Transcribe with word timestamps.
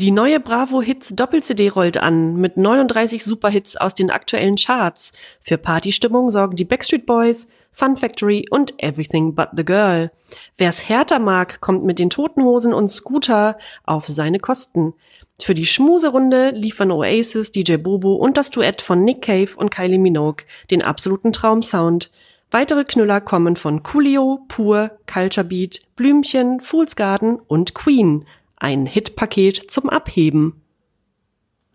Die 0.00 0.12
neue 0.12 0.40
Bravo 0.40 0.80
Hits 0.80 1.10
Doppel-CD 1.10 1.68
rollt 1.68 1.98
an 1.98 2.36
mit 2.36 2.56
39 2.56 3.22
Superhits 3.22 3.76
aus 3.76 3.94
den 3.94 4.10
aktuellen 4.10 4.56
Charts. 4.56 5.12
Für 5.42 5.58
Partystimmung 5.58 6.30
sorgen 6.30 6.56
die 6.56 6.64
Backstreet 6.64 7.04
Boys, 7.04 7.48
Fun 7.70 7.98
Factory 7.98 8.46
und 8.48 8.72
Everything 8.82 9.34
But 9.34 9.50
the 9.54 9.62
Girl. 9.62 10.10
Wer's 10.56 10.88
härter 10.88 11.18
mag, 11.18 11.60
kommt 11.60 11.84
mit 11.84 11.98
den 11.98 12.08
Toten 12.08 12.42
Hosen 12.42 12.72
und 12.72 12.88
Scooter 12.88 13.58
auf 13.84 14.06
seine 14.06 14.38
Kosten. 14.38 14.94
Für 15.38 15.54
die 15.54 15.66
Schmuserunde 15.66 16.48
liefern 16.48 16.92
Oasis, 16.92 17.52
DJ 17.52 17.76
Bobo 17.76 18.14
und 18.14 18.38
das 18.38 18.50
Duett 18.50 18.80
von 18.80 19.04
Nick 19.04 19.20
Cave 19.20 19.50
und 19.54 19.70
Kylie 19.70 19.98
Minogue 19.98 20.46
den 20.70 20.82
absoluten 20.82 21.34
Traumsound. 21.34 22.10
Weitere 22.50 22.84
Knüller 22.84 23.20
kommen 23.20 23.54
von 23.54 23.82
Coolio, 23.82 24.40
Pur, 24.48 24.92
Culture 25.06 25.46
Beat, 25.46 25.82
Blümchen, 25.94 26.58
Fool's 26.60 26.96
Garden 26.96 27.38
und 27.46 27.74
Queen. 27.74 28.24
Ein 28.62 28.84
Hitpaket 28.84 29.70
zum 29.70 29.88
Abheben. 29.88 30.60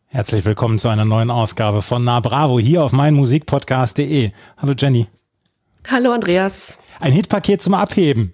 Herzlich 0.05 0.45
willkommen 0.45 0.77
zu 0.77 0.87
einer 0.87 1.03
neuen 1.03 1.31
Ausgabe 1.31 1.81
von 1.81 2.03
Na 2.03 2.19
Bravo 2.19 2.59
hier 2.59 2.83
auf 2.83 2.91
meinmusikpodcast.de. 2.91 4.29
Hallo 4.55 4.73
Jenny. 4.77 5.07
Hallo 5.89 6.11
Andreas. 6.11 6.77
Ein 6.99 7.11
Hitpaket 7.11 7.63
zum 7.63 7.73
Abheben. 7.73 8.33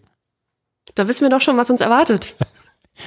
Da 0.96 1.08
wissen 1.08 1.24
wir 1.24 1.30
doch 1.30 1.40
schon, 1.40 1.56
was 1.56 1.70
uns 1.70 1.80
erwartet. 1.82 2.36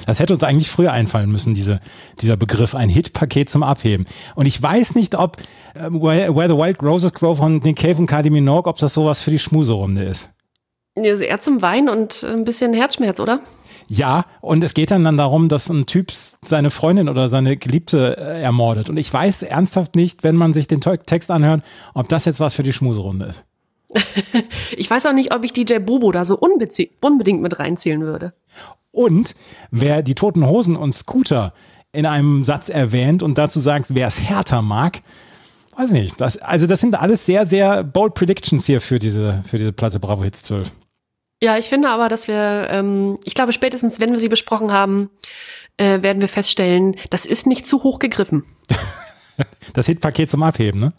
Das 0.06 0.18
hätte 0.18 0.32
uns 0.32 0.42
eigentlich 0.42 0.70
früher 0.70 0.92
einfallen 0.92 1.30
müssen, 1.30 1.54
diese, 1.54 1.78
dieser 2.20 2.38
Begriff, 2.38 2.74
ein 2.74 2.88
Hitpaket 2.88 3.50
zum 3.50 3.62
Abheben. 3.62 4.06
Und 4.34 4.46
ich 4.46 4.60
weiß 4.60 4.94
nicht, 4.94 5.14
ob 5.14 5.36
äh, 5.74 5.90
Where, 5.90 6.48
the 6.48 6.56
Wild 6.56 6.82
Roses 6.82 7.12
Grow 7.12 7.36
von 7.36 7.58
Nick 7.58 7.76
Cave 7.76 7.96
und 7.98 8.06
Cardi 8.06 8.30
Minogue, 8.30 8.68
ob 8.68 8.78
das 8.78 8.94
sowas 8.94 9.20
für 9.20 9.30
die 9.30 9.38
Schmuserunde 9.38 10.02
ist. 10.02 10.30
Ja, 10.96 11.12
also 11.12 11.22
eher 11.22 11.38
zum 11.38 11.60
Weinen 11.60 11.90
und 11.90 12.24
ein 12.24 12.44
bisschen 12.44 12.72
Herzschmerz, 12.72 13.20
oder? 13.20 13.40
Ja, 13.88 14.24
und 14.40 14.64
es 14.64 14.74
geht 14.74 14.90
dann, 14.90 15.04
dann 15.04 15.16
darum, 15.16 15.48
dass 15.48 15.68
ein 15.68 15.86
Typ 15.86 16.10
seine 16.10 16.70
Freundin 16.70 17.08
oder 17.08 17.28
seine 17.28 17.56
Geliebte 17.56 18.16
äh, 18.16 18.42
ermordet. 18.42 18.88
Und 18.88 18.96
ich 18.96 19.12
weiß 19.12 19.42
ernsthaft 19.42 19.94
nicht, 19.94 20.24
wenn 20.24 20.36
man 20.36 20.52
sich 20.52 20.66
den 20.66 20.80
Text 20.80 21.30
anhört, 21.30 21.62
ob 21.92 22.08
das 22.08 22.24
jetzt 22.24 22.40
was 22.40 22.54
für 22.54 22.62
die 22.62 22.72
Schmuserunde 22.72 23.26
ist. 23.26 23.44
ich 24.76 24.90
weiß 24.90 25.06
auch 25.06 25.12
nicht, 25.12 25.32
ob 25.32 25.44
ich 25.44 25.52
DJ 25.52 25.78
Bobo 25.78 26.12
da 26.12 26.24
so 26.24 26.38
unbedingt 26.38 27.42
mit 27.42 27.58
reinzählen 27.58 28.02
würde. 28.02 28.32
Und 28.90 29.34
wer 29.70 30.02
die 30.02 30.14
Toten 30.14 30.46
Hosen 30.46 30.76
und 30.76 30.92
Scooter 30.92 31.52
in 31.92 32.06
einem 32.06 32.44
Satz 32.44 32.68
erwähnt 32.68 33.22
und 33.22 33.38
dazu 33.38 33.60
sagt, 33.60 33.94
wer 33.94 34.06
es 34.06 34.20
härter 34.20 34.62
mag, 34.62 35.02
weiß 35.76 35.90
ich 35.90 36.02
nicht. 36.02 36.20
Das, 36.20 36.38
also 36.38 36.66
das 36.66 36.80
sind 36.80 36.98
alles 37.00 37.26
sehr, 37.26 37.46
sehr 37.46 37.84
bold 37.84 38.14
Predictions 38.14 38.66
hier 38.66 38.80
für 38.80 38.98
diese, 38.98 39.42
für 39.46 39.58
diese 39.58 39.72
Platte 39.72 40.00
Bravo 40.00 40.24
Hits 40.24 40.42
12. 40.42 40.70
Ja, 41.40 41.58
ich 41.58 41.68
finde 41.68 41.90
aber, 41.90 42.08
dass 42.08 42.28
wir, 42.28 42.68
ähm, 42.70 43.18
ich 43.24 43.34
glaube, 43.34 43.52
spätestens, 43.52 44.00
wenn 44.00 44.12
wir 44.12 44.18
sie 44.18 44.28
besprochen 44.28 44.72
haben, 44.72 45.10
äh, 45.76 46.02
werden 46.02 46.20
wir 46.20 46.28
feststellen, 46.28 46.96
das 47.10 47.26
ist 47.26 47.46
nicht 47.46 47.66
zu 47.66 47.82
hoch 47.82 47.98
gegriffen. 47.98 48.44
das 49.74 49.86
Hitpaket 49.86 50.30
zum 50.30 50.42
Abheben, 50.42 50.80
ne? 50.80 50.92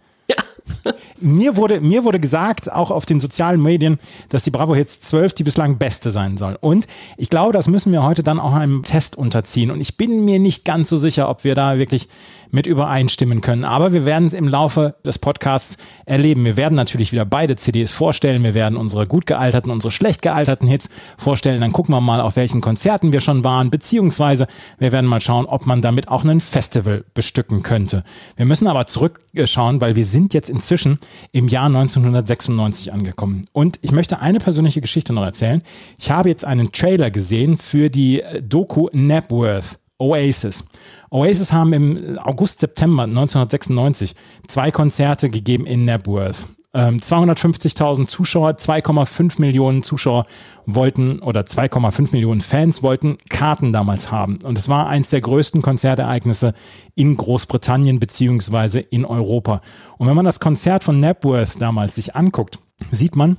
mir 1.19 1.57
wurde, 1.57 1.79
mir 1.79 2.03
wurde 2.03 2.19
gesagt, 2.19 2.71
auch 2.71 2.91
auf 2.91 3.05
den 3.05 3.19
sozialen 3.19 3.61
Medien, 3.61 3.99
dass 4.29 4.43
die 4.43 4.51
Bravo 4.51 4.75
Hits 4.75 4.99
12 5.01 5.33
die 5.33 5.43
bislang 5.43 5.77
beste 5.77 6.11
sein 6.11 6.37
soll. 6.37 6.57
Und 6.59 6.87
ich 7.17 7.29
glaube, 7.29 7.53
das 7.53 7.67
müssen 7.67 7.91
wir 7.91 8.03
heute 8.03 8.23
dann 8.23 8.39
auch 8.39 8.53
einem 8.53 8.83
Test 8.83 9.15
unterziehen. 9.17 9.71
Und 9.71 9.81
ich 9.81 9.97
bin 9.97 10.25
mir 10.25 10.39
nicht 10.39 10.65
ganz 10.65 10.89
so 10.89 10.97
sicher, 10.97 11.29
ob 11.29 11.43
wir 11.43 11.55
da 11.55 11.77
wirklich 11.77 12.09
mit 12.55 12.65
übereinstimmen 12.65 13.41
können. 13.41 13.65
Aber 13.65 13.93
wir 13.93 14.05
werden 14.05 14.25
es 14.25 14.33
im 14.33 14.47
Laufe 14.47 14.95
des 15.05 15.19
Podcasts 15.19 15.77
erleben. 16.05 16.45
Wir 16.45 16.57
werden 16.57 16.73
natürlich 16.73 17.11
wieder 17.11 17.25
beide 17.25 17.55
CDs 17.57 17.91
vorstellen. 17.91 18.43
Wir 18.43 18.53
werden 18.53 18.77
unsere 18.77 19.05
gut 19.05 19.27
gealterten, 19.27 19.71
unsere 19.71 19.91
schlecht 19.91 20.21
gealterten 20.23 20.67
Hits 20.67 20.89
vorstellen. 21.17 21.61
Dann 21.61 21.73
gucken 21.73 21.93
wir 21.93 22.01
mal, 22.01 22.21
auf 22.21 22.37
welchen 22.37 22.61
Konzerten 22.61 23.11
wir 23.11 23.19
schon 23.19 23.43
waren. 23.43 23.69
Beziehungsweise 23.69 24.47
wir 24.79 24.91
werden 24.91 25.05
mal 25.05 25.21
schauen, 25.21 25.45
ob 25.45 25.67
man 25.67 25.81
damit 25.81 26.07
auch 26.07 26.23
ein 26.23 26.39
Festival 26.39 27.03
bestücken 27.13 27.61
könnte. 27.61 28.03
Wir 28.37 28.45
müssen 28.45 28.67
aber 28.67 28.87
zurückschauen, 28.87 29.81
weil 29.81 29.95
wir 29.95 30.05
sind 30.05 30.33
jetzt 30.33 30.49
inzwischen 30.49 30.97
im 31.33 31.49
Jahr 31.49 31.67
1996 31.67 32.93
angekommen. 32.93 33.47
Und 33.51 33.79
ich 33.81 33.91
möchte 33.91 34.19
eine 34.19 34.39
persönliche 34.39 34.81
Geschichte 34.81 35.11
noch 35.13 35.23
erzählen. 35.23 35.61
Ich 35.99 36.09
habe 36.09 36.29
jetzt 36.29 36.45
einen 36.45 36.71
Trailer 36.71 37.11
gesehen 37.11 37.57
für 37.57 37.89
die 37.89 38.23
Doku 38.41 38.87
Napworth. 38.93 39.77
Oasis. 39.97 40.65
Oasis 41.09 41.51
haben 41.53 41.73
im 41.73 42.19
August, 42.19 42.59
September 42.59 43.03
1996 43.03 44.15
zwei 44.47 44.71
Konzerte 44.71 45.29
gegeben 45.29 45.65
in 45.65 45.85
Napworth. 45.85 46.47
250.000 46.75 47.99
ähm, 47.99 48.07
Zuschauer, 48.07 48.51
2,5 48.51 49.39
Millionen 49.39 49.81
Zuschauer 49.81 50.25
wollten 50.65 51.19
oder 51.19 51.41
2,5 51.41 52.11
Millionen 52.11 52.41
Fans 52.41 52.83
wollten 52.83 53.17
Karten 53.29 53.71
damals 53.71 54.11
haben. 54.11 54.39
Und 54.43 54.57
es 54.57 54.67
war 54.67 54.87
eins 54.87 55.09
der 55.09 55.21
größten 55.21 55.61
Konzertereignisse 55.61 56.53
in 56.93 57.15
Großbritannien 57.15 57.99
beziehungsweise 57.99 58.81
in 58.81 59.05
Europa. 59.05 59.61
Und 59.97 60.07
wenn 60.07 60.17
man 60.17 60.25
das 60.25 60.41
Konzert 60.41 60.83
von 60.83 60.99
Napworth 60.99 61.61
damals 61.61 61.95
sich 61.95 62.13
anguckt, 62.13 62.59
sieht 62.91 63.15
man, 63.15 63.37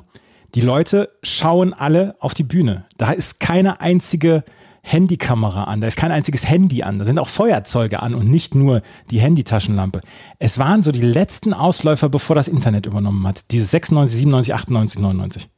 die 0.55 0.63
Leute 0.63 1.11
schauen 1.23 1.75
alle 1.75 2.17
auf 2.21 2.33
die 2.33 2.43
Bühne. 2.43 2.87
Da 2.97 3.13
ist 3.13 3.39
keine 3.39 3.83
einzige 3.83 4.45
Handykamera 4.87 5.65
an, 5.65 5.81
da 5.81 5.89
ist 5.89 5.97
kein 5.97 6.13
einziges 6.13 6.49
Handy 6.49 6.83
an, 6.83 6.99
da 6.99 7.05
sind 7.05 7.19
auch 7.19 7.29
Feuerzeuge 7.29 8.03
an 8.03 8.15
und 8.15 8.31
nicht 8.31 8.55
nur 8.55 8.83
die 9.11 9.19
Handytaschenlampe. 9.19 10.01
Es 10.39 10.59
waren 10.59 10.83
so 10.83 10.93
die 10.93 11.03
letzten 11.03 11.53
Ausläufer, 11.53 12.09
bevor 12.09 12.37
das 12.37 12.47
Internet 12.47 12.87
übernommen 12.87 13.27
hat. 13.27 13.51
Diese 13.51 13.65
96, 13.65 14.19
97, 14.19 14.55
98, 14.55 15.01
99. 15.01 15.49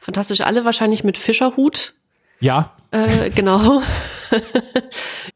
Fantastisch, 0.00 0.40
alle 0.40 0.64
wahrscheinlich 0.64 1.04
mit 1.04 1.16
Fischerhut. 1.16 1.94
Ja. 2.40 2.72
Äh, 2.90 3.30
genau. 3.30 3.82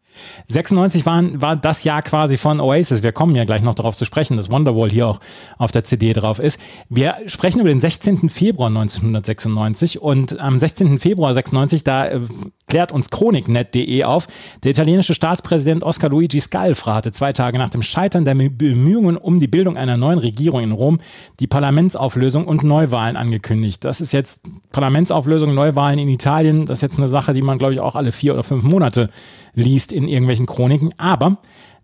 96 0.49 1.07
waren, 1.07 1.43
war 1.43 1.57
das 1.57 1.83
Jahr 1.83 2.03
quasi 2.03 2.37
von 2.37 2.61
Oasis. 2.61 3.03
Wir 3.03 3.13
kommen 3.13 3.35
ja 3.35 3.45
gleich 3.45 3.63
noch 3.63 3.75
darauf 3.75 3.97
zu 3.97 4.05
sprechen, 4.05 4.37
dass 4.37 4.51
Wonderwall 4.51 4.91
hier 4.91 5.09
auch 5.09 5.21
auf 5.59 5.73
der 5.73 5.83
CD 5.83 6.13
drauf 6.13 6.39
ist. 6.39 6.61
Wir 6.89 7.17
sprechen 7.27 7.61
über 7.61 7.69
den 7.69 7.81
16. 7.81 8.31
Februar 8.31 8.69
1996 8.69 10.01
und 10.01 10.39
am 10.39 10.59
16. 10.59 11.01
Februar 11.01 11.35
96, 11.35 11.83
da 11.83 12.07
äh, 12.07 12.21
klärt 12.69 12.93
uns 12.93 13.11
chroniknet.de 13.11 14.05
auf, 14.05 14.29
der 14.63 14.71
italienische 14.71 15.15
Staatspräsident 15.15 15.83
Oscar 15.83 16.11
Luigi 16.11 16.41
Scalfra 16.41 16.95
hatte 16.95 17.11
zwei 17.11 17.33
Tage 17.33 17.59
nach 17.59 17.71
dem 17.71 17.83
Scheitern 17.83 18.25
der 18.25 18.35
Bemühungen 18.35 19.17
um 19.17 19.41
die 19.41 19.49
Bildung 19.49 19.77
einer 19.77 19.97
neuen 19.97 20.19
Regierung 20.19 20.63
in 20.63 20.73
Rom 20.73 21.01
die 21.41 21.47
Parlamentsauflösung 21.47 22.47
und 22.47 22.63
Neuwahlen 22.63 23.17
angekündigt. 23.17 23.85
Das 23.85 24.01
ist 24.01 24.13
jetzt 24.13 24.49
Parlamentsauflösung, 24.71 25.55
Neuwahlen 25.55 25.99
in 25.99 26.09
Italien, 26.09 26.67
das 26.67 26.79
ist 26.79 26.83
jetzt 26.83 26.99
eine 26.99 27.09
Sache, 27.09 27.33
die 27.33 27.43
man, 27.43 27.59
glaube 27.59 27.75
ich, 27.75 27.81
auch 27.81 27.97
alle 27.97 28.13
vier 28.13 28.35
oder 28.35 28.45
fünf 28.45 28.63
Monate 28.63 29.11
liest 29.57 29.91
in 29.91 30.07
irgendwelchen 30.07 30.47
Chroniken. 30.47 30.95
Aber 30.99 31.39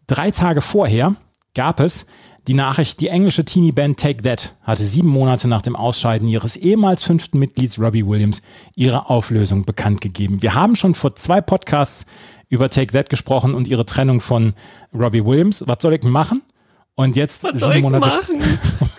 drei 0.07 0.31
Tage 0.31 0.61
vorher 0.61 1.17
gab 1.55 1.81
es 1.81 2.07
die 2.49 2.55
Nachricht, 2.55 3.01
die 3.01 3.07
englische 3.07 3.45
Teenie-Band 3.45 4.01
Take 4.01 4.23
That 4.23 4.57
hatte 4.63 4.83
sieben 4.83 5.09
Monate 5.09 5.47
nach 5.47 5.63
dem 5.63 5.77
Ausscheiden 5.77 6.27
ihres 6.27 6.57
ehemals 6.57 7.05
fünften 7.05 7.39
Mitglieds 7.39 7.79
Robbie 7.79 8.05
Williams 8.05 8.43
ihre 8.75 9.09
Auflösung 9.09 9.65
bekannt 9.65 10.01
gegeben. 10.01 10.43
Wir 10.43 10.55
haben 10.55 10.75
schon 10.75 10.95
vor 10.95 11.15
zwei 11.15 11.41
Podcasts 11.41 12.07
über 12.49 12.69
Take 12.69 12.93
That 12.93 13.11
gesprochen 13.11 13.55
und 13.55 13.69
ihre 13.69 13.85
Trennung 13.85 14.21
von 14.21 14.55
Robbie 14.93 15.25
Williams. 15.25 15.65
Was 15.69 15.79
soll 15.81 15.95
ich 15.95 16.03
machen? 16.03 16.43
Und 16.97 17.17
jetzt 17.17 17.43
sieben 17.43 17.81
Monate, 17.81 18.21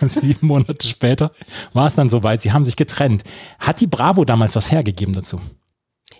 sieben 0.00 0.46
Monate 0.46 0.86
später 0.86 1.30
war 1.74 1.86
es 1.86 1.94
dann 1.94 2.08
soweit. 2.08 2.40
Sie 2.40 2.50
haben 2.50 2.64
sich 2.64 2.76
getrennt. 2.76 3.24
Hat 3.58 3.80
die 3.80 3.86
Bravo 3.86 4.24
damals 4.24 4.56
was 4.56 4.72
hergegeben 4.72 5.14
dazu? 5.14 5.38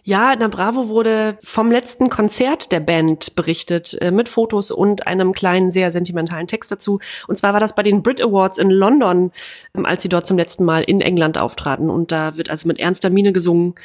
Ja, 0.06 0.36
der 0.36 0.48
Bravo 0.48 0.88
wurde 0.88 1.38
vom 1.42 1.72
letzten 1.72 2.10
Konzert 2.10 2.72
der 2.72 2.80
Band 2.80 3.34
berichtet, 3.36 3.96
äh, 4.02 4.10
mit 4.10 4.28
Fotos 4.28 4.70
und 4.70 5.06
einem 5.06 5.32
kleinen, 5.32 5.72
sehr 5.72 5.90
sentimentalen 5.90 6.46
Text 6.46 6.70
dazu. 6.70 7.00
Und 7.26 7.36
zwar 7.36 7.54
war 7.54 7.60
das 7.60 7.74
bei 7.74 7.82
den 7.82 8.02
Brit 8.02 8.20
Awards 8.20 8.58
in 8.58 8.68
London, 8.68 9.32
ähm, 9.74 9.86
als 9.86 10.02
sie 10.02 10.10
dort 10.10 10.26
zum 10.26 10.36
letzten 10.36 10.64
Mal 10.64 10.82
in 10.82 11.00
England 11.00 11.38
auftraten. 11.38 11.88
Und 11.88 12.12
da 12.12 12.36
wird 12.36 12.50
also 12.50 12.68
mit 12.68 12.78
ernster 12.78 13.08
Miene 13.08 13.32
gesungen. 13.32 13.76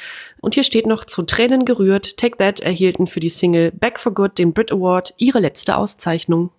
Und 0.42 0.52
hier 0.52 0.64
steht 0.64 0.86
noch, 0.86 1.04
zu 1.04 1.22
Tränen 1.22 1.64
gerührt, 1.64 2.18
Take 2.18 2.36
That 2.36 2.60
erhielten 2.60 3.06
für 3.06 3.20
die 3.20 3.30
Single 3.30 3.72
Back 3.72 3.98
for 3.98 4.12
Good 4.12 4.36
den 4.36 4.52
Brit 4.52 4.72
Award 4.72 5.14
ihre 5.16 5.38
letzte 5.38 5.78
Auszeichnung. 5.78 6.50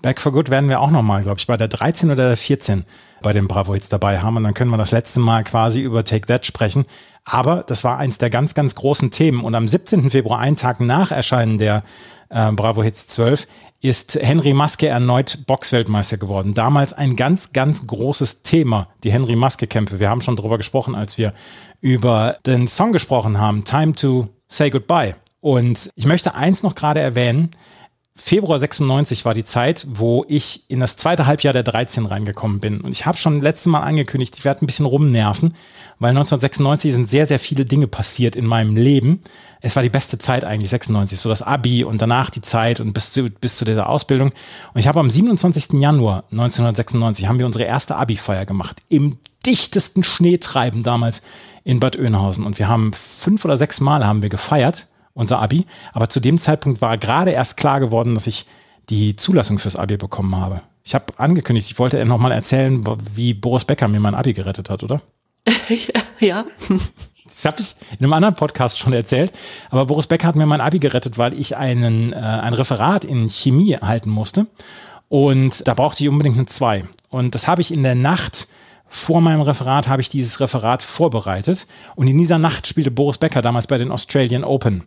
Back 0.00 0.18
for 0.18 0.32
Good 0.32 0.48
werden 0.48 0.70
wir 0.70 0.80
auch 0.80 0.90
nochmal, 0.90 1.22
glaube 1.22 1.38
ich, 1.38 1.46
bei 1.46 1.58
der 1.58 1.68
13 1.68 2.10
oder 2.10 2.28
der 2.28 2.36
14 2.38 2.86
bei 3.22 3.32
den 3.32 3.48
Bravo 3.48 3.74
Hits 3.74 3.88
dabei 3.88 4.20
haben. 4.20 4.36
Und 4.36 4.44
dann 4.44 4.54
können 4.54 4.70
wir 4.70 4.78
das 4.78 4.92
letzte 4.92 5.20
Mal 5.20 5.44
quasi 5.44 5.80
über 5.82 6.04
Take 6.04 6.26
That 6.26 6.46
sprechen. 6.46 6.86
Aber 7.28 7.64
das 7.66 7.82
war 7.82 7.98
eins 7.98 8.18
der 8.18 8.30
ganz, 8.30 8.54
ganz 8.54 8.76
großen 8.76 9.10
Themen. 9.10 9.42
Und 9.42 9.56
am 9.56 9.66
17. 9.66 10.10
Februar, 10.12 10.38
einen 10.38 10.56
Tag 10.56 10.78
nach 10.80 11.10
Erscheinen 11.10 11.58
der 11.58 11.82
äh, 12.28 12.52
Bravo 12.52 12.84
Hits 12.84 13.08
12, 13.08 13.48
ist 13.80 14.14
Henry 14.20 14.54
Maske 14.54 14.86
erneut 14.86 15.44
Boxweltmeister 15.46 16.18
geworden. 16.18 16.54
Damals 16.54 16.92
ein 16.92 17.16
ganz, 17.16 17.52
ganz 17.52 17.84
großes 17.86 18.42
Thema, 18.42 18.88
die 19.02 19.10
Henry 19.10 19.34
Maske-Kämpfe. 19.34 19.98
Wir 19.98 20.08
haben 20.08 20.20
schon 20.20 20.36
drüber 20.36 20.56
gesprochen, 20.56 20.94
als 20.94 21.18
wir 21.18 21.34
über 21.80 22.36
den 22.46 22.68
Song 22.68 22.92
gesprochen 22.92 23.40
haben, 23.40 23.64
Time 23.64 23.92
to 23.94 24.28
Say 24.46 24.70
Goodbye. 24.70 25.16
Und 25.40 25.90
ich 25.96 26.06
möchte 26.06 26.36
eins 26.36 26.62
noch 26.62 26.76
gerade 26.76 27.00
erwähnen. 27.00 27.50
Februar 28.18 28.58
96 28.58 29.26
war 29.26 29.34
die 29.34 29.44
Zeit, 29.44 29.86
wo 29.90 30.24
ich 30.26 30.64
in 30.68 30.80
das 30.80 30.96
zweite 30.96 31.26
Halbjahr 31.26 31.52
der 31.52 31.62
13 31.62 32.06
reingekommen 32.06 32.60
bin. 32.60 32.80
Und 32.80 32.92
ich 32.92 33.04
habe 33.04 33.18
schon 33.18 33.42
letztes 33.42 33.66
Mal 33.66 33.80
angekündigt, 33.80 34.34
ich 34.38 34.44
werde 34.44 34.64
ein 34.64 34.66
bisschen 34.66 34.86
rumnerven, 34.86 35.54
weil 35.98 36.10
1996 36.10 36.94
sind 36.94 37.04
sehr, 37.04 37.26
sehr 37.26 37.38
viele 37.38 37.66
Dinge 37.66 37.86
passiert 37.86 38.34
in 38.34 38.46
meinem 38.46 38.74
Leben. 38.74 39.20
Es 39.60 39.76
war 39.76 39.82
die 39.82 39.90
beste 39.90 40.18
Zeit 40.18 40.44
eigentlich, 40.44 40.70
96, 40.70 41.20
so 41.20 41.28
das 41.28 41.42
Abi 41.42 41.84
und 41.84 42.00
danach 42.00 42.30
die 42.30 42.40
Zeit 42.40 42.80
und 42.80 42.94
bis 42.94 43.12
zu, 43.12 43.28
bis 43.28 43.58
zu 43.58 43.66
dieser 43.66 43.88
Ausbildung. 43.88 44.32
Und 44.72 44.80
ich 44.80 44.88
habe 44.88 44.98
am 44.98 45.10
27. 45.10 45.74
Januar 45.74 46.24
1996 46.30 47.28
haben 47.28 47.38
wir 47.38 47.46
unsere 47.46 47.64
erste 47.64 47.96
Abi-Feier 47.96 48.46
gemacht. 48.46 48.82
Im 48.88 49.18
dichtesten 49.44 50.02
Schneetreiben 50.02 50.82
damals 50.82 51.22
in 51.64 51.80
Bad 51.80 51.96
Oeynhausen. 51.96 52.46
Und 52.46 52.58
wir 52.58 52.66
haben 52.66 52.94
fünf 52.94 53.44
oder 53.44 53.58
sechs 53.58 53.80
Mal 53.80 54.06
haben 54.06 54.22
wir 54.22 54.30
gefeiert 54.30 54.88
unser 55.16 55.40
Abi. 55.40 55.66
Aber 55.92 56.08
zu 56.08 56.20
dem 56.20 56.38
Zeitpunkt 56.38 56.80
war 56.80 56.96
gerade 56.98 57.32
erst 57.32 57.56
klar 57.56 57.80
geworden, 57.80 58.14
dass 58.14 58.28
ich 58.28 58.46
die 58.88 59.16
Zulassung 59.16 59.58
fürs 59.58 59.74
Abi 59.74 59.96
bekommen 59.96 60.36
habe. 60.36 60.60
Ich 60.84 60.94
habe 60.94 61.06
angekündigt, 61.16 61.68
ich 61.68 61.78
wollte 61.80 62.04
noch 62.04 62.18
mal 62.18 62.30
erzählen, 62.30 62.84
wie 63.14 63.34
Boris 63.34 63.64
Becker 63.64 63.88
mir 63.88 63.98
mein 63.98 64.14
Abi 64.14 64.32
gerettet 64.32 64.70
hat, 64.70 64.84
oder? 64.84 65.02
ja. 66.20 66.44
Das 67.24 67.44
habe 67.44 67.60
ich 67.60 67.74
in 67.98 68.04
einem 68.04 68.12
anderen 68.12 68.36
Podcast 68.36 68.78
schon 68.78 68.92
erzählt. 68.92 69.32
Aber 69.70 69.86
Boris 69.86 70.06
Becker 70.06 70.28
hat 70.28 70.36
mir 70.36 70.46
mein 70.46 70.60
Abi 70.60 70.78
gerettet, 70.78 71.18
weil 71.18 71.34
ich 71.34 71.56
einen, 71.56 72.12
äh, 72.12 72.16
ein 72.16 72.52
Referat 72.52 73.04
in 73.04 73.28
Chemie 73.28 73.76
halten 73.76 74.10
musste. 74.10 74.46
Und 75.08 75.66
da 75.66 75.74
brauchte 75.74 76.04
ich 76.04 76.08
unbedingt 76.08 76.36
eine 76.36 76.46
2. 76.46 76.84
Und 77.10 77.34
das 77.34 77.48
habe 77.48 77.62
ich 77.62 77.72
in 77.72 77.82
der 77.82 77.94
Nacht 77.96 78.46
vor 78.96 79.20
meinem 79.20 79.42
Referat 79.42 79.88
habe 79.88 80.00
ich 80.00 80.08
dieses 80.08 80.40
Referat 80.40 80.82
vorbereitet 80.82 81.66
und 81.96 82.08
in 82.08 82.16
dieser 82.16 82.38
Nacht 82.38 82.66
spielte 82.66 82.90
Boris 82.90 83.18
Becker 83.18 83.42
damals 83.42 83.66
bei 83.66 83.76
den 83.76 83.92
Australian 83.92 84.42
Open. 84.42 84.84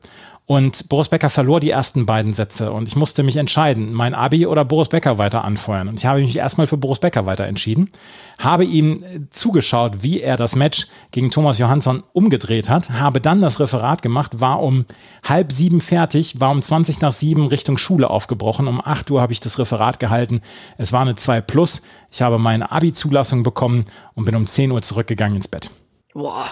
Und 0.52 0.90
Boris 0.90 1.10
Becker 1.10 1.30
verlor 1.30 1.60
die 1.60 1.70
ersten 1.70 2.08
beiden 2.08 2.34
Sätze 2.34 2.72
und 2.72 2.88
ich 2.88 2.96
musste 2.96 3.22
mich 3.22 3.36
entscheiden, 3.36 3.94
mein 3.94 4.16
Abi 4.16 4.48
oder 4.48 4.66
Boris 4.66 4.90
Becker 4.90 5.20
weiter 5.20 5.44
anfeuern. 5.46 5.88
Und 5.88 6.00
ich 6.00 6.08
habe 6.08 6.22
mich 6.22 6.36
erstmal 6.36 6.66
für 6.66 6.76
Boris 6.76 6.98
Becker 6.98 7.28
weiter 7.28 7.46
entschieden, 7.46 7.92
habe 8.40 8.66
ihm 8.66 9.04
zugeschaut, 9.30 10.02
wie 10.02 10.22
er 10.22 10.38
das 10.38 10.56
Match 10.56 10.88
gegen 11.12 11.30
Thomas 11.30 11.60
Johansson 11.60 12.02
umgedreht 12.14 12.68
hat, 12.68 12.90
habe 12.90 13.22
dann 13.22 13.42
das 13.42 13.60
Referat 13.60 14.02
gemacht, 14.02 14.42
war 14.42 14.64
um 14.64 14.86
halb 15.24 15.52
sieben 15.52 15.82
fertig, 15.82 16.40
war 16.40 16.50
um 16.50 16.64
20 16.64 17.00
nach 17.02 17.12
sieben 17.12 17.46
Richtung 17.46 17.78
Schule 17.78 18.10
aufgebrochen. 18.10 18.68
Um 18.68 18.82
acht 18.84 19.12
Uhr 19.12 19.22
habe 19.22 19.34
ich 19.34 19.42
das 19.42 19.60
Referat 19.60 20.00
gehalten. 20.00 20.42
Es 20.80 20.92
war 20.92 21.02
eine 21.02 21.14
2 21.14 21.42
plus. 21.42 21.84
Ich 22.10 22.24
habe 22.24 22.40
meine 22.40 22.72
Abi-Zulassung 22.72 23.44
bekommen 23.44 23.86
und 24.16 24.26
bin 24.26 24.36
um 24.36 24.48
10 24.48 24.72
Uhr 24.72 24.82
zurückgegangen 24.82 25.36
ins 25.36 25.48
Bett. 25.48 25.70
Boah, 26.16 26.46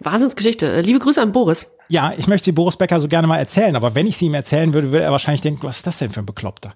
Wahnsinnsgeschichte. 0.00 0.82
Liebe 0.82 0.98
Grüße 0.98 1.22
an 1.22 1.32
Boris. 1.32 1.66
Ja, 1.88 2.12
ich 2.16 2.26
möchte 2.26 2.52
Boris 2.52 2.76
Becker 2.76 3.00
so 3.00 3.08
gerne 3.08 3.26
mal 3.26 3.38
erzählen, 3.38 3.74
aber 3.76 3.94
wenn 3.94 4.06
ich 4.06 4.16
sie 4.16 4.26
ihm 4.26 4.34
erzählen 4.34 4.72
würde, 4.72 4.92
würde 4.92 5.04
er 5.04 5.12
wahrscheinlich 5.12 5.42
denken, 5.42 5.62
was 5.62 5.78
ist 5.78 5.86
das 5.86 5.98
denn 5.98 6.10
für 6.10 6.20
ein 6.20 6.26
Bekloppter? 6.26 6.74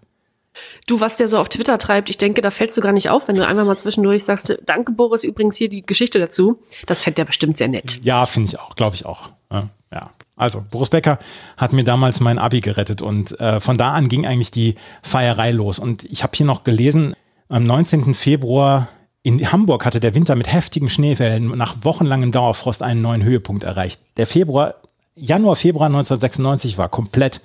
Du, 0.86 1.00
was 1.00 1.16
der 1.16 1.28
so 1.28 1.38
auf 1.38 1.48
Twitter 1.48 1.78
treibt, 1.78 2.10
ich 2.10 2.18
denke, 2.18 2.40
da 2.40 2.50
fällst 2.50 2.76
du 2.76 2.82
gar 2.82 2.92
nicht 2.92 3.08
auf, 3.08 3.28
wenn 3.28 3.36
du 3.36 3.46
einmal 3.46 3.64
mal 3.64 3.76
zwischendurch 3.76 4.24
sagst, 4.24 4.58
danke 4.66 4.92
Boris, 4.92 5.24
übrigens 5.24 5.56
hier 5.56 5.68
die 5.68 5.82
Geschichte 5.82 6.18
dazu. 6.18 6.62
Das 6.86 7.00
fände 7.00 7.22
er 7.22 7.24
bestimmt 7.24 7.56
sehr 7.56 7.68
nett. 7.68 8.00
Ja, 8.02 8.26
finde 8.26 8.50
ich 8.50 8.58
auch, 8.58 8.76
glaube 8.76 8.96
ich 8.96 9.06
auch. 9.06 9.30
Ja. 9.50 10.10
Also, 10.36 10.64
Boris 10.70 10.88
Becker 10.88 11.18
hat 11.56 11.72
mir 11.72 11.84
damals 11.84 12.20
mein 12.20 12.38
Abi 12.38 12.60
gerettet 12.60 13.00
und 13.02 13.38
äh, 13.38 13.60
von 13.60 13.76
da 13.76 13.92
an 13.92 14.08
ging 14.08 14.26
eigentlich 14.26 14.50
die 14.50 14.74
Feierei 15.02 15.52
los. 15.52 15.78
Und 15.78 16.04
ich 16.04 16.22
habe 16.22 16.32
hier 16.34 16.46
noch 16.46 16.64
gelesen, 16.64 17.14
am 17.48 17.64
19. 17.64 18.14
Februar 18.14 18.88
in 19.22 19.52
Hamburg 19.52 19.84
hatte 19.84 20.00
der 20.00 20.14
Winter 20.16 20.34
mit 20.34 20.52
heftigen 20.52 20.88
Schneefällen 20.88 21.56
nach 21.56 21.76
wochenlangem 21.84 22.32
Dauerfrost 22.32 22.82
einen 22.82 23.02
neuen 23.02 23.22
Höhepunkt 23.22 23.62
erreicht. 23.62 24.00
Der 24.16 24.26
Februar, 24.26 24.74
Januar, 25.14 25.56
Februar 25.56 25.88
1996 25.88 26.78
war 26.78 26.88
komplett 26.88 27.42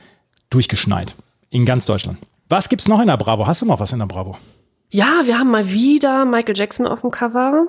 durchgeschneit. 0.50 1.16
In 1.50 1.66
ganz 1.66 1.86
Deutschland. 1.86 2.18
Was 2.48 2.70
gibt's 2.70 2.88
noch 2.88 3.02
in 3.02 3.08
der 3.08 3.18
Bravo? 3.18 3.46
Hast 3.46 3.62
du 3.62 3.66
noch 3.66 3.82
was 3.82 3.92
in 3.92 4.00
der 4.00 4.06
Bravo? 4.06 4.38
Ja, 4.90 5.24
wir 5.26 5.38
haben 5.38 5.52
mal 5.52 5.70
wieder 5.70 6.24
Michael 6.24 6.56
Jackson 6.56 6.88
auf 6.88 7.02
dem 7.02 7.12
Cover. 7.12 7.68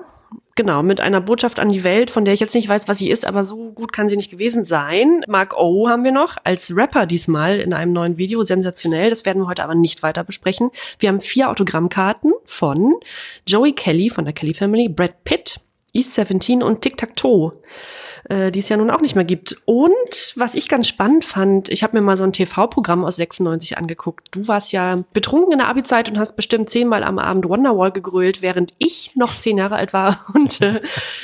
Genau, 0.55 0.83
mit 0.83 1.01
einer 1.01 1.19
Botschaft 1.19 1.59
an 1.59 1.67
die 1.67 1.83
Welt, 1.83 2.11
von 2.11 2.23
der 2.23 2.33
ich 2.33 2.39
jetzt 2.39 2.55
nicht 2.55 2.69
weiß, 2.69 2.87
was 2.87 2.99
sie 2.99 3.09
ist, 3.09 3.25
aber 3.25 3.43
so 3.43 3.71
gut 3.71 3.91
kann 3.91 4.07
sie 4.07 4.15
nicht 4.15 4.31
gewesen 4.31 4.63
sein. 4.63 5.21
Mark 5.27 5.57
O 5.57 5.89
haben 5.89 6.05
wir 6.05 6.13
noch 6.13 6.37
als 6.45 6.73
Rapper 6.73 7.05
diesmal 7.05 7.59
in 7.59 7.73
einem 7.73 7.91
neuen 7.91 8.17
Video, 8.17 8.43
sensationell. 8.43 9.09
Das 9.09 9.25
werden 9.25 9.41
wir 9.41 9.47
heute 9.47 9.65
aber 9.65 9.75
nicht 9.75 10.01
weiter 10.01 10.23
besprechen. 10.23 10.69
Wir 10.99 11.09
haben 11.09 11.19
vier 11.19 11.49
Autogrammkarten 11.49 12.31
von 12.45 12.95
Joey 13.45 13.73
Kelly 13.73 14.09
von 14.09 14.23
der 14.23 14.33
Kelly 14.33 14.53
Family, 14.53 14.87
Brad 14.87 15.25
Pitt, 15.25 15.59
East 15.91 16.15
17 16.15 16.63
und 16.63 16.81
Tic 16.81 16.95
Tac 16.95 17.17
Toe 17.17 17.53
äh, 18.29 18.51
die 18.51 18.59
es 18.59 18.69
ja 18.69 18.77
nun 18.77 18.91
auch 18.91 19.01
nicht 19.01 19.15
mehr 19.15 19.25
gibt. 19.25 19.57
Und 19.65 20.33
was 20.35 20.55
ich 20.55 20.69
ganz 20.69 20.87
spannend 20.87 21.25
fand, 21.25 21.69
ich 21.69 21.83
habe 21.83 21.97
mir 21.97 22.01
mal 22.01 22.15
so 22.15 22.23
ein 22.23 22.31
TV-Programm 22.31 23.03
aus 23.03 23.17
96 23.17 23.77
angeguckt. 23.77 24.27
Du 24.31 24.47
warst 24.47 24.71
ja 24.71 25.03
betrunken 25.13 25.51
in 25.51 25.57
der 25.57 25.67
Abi-Zeit 25.67 26.09
und 26.09 26.17
hast 26.17 26.35
bestimmt 26.35 26.69
zehnmal 26.69 27.03
am 27.03 27.19
Abend 27.19 27.49
Wonderwall 27.49 27.91
gegrölt, 27.91 28.41
während 28.41 28.73
ich 28.77 29.15
noch 29.15 29.37
zehn 29.37 29.57
Jahre 29.57 29.75
alt 29.75 29.93
war 29.93 30.25
und 30.33 30.61
äh, 30.61 30.81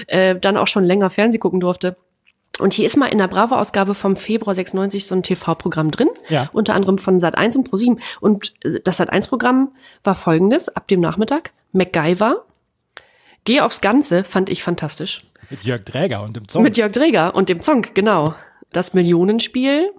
äh, 0.08 0.40
dann 0.40 0.58
auch 0.58 0.68
schon 0.68 0.84
länger 0.84 1.10
Fernseh 1.10 1.38
gucken 1.38 1.60
durfte. 1.60 1.96
Und 2.58 2.74
hier 2.74 2.86
ist 2.86 2.96
mal 2.96 3.08
in 3.08 3.18
der 3.18 3.28
Bravo-Ausgabe 3.28 3.96
vom 3.96 4.16
Februar 4.16 4.56
96 4.56 5.06
so 5.06 5.14
ein 5.14 5.24
TV-Programm 5.24 5.92
drin, 5.92 6.08
ja. 6.30 6.50
unter 6.54 6.74
anderem 6.74 6.98
von 6.98 7.20
Sat1 7.20 7.58
und 7.58 7.70
ProSieben. 7.70 8.00
Und 8.22 8.54
das 8.62 9.00
Sat1-Programm 9.00 9.74
war 10.06 10.16
folgendes, 10.16 10.70
ab 10.70 10.88
dem 10.88 11.02
Nachmittag, 11.02 11.52
MacGyver, 11.74 12.46
Geh 13.46 13.62
aufs 13.62 13.80
Ganze, 13.80 14.24
fand 14.24 14.50
ich 14.50 14.64
fantastisch. 14.64 15.20
Mit 15.50 15.64
Jörg 15.64 15.84
Dräger 15.84 16.24
und 16.24 16.36
dem 16.36 16.48
Zong. 16.48 16.64
Mit 16.64 16.78
Jörg 16.78 16.92
Dräger 16.92 17.36
und 17.36 17.50
dem 17.50 17.62
Zong, 17.62 17.86
genau. 17.94 18.34
Das 18.72 18.94
Millionenspiel, 18.94 19.92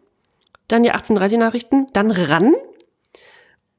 dann 0.69 0.83
die 0.83 0.91
1830 0.91 1.39
Nachrichten, 1.39 1.87
dann 1.93 2.11
Ran 2.11 2.55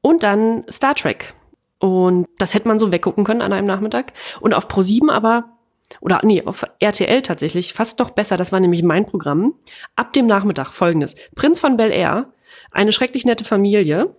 und 0.00 0.22
dann 0.22 0.64
Star 0.70 0.94
Trek. 0.94 1.34
Und 1.78 2.26
das 2.38 2.54
hätte 2.54 2.68
man 2.68 2.78
so 2.78 2.90
weggucken 2.90 3.24
können 3.24 3.42
an 3.42 3.52
einem 3.52 3.66
Nachmittag. 3.66 4.12
Und 4.40 4.54
auf 4.54 4.68
Pro7 4.68 5.10
aber, 5.10 5.56
oder 6.00 6.20
nee, 6.24 6.42
auf 6.44 6.64
RTL 6.80 7.22
tatsächlich, 7.22 7.72
fast 7.72 7.98
noch 7.98 8.10
besser, 8.10 8.36
das 8.36 8.52
war 8.52 8.60
nämlich 8.60 8.82
mein 8.82 9.06
Programm. 9.06 9.54
Ab 9.94 10.12
dem 10.12 10.26
Nachmittag 10.26 10.72
folgendes. 10.72 11.14
Prinz 11.34 11.60
von 11.60 11.76
Bel 11.76 11.92
Air, 11.92 12.32
eine 12.72 12.92
schrecklich 12.92 13.24
nette 13.24 13.44
Familie, 13.44 14.14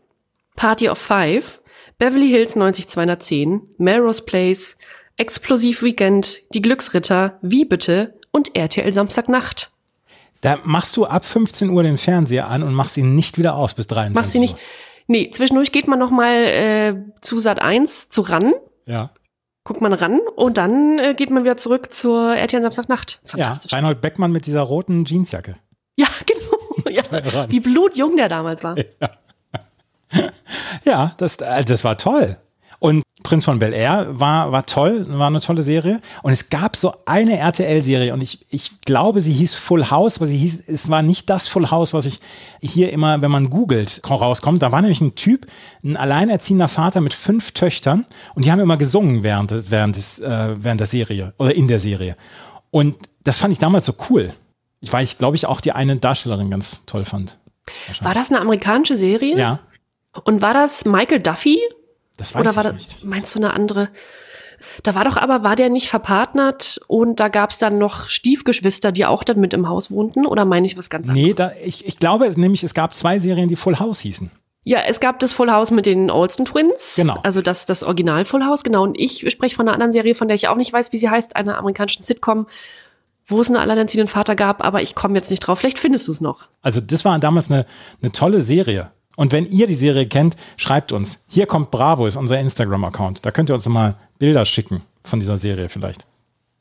Party 0.56 0.90
of 0.90 0.98
Five, 0.98 1.62
Beverly 1.98 2.30
Hills 2.30 2.56
90210, 2.56 3.62
Melrose 3.78 4.24
Place, 4.24 4.78
Explosiv 5.19 5.83
Weekend, 5.83 6.40
Die 6.54 6.61
Glücksritter, 6.61 7.38
Wie 7.42 7.66
bitte 7.66 8.14
und 8.31 8.56
RTL 8.56 8.94
Samstagnacht. 8.94 9.71
Da 10.40 10.57
machst 10.64 10.95
du 10.95 11.06
ab 11.06 11.26
15 11.26 11.69
Uhr 11.69 11.83
den 11.83 11.97
Fernseher 11.97 12.47
an 12.47 12.64
und 12.64 12.73
machst 12.73 12.95
ihn 12.95 13.16
nicht 13.16 13.38
wieder 13.38 13.56
aus 13.56 13.73
bis 13.73 13.88
23 13.88 14.16
Machst 14.16 14.31
sie 14.31 14.40
nicht. 14.40 14.56
Nee, 15.07 15.30
zwischendurch 15.31 15.73
geht 15.73 15.88
man 15.88 15.99
noch 15.99 16.11
mal 16.11 16.33
äh, 16.33 16.95
zu 17.19 17.42
Sat 17.42 17.61
1 17.61 18.09
zu 18.09 18.21
ran. 18.21 18.54
Ja. 18.85 19.11
Guckt 19.66 19.81
man 19.81 19.92
ran 19.92 20.21
und 20.38 20.57
dann 20.57 20.99
äh, 20.99 21.14
geht 21.14 21.31
man 21.31 21.44
wieder 21.44 21.57
zurück 21.57 21.92
zur 21.92 22.35
RTL 22.38 22.61
Samstagnacht. 22.61 23.19
Fantastisch. 23.26 23.73
Ja, 23.73 23.78
Reinhold 23.78 23.99
Beckmann 23.99 24.31
mit 24.31 24.45
dieser 24.45 24.61
roten 24.61 25.04
Jeansjacke. 25.04 25.57
Ja, 25.97 26.07
genau. 26.26 26.90
Ja, 26.90 27.49
wie 27.49 27.59
blutjung 27.59 28.16
der 28.16 28.30
damals 28.30 28.64
war. 28.64 28.78
Ja, 28.78 29.09
ja 30.85 31.16
das, 31.18 31.35
äh, 31.38 31.66
das 31.66 31.83
war 31.83 31.97
toll. 31.97 32.38
Und 32.80 33.04
Prinz 33.24 33.44
von 33.44 33.59
Bel 33.59 33.74
Air 33.74 34.07
war, 34.12 34.54
war 34.54 34.66
toll, 34.66 35.06
war 35.09 35.28
eine 35.28 35.42
tolle 35.42 35.64
Serie. 35.64 36.00
Und 36.24 36.31
es 36.31 36.50
gab 36.50 36.78
so 36.78 36.94
eine 37.06 37.38
RTL-Serie 37.38 38.14
und 38.14 38.21
ich, 38.21 38.45
ich 38.50 38.81
glaube, 38.81 39.19
sie 39.19 39.33
hieß 39.33 39.56
Full 39.56 39.90
House, 39.92 40.18
aber 40.18 40.28
sie 40.28 40.38
hieß, 40.38 40.69
es 40.69 40.90
war 40.90 41.02
nicht 41.02 41.30
das 41.30 41.50
Full 41.50 41.69
House, 41.69 41.94
was 41.94 42.06
ich 42.06 42.21
hier 42.62 42.94
immer, 42.94 43.21
wenn 43.21 43.31
man 43.31 43.50
googelt, 43.50 44.02
rauskommt. 44.09 44.62
Da 44.62 44.71
war 44.71 44.81
nämlich 44.81 45.02
ein 45.02 45.16
Typ, 45.16 45.48
ein 45.83 45.98
alleinerziehender 45.98 46.69
Vater 46.69 47.02
mit 47.02 47.14
fünf 47.14 47.52
Töchtern 47.52 48.06
und 48.36 48.45
die 48.45 48.52
haben 48.52 48.59
immer 48.59 48.78
gesungen 48.78 49.21
während, 49.21 49.52
des, 49.52 49.69
während, 49.69 49.98
des, 49.98 50.19
äh, 50.19 50.56
während 50.57 50.80
der 50.80 50.88
Serie 50.88 51.33
oder 51.38 51.54
in 51.54 51.68
der 51.68 51.80
Serie. 51.80 52.16
Und 52.71 52.95
das 53.24 53.40
fand 53.40 53.52
ich 53.52 53.59
damals 53.59 53.86
so 53.86 53.94
cool. 54.09 54.33
Ich 54.80 54.94
weil 54.94 55.04
ich, 55.04 55.18
glaube 55.18 55.36
ich, 55.36 55.45
auch 55.45 55.59
die 55.59 55.74
eine 55.74 55.98
Darstellerin 55.98 56.50
ganz 56.50 56.86
toll 56.86 57.04
fand. 57.04 57.38
War 58.02 58.14
das 58.14 58.31
eine 58.31 58.40
amerikanische 58.40 58.95
Serie? 58.95 59.38
Ja. 59.38 59.59
Und 60.24 60.42
war 60.42 60.54
das 60.54 60.86
Michael 60.86 61.19
Duffy? 61.19 61.59
Das 62.19 62.35
weiß 62.35 62.42
Oder 62.42 62.52
ich 62.52 62.56
war 62.56 62.73
nicht. 62.73 62.95
Das, 62.97 63.04
meinst 63.04 63.33
du 63.33 63.40
eine 63.40 63.54
andere? 63.54 63.90
Da 64.83 64.94
war 64.94 65.06
doch 65.06 65.18
aber, 65.18 65.44
war 65.44 65.56
der 65.56 65.69
nicht 65.69 65.88
verpartnert 65.88 66.80
und 66.88 67.19
da 67.19 67.30
gab 67.30 67.52
es 67.52 67.59
dann 67.59 67.78
noch 67.78 68.09
Stiefgeschwister, 68.09 68.92
die 68.92 69.06
auch 69.06 69.23
dann 69.23 69.40
mit 69.40 69.54
im 69.54 69.68
Haus 69.68 69.90
wohnten? 69.90 70.26
Oder 70.26 70.45
meine 70.45 70.68
ich 70.68 70.78
was 70.78 70.90
ganz 70.90 71.07
anderes? 71.07 71.28
Nee, 71.28 71.33
da, 71.33 71.52
ich, 71.64 71.88
ich 71.88 71.97
glaube 71.97 72.26
es, 72.28 72.38
nämlich, 72.38 72.64
es 72.64 72.73
gab 72.73 72.94
zwei 72.94 73.18
Serien, 73.18 73.47
die 73.47 73.56
Full 73.56 73.80
House 73.80 74.02
hießen. 74.02 74.30
Ja, 74.66 74.80
es 74.85 74.99
gab 74.99 75.19
das 75.19 75.31
Full 75.31 75.49
House 75.49 75.71
mit 75.71 75.85
den 75.85 76.11
Olsen 76.11 76.45
Twins. 76.45 76.95
Genau. 76.97 77.19
Also 77.23 77.42
das, 77.42 77.66
das 77.66 77.83
Original 77.83 78.26
Full 78.26 78.44
House, 78.44 78.64
genau. 78.64 78.83
Und 78.83 78.99
ich 78.99 79.26
spreche 79.31 79.56
von 79.56 79.68
einer 79.68 79.73
anderen 79.73 79.94
Serie, 79.94 80.14
von 80.14 80.28
der 80.28 80.35
ich 80.35 80.49
auch 80.49 80.57
nicht 80.57 80.73
weiß, 80.73 80.92
wie 80.92 80.97
sie 80.97 81.09
heißt, 81.09 81.38
einer 81.38 81.57
amerikanischen 81.57 82.04
Sitcom, 82.04 82.45
wo 83.26 83.40
es 83.40 83.47
einen 83.47 83.57
alleinerziehenden 83.57 84.09
Vater 84.09 84.35
gab, 84.35 84.64
aber 84.64 84.81
ich 84.81 84.95
komme 84.95 85.16
jetzt 85.16 85.30
nicht 85.31 85.40
drauf. 85.40 85.59
Vielleicht 85.59 85.80
findest 85.80 86.07
du 86.07 86.11
es 86.11 86.19
noch. 86.19 86.49
Also 86.61 86.81
das 86.81 87.06
war 87.06 87.18
damals 87.19 87.49
eine, 87.49 87.66
eine 88.02 88.11
tolle 88.11 88.42
Serie. 88.42 88.92
Und 89.19 89.33
wenn 89.33 89.45
ihr 89.45 89.68
die 89.68 89.76
Serie 89.76 90.07
kennt, 90.07 90.38
schreibt 90.56 90.94
uns. 90.94 91.26
Hier 91.28 91.45
kommt 91.45 91.71
Bravo, 91.71 92.06
ist 92.06 92.16
unser 92.16 92.40
Instagram-Account. 92.40 93.26
Da 93.26 93.31
könnt 93.31 93.49
ihr 93.49 93.54
uns 93.54 93.68
mal 93.68 93.95
Bilder 94.18 94.45
schicken 94.45 94.81
von 95.04 95.19
dieser 95.19 95.38
Serie 95.38 95.68
vielleicht. 95.68 96.06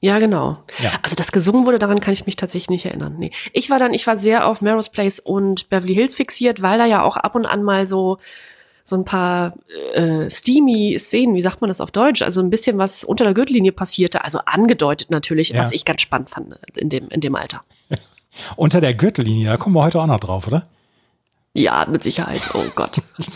Ja, 0.00 0.18
genau. 0.18 0.58
Ja. 0.82 0.90
Also 1.02 1.14
das 1.14 1.30
gesungen 1.30 1.66
wurde, 1.66 1.78
daran 1.78 2.00
kann 2.00 2.14
ich 2.14 2.26
mich 2.26 2.34
tatsächlich 2.34 2.70
nicht 2.70 2.84
erinnern. 2.86 3.14
Nee. 3.16 3.30
Ich 3.52 3.70
war 3.70 3.78
dann, 3.78 3.94
ich 3.94 4.04
war 4.08 4.16
sehr 4.16 4.44
auf 4.44 4.60
Melrose 4.60 4.90
Place 4.90 5.20
und 5.20 5.68
Beverly 5.68 5.94
Hills 5.94 6.16
fixiert, 6.16 6.60
weil 6.60 6.78
da 6.78 6.84
ja 6.86 7.04
auch 7.04 7.16
ab 7.16 7.36
und 7.36 7.46
an 7.46 7.62
mal 7.62 7.86
so 7.86 8.18
so 8.82 8.96
ein 8.96 9.04
paar 9.04 9.54
äh, 9.94 10.28
steamy 10.28 10.96
Szenen, 10.98 11.36
wie 11.36 11.42
sagt 11.42 11.60
man 11.60 11.68
das 11.68 11.80
auf 11.80 11.92
Deutsch? 11.92 12.22
Also 12.22 12.40
ein 12.40 12.50
bisschen 12.50 12.76
was 12.76 13.04
unter 13.04 13.22
der 13.22 13.34
Gürtellinie 13.34 13.70
passierte, 13.70 14.24
also 14.24 14.40
angedeutet 14.46 15.10
natürlich, 15.10 15.50
Ja. 15.50 15.62
was 15.62 15.70
ich 15.70 15.84
ganz 15.84 16.02
spannend 16.02 16.30
fand 16.30 16.56
in 16.74 16.88
dem 16.88 17.08
in 17.10 17.20
dem 17.20 17.36
Alter. 17.36 17.62
Unter 18.56 18.80
der 18.80 18.94
Gürtellinie, 18.94 19.46
da 19.46 19.56
kommen 19.58 19.76
wir 19.76 19.84
heute 19.84 20.00
auch 20.00 20.06
noch 20.06 20.18
drauf, 20.18 20.48
oder? 20.48 20.66
Ja, 21.58 21.86
mit 21.90 22.04
Sicherheit. 22.04 22.42
Oh 22.54 22.64
Gott. 22.74 23.02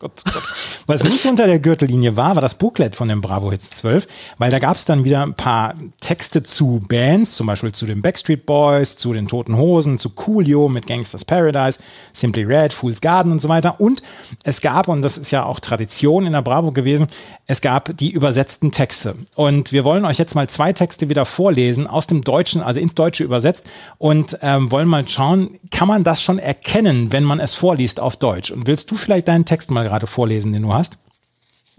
Gott, 0.00 0.22
Gott. 0.32 0.44
Was 0.86 1.02
nicht 1.02 1.26
unter 1.26 1.48
der 1.48 1.58
Gürtellinie 1.58 2.16
war, 2.16 2.36
war 2.36 2.42
das 2.42 2.54
Booklet 2.54 2.94
von 2.94 3.08
dem 3.08 3.20
Bravo 3.20 3.50
Hits 3.50 3.70
12, 3.70 4.06
weil 4.38 4.48
da 4.48 4.60
gab 4.60 4.76
es 4.76 4.84
dann 4.84 5.02
wieder 5.02 5.24
ein 5.24 5.34
paar 5.34 5.74
Texte 5.98 6.44
zu 6.44 6.80
Bands, 6.88 7.34
zum 7.34 7.48
Beispiel 7.48 7.72
zu 7.72 7.84
den 7.84 8.00
Backstreet 8.00 8.46
Boys, 8.46 8.96
zu 8.96 9.12
den 9.12 9.26
Toten 9.26 9.56
Hosen, 9.56 9.98
zu 9.98 10.10
Coolio 10.10 10.68
mit 10.68 10.86
Gangsters 10.86 11.24
Paradise, 11.24 11.80
Simply 12.12 12.44
Red, 12.44 12.72
Fool's 12.72 13.00
Garden 13.00 13.32
und 13.32 13.40
so 13.40 13.48
weiter. 13.48 13.80
Und 13.80 14.02
es 14.44 14.60
gab, 14.60 14.86
und 14.86 15.02
das 15.02 15.18
ist 15.18 15.32
ja 15.32 15.44
auch 15.44 15.58
Tradition 15.58 16.26
in 16.26 16.32
der 16.32 16.42
Bravo 16.42 16.70
gewesen, 16.70 17.08
es 17.50 17.62
gab 17.62 17.96
die 17.96 18.10
übersetzten 18.10 18.70
Texte. 18.70 19.16
Und 19.34 19.72
wir 19.72 19.82
wollen 19.82 20.04
euch 20.04 20.18
jetzt 20.18 20.34
mal 20.34 20.48
zwei 20.48 20.74
Texte 20.74 21.08
wieder 21.08 21.24
vorlesen, 21.24 21.86
aus 21.86 22.06
dem 22.06 22.20
Deutschen, 22.20 22.60
also 22.60 22.78
ins 22.78 22.94
Deutsche 22.94 23.24
übersetzt, 23.24 23.66
und 23.96 24.38
ähm, 24.42 24.70
wollen 24.70 24.86
mal 24.86 25.08
schauen, 25.08 25.58
kann 25.70 25.88
man 25.88 26.04
das 26.04 26.22
schon 26.22 26.38
erkennen, 26.38 27.10
wenn 27.10 27.24
man 27.24 27.40
es 27.40 27.54
vorliest 27.54 28.00
auf 28.00 28.16
Deutsch? 28.16 28.50
Und 28.50 28.66
willst 28.66 28.90
du 28.90 28.96
vielleicht 28.96 29.28
deinen 29.28 29.46
Text 29.46 29.70
mal 29.70 29.84
gerade 29.84 30.06
vorlesen, 30.06 30.52
den 30.52 30.62
du 30.62 30.74
hast? 30.74 30.98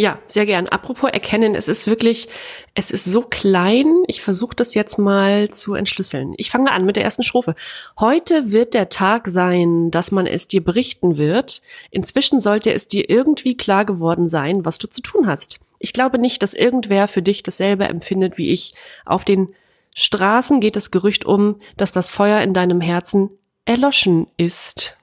Ja, 0.02 0.18
sehr 0.28 0.46
gern. 0.46 0.70
Apropos 0.70 1.12
erkennen, 1.12 1.56
es 1.56 1.68
ist 1.68 1.86
wirklich, 1.86 2.30
es 2.74 2.90
ist 2.90 3.04
so 3.04 3.22
klein. 3.22 4.04
Ich 4.08 4.22
versuche 4.22 4.56
das 4.56 4.74
jetzt 4.74 4.98
mal 4.98 5.50
zu 5.50 5.74
entschlüsseln. 5.74 6.36
Ich 6.38 6.52
fange 6.52 6.72
an 6.72 6.86
mit 6.86 6.96
der 6.96 7.04
ersten 7.04 7.24
Strophe. 7.24 7.54
Heute 8.00 8.50
wird 8.50 8.76
der 8.76 8.88
Tag 8.88 9.28
sein, 9.28 9.92
dass 9.92 10.12
man 10.12 10.26
es 10.26 10.48
dir 10.48 10.64
berichten 10.64 11.18
wird. 11.18 11.62
Inzwischen 11.92 12.40
sollte 12.40 12.72
es 12.72 12.88
dir 12.88 13.10
irgendwie 13.10 13.58
klar 13.58 13.84
geworden 13.84 14.30
sein, 14.30 14.64
was 14.64 14.78
du 14.78 14.88
zu 14.88 15.02
tun 15.02 15.28
hast. 15.28 15.60
Ich 15.80 15.92
glaube 15.92 16.18
nicht, 16.18 16.44
dass 16.44 16.54
irgendwer 16.54 17.10
für 17.10 17.22
dich 17.22 17.44
dasselbe 17.44 17.84
empfindet 17.84 18.38
wie 18.38 18.52
ich. 18.52 18.76
Auf 19.06 19.26
den 19.26 19.54
Straßen 19.96 20.62
geht 20.62 20.78
das 20.78 20.92
Gerücht 20.92 21.26
um, 21.26 21.58
dass 21.76 21.92
das 21.92 22.08
Feuer 22.08 22.40
in 22.40 22.54
deinem 22.54 22.80
Herzen 22.80 23.32
erloschen 23.66 24.28
ist. 24.38 24.96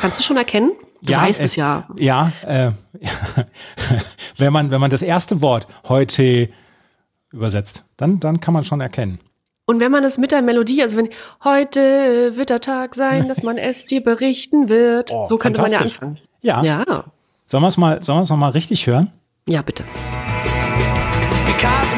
Kannst 0.00 0.20
du 0.20 0.22
schon 0.22 0.36
erkennen? 0.36 0.70
Du 1.02 1.12
weißt 1.14 1.42
es, 1.42 1.56
ja. 1.56 1.86
Ja, 1.98 2.32
äh, 2.46 2.70
wenn 4.38 4.52
man 4.52 4.70
wenn 4.70 4.80
man 4.80 4.90
das 4.90 5.02
erste 5.02 5.40
Wort 5.40 5.66
heute 5.88 6.48
übersetzt, 7.32 7.84
dann 7.96 8.20
dann 8.20 8.40
kann 8.40 8.54
man 8.54 8.64
schon 8.64 8.80
erkennen. 8.80 9.18
Und 9.66 9.80
wenn 9.80 9.90
man 9.92 10.04
es 10.04 10.18
mit 10.18 10.32
der 10.32 10.42
Melodie, 10.42 10.82
also 10.82 10.96
wenn 10.96 11.08
heute 11.44 12.32
wird 12.36 12.50
der 12.50 12.60
Tag 12.60 12.94
sein, 12.94 13.28
dass 13.28 13.42
man 13.42 13.58
es 13.58 13.86
dir 13.86 14.02
berichten 14.02 14.68
wird, 14.68 15.10
Oh, 15.12 15.24
so 15.26 15.38
könnte 15.38 15.60
man 15.62 15.70
ja 15.72 15.78
anfangen. 15.80 16.18
Ja. 16.40 16.62
Ja, 16.62 17.04
Sollen 17.46 17.62
wir 17.62 17.68
es 17.68 17.76
mal 17.76 18.02
sollen 18.02 18.18
wir 18.18 18.22
es 18.22 18.28
noch 18.30 18.36
mal 18.36 18.50
richtig 18.50 18.86
hören? 18.86 19.10
ja, 19.48 19.62
bitte. 19.62 19.84
Because 21.46 21.96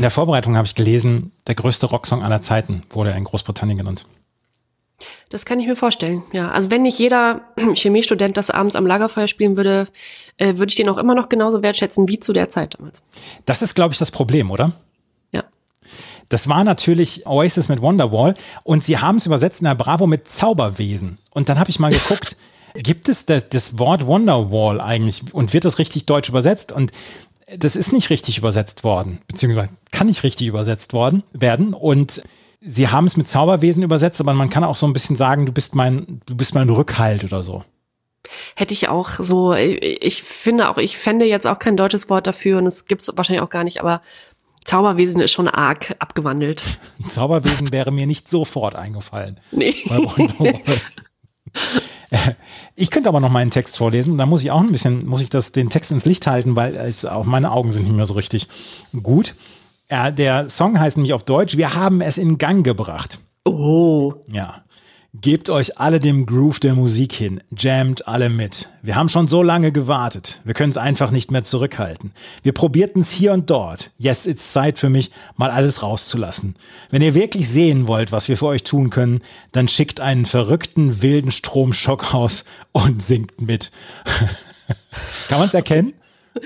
In 0.00 0.02
der 0.02 0.10
Vorbereitung 0.10 0.56
habe 0.56 0.64
ich 0.64 0.74
gelesen, 0.74 1.30
der 1.46 1.54
größte 1.54 1.84
Rocksong 1.84 2.22
aller 2.22 2.40
Zeiten 2.40 2.80
wurde 2.88 3.10
in 3.10 3.22
Großbritannien 3.22 3.76
genannt. 3.76 4.06
Das 5.28 5.44
kann 5.44 5.60
ich 5.60 5.66
mir 5.66 5.76
vorstellen. 5.76 6.22
Ja, 6.32 6.50
also 6.52 6.70
wenn 6.70 6.80
nicht 6.80 6.98
jeder 6.98 7.42
Chemiestudent 7.74 8.34
das 8.38 8.48
abends 8.48 8.76
am 8.76 8.86
Lagerfeuer 8.86 9.28
spielen 9.28 9.58
würde, 9.58 9.88
äh, 10.38 10.56
würde 10.56 10.70
ich 10.70 10.76
den 10.76 10.88
auch 10.88 10.96
immer 10.96 11.14
noch 11.14 11.28
genauso 11.28 11.60
wertschätzen 11.60 12.08
wie 12.08 12.18
zu 12.18 12.32
der 12.32 12.48
Zeit 12.48 12.78
damals. 12.78 13.02
Das 13.44 13.60
ist 13.60 13.74
glaube 13.74 13.92
ich 13.92 13.98
das 13.98 14.10
Problem, 14.10 14.50
oder? 14.50 14.72
Ja. 15.32 15.44
Das 16.30 16.48
war 16.48 16.64
natürlich 16.64 17.26
Oasis 17.26 17.68
mit 17.68 17.82
Wonderwall 17.82 18.36
und 18.64 18.82
sie 18.82 18.96
haben 18.96 19.18
es 19.18 19.26
übersetzt 19.26 19.60
in 19.60 19.66
der 19.66 19.74
Bravo 19.74 20.06
mit 20.06 20.26
Zauberwesen. 20.28 21.16
Und 21.28 21.50
dann 21.50 21.58
habe 21.58 21.68
ich 21.68 21.78
mal 21.78 21.92
geguckt, 21.92 22.38
gibt 22.74 23.10
es 23.10 23.26
das, 23.26 23.50
das 23.50 23.78
Wort 23.78 24.06
Wonderwall 24.06 24.80
eigentlich 24.80 25.34
und 25.34 25.52
wird 25.52 25.66
das 25.66 25.78
richtig 25.78 26.06
deutsch 26.06 26.30
übersetzt? 26.30 26.72
Und 26.72 26.90
das 27.56 27.76
ist 27.76 27.92
nicht 27.92 28.10
richtig 28.10 28.38
übersetzt 28.38 28.84
worden, 28.84 29.20
beziehungsweise 29.26 29.70
kann 29.90 30.06
nicht 30.06 30.22
richtig 30.22 30.46
übersetzt 30.46 30.92
worden 30.92 31.22
werden. 31.32 31.74
Und 31.74 32.22
sie 32.60 32.88
haben 32.88 33.06
es 33.06 33.16
mit 33.16 33.28
Zauberwesen 33.28 33.82
übersetzt, 33.82 34.20
aber 34.20 34.34
man 34.34 34.50
kann 34.50 34.64
auch 34.64 34.76
so 34.76 34.86
ein 34.86 34.92
bisschen 34.92 35.16
sagen, 35.16 35.46
du 35.46 35.52
bist 35.52 35.74
mein, 35.74 36.20
du 36.26 36.36
bist 36.36 36.54
mein 36.54 36.68
Rückhalt 36.68 37.24
oder 37.24 37.42
so. 37.42 37.64
Hätte 38.54 38.74
ich 38.74 38.88
auch 38.88 39.10
so, 39.18 39.54
ich, 39.54 39.82
ich 39.82 40.22
finde 40.22 40.68
auch, 40.68 40.76
ich 40.76 40.98
fände 40.98 41.24
jetzt 41.24 41.46
auch 41.46 41.58
kein 41.58 41.76
deutsches 41.76 42.10
Wort 42.10 42.26
dafür 42.26 42.58
und 42.58 42.66
es 42.66 42.84
gibt 42.86 43.02
es 43.02 43.10
wahrscheinlich 43.16 43.42
auch 43.42 43.48
gar 43.48 43.64
nicht, 43.64 43.80
aber 43.80 44.02
Zauberwesen 44.64 45.22
ist 45.22 45.32
schon 45.32 45.48
arg 45.48 45.96
abgewandelt. 45.98 46.62
Zauberwesen 47.08 47.72
wäre 47.72 47.90
mir 47.90 48.06
nicht 48.06 48.28
sofort 48.28 48.76
eingefallen. 48.76 49.40
Nee. 49.50 49.74
Ich 52.76 52.90
könnte 52.90 53.08
aber 53.08 53.20
noch 53.20 53.30
meinen 53.30 53.50
Text 53.50 53.76
vorlesen. 53.76 54.18
Da 54.18 54.26
muss 54.26 54.42
ich 54.42 54.50
auch 54.50 54.60
ein 54.60 54.72
bisschen, 54.72 55.06
muss 55.06 55.22
ich 55.22 55.30
das, 55.30 55.52
den 55.52 55.70
Text 55.70 55.90
ins 55.90 56.06
Licht 56.06 56.26
halten, 56.26 56.56
weil 56.56 56.74
es, 56.76 57.04
auch 57.04 57.24
meine 57.24 57.52
Augen 57.52 57.72
sind 57.72 57.84
nicht 57.84 57.94
mehr 57.94 58.06
so 58.06 58.14
richtig 58.14 58.48
gut. 59.02 59.34
Ja, 59.90 60.10
der 60.10 60.48
Song 60.48 60.78
heißt 60.78 60.96
nämlich 60.96 61.12
auf 61.12 61.24
Deutsch, 61.24 61.56
wir 61.56 61.74
haben 61.74 62.00
es 62.00 62.18
in 62.18 62.38
Gang 62.38 62.64
gebracht. 62.64 63.20
Oh. 63.44 64.14
Ja. 64.30 64.62
Gebt 65.12 65.50
euch 65.50 65.76
alle 65.80 65.98
dem 65.98 66.24
Groove 66.24 66.60
der 66.60 66.76
Musik 66.76 67.12
hin, 67.12 67.40
jammt 67.58 68.06
alle 68.06 68.28
mit. 68.28 68.68
Wir 68.80 68.94
haben 68.94 69.08
schon 69.08 69.26
so 69.26 69.42
lange 69.42 69.72
gewartet. 69.72 70.40
Wir 70.44 70.54
können 70.54 70.70
es 70.70 70.76
einfach 70.76 71.10
nicht 71.10 71.32
mehr 71.32 71.42
zurückhalten. 71.42 72.12
Wir 72.44 72.52
probierten 72.52 73.02
es 73.02 73.10
hier 73.10 73.32
und 73.32 73.50
dort. 73.50 73.90
Yes, 73.98 74.26
it's 74.26 74.52
Zeit 74.52 74.78
für 74.78 74.88
mich, 74.88 75.10
mal 75.36 75.50
alles 75.50 75.82
rauszulassen. 75.82 76.54
Wenn 76.90 77.02
ihr 77.02 77.16
wirklich 77.16 77.48
sehen 77.48 77.88
wollt, 77.88 78.12
was 78.12 78.28
wir 78.28 78.36
für 78.36 78.46
euch 78.46 78.62
tun 78.62 78.90
können, 78.90 79.20
dann 79.50 79.66
schickt 79.66 79.98
einen 79.98 80.26
verrückten, 80.26 81.02
wilden 81.02 81.32
Stromschock 81.32 82.14
aus 82.14 82.44
und 82.70 83.02
singt 83.02 83.40
mit. 83.40 83.72
Kann 85.28 85.40
man 85.40 85.48
es 85.48 85.54
erkennen? 85.54 85.92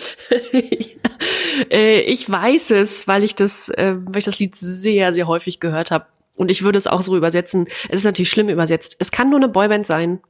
Äh, 1.70 2.00
ich 2.00 2.28
weiß 2.28 2.72
es, 2.72 3.06
weil 3.06 3.22
ich 3.22 3.36
das, 3.36 3.68
äh, 3.68 3.94
weil 4.06 4.18
ich 4.18 4.24
das 4.24 4.40
Lied 4.40 4.56
sehr, 4.56 5.14
sehr 5.14 5.28
häufig 5.28 5.60
gehört 5.60 5.92
habe. 5.92 6.06
Und 6.36 6.50
ich 6.50 6.62
würde 6.62 6.78
es 6.78 6.86
auch 6.86 7.02
so 7.02 7.16
übersetzen. 7.16 7.68
Es 7.88 8.00
ist 8.00 8.04
natürlich 8.04 8.30
schlimm 8.30 8.48
übersetzt. 8.48 8.96
Es 8.98 9.10
kann 9.10 9.30
nur 9.30 9.38
eine 9.38 9.48
Boyband 9.48 9.86
sein. 9.86 10.20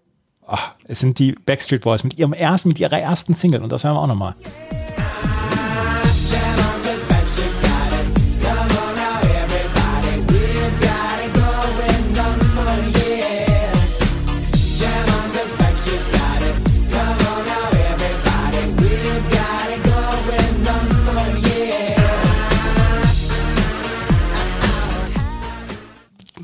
Ach, 0.47 0.75
es 0.87 1.01
sind 1.01 1.19
die 1.19 1.33
Backstreet 1.33 1.83
Boys 1.83 2.05
mit 2.05 2.19
ihrem 2.19 2.35
ersten, 2.35 2.69
mit 2.69 2.79
ihrer 2.79 2.99
ersten 2.99 3.35
Single 3.35 3.63
und 3.63 3.73
das 3.73 3.85
hören 3.85 3.95
wir 3.95 4.01
auch 4.01 4.07
nochmal. 4.07 4.35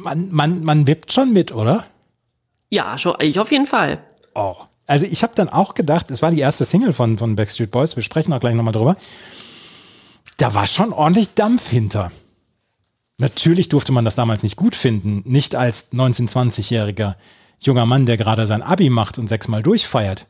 Man, 0.03 0.31
man, 0.33 0.65
man 0.65 0.87
wippt 0.87 1.13
schon 1.13 1.33
mit, 1.33 1.53
oder? 1.53 1.85
Ja, 2.71 2.99
schon, 2.99 3.17
ich 3.21 3.39
auf 3.39 3.51
jeden 3.51 3.67
Fall. 3.67 4.03
Oh. 4.35 4.57
Also 4.87 5.07
ich 5.07 5.23
habe 5.23 5.35
dann 5.37 5.49
auch 5.49 5.75
gedacht, 5.75 6.11
es 6.11 6.23
war 6.23 6.31
die 6.31 6.41
erste 6.41 6.65
Single 6.65 6.93
von, 6.93 7.19
von 7.19 7.37
Backstreet 7.37 7.71
Boys, 7.71 7.97
wir 7.97 8.03
sprechen 8.03 8.33
auch 8.33 8.41
gleich 8.41 8.55
nochmal 8.55 8.73
drüber. 8.73 8.97
Da 10.37 10.55
war 10.55 10.67
schon 10.67 10.93
ordentlich 10.93 11.35
Dampf 11.35 11.71
hinter. 11.71 12.11
Natürlich 13.19 13.69
durfte 13.69 13.93
man 13.93 14.05
das 14.05 14.15
damals 14.15 14.43
nicht 14.43 14.57
gut 14.57 14.75
finden, 14.75 15.23
nicht 15.27 15.55
als 15.55 15.93
19-, 15.93 16.31
20-jähriger 16.31 17.15
junger 17.61 17.87
Mann, 17.87 18.07
der 18.07 18.17
gerade 18.17 18.47
sein 18.47 18.63
Abi 18.63 18.89
macht 18.89 19.19
und 19.19 19.29
sechsmal 19.29 19.63
durchfeiert. 19.63 20.27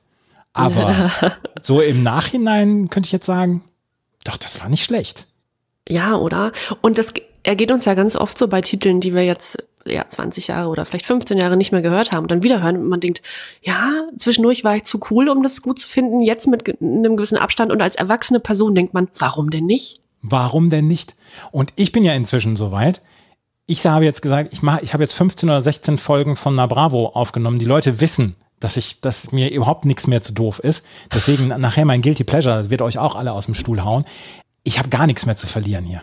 Aber 0.53 1.11
so 1.61 1.81
im 1.81 2.03
Nachhinein 2.03 2.91
könnte 2.91 3.07
ich 3.07 3.13
jetzt 3.13 3.27
sagen, 3.27 3.65
doch, 4.25 4.37
das 4.37 4.61
war 4.61 4.69
nicht 4.69 4.85
schlecht. 4.85 5.27
Ja, 5.89 6.17
oder? 6.17 6.53
Und 6.81 6.99
das, 6.99 7.15
er 7.43 7.57
geht 7.57 7.73
uns 7.73 7.85
ja 7.85 7.95
ganz 7.95 8.17
oft 8.17 8.37
so 8.37 8.49
bei 8.49 8.61
Titeln, 8.61 9.01
die 9.01 9.15
wir 9.15 9.25
jetzt 9.25 9.65
ja 9.87 10.07
20 10.07 10.49
Jahre 10.49 10.69
oder 10.69 10.85
vielleicht 10.85 11.07
15 11.07 11.39
Jahre 11.39 11.57
nicht 11.57 11.73
mehr 11.73 11.83
gehört 11.83 12.13
haben 12.13 12.29
dann 12.29 12.43
wieder 12.43 12.63
hören 12.63 12.77
und 12.77 12.89
man 12.89 13.01
denkt, 13.01 13.23
ja, 13.63 13.91
zwischendurch 14.17 14.63
war 14.65 14.77
ich 14.77 14.85
zu 14.85 15.01
cool, 15.11 15.29
um 15.29 15.43
das 15.43 15.63
gut 15.63 15.79
zu 15.79 15.89
finden, 15.89 16.21
jetzt 16.21 16.47
mit 16.47 16.69
einem 16.81 17.17
gewissen 17.17 17.39
Abstand 17.39 17.73
und 17.73 17.81
als 17.81 17.97
erwachsene 17.97 18.41
Person 18.41 18.75
denkt 18.75 18.95
man, 18.95 19.09
warum 19.19 19.51
denn 19.51 19.67
nicht? 19.67 20.01
Warum 20.23 20.69
denn 20.69 20.87
nicht? 20.87 21.15
Und 21.51 21.73
ich 21.77 21.93
bin 21.93 22.05
ja 22.05 22.13
inzwischen 22.15 22.57
soweit. 22.57 23.03
Ich 23.67 23.87
habe 23.87 24.05
jetzt 24.05 24.21
gesagt, 24.21 24.53
ich 24.53 24.63
mache, 24.63 24.83
ich 24.83 24.93
habe 24.93 25.03
jetzt 25.03 25.15
15 25.15 25.49
oder 25.49 25.63
16 25.63 25.97
Folgen 25.97 26.37
von 26.37 26.55
Na 26.55 26.67
Bravo 26.67 27.07
aufgenommen. 27.07 27.59
Die 27.59 27.65
Leute 27.65 28.01
wissen, 28.01 28.35
dass 28.59 28.77
ich, 28.77 29.01
dass 29.01 29.33
mir 29.33 29.51
überhaupt 29.51 29.87
nichts 29.87 30.07
mehr 30.07 30.21
zu 30.21 30.35
doof 30.35 30.59
ist. 30.59 30.85
Deswegen 31.15 31.49
nachher 31.49 31.87
mein 31.87 32.03
Guilty 32.03 32.25
Pleasure, 32.25 32.69
wird 32.69 32.83
euch 32.83 32.99
auch 32.99 33.15
alle 33.15 33.33
aus 33.33 33.47
dem 33.47 33.55
Stuhl 33.55 33.83
hauen. 33.83 34.05
Ich 34.65 34.79
habe 34.79 34.91
gar 34.91 35.07
nichts 35.07 35.25
mehr 35.25 35.37
zu 35.37 35.47
verlieren 35.47 35.85
hier. 35.85 36.03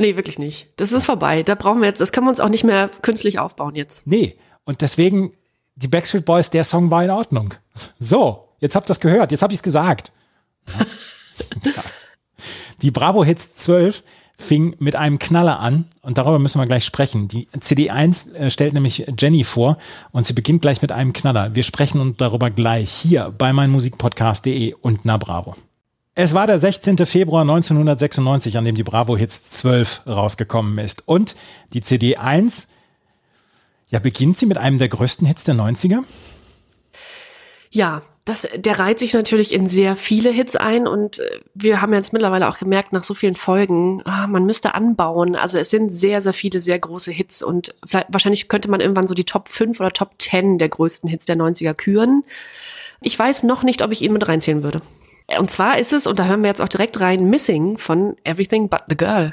Nee, 0.00 0.16
wirklich 0.16 0.38
nicht. 0.38 0.68
Das 0.76 0.92
ist 0.92 1.04
vorbei. 1.04 1.42
Da 1.42 1.54
brauchen 1.54 1.82
wir 1.82 1.88
jetzt, 1.88 2.00
das 2.00 2.10
können 2.10 2.26
wir 2.26 2.30
uns 2.30 2.40
auch 2.40 2.48
nicht 2.48 2.64
mehr 2.64 2.88
künstlich 3.02 3.38
aufbauen 3.38 3.74
jetzt. 3.74 4.06
Nee. 4.06 4.34
Und 4.64 4.80
deswegen, 4.80 5.32
die 5.76 5.88
Backstreet 5.88 6.24
Boys, 6.24 6.48
der 6.48 6.64
Song 6.64 6.90
war 6.90 7.04
in 7.04 7.10
Ordnung. 7.10 7.52
So, 7.98 8.48
jetzt 8.60 8.74
habt 8.76 8.86
ihr 8.86 8.88
das 8.88 9.00
gehört, 9.00 9.30
jetzt 9.30 9.42
habe 9.42 9.52
ich 9.52 9.58
es 9.58 9.62
gesagt. 9.62 10.12
Die 12.80 12.90
Bravo 12.90 13.22
Hits 13.24 13.54
12 13.56 14.02
fing 14.38 14.74
mit 14.78 14.96
einem 14.96 15.18
Knaller 15.18 15.60
an 15.60 15.84
und 16.00 16.16
darüber 16.16 16.38
müssen 16.38 16.62
wir 16.62 16.66
gleich 16.66 16.86
sprechen. 16.86 17.28
Die 17.28 17.46
CD1 17.48 18.34
äh, 18.36 18.50
stellt 18.50 18.72
nämlich 18.72 19.06
Jenny 19.18 19.44
vor 19.44 19.76
und 20.12 20.24
sie 20.24 20.32
beginnt 20.32 20.62
gleich 20.62 20.80
mit 20.80 20.92
einem 20.92 21.12
Knaller. 21.12 21.54
Wir 21.54 21.62
sprechen 21.62 22.16
darüber 22.16 22.48
gleich 22.48 22.90
hier 22.90 23.34
bei 23.36 23.52
meinmusikpodcast.de 23.52 24.72
und 24.80 25.04
na 25.04 25.18
Bravo. 25.18 25.56
Es 26.22 26.34
war 26.34 26.46
der 26.46 26.58
16. 26.58 26.98
Februar 27.06 27.40
1996, 27.40 28.58
an 28.58 28.66
dem 28.66 28.74
die 28.74 28.82
Bravo 28.82 29.16
Hits 29.16 29.52
12 29.52 30.02
rausgekommen 30.06 30.76
ist 30.76 31.08
und 31.08 31.34
die 31.72 31.80
CD1 31.80 32.66
ja, 33.88 34.00
beginnt 34.00 34.36
sie 34.36 34.44
mit 34.44 34.58
einem 34.58 34.76
der 34.76 34.90
größten 34.90 35.26
Hits 35.26 35.44
der 35.44 35.54
90er? 35.54 36.00
Ja, 37.70 38.02
das, 38.26 38.46
der 38.54 38.78
reiht 38.78 38.98
sich 38.98 39.14
natürlich 39.14 39.54
in 39.54 39.66
sehr 39.66 39.96
viele 39.96 40.28
Hits 40.28 40.56
ein 40.56 40.86
und 40.86 41.20
äh, 41.20 41.40
wir 41.54 41.80
haben 41.80 41.94
jetzt 41.94 42.12
mittlerweile 42.12 42.50
auch 42.50 42.58
gemerkt, 42.58 42.92
nach 42.92 43.04
so 43.04 43.14
vielen 43.14 43.34
Folgen, 43.34 44.02
ah, 44.04 44.26
man 44.26 44.44
müsste 44.44 44.74
anbauen. 44.74 45.36
Also 45.36 45.56
es 45.56 45.70
sind 45.70 45.88
sehr, 45.88 46.20
sehr 46.20 46.34
viele, 46.34 46.60
sehr 46.60 46.78
große 46.78 47.12
Hits 47.12 47.42
und 47.42 47.74
wahrscheinlich 48.08 48.48
könnte 48.48 48.70
man 48.70 48.82
irgendwann 48.82 49.08
so 49.08 49.14
die 49.14 49.24
Top 49.24 49.48
5 49.48 49.80
oder 49.80 49.90
Top 49.90 50.10
10 50.18 50.58
der 50.58 50.68
größten 50.68 51.08
Hits 51.08 51.24
der 51.24 51.36
90er 51.36 51.72
küren. 51.72 52.24
Ich 53.00 53.18
weiß 53.18 53.44
noch 53.44 53.62
nicht, 53.62 53.80
ob 53.80 53.90
ich 53.90 54.02
ihn 54.02 54.12
mit 54.12 54.28
reinzählen 54.28 54.62
würde. 54.62 54.82
Und 55.38 55.50
zwar 55.50 55.78
ist 55.78 55.92
es, 55.92 56.06
und 56.06 56.18
da 56.18 56.24
hören 56.24 56.42
wir 56.42 56.48
jetzt 56.48 56.60
auch 56.60 56.68
direkt 56.68 57.00
rein, 57.00 57.30
Missing 57.30 57.78
von 57.78 58.16
Everything 58.24 58.68
But 58.68 58.82
the 58.88 58.96
Girl. 58.96 59.32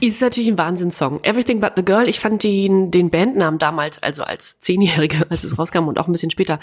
Ist 0.00 0.22
natürlich 0.22 0.48
ein 0.48 0.58
Wahnsinnssong. 0.58 1.22
Everything 1.24 1.60
But 1.60 1.72
the 1.76 1.84
Girl, 1.84 2.08
ich 2.08 2.20
fand 2.20 2.42
den, 2.42 2.90
den 2.90 3.10
Bandnamen 3.10 3.58
damals, 3.58 4.02
also 4.02 4.22
als 4.22 4.60
Zehnjährige, 4.60 5.26
als 5.30 5.44
es 5.44 5.58
rauskam 5.58 5.88
und 5.88 5.98
auch 5.98 6.08
ein 6.08 6.12
bisschen 6.12 6.30
später, 6.30 6.58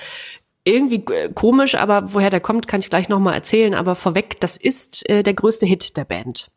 irgendwie 0.64 1.04
äh, 1.14 1.32
komisch, 1.34 1.76
aber 1.76 2.14
woher 2.14 2.30
der 2.30 2.42
kommt, 2.42 2.68
kann 2.68 2.80
ich 2.80 2.90
gleich 2.90 3.10
nochmal 3.10 3.36
erzählen. 3.36 3.74
Aber 3.74 3.96
vorweg, 3.96 4.40
das 4.40 4.58
ist 4.58 5.08
äh, 5.10 5.24
der 5.24 5.34
größte 5.34 5.66
Hit 5.66 5.98
der 5.98 6.06
Band. 6.06 6.52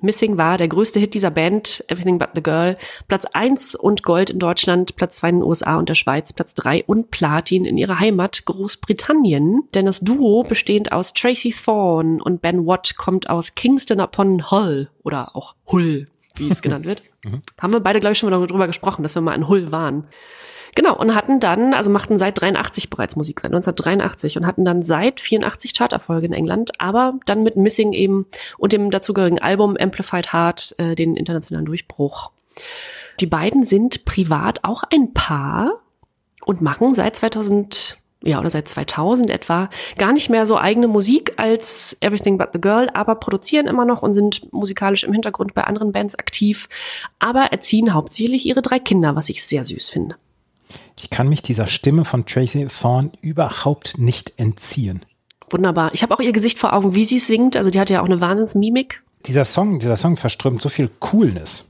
Missing 0.00 0.36
war 0.36 0.58
der 0.58 0.68
größte 0.68 1.00
Hit 1.00 1.14
dieser 1.14 1.30
Band, 1.30 1.82
Everything 1.88 2.18
But 2.18 2.30
the 2.34 2.42
Girl. 2.42 2.76
Platz 3.08 3.24
eins 3.32 3.74
und 3.74 4.02
Gold 4.02 4.30
in 4.30 4.38
Deutschland, 4.38 4.96
Platz 4.96 5.16
zwei 5.16 5.30
in 5.30 5.36
den 5.36 5.44
USA 5.44 5.76
und 5.78 5.88
der 5.88 5.94
Schweiz, 5.94 6.34
Platz 6.34 6.54
drei 6.54 6.84
und 6.84 7.10
Platin 7.10 7.64
in 7.64 7.78
ihrer 7.78 7.98
Heimat 7.98 8.44
Großbritannien. 8.44 9.62
Denn 9.74 9.86
das 9.86 10.00
Duo, 10.00 10.42
bestehend 10.42 10.92
aus 10.92 11.14
Tracy 11.14 11.52
Thorn 11.52 12.20
und 12.20 12.42
Ben 12.42 12.66
Watt, 12.66 12.96
kommt 12.96 13.30
aus 13.30 13.54
Kingston 13.54 14.00
upon 14.00 14.50
Hull 14.50 14.90
oder 15.02 15.34
auch 15.34 15.54
Hull, 15.72 16.06
wie 16.38 16.50
es 16.50 16.62
genannt 16.62 16.84
wird. 16.84 17.02
Haben 17.60 17.72
wir 17.72 17.80
beide, 17.80 18.00
glaube 18.00 18.12
ich, 18.12 18.18
schon 18.18 18.30
mal 18.30 18.46
darüber 18.46 18.66
gesprochen, 18.66 19.02
dass 19.02 19.14
wir 19.14 19.22
mal 19.22 19.34
in 19.34 19.48
Hull 19.48 19.72
waren. 19.72 20.06
Genau, 20.76 20.94
und 20.94 21.14
hatten 21.14 21.40
dann, 21.40 21.72
also 21.72 21.88
machten 21.88 22.18
seit 22.18 22.40
83 22.40 22.90
bereits 22.90 23.16
Musik, 23.16 23.40
seit 23.40 23.50
1983 23.50 24.36
und 24.36 24.46
hatten 24.46 24.64
dann 24.64 24.82
seit 24.82 25.20
84 25.20 25.72
Charterfolge 25.72 26.26
in 26.26 26.34
England, 26.34 26.72
aber 26.78 27.14
dann 27.24 27.42
mit 27.42 27.56
Missing 27.56 27.94
eben 27.94 28.26
und 28.58 28.74
dem 28.74 28.90
dazugehörigen 28.90 29.38
Album 29.38 29.78
Amplified 29.80 30.34
Heart 30.34 30.74
äh, 30.76 30.94
den 30.94 31.16
internationalen 31.16 31.64
Durchbruch. 31.64 32.30
Die 33.20 33.26
beiden 33.26 33.64
sind 33.64 34.04
privat 34.04 34.64
auch 34.64 34.82
ein 34.82 35.14
Paar 35.14 35.80
und 36.44 36.60
machen 36.60 36.94
seit 36.94 37.16
2000 37.16 37.96
ja, 38.22 38.40
oder 38.40 38.50
seit 38.50 38.68
2000 38.68 39.30
etwa, 39.30 39.68
gar 39.98 40.12
nicht 40.12 40.30
mehr 40.30 40.46
so 40.46 40.56
eigene 40.56 40.88
Musik 40.88 41.34
als 41.36 41.96
Everything 42.00 42.38
But 42.38 42.48
the 42.52 42.60
Girl, 42.60 42.88
aber 42.94 43.16
produzieren 43.16 43.66
immer 43.66 43.84
noch 43.84 44.02
und 44.02 44.14
sind 44.14 44.52
musikalisch 44.52 45.04
im 45.04 45.12
Hintergrund 45.12 45.54
bei 45.54 45.64
anderen 45.64 45.92
Bands 45.92 46.14
aktiv, 46.18 46.68
aber 47.18 47.52
erziehen 47.52 47.94
hauptsächlich 47.94 48.46
ihre 48.46 48.62
drei 48.62 48.78
Kinder, 48.78 49.16
was 49.16 49.28
ich 49.28 49.44
sehr 49.44 49.64
süß 49.64 49.90
finde. 49.90 50.16
Ich 50.98 51.10
kann 51.10 51.28
mich 51.28 51.42
dieser 51.42 51.66
Stimme 51.66 52.04
von 52.04 52.26
Tracy 52.26 52.66
Thorn 52.66 53.12
überhaupt 53.20 53.98
nicht 53.98 54.32
entziehen. 54.38 55.04
Wunderbar. 55.50 55.90
Ich 55.94 56.02
habe 56.02 56.14
auch 56.14 56.20
ihr 56.20 56.32
Gesicht 56.32 56.58
vor 56.58 56.72
Augen, 56.72 56.94
wie 56.94 57.04
sie 57.04 57.20
singt. 57.20 57.56
Also 57.56 57.70
die 57.70 57.78
hat 57.78 57.90
ja 57.90 58.00
auch 58.00 58.06
eine 58.06 58.20
Wahnsinnsmimik. 58.20 59.02
Dieser 59.26 59.44
Song, 59.44 59.78
dieser 59.78 59.96
Song 59.96 60.16
verströmt 60.16 60.60
so 60.60 60.68
viel 60.68 60.90
Coolness. 61.00 61.68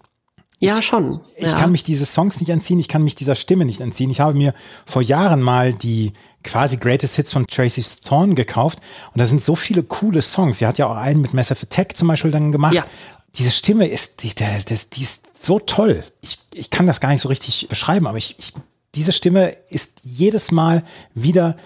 Ja, 0.59 0.81
schon. 0.81 1.21
Ich 1.37 1.51
ja. 1.51 1.59
kann 1.59 1.71
mich 1.71 1.85
dieses 1.85 2.14
Songs 2.14 2.40
nicht 2.40 2.49
entziehen, 2.49 2.79
ich 2.79 2.88
kann 2.88 3.05
mich 3.05 3.14
dieser 3.14 3.35
Stimme 3.35 3.66
nicht 3.66 3.81
entziehen. 3.81 4.11
Ich 4.11 4.21
habe 4.21 4.35
mir 4.35 4.55
vor 4.87 5.03
Jahren 5.03 5.42
mal 5.42 5.75
die 5.75 6.12
quasi 6.42 6.79
Greatest 6.79 7.16
Hits 7.16 7.33
von 7.33 7.47
Tracy 7.47 7.85
Thorn 8.05 8.35
gekauft 8.35 8.79
und 9.12 9.19
da 9.19 9.27
sind 9.27 9.45
so 9.45 9.55
viele 9.55 9.83
coole 9.83 10.23
Songs. 10.23 10.59
Sie 10.59 10.66
hat 10.66 10.79
ja 10.79 10.87
auch 10.87 10.97
einen 10.97 11.21
mit 11.21 11.35
Massive 11.35 11.61
Attack 11.62 11.97
zum 11.97 12.09
Beispiel 12.09 12.31
dann 12.31 12.53
gemacht. 12.53 12.75
Ja. 12.75 12.87
Diese 13.35 13.51
Stimme 13.51 13.87
ist, 13.87 14.23
die, 14.23 14.35
das, 14.35 14.88
die 14.88 15.03
ist 15.03 15.27
so 15.38 15.59
toll. 15.59 16.03
Ich, 16.23 16.38
ich 16.55 16.71
kann 16.71 16.87
das 16.87 17.01
gar 17.01 17.11
nicht 17.11 17.21
so 17.21 17.29
richtig 17.29 17.69
beschreiben, 17.69 18.07
aber 18.07 18.16
ich, 18.16 18.38
ich, 18.38 18.55
diese 18.95 19.12
Stimme 19.12 19.55
ist 19.69 20.01
jedes 20.05 20.53
Mal 20.53 20.85
wieder, 21.14 21.57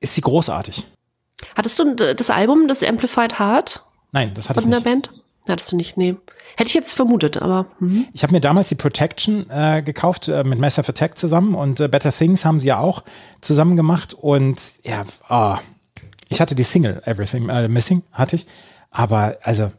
ist 0.00 0.14
sie 0.14 0.22
großartig. 0.22 0.84
Hattest 1.54 1.78
du 1.78 2.14
das 2.14 2.30
Album, 2.30 2.66
das 2.66 2.82
Amplified 2.82 3.38
Heart 3.38 3.84
Nein, 4.12 4.34
das 4.34 4.48
hatte 4.48 4.60
ich 4.60 4.64
von 4.64 4.70
der 4.70 4.80
nicht. 4.80 4.84
Band? 4.84 5.10
Hattest 5.48 5.72
du 5.72 5.76
nicht, 5.76 5.96
nee. 5.96 6.16
Hätte 6.56 6.68
ich 6.68 6.74
jetzt 6.74 6.94
vermutet, 6.94 7.36
aber 7.38 7.66
hm. 7.78 8.06
Ich 8.12 8.22
habe 8.22 8.32
mir 8.32 8.40
damals 8.40 8.68
die 8.68 8.74
Protection 8.74 9.48
äh, 9.50 9.82
gekauft 9.82 10.28
äh, 10.28 10.44
mit 10.44 10.58
Massive 10.58 10.88
Attack 10.88 11.18
zusammen 11.18 11.54
und 11.54 11.80
äh, 11.80 11.88
Better 11.88 12.12
Things 12.12 12.44
haben 12.44 12.60
sie 12.60 12.68
ja 12.68 12.78
auch 12.78 13.02
zusammen 13.40 13.76
gemacht 13.76 14.14
und 14.14 14.60
ja, 14.84 15.02
ah, 15.28 15.58
ich 16.28 16.40
hatte 16.40 16.54
die 16.54 16.62
Single 16.62 17.02
Everything 17.04 17.48
äh, 17.48 17.68
Missing 17.68 18.02
hatte 18.12 18.36
ich, 18.36 18.46
aber 18.90 19.36
also 19.42 19.72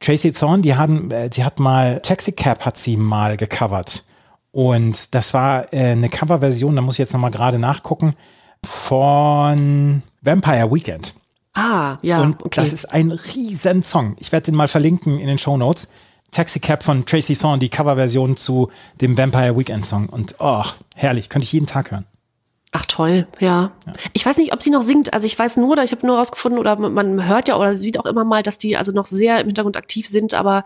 Tracy 0.00 0.32
Thorn, 0.32 0.62
die 0.62 0.76
hatten, 0.76 1.10
äh, 1.10 1.28
die 1.28 1.44
hat 1.44 1.60
mal 1.60 2.00
Taxi 2.00 2.32
Cab 2.32 2.64
hat 2.64 2.78
sie 2.78 2.96
mal 2.96 3.36
gecovert 3.36 4.04
und 4.52 5.14
das 5.14 5.34
war 5.34 5.72
äh, 5.74 5.90
eine 5.90 6.08
Coverversion, 6.08 6.76
da 6.76 6.82
muss 6.82 6.94
ich 6.94 7.00
jetzt 7.00 7.12
noch 7.12 7.20
mal 7.20 7.30
gerade 7.30 7.58
nachgucken 7.58 8.14
von 8.64 10.02
Vampire 10.22 10.72
Weekend. 10.72 11.14
Ah, 11.56 11.98
ja, 12.02 12.20
Und 12.20 12.44
okay. 12.44 12.60
das 12.60 12.72
ist 12.72 12.86
ein 12.86 13.10
riesen 13.10 13.82
Song. 13.82 14.16
Ich 14.18 14.32
werde 14.32 14.46
den 14.46 14.54
mal 14.54 14.68
verlinken 14.68 15.18
in 15.18 15.26
den 15.26 15.38
Show 15.38 15.56
Notes. 15.56 15.90
Taxi 16.30 16.60
Cab 16.60 16.82
von 16.82 17.06
Tracy 17.06 17.36
Thorn, 17.36 17.60
die 17.60 17.68
Coverversion 17.68 18.36
zu 18.36 18.70
dem 19.00 19.16
Vampire 19.16 19.56
Weekend 19.56 19.86
Song. 19.86 20.08
Und 20.08 20.36
oh, 20.38 20.62
herrlich, 20.94 21.28
könnte 21.28 21.44
ich 21.44 21.52
jeden 21.52 21.66
Tag 21.66 21.90
hören. 21.90 22.04
Ach 22.72 22.84
toll, 22.84 23.26
ja. 23.38 23.72
Ich 24.12 24.26
weiß 24.26 24.36
nicht, 24.36 24.52
ob 24.52 24.62
sie 24.62 24.70
noch 24.70 24.82
singt. 24.82 25.14
Also 25.14 25.26
ich 25.26 25.38
weiß 25.38 25.56
nur, 25.56 25.70
oder 25.70 25.84
ich 25.84 25.92
habe 25.92 26.06
nur 26.06 26.18
rausgefunden, 26.18 26.60
oder 26.60 26.76
man 26.76 27.26
hört 27.26 27.48
ja 27.48 27.56
oder 27.56 27.76
sieht 27.76 27.98
auch 27.98 28.04
immer 28.04 28.24
mal, 28.24 28.42
dass 28.42 28.58
die 28.58 28.76
also 28.76 28.92
noch 28.92 29.06
sehr 29.06 29.40
im 29.40 29.46
Hintergrund 29.46 29.78
aktiv 29.78 30.08
sind, 30.08 30.34
aber 30.34 30.64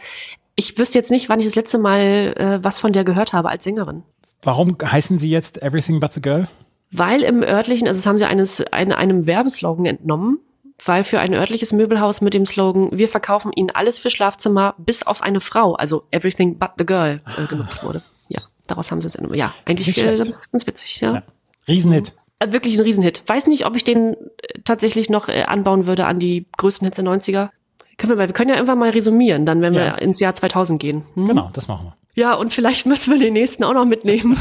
ich 0.57 0.77
wüsste 0.77 0.99
jetzt 0.99 1.11
nicht, 1.11 1.29
wann 1.29 1.39
ich 1.39 1.47
das 1.47 1.55
letzte 1.55 1.79
Mal 1.79 2.35
äh, 2.37 2.65
was 2.65 2.81
von 2.81 2.93
der 2.93 3.05
gehört 3.05 3.33
habe 3.33 3.49
als 3.49 3.65
Sängerin. 3.65 4.03
Warum 4.43 4.77
heißen 4.83 5.19
sie 5.19 5.31
jetzt 5.31 5.63
Everything 5.63 6.01
But 6.01 6.15
the 6.15 6.21
Girl? 6.21 6.49
Weil 6.91 7.23
im 7.23 7.43
örtlichen, 7.43 7.87
also 7.87 7.99
das 7.99 8.07
haben 8.07 8.19
sie 8.19 8.25
eines, 8.25 8.61
ein, 8.73 8.91
einem 8.91 9.27
Werbeslogan 9.27 9.87
entnommen, 9.87 10.41
weil 10.85 11.05
für 11.05 11.21
ein 11.21 11.35
örtliches 11.35 11.73
Möbelhaus 11.73 12.21
mit 12.21 12.35
dem 12.35 12.47
Slogan, 12.47 12.89
wir 12.93 13.09
verkaufen 13.09 13.53
Ihnen 13.55 13.71
alles 13.71 13.99
für 13.99 14.11
Schlafzimmer, 14.11 14.75
bis 14.79 15.03
auf 15.07 15.23
eine 15.23 15.41
Frau, 15.41 15.75
also 15.75 16.05
everything 16.11 16.59
but 16.59 16.71
the 16.79 16.87
girl, 16.87 17.21
äh, 17.39 17.47
genutzt 17.47 17.83
wurde. 17.85 18.03
Ja, 18.29 18.41
daraus 18.67 18.91
haben 18.91 19.01
sie 19.01 19.09
es. 19.09 19.17
Ja, 19.35 19.53
eigentlich 19.65 19.97
äh, 19.99 20.17
ganz, 20.17 20.51
ganz 20.51 20.67
witzig, 20.67 21.01
ja. 21.01 21.15
Ja. 21.15 21.23
Riesenhit. 21.69 22.13
Äh, 22.39 22.53
Wirklich 22.53 22.77
ein 22.79 22.83
Riesenhit. 22.83 23.23
Weiß 23.27 23.47
nicht, 23.47 23.67
ob 23.67 23.77
ich 23.77 23.85
den 23.85 24.15
äh, 24.15 24.61
tatsächlich 24.65 25.11
noch 25.11 25.29
äh, 25.29 25.43
anbauen 25.43 25.87
würde 25.87 26.07
an 26.07 26.19
die 26.19 26.47
größten 26.57 26.87
Hits 26.87 26.97
der 26.97 27.05
90er. 27.05 27.51
Können 27.99 28.13
wir, 28.13 28.17
mal, 28.17 28.29
wir 28.29 28.33
können 28.35 28.49
ja 28.51 28.57
einfach 28.57 28.77
mal 28.77 28.89
resümieren, 28.91 29.45
dann, 29.45 29.61
wenn 29.61 29.75
Ja. 29.75 29.81
wir 29.97 29.99
ins 30.03 30.21
Jahr 30.21 30.35
2000 30.35 30.81
gehen. 30.81 31.03
Hm? 31.15 31.27
Genau, 31.27 31.51
das 31.53 31.69
machen 31.69 31.87
wir. 31.89 31.97
Ja, 32.15 32.35
und 32.35 32.53
vielleicht 32.55 32.87
müssen 32.87 33.13
wir 33.13 33.19
den 33.21 33.35
nächsten 33.35 33.63
auch 33.65 33.75
noch 33.75 33.85
mitnehmen. 33.85 34.39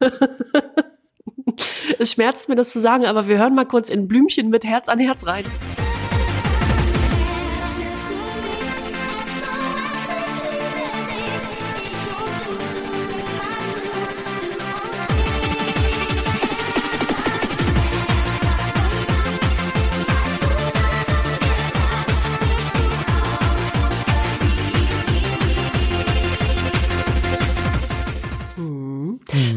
Es 1.98 2.12
schmerzt 2.12 2.48
mir, 2.48 2.54
das 2.54 2.70
zu 2.70 2.80
sagen, 2.80 3.06
aber 3.06 3.28
wir 3.28 3.38
hören 3.38 3.54
mal 3.54 3.66
kurz 3.66 3.88
in 3.88 4.08
Blümchen 4.08 4.50
mit 4.50 4.64
Herz 4.64 4.88
an 4.88 4.98
Herz 4.98 5.26
rein. 5.26 5.44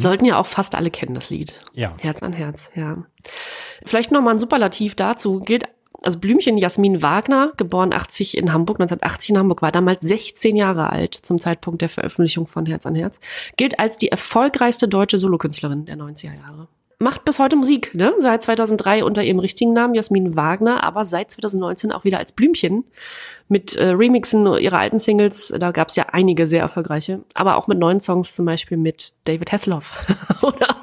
Sollten 0.08 0.24
ja 0.24 0.39
auch 0.39 0.46
fast 0.46 0.74
alle 0.74 0.89
kennen, 0.89 1.15
das 1.15 1.30
Lied. 1.30 1.60
Ja. 1.74 1.93
Herz 2.00 2.24
an 2.24 2.32
Herz, 2.32 2.70
ja. 2.76 3.04
Vielleicht 3.86 4.10
nochmal 4.10 4.36
ein 4.36 4.39
Superlativ 4.39 4.96
dazu. 4.96 5.41
Gilt, 5.41 5.65
also 6.02 6.17
Blümchen 6.20 6.56
Jasmin 6.58 7.02
Wagner, 7.02 7.52
geboren 7.58 7.91
80 7.91 8.38
in 8.38 8.54
Hamburg, 8.54 8.78
1980 8.80 9.32
in 9.32 9.38
Hamburg, 9.38 9.62
war 9.62 9.74
damals 9.74 10.00
16 10.08 10.56
Jahre 10.56 10.91
alt 10.91 11.13
zum 11.13 11.39
Zeitpunkt 11.41 11.82
der 11.82 11.89
Veröffentlichung 11.89 12.48
von 12.48 12.65
Herz 12.65 12.86
an 12.86 12.96
Herz, 12.96 13.20
gilt 13.58 13.80
als 13.80 13.98
die 13.98 14.08
erfolgreichste 14.08 14.88
deutsche 14.88 15.17
Solokünstlerin 15.17 15.84
der 15.84 15.98
90er 15.98 16.36
Jahre. 16.36 16.70
Macht 17.00 17.26
bis 17.26 17.38
heute 17.38 17.56
Musik, 17.56 17.94
ne? 17.94 18.12
Seit 18.22 18.44
2003 18.44 19.04
unter 19.04 19.22
ihrem 19.22 19.38
richtigen 19.38 19.72
Namen 19.72 19.94
Jasmin 19.94 20.36
Wagner, 20.36 20.84
aber 20.84 21.06
seit 21.06 21.30
2019 21.30 21.92
auch 21.92 22.06
wieder 22.06 22.18
als 22.18 22.32
Blümchen 22.32 22.86
mit 23.48 23.76
äh, 23.76 23.90
Remixen 23.90 24.48
ihrer 24.58 24.80
alten 24.80 24.98
Singles. 24.98 25.54
Da 25.60 25.70
gab 25.72 25.90
es 25.90 25.96
ja 25.96 26.08
einige 26.12 26.48
sehr 26.48 26.62
erfolgreiche, 26.62 27.20
aber 27.36 27.58
auch 27.58 27.68
mit 27.68 27.78
neuen 27.78 28.02
Songs, 28.02 28.34
zum 28.34 28.46
Beispiel 28.46 28.78
mit 28.78 29.14
David 29.26 29.52
Hasselhoff 29.52 29.96
oder, 30.42 30.76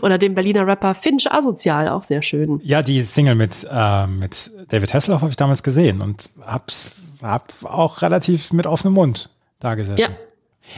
oder 0.00 0.16
dem 0.16 0.36
Berliner 0.36 0.64
Rapper 0.64 0.94
Finch 0.94 1.28
Asozial, 1.28 1.88
auch 1.88 2.04
sehr 2.04 2.22
schön. 2.22 2.60
Ja, 2.62 2.80
die 2.80 3.02
Single 3.02 3.34
mit, 3.34 3.66
äh, 3.68 4.06
mit 4.06 4.52
David 4.68 4.94
Hasselhoff 4.94 5.22
habe 5.22 5.30
ich 5.30 5.36
damals 5.36 5.64
gesehen 5.64 6.02
und 6.02 6.30
hab's 6.46 6.92
hab 7.20 7.52
auch 7.64 8.02
relativ 8.02 8.52
mit 8.52 8.68
offenem 8.68 8.94
Mund 8.94 9.28
da 9.58 9.74
gesessen. 9.74 9.98
Ja. 9.98 10.08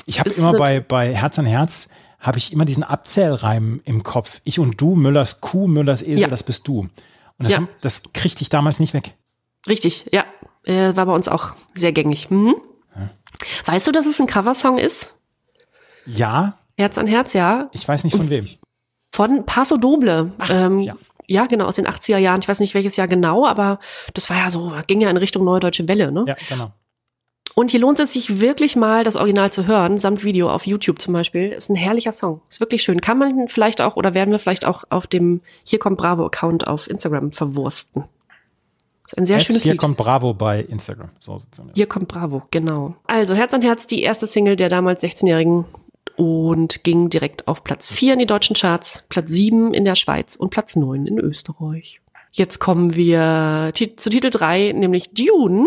Ich 0.07 0.21
habe 0.21 0.31
immer 0.31 0.55
bei, 0.55 0.81
bei 0.81 1.15
Herz 1.15 1.39
an 1.39 1.45
Herz 1.45 1.89
habe 2.23 2.39
ich 2.39 2.53
immer 2.53 2.65
diesen 2.65 2.85
Abzählreim 2.85 3.81
im 3.85 4.03
Kopf. 4.05 4.41
Ich 4.45 4.59
und 4.59 4.81
du, 4.81 4.95
Müllers 4.95 5.41
Kuh, 5.43 5.67
Müllers 5.67 6.01
Esel, 6.03 6.21
Ja. 6.23 6.29
das 6.29 6.43
bist 6.45 6.67
du. 6.69 6.81
Und 6.81 6.91
das, 7.39 7.53
Ja. 7.53 7.69
das 7.81 8.03
kriegte 8.15 8.43
ich 8.43 8.49
damals 8.49 8.81
nicht 8.81 8.95
weg. 8.95 9.15
Richtig, 9.69 10.09
ja. 10.13 10.25
Äh, 10.65 10.95
war 10.97 11.07
bei 11.07 11.13
uns 11.13 11.29
auch 11.29 11.55
sehr 11.75 11.93
gängig. 11.93 12.31
Mhm. 12.31 12.55
Weißt 13.67 13.87
du, 13.87 13.93
dass 13.93 14.07
es 14.07 14.21
ein 14.21 14.27
Coversong 14.29 14.79
ist? 14.79 15.15
Ja, 16.07 16.59
Herz 16.79 16.97
an 16.99 17.07
Herz, 17.07 17.33
ja. 17.33 17.69
ich 17.73 17.87
weiß 17.87 18.05
nicht 18.05 18.17
von 18.17 18.31
wem. 18.31 18.49
Von 19.13 19.45
Paso 19.45 19.77
Doble. 19.77 20.33
ähm, 20.51 20.81
ja. 20.81 20.95
ja. 21.27 21.47
genau, 21.47 21.67
aus 21.67 21.77
den 21.77 21.87
80er 21.87 22.19
Jahren. 22.19 22.41
Ich 22.41 22.49
weiß 22.49 22.61
nicht 22.61 22.75
welches 22.75 22.97
Jahr 22.97 23.09
genau, 23.09 23.47
aber 23.47 23.79
das 24.15 24.31
war 24.31 24.37
ja 24.37 24.51
so, 24.51 24.73
ging 24.87 25.01
ja 25.01 25.11
in 25.11 25.17
Richtung 25.17 25.45
Neue 25.45 25.61
Deutsche 25.61 25.87
Welle, 25.89 26.13
ne? 26.13 26.25
Ja, 26.27 26.37
genau. 26.49 26.73
Und 27.55 27.71
hier 27.71 27.81
lohnt 27.81 28.01
es 28.01 28.13
sich 28.13 28.41
wirklich 28.41 28.77
mal, 28.77 29.05
das 29.05 29.17
Original 29.17 29.53
zu 29.53 29.67
hören, 29.67 29.99
samt 29.99 30.25
Video 30.25 30.51
auf 30.51 30.67
YouTube 30.67 31.03
zum 31.03 31.13
Beispiel. 31.13 31.51
Ist 31.51 31.69
ein 31.69 31.77
herrlicher 31.77 32.13
Song. 32.13 32.41
Ist 32.49 32.61
wirklich 32.61 32.83
schön. 32.83 33.01
Kann 33.01 33.19
man 33.19 33.49
vielleicht 33.49 33.81
auch, 33.81 33.97
oder 33.97 34.15
werden 34.15 34.31
wir 34.31 34.39
vielleicht 34.39 34.65
auch 34.65 34.85
auf 34.91 35.07
dem 35.07 35.43
Hier 35.65 35.79
kommt 35.79 35.99
Bravo 35.99 36.25
Account 36.25 36.67
auf 36.67 36.89
Instagram 36.89 37.33
verwursten. 37.33 38.05
Ist 39.07 39.19
ein 39.19 39.27
sehr 39.27 39.37
At 39.37 39.45
schönes 39.45 39.63
hier 39.63 39.73
Lied. 39.73 39.81
kommt 39.81 39.99
Bravo 39.99 40.33
bei 40.33 40.61
Instagram. 40.61 41.11
So 41.19 41.37
sieht's. 41.39 41.61
Hier 41.75 41.87
kommt 41.87 42.09
Bravo, 42.09 42.43
genau. 42.51 42.95
Also 43.07 43.35
Herz 43.35 43.53
an 43.53 43.61
Herz, 43.63 43.87
die 43.87 44.03
erste 44.03 44.27
Single 44.27 44.57
der 44.57 44.71
damals 44.71 45.03
16-Jährigen 45.03 45.67
und 46.17 46.85
ging 46.85 47.11
direkt 47.11 47.49
auf 47.49 47.65
Platz 47.65 47.89
4 47.89 48.15
in 48.15 48.19
die 48.21 48.27
deutschen 48.27 48.57
Charts, 48.57 49.05
Platz 49.11 49.31
7 49.31 49.75
in 49.75 49.85
der 49.85 49.95
Schweiz 49.95 50.37
und 50.37 50.51
Platz 50.51 50.77
9 50.77 51.07
in 51.07 51.19
Österreich. 51.19 52.01
Jetzt 52.31 52.61
kommen 52.61 52.97
wir 52.97 53.73
zu 53.75 54.09
Titel 54.09 54.31
3, 54.31 54.73
nämlich 54.73 55.11
Dune 55.13 55.67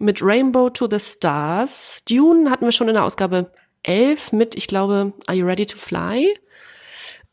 mit 0.00 0.22
Rainbow 0.22 0.70
to 0.70 0.88
the 0.90 1.00
Stars. 1.00 2.02
Dune 2.08 2.50
hatten 2.50 2.64
wir 2.64 2.72
schon 2.72 2.88
in 2.88 2.94
der 2.94 3.04
Ausgabe 3.04 3.50
11 3.82 4.32
mit, 4.32 4.54
ich 4.54 4.66
glaube, 4.66 5.12
Are 5.26 5.36
You 5.36 5.46
Ready 5.46 5.66
to 5.66 5.78
Fly? 5.78 6.36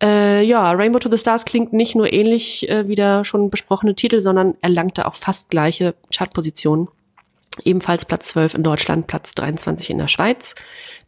Äh, 0.02 0.43
ja, 0.43 0.71
Rainbow 0.71 0.99
to 0.99 1.10
the 1.10 1.17
Stars 1.17 1.45
klingt 1.45 1.73
nicht 1.73 1.95
nur 1.95 2.12
ähnlich 2.12 2.67
äh, 2.69 2.88
wie 2.88 2.95
der 2.95 3.23
schon 3.26 3.49
besprochene 3.49 3.95
Titel, 3.95 4.21
sondern 4.21 4.56
erlangte 4.62 5.08
auch 5.08 5.15
fast 5.15 5.49
gleiche 5.49 5.95
Chartpositionen. 6.13 6.88
Ebenfalls 7.63 8.06
Platz 8.06 8.30
12 8.30 8.56
in 8.56 8.63
Deutschland, 8.63 9.06
Platz 9.06 9.36
23 9.36 9.91
in 9.91 9.99
der 9.99 10.08
Schweiz. 10.08 10.56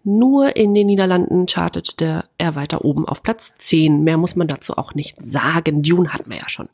Nur 0.03 0.55
in 0.55 0.75
den 0.75 0.85
Niederlanden 0.85 1.47
chartet 1.47 1.99
der 1.99 2.25
er 2.37 2.55
weiter 2.55 2.85
oben 2.85 3.07
auf 3.07 3.23
Platz 3.23 3.57
10. 3.57 4.03
Mehr 4.03 4.17
muss 4.17 4.35
man 4.35 4.47
dazu 4.47 4.77
auch 4.77 4.93
nicht 4.93 5.21
sagen. 5.21 5.81
Dune 5.81 6.13
hatten 6.13 6.29
wir 6.29 6.37
ja 6.37 6.47
schon. 6.47 6.69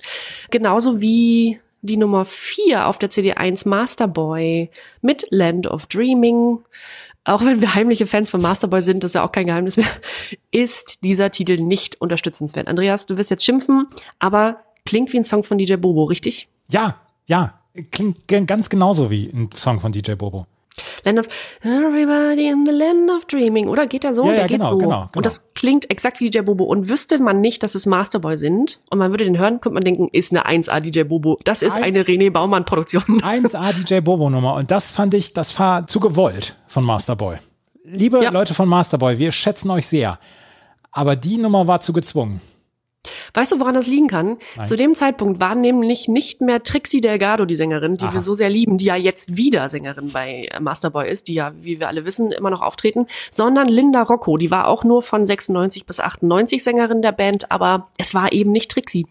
Genauso 0.49 0.99
wie 0.99 1.61
die 1.81 1.97
Nummer 1.97 2.25
4 2.25 2.87
auf 2.87 2.97
der 2.97 3.09
CD1 3.09 3.67
Masterboy 3.67 4.69
mit 5.01 5.25
Land 5.29 5.67
of 5.67 5.85
Dreaming. 5.87 6.59
Auch 7.23 7.43
wenn 7.43 7.61
wir 7.61 7.75
heimliche 7.75 8.07
Fans 8.07 8.29
von 8.29 8.41
Masterboy 8.41 8.81
sind, 8.81 9.03
das 9.03 9.11
ist 9.11 9.15
ja 9.15 9.23
auch 9.23 9.31
kein 9.31 9.45
Geheimnis 9.45 9.77
mehr, 9.77 9.87
ist 10.51 11.03
dieser 11.03 11.31
Titel 11.31 11.57
nicht 11.57 12.01
unterstützenswert. 12.01 12.67
Andreas, 12.67 13.05
du 13.05 13.17
wirst 13.17 13.29
jetzt 13.29 13.45
schimpfen, 13.45 13.87
aber 14.19 14.63
klingt 14.85 15.13
wie 15.13 15.17
ein 15.17 15.23
Song 15.23 15.43
von 15.43 15.57
DJ 15.57 15.75
Bobo, 15.75 16.05
richtig? 16.05 16.47
Ja, 16.69 16.99
ja. 17.27 17.57
Klingt 17.91 18.27
ganz 18.27 18.69
genauso 18.69 19.09
wie 19.11 19.29
ein 19.29 19.49
Song 19.55 19.79
von 19.79 19.93
DJ 19.93 20.13
Bobo. 20.13 20.45
Land 21.03 21.19
of 21.19 21.27
Everybody 21.63 22.47
in 22.47 22.65
the 22.65 22.71
Land 22.71 23.09
of 23.11 23.25
Dreaming, 23.25 23.67
oder 23.67 23.87
geht 23.87 24.03
der 24.03 24.15
so? 24.15 24.23
Ja, 24.25 24.31
der 24.31 24.41
ja, 24.41 24.47
geht 24.47 24.57
genau, 24.57 24.71
so. 24.71 24.77
genau, 24.77 24.89
genau. 24.89 25.07
Und 25.15 25.25
das 25.25 25.53
klingt 25.53 25.89
exakt 25.89 26.19
wie 26.19 26.29
DJ 26.29 26.39
Bobo. 26.41 26.63
Und 26.63 26.87
wüsste 26.89 27.19
man 27.19 27.41
nicht, 27.41 27.61
dass 27.63 27.75
es 27.75 27.85
Masterboy 27.85 28.37
sind 28.37 28.79
und 28.89 28.97
man 28.99 29.11
würde 29.11 29.25
den 29.25 29.37
hören, 29.37 29.59
könnte 29.61 29.73
man 29.73 29.83
denken, 29.83 30.07
ist 30.11 30.31
eine 30.31 30.45
1A 30.45 30.79
DJ 30.79 31.03
Bobo. 31.03 31.39
Das 31.43 31.61
ist 31.61 31.73
Eins- 31.75 31.83
eine 31.83 32.03
René 32.03 32.31
Baumann 32.31 32.65
Produktion. 32.65 33.03
1A 33.21 33.73
DJ 33.73 33.99
Bobo 34.03 34.29
Nummer 34.29 34.55
und 34.55 34.71
das 34.71 34.91
fand 34.91 35.13
ich, 35.13 35.33
das 35.33 35.57
war 35.59 35.87
zu 35.87 35.99
gewollt 35.99 36.55
von 36.67 36.83
Masterboy. 36.83 37.37
Liebe 37.83 38.23
Ja. 38.23 38.29
Leute 38.31 38.53
von 38.53 38.69
Masterboy, 38.69 39.17
wir 39.17 39.31
schätzen 39.31 39.69
euch 39.71 39.87
sehr. 39.87 40.19
Aber 40.91 41.15
die 41.15 41.37
Nummer 41.37 41.67
war 41.67 41.81
zu 41.81 41.93
gezwungen. 41.93 42.41
Weißt 43.33 43.51
du, 43.51 43.59
woran 43.59 43.73
das 43.73 43.87
liegen 43.87 44.07
kann? 44.07 44.37
Nein. 44.55 44.67
Zu 44.67 44.77
dem 44.77 44.93
Zeitpunkt 44.95 45.39
war 45.39 45.55
nämlich 45.55 46.07
nicht 46.07 46.41
mehr 46.41 46.63
Trixie 46.63 47.01
Delgado 47.01 47.45
die 47.45 47.55
Sängerin, 47.55 47.97
die 47.97 48.05
Aha. 48.05 48.13
wir 48.13 48.21
so 48.21 48.33
sehr 48.33 48.49
lieben, 48.49 48.77
die 48.77 48.85
ja 48.85 48.95
jetzt 48.95 49.37
wieder 49.37 49.69
Sängerin 49.69 50.11
bei 50.11 50.49
Masterboy 50.59 51.09
ist, 51.09 51.27
die 51.27 51.33
ja, 51.33 51.53
wie 51.61 51.79
wir 51.79 51.87
alle 51.87 52.05
wissen, 52.05 52.31
immer 52.31 52.49
noch 52.49 52.61
auftreten, 52.61 53.07
sondern 53.31 53.67
Linda 53.67 54.03
Rocco, 54.03 54.37
die 54.37 54.51
war 54.51 54.67
auch 54.67 54.83
nur 54.83 55.01
von 55.01 55.25
96 55.25 55.85
bis 55.85 55.99
98 55.99 56.63
Sängerin 56.63 57.01
der 57.01 57.11
Band, 57.11 57.51
aber 57.51 57.89
es 57.97 58.13
war 58.13 58.31
eben 58.31 58.51
nicht 58.51 58.71
Trixie. 58.71 59.07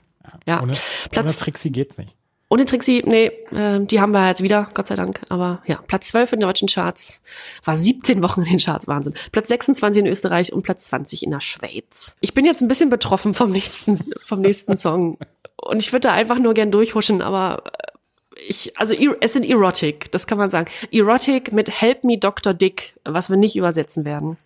Ja, 0.46 0.59
Ohne, 0.62 0.72
ohne 0.72 0.79
Platz, 1.11 1.37
Trixie 1.37 1.72
geht's 1.72 1.98
nicht. 1.98 2.14
Ohne 2.53 2.67
Trixie, 2.67 3.03
nee, 3.07 3.27
äh, 3.53 3.79
die 3.81 4.01
haben 4.01 4.11
wir 4.11 4.29
jetzt 4.29 4.43
wieder, 4.43 4.69
Gott 4.75 4.89
sei 4.89 4.97
Dank. 4.97 5.21
Aber 5.29 5.63
ja, 5.67 5.79
Platz 5.87 6.09
12 6.09 6.33
in 6.33 6.41
den 6.41 6.49
deutschen 6.49 6.67
Charts, 6.67 7.23
war 7.65 7.77
17 7.77 8.23
Wochen 8.25 8.43
in 8.43 8.51
den 8.51 8.59
Charts, 8.59 8.89
Wahnsinn. 8.89 9.15
Platz 9.31 9.49
26 9.49 10.01
in 10.01 10.11
Österreich 10.11 10.53
und 10.53 10.63
Platz 10.63 10.87
20 10.87 11.23
in 11.23 11.31
der 11.31 11.41
Schweiz. 11.41 12.17
Ich 12.21 12.35
bin 12.35 12.45
jetzt 12.45 12.61
ein 12.61 12.67
bisschen 12.67 12.91
betroffen 12.91 13.35
vom 13.35 13.53
nächsten, 13.53 13.99
vom 14.25 14.41
nächsten 14.41 14.77
Song. 14.77 15.17
Und 15.57 15.79
ich 15.81 15.93
würde 15.93 16.09
da 16.09 16.13
einfach 16.13 16.41
nur 16.41 16.53
gern 16.55 16.73
durchhuschen, 16.73 17.23
aber 17.23 17.63
äh, 17.67 18.41
ich, 18.49 18.77
also 18.79 18.95
es 19.21 19.33
sind 19.33 19.49
Erotic, 19.49 20.11
das 20.11 20.27
kann 20.27 20.39
man 20.39 20.51
sagen. 20.51 20.69
Erotic 20.91 21.53
mit 21.53 21.81
Help 21.81 22.03
Me 22.03 22.19
Dr. 22.19 22.53
Dick, 22.53 22.95
was 23.05 23.31
wir 23.31 23.37
nicht 23.37 23.55
übersetzen 23.55 24.05
werden. 24.05 24.39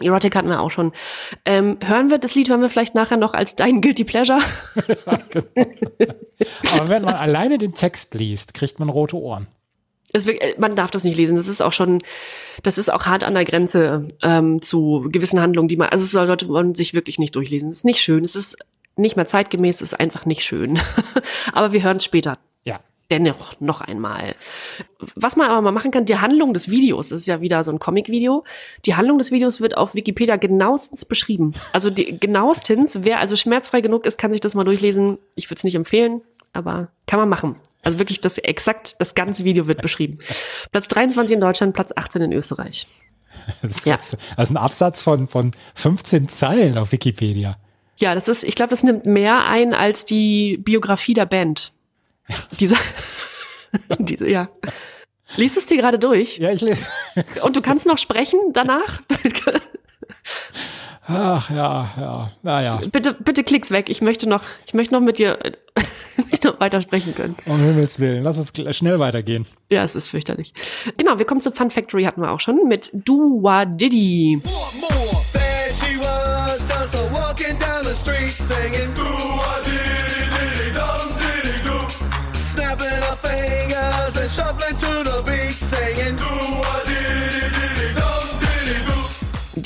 Erotic 0.00 0.36
hatten 0.36 0.48
wir 0.48 0.60
auch 0.60 0.70
schon. 0.70 0.92
Ähm, 1.44 1.78
hören 1.82 2.10
wir, 2.10 2.18
das 2.18 2.34
Lied 2.34 2.48
hören 2.48 2.60
wir 2.60 2.70
vielleicht 2.70 2.94
nachher 2.94 3.16
noch 3.16 3.34
als 3.34 3.56
dein 3.56 3.80
Guilty 3.80 4.04
Pleasure. 4.04 4.40
Aber 6.72 6.88
wenn 6.88 7.02
man 7.02 7.14
alleine 7.14 7.58
den 7.58 7.74
Text 7.74 8.14
liest, 8.14 8.54
kriegt 8.54 8.78
man 8.78 8.88
rote 8.88 9.16
Ohren. 9.16 9.48
Es, 10.12 10.26
äh, 10.26 10.54
man 10.58 10.76
darf 10.76 10.90
das 10.90 11.04
nicht 11.04 11.16
lesen. 11.16 11.36
Das 11.36 11.48
ist 11.48 11.60
auch 11.60 11.72
schon, 11.72 11.98
das 12.62 12.78
ist 12.78 12.90
auch 12.90 13.06
hart 13.06 13.24
an 13.24 13.34
der 13.34 13.44
Grenze 13.44 14.08
ähm, 14.22 14.62
zu 14.62 15.08
gewissen 15.10 15.40
Handlungen, 15.40 15.68
die 15.68 15.76
man, 15.76 15.88
also 15.88 16.04
sollte 16.04 16.46
man 16.46 16.74
sich 16.74 16.94
wirklich 16.94 17.18
nicht 17.18 17.34
durchlesen. 17.34 17.70
Es 17.70 17.78
ist 17.78 17.84
nicht 17.84 18.00
schön. 18.00 18.24
Es 18.24 18.36
ist 18.36 18.56
nicht 18.96 19.16
mehr 19.16 19.26
zeitgemäß. 19.26 19.76
Es 19.76 19.92
ist 19.92 20.00
einfach 20.00 20.26
nicht 20.26 20.44
schön. 20.44 20.78
aber 21.52 21.72
wir 21.72 21.82
hören 21.82 21.96
es 21.96 22.04
später 22.04 22.32
Ja. 22.32 22.47
Dennoch 23.10 23.58
noch 23.60 23.80
einmal. 23.80 24.34
Was 25.14 25.36
man 25.36 25.48
aber 25.48 25.60
mal 25.62 25.72
machen 25.72 25.90
kann, 25.90 26.04
die 26.04 26.18
Handlung 26.18 26.52
des 26.52 26.68
Videos, 26.70 27.08
das 27.08 27.20
ist 27.20 27.26
ja 27.26 27.40
wieder 27.40 27.64
so 27.64 27.70
ein 27.70 27.78
Comic-Video, 27.78 28.44
die 28.84 28.94
Handlung 28.96 29.18
des 29.18 29.30
Videos 29.32 29.60
wird 29.60 29.76
auf 29.76 29.94
Wikipedia 29.94 30.36
genauestens 30.36 31.04
beschrieben. 31.04 31.52
Also 31.72 31.90
die, 31.90 32.18
genauestens, 32.18 32.98
wer 33.02 33.18
also 33.20 33.36
schmerzfrei 33.36 33.80
genug 33.80 34.04
ist, 34.06 34.18
kann 34.18 34.32
sich 34.32 34.40
das 34.40 34.54
mal 34.54 34.64
durchlesen. 34.64 35.18
Ich 35.36 35.48
würde 35.50 35.58
es 35.58 35.64
nicht 35.64 35.74
empfehlen, 35.74 36.20
aber 36.52 36.88
kann 37.06 37.18
man 37.20 37.28
machen. 37.28 37.56
Also 37.82 37.98
wirklich 37.98 38.20
das 38.20 38.38
exakt, 38.38 38.96
das 38.98 39.14
ganze 39.14 39.44
Video 39.44 39.66
wird 39.68 39.80
beschrieben. 39.80 40.18
Platz 40.72 40.88
23 40.88 41.34
in 41.34 41.40
Deutschland, 41.40 41.74
Platz 41.74 41.92
18 41.94 42.22
in 42.22 42.32
Österreich. 42.32 42.86
Das, 43.62 43.84
Ja. 43.84 43.94
ist, 43.94 44.14
ist 44.14 44.50
ein 44.50 44.56
Absatz 44.56 45.02
von, 45.02 45.28
von 45.28 45.52
15 45.74 46.28
Zeilen 46.28 46.76
auf 46.76 46.92
Wikipedia. 46.92 47.56
Ja, 47.98 48.14
das 48.14 48.26
ist, 48.28 48.42
ich 48.42 48.54
glaube, 48.54 48.70
das 48.70 48.82
nimmt 48.82 49.06
mehr 49.06 49.44
ein 49.46 49.74
als 49.74 50.04
die 50.04 50.56
Biografie 50.56 51.14
der 51.14 51.26
Band. 51.26 51.72
Diese, 52.60 52.76
diese, 53.98 54.28
ja. 54.28 54.48
Liest 55.36 55.56
es 55.56 55.66
dir 55.66 55.76
gerade 55.76 55.98
durch? 55.98 56.38
Ja, 56.38 56.52
ich 56.52 56.62
lese. 56.62 56.86
Und 57.42 57.56
du 57.56 57.60
kannst 57.60 57.86
noch 57.86 57.98
sprechen 57.98 58.40
danach? 58.52 59.02
Ach 61.06 61.50
ja, 61.50 61.90
ja, 61.96 62.30
naja. 62.42 62.80
Bitte, 62.92 63.14
bitte 63.14 63.42
klicks 63.42 63.70
weg. 63.70 63.88
Ich 63.88 64.02
möchte 64.02 64.28
noch, 64.28 64.42
ich 64.66 64.74
möchte 64.74 64.92
noch 64.94 65.00
mit 65.00 65.18
dir 65.18 65.38
ich 66.18 66.30
möchte 66.30 66.48
noch 66.48 66.60
weiter 66.60 66.80
sprechen 66.80 67.14
können. 67.14 67.34
Um 67.46 67.58
Himmels 67.58 67.98
Willen, 67.98 68.22
lass 68.22 68.38
uns 68.38 68.52
schnell 68.76 68.98
weitergehen. 68.98 69.46
Ja, 69.70 69.84
es 69.84 69.94
ist 69.94 70.08
fürchterlich. 70.08 70.52
Genau, 70.98 71.18
wir 71.18 71.24
kommen 71.24 71.40
zu 71.40 71.50
Fun 71.50 71.70
Factory 71.70 72.04
hatten 72.04 72.20
wir 72.20 72.30
auch 72.30 72.40
schon 72.40 72.68
mit 72.68 72.90
Do 72.92 73.42
Wa 73.42 73.64
Diddy. 73.64 74.42
Want 74.44 74.80
more. 74.80 75.22
There 75.32 75.72
she 75.72 75.98
was, 75.98 76.68
just 76.68 76.94
a 76.94 77.08
walking 77.14 77.58
down 77.58 77.84
the 77.84 77.94
street 77.94 78.34
singing 78.36 78.92
do 78.94 79.17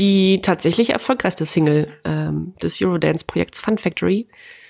Die 0.02 0.42
tatsächlich 0.42 0.90
erfolgreichste 0.90 1.46
Single 1.46 1.86
ähm, 2.04 2.54
des 2.60 2.82
Eurodance-Projekts 2.82 3.60
Fun 3.60 3.78
Factory. 3.78 4.26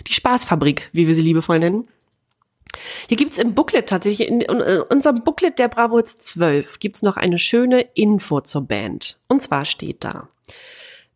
Die 0.06 0.12
Spaßfabrik, 0.12 0.90
wie 0.92 1.08
wir 1.08 1.14
sie 1.14 1.22
liebevoll 1.22 1.58
nennen. 1.58 1.88
Hier 3.08 3.16
gibt's 3.16 3.38
im 3.38 3.54
Booklet 3.54 3.88
tatsächlich, 3.88 4.28
in, 4.28 4.42
in 4.42 4.82
unserem 4.90 5.24
Booklet 5.24 5.58
der 5.58 5.68
Bravo 5.68 5.96
Hits 5.96 6.18
12 6.18 6.80
gibt's 6.80 7.00
noch 7.00 7.16
eine 7.16 7.38
schöne 7.38 7.80
Info 7.94 8.42
zur 8.42 8.60
Band. 8.60 9.20
Und 9.26 9.40
zwar 9.40 9.64
steht 9.64 10.04
da. 10.04 10.28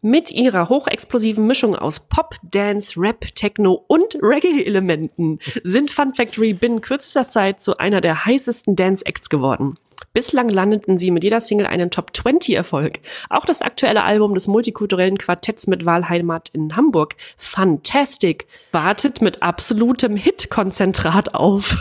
Mit 0.00 0.31
ihrer 0.31 0.70
hochexplosiven 0.70 1.46
Mischung 1.46 1.76
aus 1.76 2.00
Pop, 2.00 2.37
Dance, 2.42 2.94
Rap, 2.96 3.20
Techno 3.35 3.85
und 3.87 4.16
Reggae-Elementen 4.22 5.40
sind 5.62 5.90
Fun 5.90 6.14
Factory 6.14 6.55
binnen 6.55 6.81
kürzester 6.81 7.29
Zeit 7.29 7.61
zu 7.61 7.76
einer 7.76 8.00
der 8.00 8.24
heißesten 8.24 8.76
Dance-Acts 8.76 9.29
geworden. 9.29 9.76
Bislang 10.13 10.49
landeten 10.49 10.99
sie 10.99 11.11
mit 11.11 11.25
jeder 11.25 11.41
Single 11.41 11.67
einen 11.67 11.91
Top-20-Erfolg. 11.91 13.01
Auch 13.31 13.45
das 13.45 13.63
aktuelle 13.63 14.05
Album 14.05 14.35
des 14.35 14.47
multikulturellen 14.47 15.19
Quartetts 15.19 15.67
mit 15.67 15.85
Wahlheimat 15.85 16.49
in 16.51 16.77
Hamburg, 16.77 17.17
Fantastic, 17.37 18.47
wartet 18.73 19.21
mit 19.21 19.43
absolutem 19.43 20.17
Hit-Konzentrat 20.17 21.35
auf. 21.35 21.77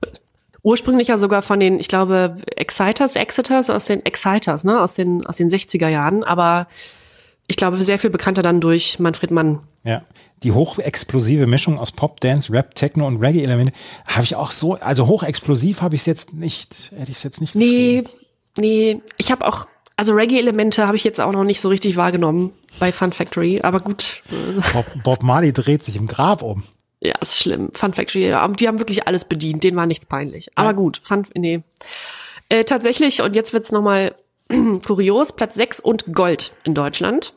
Ursprünglich 0.62 1.08
ja 1.08 1.18
sogar 1.18 1.42
von 1.42 1.60
den, 1.60 1.78
ich 1.78 1.88
glaube, 1.88 2.36
Exciters, 2.56 3.14
Exiters 3.14 3.70
aus 3.70 3.84
den 3.84 4.04
Exciters, 4.04 4.64
ne, 4.64 4.80
aus 4.80 4.94
den, 4.94 5.24
aus 5.24 5.36
den 5.36 5.48
60er 5.48 5.88
Jahren, 5.88 6.24
aber 6.24 6.66
ich 7.46 7.56
glaube, 7.56 7.82
sehr 7.82 7.98
viel 7.98 8.10
bekannter 8.10 8.42
dann 8.42 8.60
durch 8.60 8.98
Manfred 8.98 9.30
Mann. 9.30 9.60
Ja, 9.84 10.02
die 10.42 10.50
hochexplosive 10.52 11.46
Mischung 11.46 11.78
aus 11.78 11.92
Pop, 11.92 12.20
Dance, 12.20 12.52
Rap, 12.52 12.74
Techno 12.74 13.06
und 13.06 13.18
Reggae-Elemente 13.22 13.72
habe 14.08 14.24
ich 14.24 14.34
auch 14.34 14.50
so, 14.50 14.74
also 14.74 15.06
hochexplosiv 15.06 15.80
habe 15.80 15.94
ich 15.94 16.00
es 16.02 16.06
jetzt 16.06 16.34
nicht, 16.34 16.92
hätte 16.96 17.10
ich 17.10 17.18
es 17.18 17.22
jetzt 17.22 17.40
nicht 17.40 17.54
Nee, 17.54 18.02
nee, 18.58 19.00
ich 19.16 19.30
habe 19.30 19.46
auch, 19.46 19.66
also 19.96 20.12
Reggae-Elemente 20.14 20.86
habe 20.86 20.96
ich 20.96 21.04
jetzt 21.04 21.20
auch 21.20 21.30
noch 21.32 21.44
nicht 21.44 21.60
so 21.60 21.68
richtig 21.68 21.96
wahrgenommen 21.96 22.52
bei 22.80 22.90
Fun 22.90 23.12
Factory, 23.12 23.60
aber 23.62 23.78
gut, 23.80 24.22
Bob, 24.72 24.86
Bob 25.04 25.22
Marley 25.22 25.52
dreht 25.52 25.84
sich 25.84 25.96
im 25.96 26.08
Grab 26.08 26.42
um. 26.42 26.64
ja, 27.00 27.14
ist 27.20 27.38
schlimm. 27.38 27.70
Fun 27.72 27.94
Factory, 27.94 28.28
ja, 28.28 28.46
die 28.48 28.66
haben 28.66 28.80
wirklich 28.80 29.06
alles 29.06 29.24
bedient, 29.24 29.62
denen 29.62 29.76
war 29.76 29.86
nichts 29.86 30.06
peinlich. 30.06 30.50
Aber 30.56 30.70
Ja. 30.70 30.72
gut, 30.72 31.00
Fun, 31.04 31.24
nee. 31.36 31.62
Äh, 32.48 32.64
tatsächlich, 32.64 33.22
und 33.22 33.34
jetzt 33.36 33.52
wird's 33.52 33.70
nochmal 33.72 34.14
kurios, 34.86 35.32
Platz 35.32 35.54
6 35.54 35.80
und 35.80 36.12
Gold 36.12 36.54
in 36.64 36.74
Deutschland. 36.74 37.34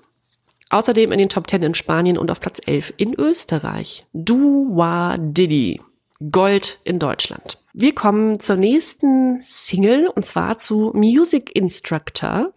Außerdem 0.70 1.12
in 1.12 1.18
den 1.18 1.30
Top 1.30 1.50
10 1.50 1.64
in 1.64 1.74
Spanien 1.74 2.18
und 2.18 2.30
auf 2.30 2.40
Platz 2.40 2.62
11 2.66 2.94
in 2.98 3.14
Österreich. 3.16 4.06
Du 4.14 4.76
Wa 4.76 5.18
Diddy. 5.18 5.82
Gold 6.32 6.80
in 6.84 7.00
Deutschland. 7.00 7.58
Wir 7.74 7.96
kommen 7.96 8.40
zur 8.40 8.58
nächsten 8.58 9.42
Single 9.42 10.08
und 10.08 10.26
zwar 10.26 10.58
zu 10.58 10.92
Music 10.94 11.56
Instructor 11.56 12.52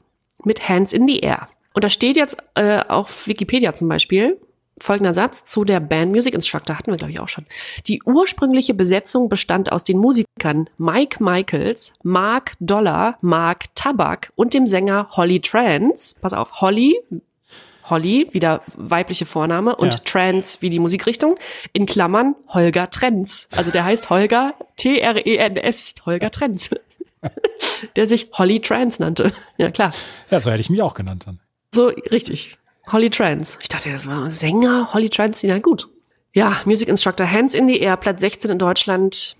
mit 0.44 0.68
Hands 0.68 0.92
in 0.92 1.06
the 1.06 1.20
Air. 1.20 1.48
Und 1.72 1.84
da 1.84 1.90
steht 1.90 2.16
jetzt 2.16 2.36
äh, 2.54 2.80
auf 2.80 3.26
Wikipedia 3.26 3.72
zum 3.72 3.88
Beispiel 3.88 4.38
folgender 4.82 5.14
Satz 5.14 5.44
zu 5.44 5.64
der 5.64 5.80
Band 5.80 6.12
Music 6.12 6.34
Instructor 6.34 6.78
hatten 6.78 6.90
wir 6.90 6.98
glaube 6.98 7.12
ich 7.12 7.20
auch 7.20 7.28
schon. 7.28 7.46
Die 7.86 8.02
ursprüngliche 8.02 8.74
Besetzung 8.74 9.28
bestand 9.28 9.72
aus 9.72 9.84
den 9.84 9.98
Musikern 9.98 10.68
Mike 10.78 11.22
Michaels, 11.22 11.92
Mark 12.02 12.52
Dollar, 12.60 13.18
Mark 13.20 13.74
Tabak 13.74 14.32
und 14.36 14.54
dem 14.54 14.66
Sänger 14.66 15.08
Holly 15.12 15.40
Trance. 15.40 16.16
Pass 16.20 16.32
auf, 16.32 16.60
Holly 16.60 16.98
Holly, 17.90 18.28
wieder 18.32 18.62
weibliche 18.76 19.26
Vorname, 19.26 19.74
und 19.76 19.92
Ja. 19.92 19.98
Trans 19.98 20.62
wie 20.62 20.70
die 20.70 20.78
Musikrichtung, 20.78 21.34
in 21.72 21.84
Klammern 21.84 22.34
Holger 22.48 22.88
Trends. 22.90 23.48
Also 23.56 23.70
der 23.70 23.84
heißt 23.84 24.08
Holger, 24.08 24.54
T-R-E-N-S, 24.76 25.94
Holger 26.06 26.30
Trends. 26.30 26.70
der 27.96 28.06
sich 28.06 28.30
Holly 28.32 28.60
Trans 28.60 28.98
nannte. 28.98 29.32
Ja, 29.56 29.70
klar. 29.70 29.92
Ja, 30.30 30.40
so 30.40 30.50
hätte 30.50 30.60
ich 30.60 30.70
mich 30.70 30.82
auch 30.82 30.94
genannt 30.94 31.24
dann. 31.26 31.40
So, 31.74 31.88
richtig. 31.88 32.56
Holly 32.90 33.10
Trans. 33.10 33.58
Ich 33.62 33.68
dachte, 33.68 33.90
das 33.90 34.06
war 34.06 34.30
Sänger, 34.30 34.92
Holly 34.92 35.08
Trans, 35.08 35.42
na 35.44 35.58
gut. 35.58 35.88
Ja, 36.34 36.60
Music 36.64 36.88
Instructor, 36.88 37.30
Hands 37.30 37.54
in 37.54 37.66
the 37.68 37.78
Air, 37.80 37.96
Platz 37.96 38.20
16 38.20 38.50
in 38.50 38.58
Deutschland. 38.58 39.36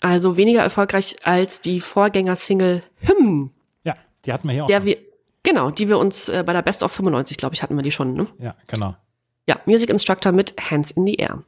Also 0.00 0.36
weniger 0.36 0.62
erfolgreich 0.62 1.16
als 1.22 1.60
die 1.60 1.80
Vorgängersingle 1.80 2.82
Hymn, 3.00 3.50
Ja, 3.84 3.96
die 4.26 4.32
hatten 4.32 4.48
wir 4.48 4.52
hier 4.54 4.64
auch. 4.64 4.66
der 4.66 4.78
schon. 4.78 4.86
wir, 4.86 4.98
genau, 5.42 5.70
die 5.70 5.88
wir 5.88 5.98
uns 5.98 6.28
äh, 6.28 6.42
bei 6.44 6.52
der 6.52 6.62
Best 6.62 6.82
of 6.82 6.92
95, 6.92 7.38
glaube 7.38 7.54
ich, 7.54 7.62
hatten 7.62 7.74
wir 7.76 7.82
die 7.82 7.92
schon, 7.92 8.12
ne? 8.12 8.26
Ja, 8.38 8.54
genau. 8.66 8.94
Ja, 9.46 9.60
Music 9.66 9.88
Instructor 9.90 10.32
mit 10.32 10.54
Hands 10.70 10.90
in 10.90 11.06
the 11.06 11.14
Air. 11.14 11.42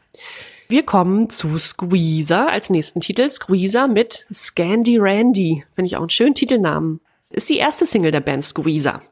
Wir 0.69 0.85
kommen 0.85 1.29
zu 1.31 1.59
Squeezer 1.59 2.51
als 2.51 2.71
nächsten 2.71 3.01
Titel. 3.01 3.31
Squeezer 3.31 3.87
mit 3.89 4.27
Scandy 4.33 4.97
Randy. 4.99 5.65
Finde 5.75 5.87
ich 5.87 5.97
auch 5.97 6.01
einen 6.01 6.11
schönen 6.11 6.35
Titelnamen. 6.35 7.01
Ist 7.31 7.49
die 7.49 7.59
erste 7.59 7.87
Single 7.87 8.11
der 8.11 8.21
Band 8.21 8.45
Squeezer. 8.45 9.03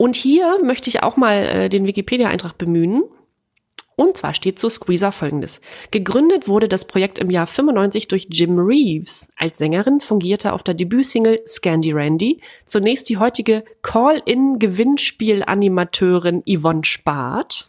Und 0.00 0.16
hier 0.16 0.58
möchte 0.62 0.88
ich 0.88 1.02
auch 1.02 1.18
mal 1.18 1.34
äh, 1.34 1.68
den 1.68 1.86
Wikipedia-Eintrag 1.86 2.56
bemühen. 2.56 3.02
Und 3.96 4.16
zwar 4.16 4.32
steht 4.32 4.58
zu 4.58 4.70
Squeezer 4.70 5.12
folgendes. 5.12 5.60
Gegründet 5.90 6.48
wurde 6.48 6.68
das 6.68 6.86
Projekt 6.86 7.18
im 7.18 7.28
Jahr 7.28 7.46
95 7.46 8.08
durch 8.08 8.28
Jim 8.30 8.58
Reeves. 8.58 9.28
Als 9.36 9.58
Sängerin 9.58 10.00
fungierte 10.00 10.54
auf 10.54 10.62
der 10.62 10.72
Debütsingle 10.72 11.42
Scandy 11.46 11.92
Randy 11.92 12.40
zunächst 12.64 13.10
die 13.10 13.18
heutige 13.18 13.62
Call-in-Gewinnspiel-Animateurin 13.82 16.44
Yvonne 16.48 16.86
Spart. 16.86 17.68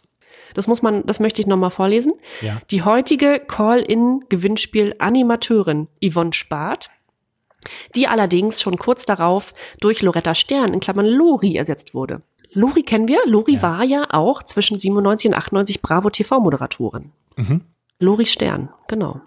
Das 0.54 0.66
muss 0.66 0.80
man, 0.80 1.04
das 1.04 1.20
möchte 1.20 1.42
ich 1.42 1.46
nochmal 1.46 1.68
vorlesen. 1.68 2.14
Ja. 2.40 2.62
Die 2.70 2.80
heutige 2.80 3.42
Call-in-Gewinnspiel-Animateurin 3.46 5.88
Yvonne 6.02 6.32
Spart, 6.32 6.88
die 7.96 8.08
allerdings 8.08 8.60
schon 8.60 8.76
kurz 8.76 9.06
darauf 9.06 9.54
durch 9.80 10.02
Loretta 10.02 10.34
Stern 10.34 10.72
in 10.74 10.80
Klammern 10.80 11.06
Lori 11.06 11.56
ersetzt 11.56 11.94
wurde. 11.94 12.22
Lori 12.52 12.82
kennen 12.82 13.08
wir. 13.08 13.20
Lori 13.26 13.54
Ja. 13.54 13.62
war 13.62 13.84
ja 13.84 14.06
auch 14.10 14.42
zwischen 14.42 14.78
97 14.78 15.30
und 15.30 15.34
98 15.36 15.80
Bravo 15.82 16.10
TV-Moderatorin. 16.10 17.12
Mhm. 17.36 17.62
Lori 17.98 18.26
Stern, 18.26 18.68
genau. 18.88 19.20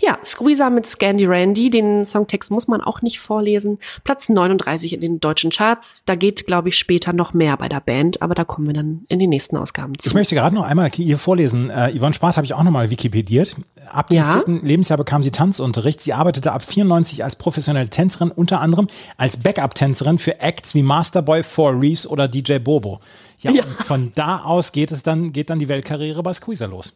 Ja, 0.00 0.18
Squeezer 0.24 0.68
mit 0.70 0.86
Scandy 0.86 1.26
Randy. 1.26 1.70
Den 1.70 2.04
Songtext 2.04 2.50
muss 2.50 2.66
man 2.68 2.80
auch 2.80 3.02
nicht 3.02 3.20
vorlesen. 3.20 3.78
Platz 4.04 4.28
39 4.28 4.92
in 4.94 5.00
den 5.00 5.20
deutschen 5.20 5.50
Charts. 5.50 6.02
Da 6.06 6.16
geht, 6.16 6.46
glaube 6.46 6.68
ich, 6.70 6.76
später 6.76 7.12
noch 7.12 7.34
mehr 7.34 7.56
bei 7.56 7.68
der 7.68 7.80
Band, 7.80 8.20
aber 8.20 8.34
da 8.34 8.44
kommen 8.44 8.66
wir 8.66 8.74
dann 8.74 9.04
in 9.08 9.18
den 9.20 9.30
nächsten 9.30 9.56
Ausgaben 9.56 9.98
zu. 9.98 10.08
Ich 10.08 10.14
möchte 10.14 10.34
gerade 10.34 10.54
noch 10.54 10.64
einmal 10.64 10.90
hier 10.92 11.18
vorlesen. 11.18 11.70
Äh, 11.70 11.96
Yvonne 11.96 12.14
Spart 12.14 12.36
habe 12.36 12.44
ich 12.44 12.54
auch 12.54 12.62
nochmal 12.64 12.90
wikipediert. 12.90 13.56
Ab 13.90 14.08
dem 14.08 14.16
Ja. 14.18 14.34
vierten 14.34 14.60
Lebensjahr 14.66 14.98
bekam 14.98 15.22
sie 15.22 15.30
Tanzunterricht. 15.30 16.00
Sie 16.00 16.12
arbeitete 16.12 16.52
ab 16.52 16.62
94 16.62 17.22
als 17.24 17.36
professionelle 17.36 17.88
Tänzerin, 17.90 18.30
unter 18.30 18.60
anderem 18.60 18.88
als 19.16 19.36
Backup-Tänzerin 19.36 20.18
für 20.18 20.40
Acts 20.40 20.74
wie 20.74 20.82
Masterboy, 20.82 21.42
Four 21.42 21.80
Reeves 21.80 22.06
oder 22.08 22.26
DJ 22.28 22.58
Bobo. 22.58 23.00
Ja, 23.38 23.52
Ja. 23.52 23.64
Und 23.64 23.72
von 23.86 24.12
da 24.14 24.40
aus 24.42 24.72
geht 24.72 24.90
es 24.90 25.02
dann, 25.02 25.32
geht 25.32 25.48
dann 25.50 25.58
die 25.58 25.68
Weltkarriere 25.68 26.22
bei 26.22 26.32
Squeezer 26.32 26.68
los. 26.68 26.92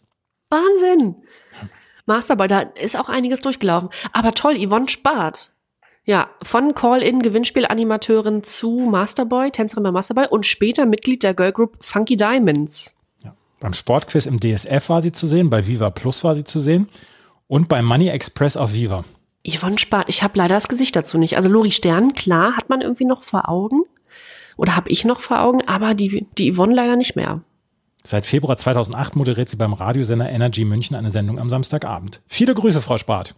Wahnsinn! 0.50 1.16
Masterboy, 2.06 2.48
da 2.48 2.60
ist 2.60 2.98
auch 2.98 3.08
einiges 3.08 3.40
durchgelaufen. 3.40 3.88
Aber 4.12 4.32
toll, 4.32 4.56
Yvonne 4.56 4.88
Spart. 4.88 5.52
Ja, 6.06 6.28
von 6.42 6.74
Call-In-Gewinnspiel-Animateurin 6.74 8.44
zu 8.44 8.88
Masterboy, 8.90 9.50
Tänzerin 9.50 9.84
bei 9.84 9.90
Masterboy 9.90 10.26
und 10.28 10.44
später 10.44 10.84
Mitglied 10.84 11.22
der 11.22 11.32
Girlgroup 11.32 11.82
Funky 11.82 12.16
Diamonds. 12.18 12.94
Ja. 13.22 13.34
Beim 13.58 13.72
Sportquiz 13.72 14.26
im 14.26 14.38
DSF 14.38 14.90
war 14.90 15.00
sie 15.00 15.12
zu 15.12 15.26
sehen, 15.26 15.48
bei 15.48 15.66
Viva 15.66 15.88
Plus 15.88 16.22
war 16.22 16.34
sie 16.34 16.44
zu 16.44 16.60
sehen 16.60 16.88
und 17.48 17.68
bei 17.68 17.80
Money 17.80 18.08
Express 18.08 18.58
auf 18.58 18.74
Viva. 18.74 19.04
Yvonne 19.46 19.78
Spart, 19.78 20.10
ich 20.10 20.22
habe 20.22 20.36
leider 20.36 20.54
das 20.54 20.68
Gesicht 20.68 20.94
dazu 20.94 21.16
nicht. 21.16 21.38
Also 21.38 21.48
Lori 21.48 21.70
Stern, 21.70 22.12
klar, 22.12 22.56
hat 22.56 22.68
man 22.68 22.82
irgendwie 22.82 23.06
noch 23.06 23.22
vor 23.24 23.48
Augen. 23.48 23.82
Oder 24.56 24.76
habe 24.76 24.90
ich 24.90 25.04
noch 25.04 25.20
vor 25.20 25.40
Augen, 25.40 25.66
aber 25.66 25.94
die, 25.94 26.26
die 26.38 26.52
Yvonne 26.52 26.74
leider 26.74 26.96
nicht 26.96 27.16
mehr. 27.16 27.40
Seit 28.06 28.26
Februar 28.26 28.58
2008 28.58 29.16
moderiert 29.16 29.48
sie 29.48 29.56
beim 29.56 29.72
Radiosender 29.72 30.28
Energy 30.28 30.66
München 30.66 30.94
eine 30.94 31.10
Sendung 31.10 31.38
am 31.38 31.48
Samstagabend. 31.48 32.20
Viele 32.26 32.54
Grüße, 32.54 32.82
Frau 32.82 32.98
Spart. 32.98 33.34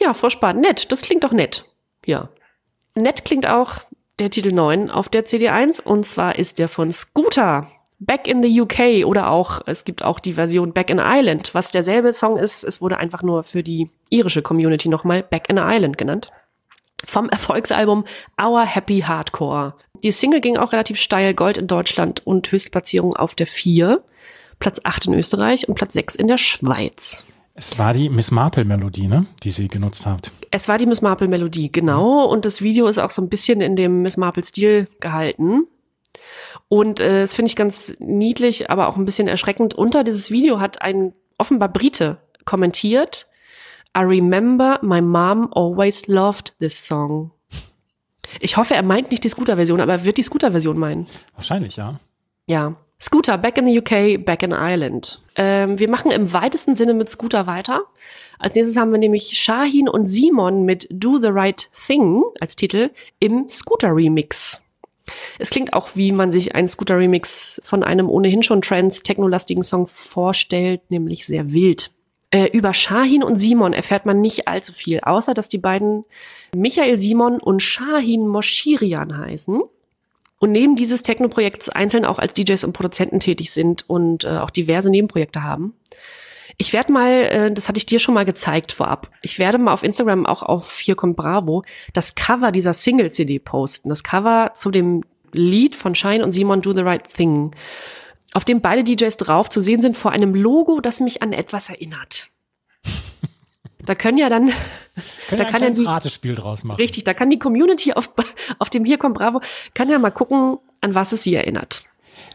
Ja, 0.00 0.12
Frau 0.12 0.28
Spart, 0.28 0.58
nett. 0.58 0.92
Das 0.92 1.00
klingt 1.00 1.24
doch 1.24 1.32
nett. 1.32 1.64
Ja. 2.04 2.28
Nett 2.94 3.24
klingt 3.24 3.46
auch 3.46 3.76
der 4.18 4.30
Titel 4.30 4.52
9 4.52 4.90
auf 4.90 5.08
der 5.08 5.24
CD1 5.24 5.80
und 5.82 6.04
zwar 6.04 6.38
ist 6.38 6.58
der 6.58 6.68
von 6.68 6.92
Scooter. 6.92 7.68
Back 8.00 8.26
in 8.26 8.42
the 8.42 8.60
UK 8.60 9.06
oder 9.06 9.30
auch, 9.30 9.62
es 9.66 9.84
gibt 9.84 10.02
auch 10.02 10.18
die 10.18 10.32
Version 10.34 10.72
Back 10.72 10.90
in 10.90 10.98
Ireland, 10.98 11.54
was 11.54 11.70
derselbe 11.70 12.12
Song 12.12 12.36
ist. 12.36 12.64
Es 12.64 12.82
wurde 12.82 12.98
einfach 12.98 13.22
nur 13.22 13.44
für 13.44 13.62
die 13.62 13.90
irische 14.10 14.42
Community 14.42 14.88
nochmal 14.88 15.22
Back 15.22 15.48
in 15.48 15.56
Ireland 15.56 15.96
genannt. 15.96 16.32
Vom 17.04 17.28
Erfolgsalbum 17.28 18.04
Our 18.40 18.64
Happy 18.64 19.00
Hardcore. 19.00 19.74
Die 20.02 20.10
Single 20.10 20.40
ging 20.40 20.56
auch 20.56 20.72
relativ 20.72 20.98
steil, 20.98 21.34
Gold 21.34 21.58
in 21.58 21.66
Deutschland 21.66 22.26
und 22.26 22.50
Höchstplatzierung 22.50 23.14
auf 23.14 23.34
der 23.34 23.46
4, 23.46 24.02
Platz 24.58 24.80
8 24.82 25.06
in 25.06 25.14
Österreich 25.14 25.68
und 25.68 25.74
Platz 25.74 25.92
6 25.94 26.14
in 26.14 26.28
der 26.28 26.38
Schweiz. 26.38 27.26
Es 27.54 27.78
war 27.78 27.92
die 27.92 28.08
Miss 28.08 28.30
Marple 28.30 28.64
Melodie, 28.64 29.08
ne, 29.08 29.26
die 29.42 29.50
sie 29.50 29.68
genutzt 29.68 30.06
hat. 30.06 30.32
Es 30.50 30.68
war 30.68 30.78
die 30.78 30.86
Miss 30.86 31.02
Marple 31.02 31.28
Melodie, 31.28 31.70
genau. 31.70 32.24
Und 32.24 32.44
das 32.44 32.62
Video 32.62 32.86
ist 32.86 32.98
auch 32.98 33.10
so 33.10 33.20
ein 33.20 33.28
bisschen 33.28 33.60
in 33.60 33.76
dem 33.76 34.02
Miss 34.02 34.16
Marple 34.16 34.42
Stil 34.42 34.88
gehalten. 35.00 35.66
Und 36.68 37.00
äh, 37.00 37.20
das 37.20 37.34
finde 37.34 37.48
ich 37.48 37.56
ganz 37.56 37.94
niedlich, 37.98 38.70
aber 38.70 38.88
auch 38.88 38.96
ein 38.96 39.04
bisschen 39.04 39.28
erschreckend. 39.28 39.74
Unter 39.74 40.04
dieses 40.04 40.30
Video 40.30 40.60
hat 40.60 40.80
ein 40.80 41.12
offenbar 41.36 41.68
Brite 41.68 42.18
kommentiert. 42.44 43.26
I 43.96 44.02
remember 44.02 44.78
my 44.82 45.00
mom 45.00 45.50
always 45.52 46.06
loved 46.06 46.54
this 46.58 46.86
song. 46.86 47.32
Ich 48.40 48.56
hoffe, 48.56 48.74
er 48.74 48.82
meint 48.82 49.10
nicht 49.10 49.24
die 49.24 49.28
Scooter-Version, 49.28 49.80
aber 49.80 49.92
er 49.92 50.04
wird 50.04 50.16
die 50.16 50.22
Scooter-Version 50.22 50.78
meinen. 50.78 51.06
Wahrscheinlich, 51.34 51.76
ja. 51.76 52.00
Ja. 52.46 52.76
Scooter, 53.00 53.36
back 53.36 53.58
in 53.58 53.66
the 53.66 53.78
UK, 53.78 54.24
back 54.24 54.42
in 54.44 54.52
Ireland. 54.52 55.20
Ähm, 55.34 55.78
wir 55.78 55.90
machen 55.90 56.12
im 56.12 56.32
weitesten 56.32 56.76
Sinne 56.76 56.94
mit 56.94 57.10
Scooter 57.10 57.46
weiter. 57.46 57.82
Als 58.38 58.54
nächstes 58.54 58.76
haben 58.76 58.92
wir 58.92 58.98
nämlich 58.98 59.36
Shahin 59.36 59.88
und 59.88 60.06
Simon 60.06 60.64
mit 60.64 60.86
Do 60.88 61.18
the 61.18 61.28
Right 61.28 61.68
Thing 61.86 62.22
als 62.40 62.54
Titel 62.54 62.90
im 63.18 63.48
Scooter-Remix. 63.48 64.62
Es 65.38 65.50
klingt 65.50 65.72
auch, 65.72 65.90
wie 65.94 66.12
man 66.12 66.30
sich 66.30 66.54
einen 66.54 66.68
Scooter-Remix 66.68 67.60
von 67.64 67.82
einem 67.82 68.08
ohnehin 68.08 68.44
schon 68.44 68.62
trans-technolastigen 68.62 69.64
Song 69.64 69.88
vorstellt, 69.88 70.82
nämlich 70.90 71.26
sehr 71.26 71.52
wild. 71.52 71.90
Äh, 72.32 72.46
über 72.46 72.72
Shahin 72.72 73.22
und 73.22 73.38
Simon 73.38 73.74
erfährt 73.74 74.06
man 74.06 74.22
nicht 74.22 74.48
allzu 74.48 74.72
viel, 74.72 75.00
außer 75.00 75.34
dass 75.34 75.50
die 75.50 75.58
beiden 75.58 76.04
Michael 76.56 76.96
Simon 76.96 77.38
und 77.38 77.62
Shahin 77.62 78.26
Moshirian 78.26 79.18
heißen 79.18 79.60
und 80.38 80.50
neben 80.50 80.74
dieses 80.74 81.02
Techno-Projekts 81.02 81.68
einzeln 81.68 82.06
auch 82.06 82.18
als 82.18 82.32
DJs 82.32 82.64
und 82.64 82.72
Produzenten 82.72 83.20
tätig 83.20 83.52
sind 83.52 83.88
und 83.88 84.24
äh, 84.24 84.38
auch 84.38 84.48
diverse 84.48 84.88
Nebenprojekte 84.88 85.42
haben. 85.42 85.74
Ich 86.56 86.72
werde 86.72 86.90
mal, 86.90 87.10
äh, 87.10 87.52
das 87.52 87.68
hatte 87.68 87.76
ich 87.76 87.84
dir 87.84 87.98
schon 87.98 88.14
mal 88.14 88.24
gezeigt 88.24 88.72
vorab, 88.72 89.10
ich 89.20 89.38
werde 89.38 89.58
mal 89.58 89.74
auf 89.74 89.82
Instagram 89.82 90.24
auch 90.24 90.42
auf 90.42 90.78
Hier 90.78 90.96
kommt 90.96 91.16
Bravo 91.16 91.64
das 91.92 92.14
Cover 92.14 92.50
dieser 92.50 92.72
Single-CD 92.72 93.40
posten. 93.40 93.90
Das 93.90 94.04
Cover 94.04 94.52
zu 94.54 94.70
dem 94.70 95.02
Lied 95.32 95.76
von 95.76 95.94
Shine 95.94 96.24
und 96.24 96.32
Simon 96.32 96.62
Do 96.62 96.72
the 96.72 96.80
Right 96.80 97.06
Thing, 97.12 97.50
auf 98.32 98.44
dem 98.44 98.60
beide 98.60 98.84
DJs 98.84 99.16
drauf 99.16 99.48
zu 99.48 99.60
sehen 99.60 99.82
sind 99.82 99.96
vor 99.96 100.12
einem 100.12 100.34
Logo, 100.34 100.80
das 100.80 101.00
mich 101.00 101.22
an 101.22 101.32
etwas 101.32 101.68
erinnert. 101.68 102.28
Da 103.84 103.94
können 103.94 104.16
ja 104.16 104.28
dann, 104.28 104.46
Können 105.28 105.30
da 105.30 105.36
ja 105.38 105.44
ein 105.44 105.52
kann 105.52 105.62
ja 105.62 105.70
die, 105.70 105.84
Ratespiel 105.84 106.34
draus 106.34 106.64
machen. 106.64 106.76
richtig, 106.76 107.04
da 107.04 107.14
kann 107.14 107.30
die 107.30 107.38
Community 107.38 107.92
auf, 107.92 108.10
auf 108.58 108.70
dem 108.70 108.84
Hier 108.84 108.98
kommt 108.98 109.16
Bravo, 109.16 109.40
kann 109.74 109.88
ja 109.88 109.98
mal 109.98 110.10
gucken, 110.10 110.58
an 110.80 110.94
was 110.94 111.12
es 111.12 111.24
sie 111.24 111.34
erinnert. 111.34 111.82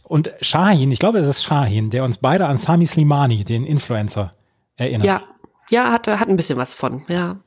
Und 0.03 0.31
Shahin, 0.41 0.91
ich 0.91 0.99
glaube, 0.99 1.19
es 1.19 1.27
ist 1.27 1.43
Shahin, 1.43 1.89
der 1.89 2.03
uns 2.03 2.17
beide 2.17 2.47
an 2.47 2.57
Sami 2.57 2.85
Slimani, 2.85 3.43
den 3.43 3.65
Influencer, 3.65 4.33
erinnert. 4.75 5.05
Ja, 5.05 5.23
ja, 5.69 5.91
hat, 5.91 6.07
hat 6.07 6.29
ein 6.29 6.35
bisschen 6.35 6.57
was 6.57 6.75
von, 6.75 7.03
ja. 7.07 7.37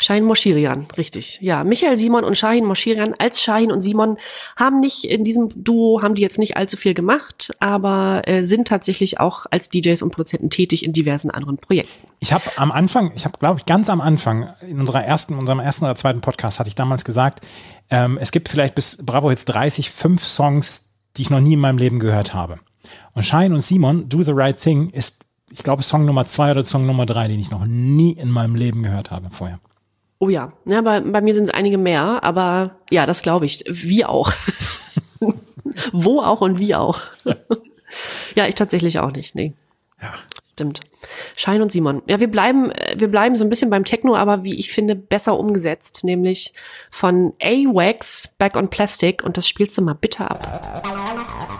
Shahin 0.00 0.24
Moshirian, 0.24 0.86
richtig. 0.96 1.38
Ja, 1.40 1.64
Michael 1.64 1.96
Simon 1.96 2.24
und 2.24 2.36
Shahin 2.36 2.64
Moshirian 2.64 3.14
als 3.18 3.40
Shahin 3.40 3.72
und 3.72 3.82
Simon 3.82 4.16
haben 4.56 4.80
nicht 4.80 5.04
in 5.04 5.24
diesem 5.24 5.48
Duo 5.54 6.02
haben 6.02 6.14
die 6.14 6.22
jetzt 6.22 6.38
nicht 6.38 6.56
allzu 6.56 6.76
viel 6.76 6.94
gemacht, 6.94 7.52
aber 7.60 8.22
äh, 8.26 8.42
sind 8.42 8.68
tatsächlich 8.68 9.20
auch 9.20 9.46
als 9.50 9.68
DJs 9.68 10.02
und 10.02 10.10
Produzenten 10.10 10.50
tätig 10.50 10.84
in 10.84 10.92
diversen 10.92 11.30
anderen 11.30 11.58
Projekten. 11.58 12.08
Ich 12.20 12.32
habe 12.32 12.44
am 12.56 12.72
Anfang, 12.72 13.12
ich 13.14 13.24
habe, 13.24 13.38
glaube 13.38 13.58
ich, 13.58 13.66
ganz 13.66 13.90
am 13.90 14.00
Anfang 14.00 14.54
in 14.66 14.80
unserer 14.80 15.04
ersten, 15.04 15.34
unserem 15.34 15.60
ersten 15.60 15.84
oder 15.84 15.94
zweiten 15.94 16.20
Podcast 16.20 16.58
hatte 16.58 16.68
ich 16.68 16.74
damals 16.74 17.04
gesagt, 17.04 17.44
ähm, 17.90 18.18
es 18.20 18.32
gibt 18.32 18.48
vielleicht 18.48 18.74
bis 18.74 18.98
Bravo 19.04 19.30
Hits 19.30 19.44
30 19.44 19.90
fünf 19.90 20.24
Songs, 20.24 20.86
die 21.16 21.22
ich 21.22 21.30
noch 21.30 21.40
nie 21.40 21.54
in 21.54 21.60
meinem 21.60 21.78
Leben 21.78 21.98
gehört 21.98 22.34
habe. 22.34 22.58
Und 23.12 23.24
Shine 23.24 23.54
und 23.54 23.60
Simon, 23.60 24.08
Do 24.08 24.22
the 24.22 24.32
Right 24.32 24.58
Thing, 24.60 24.90
ist, 24.90 25.23
ich 25.54 25.62
glaube, 25.62 25.84
Song 25.84 26.04
Nummer 26.04 26.26
zwei 26.26 26.50
oder 26.50 26.64
Song 26.64 26.84
Nummer 26.84 27.06
drei, 27.06 27.28
den 27.28 27.38
ich 27.38 27.52
noch 27.52 27.64
nie 27.64 28.12
in 28.12 28.28
meinem 28.28 28.56
Leben 28.56 28.82
gehört 28.82 29.12
habe 29.12 29.30
vorher. 29.30 29.60
Oh 30.18 30.28
ja, 30.28 30.52
ja 30.64 30.80
bei, 30.82 31.00
bei 31.00 31.20
mir 31.20 31.32
sind 31.32 31.44
es 31.44 31.54
einige 31.54 31.78
mehr, 31.78 32.24
aber 32.24 32.76
ja, 32.90 33.06
das 33.06 33.22
glaube 33.22 33.46
ich. 33.46 33.64
Wie 33.68 34.04
auch. 34.04 34.32
Wo 35.92 36.20
auch 36.22 36.40
und 36.40 36.58
wie 36.58 36.74
auch. 36.74 37.00
ja, 38.34 38.48
ich 38.48 38.56
tatsächlich 38.56 38.98
auch 38.98 39.12
nicht. 39.12 39.36
Nee. 39.36 39.52
Ja. 40.02 40.12
Stimmt. 40.54 40.80
Schein 41.36 41.62
und 41.62 41.70
Simon. 41.70 42.02
Ja, 42.06 42.18
wir 42.18 42.28
bleiben, 42.28 42.70
äh, 42.72 42.94
wir 42.98 43.08
bleiben 43.08 43.36
so 43.36 43.44
ein 43.44 43.50
bisschen 43.50 43.70
beim 43.70 43.84
Techno, 43.84 44.16
aber 44.16 44.42
wie 44.42 44.58
ich 44.58 44.72
finde, 44.72 44.96
besser 44.96 45.38
umgesetzt, 45.38 46.00
nämlich 46.02 46.52
von 46.90 47.32
A-Wax 47.40 48.34
Back 48.38 48.56
on 48.56 48.70
Plastic 48.70 49.22
und 49.24 49.36
das 49.36 49.46
spielst 49.46 49.78
du 49.78 49.82
mal 49.82 49.94
bitte 49.94 50.30
ab. 50.30 51.53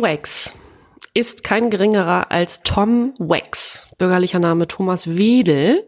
A-Wax 0.00 0.54
ist 1.12 1.44
kein 1.44 1.70
geringerer 1.70 2.30
als 2.30 2.62
Tom 2.62 3.14
Wax, 3.18 3.88
bürgerlicher 3.98 4.38
Name 4.38 4.68
Thomas 4.68 5.16
Wedel. 5.16 5.86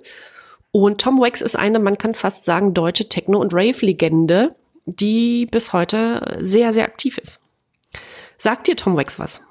Und 0.70 1.01
Tom 1.01 1.20
Wax 1.20 1.40
ist 1.40 1.57
eine, 1.57 1.79
man 1.79 1.98
kann 1.98 2.14
fast 2.14 2.44
sagen, 2.44 2.75
deutsche 2.75 3.09
Techno- 3.09 3.40
und 3.40 3.55
Rave-Legende, 3.55 4.55
die 4.87 5.46
bis 5.46 5.72
heute 5.72 6.38
sehr, 6.40 6.72
sehr 6.72 6.85
aktiv 6.85 7.18
ist. 7.18 7.40
Sagt 8.37 8.66
dir 8.66 8.77
Tom 8.77 8.96
Wax 8.96 9.18
was? 9.18 9.42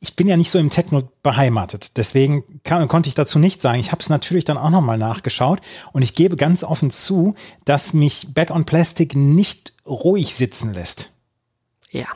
ich 0.00 0.14
bin 0.14 0.28
ja 0.28 0.36
nicht 0.36 0.50
so 0.50 0.58
im 0.58 0.70
Techno 0.70 1.08
beheimatet, 1.22 1.96
deswegen 1.96 2.44
kann, 2.64 2.86
konnte 2.86 3.08
ich 3.08 3.14
dazu 3.14 3.38
nichts 3.38 3.62
sagen. 3.62 3.80
Ich 3.80 3.92
habe 3.92 4.02
es 4.02 4.10
natürlich 4.10 4.44
dann 4.44 4.58
auch 4.58 4.70
nochmal 4.70 4.98
nachgeschaut 4.98 5.60
und 5.92 6.02
ich 6.02 6.14
gebe 6.14 6.36
ganz 6.36 6.62
offen 6.62 6.90
zu, 6.90 7.34
dass 7.64 7.94
mich 7.94 8.34
Back 8.34 8.50
on 8.50 8.66
Plastic 8.66 9.16
nicht 9.16 9.72
ruhig 9.86 10.34
sitzen 10.34 10.74
lässt. 10.74 11.10
Ja. 11.90 12.06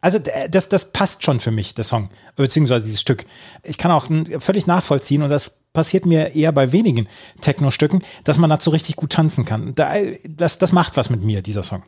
Also 0.00 0.20
das, 0.50 0.68
das 0.68 0.92
passt 0.92 1.24
schon 1.24 1.40
für 1.40 1.50
mich, 1.50 1.74
der 1.74 1.82
Song, 1.82 2.10
beziehungsweise 2.36 2.84
dieses 2.84 3.00
Stück. 3.00 3.26
Ich 3.64 3.78
kann 3.78 3.90
auch 3.90 4.06
völlig 4.38 4.68
nachvollziehen 4.68 5.22
und 5.22 5.30
das 5.30 5.64
passiert 5.72 6.06
mir 6.06 6.36
eher 6.36 6.52
bei 6.52 6.70
wenigen 6.72 7.08
Techno-Stücken, 7.40 8.04
dass 8.22 8.38
man 8.38 8.48
dazu 8.48 8.70
richtig 8.70 8.94
gut 8.94 9.10
tanzen 9.10 9.44
kann. 9.44 9.74
Da, 9.74 9.94
das, 10.24 10.58
das 10.58 10.70
macht 10.70 10.96
was 10.96 11.10
mit 11.10 11.24
mir, 11.24 11.42
dieser 11.42 11.64
Song. 11.64 11.82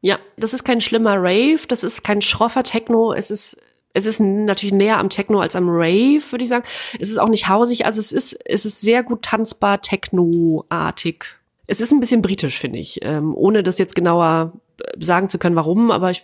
Ja, 0.00 0.20
das 0.36 0.54
ist 0.54 0.64
kein 0.64 0.80
schlimmer 0.80 1.16
Rave, 1.16 1.66
das 1.66 1.82
ist 1.82 2.04
kein 2.04 2.22
schroffer 2.22 2.62
Techno, 2.62 3.12
es 3.12 3.30
ist 3.30 3.60
es 3.94 4.06
ist 4.06 4.20
natürlich 4.20 4.74
näher 4.74 4.98
am 4.98 5.08
Techno 5.08 5.40
als 5.40 5.56
am 5.56 5.68
Rave, 5.68 6.22
würde 6.30 6.44
ich 6.44 6.50
sagen. 6.50 6.64
Es 7.00 7.10
ist 7.10 7.18
auch 7.18 7.28
nicht 7.28 7.48
hausig, 7.48 7.84
also 7.86 7.98
es 7.98 8.12
ist 8.12 8.38
es 8.44 8.64
ist 8.64 8.80
sehr 8.80 9.02
gut 9.02 9.22
tanzbar 9.22 9.80
Techno-artig. 9.80 11.24
Es 11.66 11.80
ist 11.80 11.90
ein 11.90 11.98
bisschen 11.98 12.22
britisch, 12.22 12.58
finde 12.58 12.78
ich, 12.78 13.00
ähm, 13.02 13.34
ohne 13.34 13.62
das 13.62 13.78
jetzt 13.78 13.96
genauer 13.96 14.52
sagen 14.98 15.28
zu 15.28 15.38
können, 15.38 15.56
warum, 15.56 15.90
aber 15.90 16.10
ich 16.10 16.22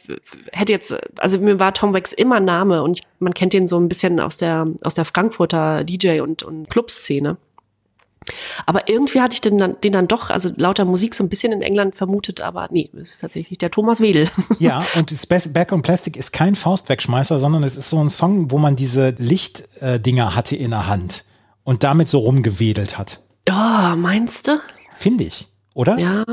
hätte 0.53 0.73
jetzt, 0.73 0.97
also 1.19 1.39
mir 1.39 1.59
war 1.59 1.75
Tom 1.75 1.93
Wax 1.93 2.13
immer 2.13 2.41
Name 2.41 2.83
und 2.83 2.99
ich, 2.99 3.07
man 3.19 3.35
kennt 3.35 3.53
den 3.53 3.67
so 3.67 3.79
ein 3.79 3.89
bisschen 3.89 4.21
aus 4.21 4.37
der 4.37 4.67
aus 4.83 4.95
der 4.95 5.05
Frankfurter 5.05 5.85
DJ 5.85 6.21
und 6.21 6.43
und 6.43 6.71
Clubszene. 6.71 7.37
Aber 8.67 8.89
irgendwie 8.89 9.21
hatte 9.21 9.35
ich 9.35 9.41
den 9.41 9.59
dann, 9.59 9.81
den 9.83 9.93
dann 9.93 10.09
doch, 10.09 10.31
also 10.31 10.51
lauter 10.57 10.85
Musik 10.85 11.15
so 11.15 11.23
ein 11.25 11.29
bisschen 11.29 11.53
in 11.53 11.63
England 11.63 11.97
vermutet, 11.97 12.41
aber 12.41 12.69
nee, 12.71 12.91
es 12.95 13.13
ist 13.13 13.21
tatsächlich 13.21 13.59
der 13.59 13.71
Thomas 13.71 14.01
Wedel. 14.01 14.31
Ja, 14.59 14.85
und 14.97 15.11
das 15.11 15.27
Back 15.27 15.73
on 15.73 15.83
Plastic 15.83 16.17
ist 16.17 16.33
kein 16.33 16.55
Faustwegschmeißer, 16.55 17.39
sondern 17.39 17.65
es 17.65 17.77
ist 17.77 17.91
so 17.91 18.03
ein 18.03 18.09
Song, 18.09 18.51
wo 18.51 18.59
man 18.59 18.77
diese 18.77 19.15
Lichtdinger 19.19 20.35
hatte 20.35 20.57
in 20.57 20.71
der 20.71 20.87
Hand 20.87 21.25
und 21.65 21.83
damit 21.83 22.09
so 22.09 22.19
rumgewedelt 22.21 22.99
hat. 22.99 23.21
Ja, 23.47 23.95
meinst 23.97 24.49
du? 24.49 24.59
Finde 24.93 25.25
ich, 25.25 25.49
oder? 25.75 25.99
Ja. 25.99 26.25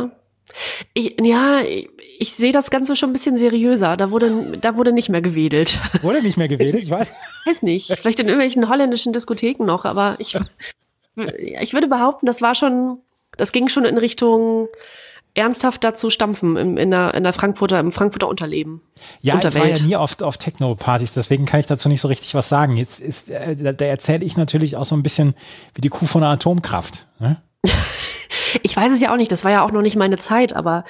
Ich, 0.94 1.16
ja, 1.22 1.62
ich, 1.62 1.90
ich 2.20 2.34
sehe 2.34 2.52
das 2.52 2.70
Ganze 2.70 2.96
schon 2.96 3.10
ein 3.10 3.14
bisschen 3.14 3.38
seriöser. 3.38 3.98
Da 3.98 4.12
wurde, 4.12 4.58
da 4.60 4.76
wurde 4.76 4.94
nicht 4.94 5.10
mehr 5.10 5.22
gewedelt. 5.22 5.80
Wurde 6.02 6.22
nicht 6.22 6.38
mehr 6.38 6.48
gewedelt, 6.48 6.84
ich 6.84 6.90
weiß. 6.90 7.14
Weiß 7.46 7.64
nicht. 7.64 7.92
Vielleicht 7.98 8.20
in 8.20 8.28
irgendwelchen 8.28 8.70
holländischen 8.70 9.14
Diskotheken 9.14 9.66
noch, 9.66 9.86
aber 9.86 10.16
ich, 10.20 10.38
ich 11.62 11.74
würde 11.74 11.88
behaupten, 11.88 12.26
das 12.26 12.42
war 12.42 12.56
schon, 12.56 13.00
das 13.38 13.52
ging 13.52 13.70
schon 13.70 13.86
in 13.86 13.98
Richtung 13.98 14.68
ernsthaft 15.34 15.84
dazu 15.84 16.10
stampfen 16.10 16.58
im, 16.58 16.78
in, 16.78 16.92
der, 16.92 17.14
in 17.14 17.24
der 17.24 17.34
Frankfurter, 17.34 17.80
im 17.80 17.92
Frankfurter 17.92 18.28
Unterleben. 18.28 18.82
Ja, 19.22 19.36
ich 19.38 19.44
war 19.44 19.46
Unterwelt. 19.46 19.80
ja 19.80 19.86
nie 19.86 19.96
oft 19.96 20.24
auf 20.24 20.38
Techno-Partys, 20.38 21.14
deswegen 21.14 21.46
kann 21.46 21.60
ich 21.60 21.68
dazu 21.68 21.88
nicht 21.88 22.02
so 22.02 22.08
richtig 22.08 22.36
was 22.36 22.50
sagen. 22.50 22.76
Jetzt 22.76 23.00
ist, 23.00 23.30
äh, 23.30 23.56
da, 23.56 23.72
da 23.72 23.86
erzähle 23.86 24.26
ich 24.26 24.36
natürlich 24.36 24.76
auch 24.76 24.86
so 24.86 24.96
ein 24.96 25.04
bisschen 25.04 25.34
wie 25.74 25.82
die 25.82 25.90
Kuh 25.90 26.06
von 26.06 26.22
der 26.22 26.32
Atomkraft. 26.32 27.08
Ne? 27.20 27.42
Ich 28.64 28.76
weiß 28.76 28.92
es 28.92 29.02
ja 29.02 29.12
auch 29.12 29.18
nicht, 29.18 29.32
das 29.32 29.44
war 29.44 29.52
ja 29.52 29.64
auch 29.64 29.72
noch 29.72 29.82
nicht 29.82 29.96
meine 29.96 30.18
Zeit, 30.18 30.54
aber 30.54 30.84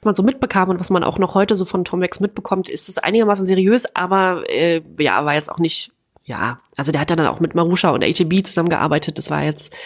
was 0.00 0.04
man 0.04 0.14
so 0.14 0.22
mitbekam 0.22 0.68
und 0.68 0.80
was 0.80 0.90
man 0.90 1.04
auch 1.04 1.18
noch 1.18 1.34
heute 1.34 1.56
so 1.56 1.64
von 1.64 1.84
Tom 1.84 2.00
Wax 2.00 2.20
mitbekommt, 2.20 2.68
ist 2.68 2.88
es 2.88 2.98
einigermaßen 2.98 3.44
seriös, 3.44 3.94
aber 3.94 4.48
äh, 4.48 4.82
ja, 4.98 5.24
war 5.24 5.34
jetzt 5.34 5.50
auch 5.50 5.58
nicht, 5.58 5.92
ja, 6.24 6.60
also 6.76 6.92
der 6.92 7.00
hat 7.00 7.10
dann 7.10 7.26
auch 7.26 7.40
mit 7.40 7.54
Marusha 7.54 7.90
und 7.90 8.02
ATB 8.04 8.44
zusammengearbeitet. 8.46 9.18
Das 9.18 9.30
war 9.30 9.42
jetzt, 9.42 9.76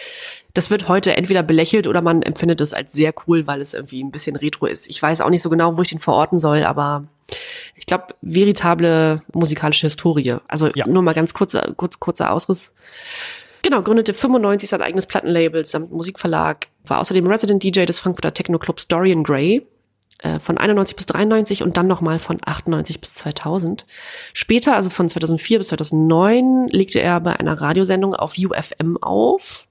das 0.53 0.69
wird 0.69 0.87
heute 0.87 1.17
entweder 1.17 1.43
belächelt 1.43 1.87
oder 1.87 2.01
man 2.01 2.21
empfindet 2.21 2.61
es 2.61 2.73
als 2.73 2.93
sehr 2.93 3.13
cool, 3.27 3.47
weil 3.47 3.59
es 3.61 3.73
irgendwie 3.73 4.01
ein 4.03 4.11
bisschen 4.11 4.35
retro 4.35 4.67
ist. 4.67 4.87
Ich 4.87 5.01
weiß 5.01 5.21
auch 5.21 5.29
nicht 5.29 5.41
so 5.41 5.49
genau, 5.49 5.77
wo 5.77 5.81
ich 5.81 5.89
den 5.89 5.99
verorten 5.99 6.39
soll, 6.39 6.63
aber 6.63 7.05
ich 7.75 7.85
glaube, 7.85 8.13
veritable 8.21 9.21
musikalische 9.33 9.87
Historie. 9.87 10.35
Also 10.47 10.69
Ja. 10.75 10.87
nur 10.87 11.01
mal 11.01 11.13
ganz 11.13 11.33
kurzer, 11.33 11.73
kurz, 11.75 11.99
kurzer 11.99 12.31
Ausriss. 12.31 12.73
Genau, 13.65 13.81
gründete 13.81 14.13
95 14.13 14.69
sein 14.69 14.83
eigenes 14.83 15.07
Plattenlabel 15.07 15.65
samt 15.65 15.91
Musikverlag, 15.91 16.67
war 16.85 16.99
außerdem 16.99 17.25
Resident 17.25 17.63
DJ 17.63 17.85
des 17.85 17.97
Frankfurter 17.97 18.31
Techno-Clubs 18.31 18.87
Dorian 18.87 19.23
Gray 19.23 19.65
äh, 20.21 20.39
von 20.39 20.59
91 20.59 20.95
bis 20.95 21.07
93 21.07 21.63
und 21.63 21.75
dann 21.75 21.87
nochmal 21.87 22.19
von 22.19 22.37
98 22.45 23.01
bis 23.01 23.15
2000. 23.15 23.87
Später, 24.33 24.75
also 24.75 24.91
von 24.91 25.09
2004 25.09 25.57
bis 25.57 25.69
2009, 25.69 26.67
legte 26.67 26.99
er 26.99 27.19
bei 27.19 27.39
einer 27.39 27.59
Radiosendung 27.59 28.13
auf 28.13 28.35
UFM 28.37 28.97
auf. 29.01 29.67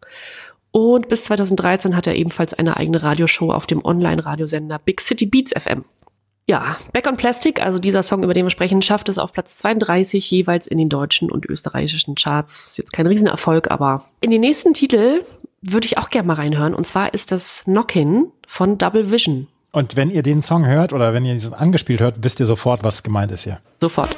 Und 0.73 1.09
bis 1.09 1.27
2013 1.27 1.95
hat 1.95 2.09
er 2.09 2.17
ebenfalls 2.17 2.53
eine 2.53 2.77
eigene 2.77 3.01
Radioshow 3.01 3.53
auf 3.53 3.69
dem 3.69 3.85
Online-Radiosender 3.85 4.81
Big 4.81 5.03
City 5.03 5.27
Beats 5.27 5.53
FM. 5.53 5.85
Ja, 6.47 6.77
Back 6.93 7.07
on 7.09 7.17
Plastic, 7.17 7.63
also 7.63 7.79
dieser 7.79 8.03
Song, 8.03 8.23
über 8.23 8.35
den 8.35 8.45
wir 8.45 8.51
sprechen, 8.51 8.83
schafft 8.83 9.09
es 9.09 9.17
auf 9.19 9.33
Platz 9.33 9.57
32 9.57 10.31
jeweils 10.31 10.67
in 10.67 10.77
den 10.77 10.91
deutschen 10.91 11.31
und 11.31 11.47
österreichischen 11.47 12.17
Charts. 12.17 12.77
Jetzt 12.77 12.93
kein 12.93 13.07
Riesenerfolg, 13.07 13.71
aber 13.71 14.05
in 14.21 14.31
den 14.31 14.43
nächsten 14.43 14.75
Titel 14.75 15.25
würde 15.63 15.87
ich 15.87 15.97
auch 15.97 16.11
gerne 16.11 16.27
mal 16.27 16.35
reinhören. 16.35 16.75
Und 16.75 16.87
zwar 16.87 17.15
ist 17.15 17.33
das 17.33 17.63
Knockin' 17.65 18.27
von 18.47 18.77
Double 18.77 19.11
Vision. 19.11 19.47
Und 19.73 19.97
wenn 19.97 20.11
ihr 20.11 20.23
den 20.23 20.43
Song 20.43 20.67
hört 20.67 20.93
oder 20.93 21.15
wenn 21.15 21.25
ihr 21.25 21.33
dieses 21.33 21.55
angespielt 21.55 22.01
hört, 22.01 22.23
wisst 22.23 22.41
ihr 22.41 22.47
sofort, 22.47 22.85
was 22.85 23.03
gemeint 23.03 23.33
ist 23.33 23.45
hier. 23.45 23.61
Sofort. 23.81 24.15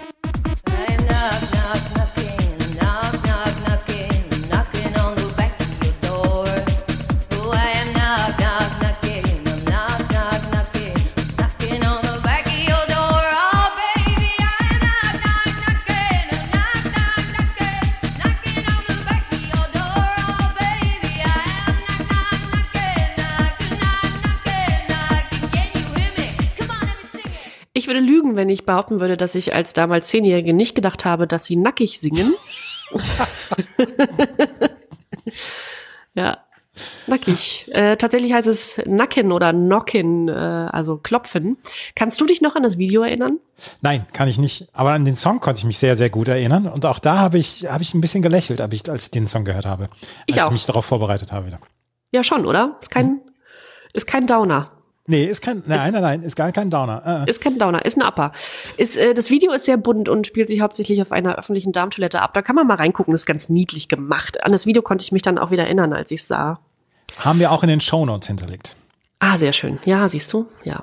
Lügen, 28.37 28.47
wenn 28.47 28.49
ich 28.49 28.67
behaupten 28.67 29.01
würde, 29.01 29.17
dass 29.17 29.35
ich 29.35 29.55
als 29.55 29.73
damals 29.73 30.09
Zehnjährige 30.09 30.53
nicht 30.53 30.75
gedacht 30.75 31.05
habe, 31.05 31.27
dass 31.27 31.47
sie 31.47 31.57
nackig 31.57 31.99
singen. 32.01 32.35
ja, 36.15 36.39
nackig. 37.07 37.69
Äh, 37.73 37.97
tatsächlich 37.97 38.33
heißt 38.33 38.49
es 38.49 38.81
Nacken 38.87 39.33
oder 39.33 39.53
Nocken, 39.53 40.29
äh, 40.29 40.33
also 40.33 40.99
klopfen. 40.99 41.57
Kannst 41.95 42.21
du 42.21 42.27
dich 42.27 42.41
noch 42.41 42.55
an 42.55 42.63
das 42.63 42.79
Video 42.79 43.03
erinnern? 43.03 43.39
Nein, 43.81 44.07
kann 44.13 44.29
ich 44.29 44.39
nicht. 44.39 44.69
Aber 44.73 44.93
an 44.93 45.05
den 45.05 45.17
Song 45.17 45.41
konnte 45.41 45.59
ich 45.59 45.65
mich 45.65 45.79
sehr, 45.79 45.97
sehr 45.97 46.11
gut 46.11 46.29
erinnern. 46.29 46.69
Und 46.69 46.87
auch 46.87 46.99
da 46.99 47.19
habe 47.19 47.39
ich, 47.39 47.67
habe 47.69 47.83
ich 47.83 47.95
ein 47.95 48.01
bisschen 48.01 48.23
gelächelt, 48.23 48.61
als 48.61 48.75
ich, 48.75 48.89
als 48.89 49.05
ich 49.05 49.11
den 49.11 49.27
Song 49.27 49.45
gehört 49.45 49.67
habe. 49.67 49.89
Ich 50.27 50.37
als 50.37 50.45
auch. 50.45 50.49
ich 50.49 50.53
mich 50.53 50.67
darauf 50.67 50.85
vorbereitet 50.85 51.33
habe 51.33 51.47
wieder. 51.47 51.59
Ja, 52.13 52.23
schon, 52.23 52.47
oder? 52.47 52.77
Ist 52.81 52.91
kein, 52.91 53.21
ist 53.93 54.07
kein 54.07 54.27
Downer. 54.27 54.76
Nee, 55.07 55.25
ist 55.25 55.41
kein, 55.41 55.63
nein, 55.67 55.93
nein, 55.93 56.03
nein, 56.03 56.23
ist 56.23 56.35
gar 56.35 56.51
kein 56.53 56.71
Downer. 56.71 57.03
Äh, 57.07 57.23
äh. 57.25 57.31
Ist 57.31 57.41
kein 57.41 57.59
Downer, 57.59 57.85
ist 57.85 57.97
ein 57.97 58.03
Upper. 58.03 58.33
Ist, 58.77 58.97
äh, 58.97 59.15
das 59.15 59.31
Video 59.31 59.53
ist 59.53 59.65
sehr 59.65 59.77
bunt 59.77 60.09
und 60.09 60.27
spielt 60.27 60.49
sich 60.49 60.61
hauptsächlich 60.61 61.01
auf 61.01 61.13
einer 61.13 61.37
öffentlichen 61.37 61.73
Darmtoilette 61.73 62.21
ab. 62.21 62.35
Da 62.35 62.43
kann 62.43 62.57
man 62.57 62.67
mal 62.67 62.77
reingucken, 62.77 63.15
ist 63.15 63.27
ganz 63.27 63.49
niedlich 63.49 63.89
gemacht. 63.89 64.43
An 64.45 64.53
das 64.53 64.67
Video 64.67 64.83
konnte 64.83 65.03
ich 65.03 65.13
mich 65.13 65.23
dann 65.23 65.39
auch 65.39 65.51
wieder 65.51 65.65
erinnern, 65.65 65.93
als 65.93 66.11
ich 66.11 66.21
es 66.21 66.29
sah. 66.29 66.59
Haben 67.19 67.39
wir 67.39 67.53
auch 67.53 67.63
in 67.63 67.69
den 67.69 67.81
Shownotes 67.81 68.27
hinterlegt. 68.27 68.75
Ah, 69.21 69.39
sehr 69.39 69.53
schön. 69.53 69.79
Ja, 69.85 70.09
siehst 70.09 70.33
du? 70.33 70.47
Ja. 70.65 70.83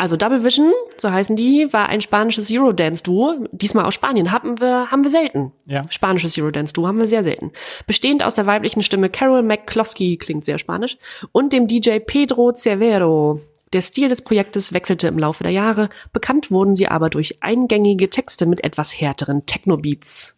Also 0.00 0.16
Double 0.16 0.44
Vision, 0.44 0.72
so 0.96 1.10
heißen 1.10 1.34
die, 1.34 1.72
war 1.72 1.88
ein 1.88 2.00
spanisches 2.00 2.48
Eurodance-Duo. 2.52 3.48
Diesmal 3.50 3.84
aus 3.84 3.94
Spanien. 3.94 4.30
Haben 4.30 4.60
wir, 4.60 4.92
haben 4.92 5.02
wir 5.02 5.10
selten. 5.10 5.52
Ja. 5.66 5.82
Spanisches 5.90 6.38
Eurodance-Duo 6.38 6.86
haben 6.86 6.98
wir 6.98 7.06
sehr 7.06 7.24
selten. 7.24 7.50
Bestehend 7.88 8.22
aus 8.22 8.36
der 8.36 8.46
weiblichen 8.46 8.84
Stimme 8.84 9.10
Carol 9.10 9.42
McCloskey, 9.42 10.16
klingt 10.16 10.44
sehr 10.44 10.58
spanisch, 10.58 10.98
und 11.32 11.52
dem 11.52 11.66
DJ 11.66 11.98
Pedro 11.98 12.52
Cervero. 12.54 13.40
Der 13.72 13.82
Stil 13.82 14.08
des 14.08 14.22
Projektes 14.22 14.72
wechselte 14.72 15.08
im 15.08 15.18
Laufe 15.18 15.42
der 15.42 15.52
Jahre. 15.52 15.90
Bekannt 16.12 16.52
wurden 16.52 16.76
sie 16.76 16.86
aber 16.86 17.10
durch 17.10 17.42
eingängige 17.42 18.08
Texte 18.08 18.46
mit 18.46 18.62
etwas 18.62 18.98
härteren 18.98 19.46
Techno-Beats. 19.46 20.37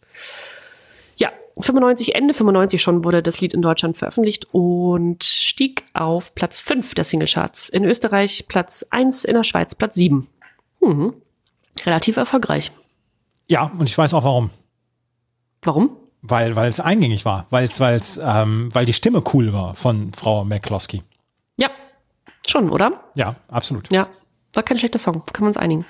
Ja, 1.61 1.67
95, 1.67 2.15
Ende 2.15 2.35
95 2.35 2.83
schon 2.83 3.05
wurde 3.05 3.23
das 3.23 3.41
Lied 3.41 3.55
in 3.55 3.63
Deutschland 3.63 3.97
veröffentlicht 3.97 4.49
und 4.53 5.25
stieg 5.25 5.85
auf 5.93 6.35
Platz 6.35 6.59
5 6.59 6.95
der 6.95 7.05
Singlecharts. 7.05 7.69
In 7.69 7.85
Österreich 7.85 8.47
Platz 8.49 8.87
1, 8.91 9.25
in 9.25 9.35
der 9.35 9.45
Schweiz 9.45 9.75
Platz 9.75 9.95
7. 9.95 10.27
Mhm. 10.81 11.15
Relativ 11.85 12.17
erfolgreich. 12.17 12.73
Ja, 13.49 13.71
und 13.79 13.89
ich 13.89 13.97
weiß 13.97 14.15
auch 14.15 14.25
warum. 14.25 14.51
Warum? 15.63 15.97
Weil, 16.23 16.57
weil 16.57 16.71
es 16.71 16.81
eingängig 16.81 17.25
war. 17.25 17.47
Weil 17.51 17.65
es, 17.65 17.81
weil 17.81 17.97
es, 17.97 18.21
ähm, 18.23 18.71
weil 18.73 18.87
die 18.87 18.93
Stimme 18.93 19.23
cool 19.33 19.53
war 19.53 19.75
von 19.75 20.13
Frau 20.13 20.45
McCloskey. 20.45 21.03
Ja, 21.57 21.71
schon, 22.47 22.71
oder? 22.71 23.05
Ja, 23.17 23.37
absolut. 23.49 23.91
Ja, 23.93 24.09
war 24.55 24.63
kein 24.63 24.79
schlechter 24.79 24.99
Song, 24.99 25.23
können 25.33 25.47
wir 25.47 25.49
uns 25.49 25.57
einigen. 25.57 25.87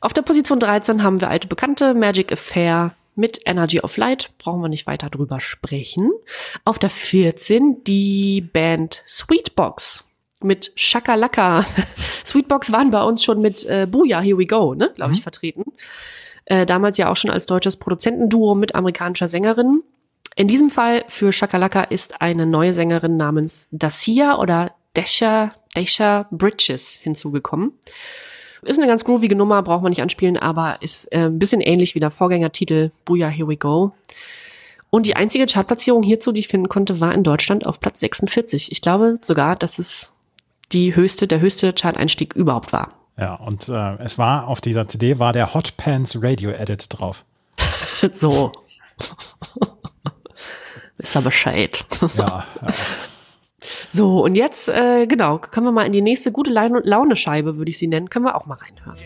Auf 0.00 0.12
der 0.12 0.22
Position 0.22 0.60
13 0.60 1.02
haben 1.02 1.20
wir 1.20 1.28
alte 1.28 1.48
Bekannte, 1.48 1.94
Magic 1.94 2.32
Affair 2.32 2.92
mit 3.14 3.40
Energy 3.44 3.80
of 3.80 3.96
Light, 3.96 4.30
brauchen 4.38 4.62
wir 4.62 4.68
nicht 4.68 4.86
weiter 4.86 5.10
drüber 5.10 5.40
sprechen. 5.40 6.10
Auf 6.64 6.78
der 6.78 6.90
14 6.90 7.84
die 7.84 8.40
Band 8.40 9.02
Sweetbox 9.06 10.04
mit 10.42 10.72
Shakalaka. 10.74 11.64
Sweetbox 12.24 12.72
waren 12.72 12.90
bei 12.90 13.02
uns 13.02 13.22
schon 13.22 13.40
mit 13.40 13.64
äh, 13.66 13.86
Booyah, 13.90 14.20
Here 14.20 14.38
We 14.38 14.46
Go, 14.46 14.74
ne, 14.74 14.92
glaube 14.94 15.12
ich, 15.14 15.22
vertreten. 15.22 15.64
Äh, 16.44 16.66
damals 16.66 16.98
ja 16.98 17.10
auch 17.10 17.16
schon 17.16 17.30
als 17.30 17.46
deutsches 17.46 17.76
Produzentenduo 17.76 18.54
mit 18.54 18.74
amerikanischer 18.74 19.28
Sängerin. 19.28 19.82
In 20.34 20.48
diesem 20.48 20.70
Fall 20.70 21.04
für 21.08 21.32
Shakalaka 21.32 21.82
ist 21.82 22.20
eine 22.20 22.46
neue 22.46 22.74
Sängerin 22.74 23.16
namens 23.16 23.68
Dacia 23.70 24.38
oder 24.38 24.72
Dasha, 24.94 25.52
Dasha 25.74 26.26
Bridges 26.30 26.90
hinzugekommen. 26.90 27.72
Ist 28.62 28.78
eine 28.78 28.86
ganz 28.86 29.04
groovige 29.04 29.34
Nummer, 29.34 29.62
braucht 29.62 29.82
man 29.82 29.90
nicht 29.90 30.02
anspielen, 30.02 30.36
aber 30.36 30.80
ist 30.80 31.06
äh, 31.12 31.26
ein 31.26 31.38
bisschen 31.38 31.60
ähnlich 31.60 31.94
wie 31.96 32.00
der 32.00 32.12
Vorgängertitel 32.12 32.92
Booyah, 33.04 33.28
Here 33.28 33.48
We 33.48 33.56
Go. 33.56 33.92
Und 34.90 35.06
die 35.06 35.16
einzige 35.16 35.46
Chartplatzierung 35.46 36.02
hierzu, 36.02 36.32
die 36.32 36.40
ich 36.40 36.48
finden 36.48 36.68
konnte, 36.68 37.00
war 37.00 37.12
in 37.14 37.24
Deutschland 37.24 37.66
auf 37.66 37.80
Platz 37.80 38.00
46. 38.00 38.70
Ich 38.70 38.80
glaube 38.82 39.18
sogar, 39.22 39.56
dass 39.56 39.78
es 39.78 40.12
die 40.70 40.94
höchste, 40.94 41.26
der 41.26 41.40
höchste 41.40 41.72
Chart-Einstieg 41.72 42.34
überhaupt 42.34 42.72
war. 42.72 42.92
Ja, 43.18 43.34
und 43.34 43.68
äh, 43.68 43.96
es 43.98 44.18
war 44.18 44.46
auf 44.48 44.60
dieser 44.60 44.86
CD 44.88 45.18
war 45.18 45.32
der 45.32 45.54
Hot 45.54 45.76
Pants 45.76 46.22
Radio 46.22 46.50
Edit 46.50 46.86
drauf. 46.88 47.24
so. 48.12 48.52
Ist 50.98 51.16
aber 51.16 51.24
Bescheid. 51.24 51.84
Ja, 52.16 52.44
ja. 52.60 52.68
So, 53.92 54.22
und 54.24 54.34
jetzt, 54.34 54.68
äh, 54.68 55.06
genau, 55.06 55.38
können 55.38 55.66
wir 55.66 55.72
mal 55.72 55.86
in 55.86 55.92
die 55.92 56.02
nächste 56.02 56.32
gute 56.32 56.50
Laune- 56.50 56.82
Laune-Scheibe, 56.84 57.56
würde 57.56 57.70
ich 57.70 57.78
sie 57.78 57.86
nennen, 57.86 58.10
können 58.10 58.24
wir 58.24 58.34
auch 58.36 58.46
mal 58.46 58.56
reinhören. 58.58 58.96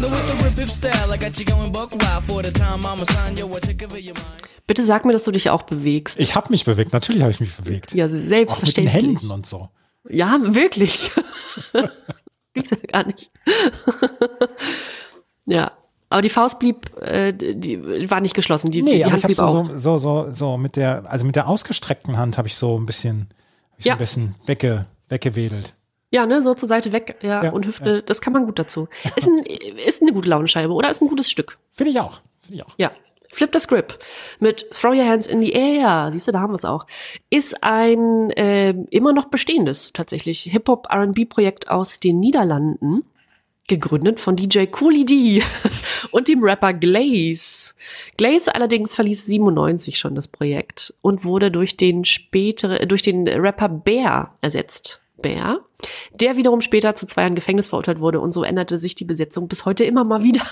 The 0.00 0.40
rip 0.42 0.52
hip 0.54 0.68
style, 0.68 1.10
I 1.12 1.16
got 1.16 1.38
you 1.38 1.44
going 1.44 1.72
buck 1.72 1.90
wild 1.92 2.24
for 2.24 2.42
the 2.42 2.50
time 2.50 2.84
I'ma 2.84 3.04
sign 3.04 3.36
your 3.36 3.58
tick 3.60 3.82
of 3.82 3.98
your 3.98 4.14
mind. 4.14 4.53
Bitte 4.66 4.84
sag 4.84 5.04
mir, 5.04 5.12
dass 5.12 5.24
du 5.24 5.30
dich 5.30 5.50
auch 5.50 5.62
bewegst. 5.62 6.18
Ich 6.18 6.34
habe 6.34 6.48
mich 6.50 6.64
bewegt, 6.64 6.92
natürlich 6.92 7.22
habe 7.22 7.30
ich 7.30 7.40
mich 7.40 7.54
bewegt. 7.54 7.92
Ja, 7.92 8.06
Auch 8.06 8.10
mit 8.10 8.18
den 8.20 8.28
selbstverständlich. 8.28 8.94
Händen 8.94 9.30
und 9.30 9.46
so. 9.46 9.68
Ja, 10.08 10.36
wirklich. 10.40 11.10
Gibt's 12.54 12.70
ja 12.70 12.76
gar 12.90 13.06
nicht. 13.06 13.30
ja. 15.46 15.72
Aber 16.10 16.22
die 16.22 16.28
Faust 16.30 16.60
blieb, 16.60 16.96
äh, 17.00 17.32
die 17.32 18.08
war 18.10 18.20
nicht 18.20 18.34
geschlossen. 18.34 18.70
Die, 18.70 18.82
Nee, 18.82 18.98
die 18.98 19.04
aber 19.04 19.14
Hand 19.14 19.28
ich 19.28 19.38
habe 19.38 19.50
so, 19.50 19.70
so, 19.76 19.98
so, 19.98 20.30
so 20.30 20.56
mit 20.56 20.76
der, 20.76 21.02
also 21.10 21.26
mit 21.26 21.34
der 21.34 21.48
ausgestreckten 21.48 22.16
Hand 22.18 22.38
habe 22.38 22.46
ich 22.46 22.54
so 22.54 22.78
ein 22.78 22.86
bisschen, 22.86 23.28
ich 23.78 23.84
so 23.84 23.88
Ja. 23.88 23.94
ein 23.94 23.98
bisschen 23.98 24.34
wegge, 24.46 24.86
weggewedelt. 25.08 25.74
Ja, 26.12 26.26
ne, 26.26 26.40
so 26.42 26.54
zur 26.54 26.68
Seite 26.68 26.92
weg, 26.92 27.16
ja, 27.22 27.42
Ja, 27.42 27.50
und 27.50 27.66
Hüfte, 27.66 28.04
das 28.04 28.20
kann 28.20 28.32
man 28.32 28.46
gut 28.46 28.60
dazu. 28.60 28.86
Ist, 29.16 29.26
ein, 29.26 29.38
ist 29.86 30.02
eine 30.02 30.12
gute 30.12 30.28
Launenscheibe, 30.28 30.72
oder? 30.72 30.88
Ist 30.88 31.02
ein 31.02 31.08
gutes 31.08 31.28
Stück. 31.28 31.58
Finde 31.72 31.90
ich 31.90 31.98
auch. 31.98 32.20
Finde 32.42 32.58
ich 32.58 32.64
auch. 32.64 32.74
Ja. 32.78 32.92
Flip 33.34 33.50
the 33.52 33.60
Script 33.60 33.98
mit 34.38 34.70
Throw 34.70 34.94
Your 34.94 35.06
Hands 35.06 35.26
in 35.26 35.40
the 35.40 35.52
Air, 35.52 36.10
siehst 36.12 36.28
du, 36.28 36.32
da 36.32 36.40
haben 36.40 36.52
wir 36.52 36.56
es 36.56 36.64
auch, 36.64 36.86
ist 37.30 37.62
ein 37.62 38.30
äh, 38.30 38.70
immer 38.90 39.12
noch 39.12 39.26
bestehendes 39.26 39.90
tatsächlich 39.92 40.42
Hip-Hop-R&B-Projekt 40.42 41.68
aus 41.68 42.00
den 42.00 42.20
Niederlanden. 42.20 43.04
gegründet 43.66 44.20
von 44.20 44.36
DJ 44.36 44.66
Coolie 44.66 45.06
D 45.06 45.42
und 46.12 46.28
dem 46.28 46.44
Rapper 46.44 46.74
Glaze. 46.74 47.74
Glaze 48.18 48.54
allerdings 48.54 48.94
verließ 48.94 49.24
97 49.24 49.98
schon 49.98 50.14
das 50.14 50.28
Projekt 50.28 50.94
und 51.00 51.24
wurde 51.24 51.50
durch 51.50 51.76
den 51.76 52.04
spätere, 52.04 52.86
durch 52.86 53.00
den 53.00 53.26
Rapper 53.26 53.70
Bear 53.70 54.36
ersetzt. 54.42 55.00
Bear, 55.22 55.60
der 56.12 56.36
wiederum 56.36 56.60
später 56.60 56.94
zu 56.94 57.06
zwei 57.06 57.22
Jahren 57.22 57.34
Gefängnis 57.34 57.68
verurteilt 57.68 58.00
wurde 58.00 58.20
und 58.20 58.32
so 58.32 58.44
änderte 58.44 58.76
sich 58.76 58.94
die 58.94 59.06
Besetzung 59.06 59.48
bis 59.48 59.64
heute 59.64 59.84
immer 59.84 60.04
mal 60.04 60.22
wieder. 60.22 60.42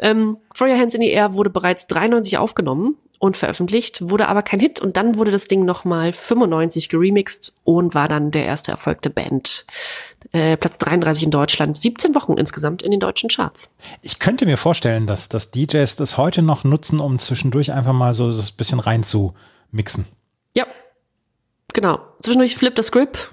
Ähm, 0.00 0.38
Throw 0.56 0.68
Your 0.68 0.78
Hands 0.78 0.94
in 0.94 1.00
the 1.00 1.10
Air 1.10 1.34
wurde 1.34 1.50
bereits 1.50 1.86
93 1.86 2.38
aufgenommen 2.38 2.96
und 3.22 3.36
veröffentlicht, 3.36 4.10
wurde 4.10 4.26
aber 4.26 4.42
kein 4.42 4.58
Hit 4.58 4.80
und 4.80 4.96
dann 4.96 5.14
wurde 5.14 5.30
das 5.30 5.46
Ding 5.46 5.64
nochmal 5.64 6.12
95 6.12 6.88
geremixed 6.88 7.54
und 7.62 7.94
war 7.94 8.08
dann 8.08 8.32
der 8.32 8.44
erste 8.44 8.72
Erfolg 8.72 9.00
der 9.02 9.10
Band. 9.10 9.64
Äh, 10.32 10.56
Platz 10.56 10.76
33 10.78 11.22
in 11.22 11.30
Deutschland, 11.30 11.78
17 11.78 12.16
Wochen 12.16 12.32
insgesamt 12.32 12.82
in 12.82 12.90
den 12.90 12.98
deutschen 12.98 13.30
Charts. 13.30 13.72
Ich 14.02 14.18
könnte 14.18 14.44
mir 14.44 14.56
vorstellen, 14.56 15.06
dass, 15.06 15.28
dass 15.28 15.52
DJs 15.52 15.94
das 15.94 16.16
heute 16.16 16.42
noch 16.42 16.64
nutzen, 16.64 16.98
um 16.98 17.20
zwischendurch 17.20 17.72
einfach 17.72 17.92
mal 17.92 18.12
so 18.12 18.28
ein 18.28 18.56
bisschen 18.56 18.80
rein 18.80 19.04
zu 19.04 19.34
mixen. 19.70 20.04
Ja, 20.56 20.66
genau. 21.72 22.00
Zwischendurch 22.22 22.56
Flip 22.56 22.74
the 22.76 22.82
Script. 22.82 23.30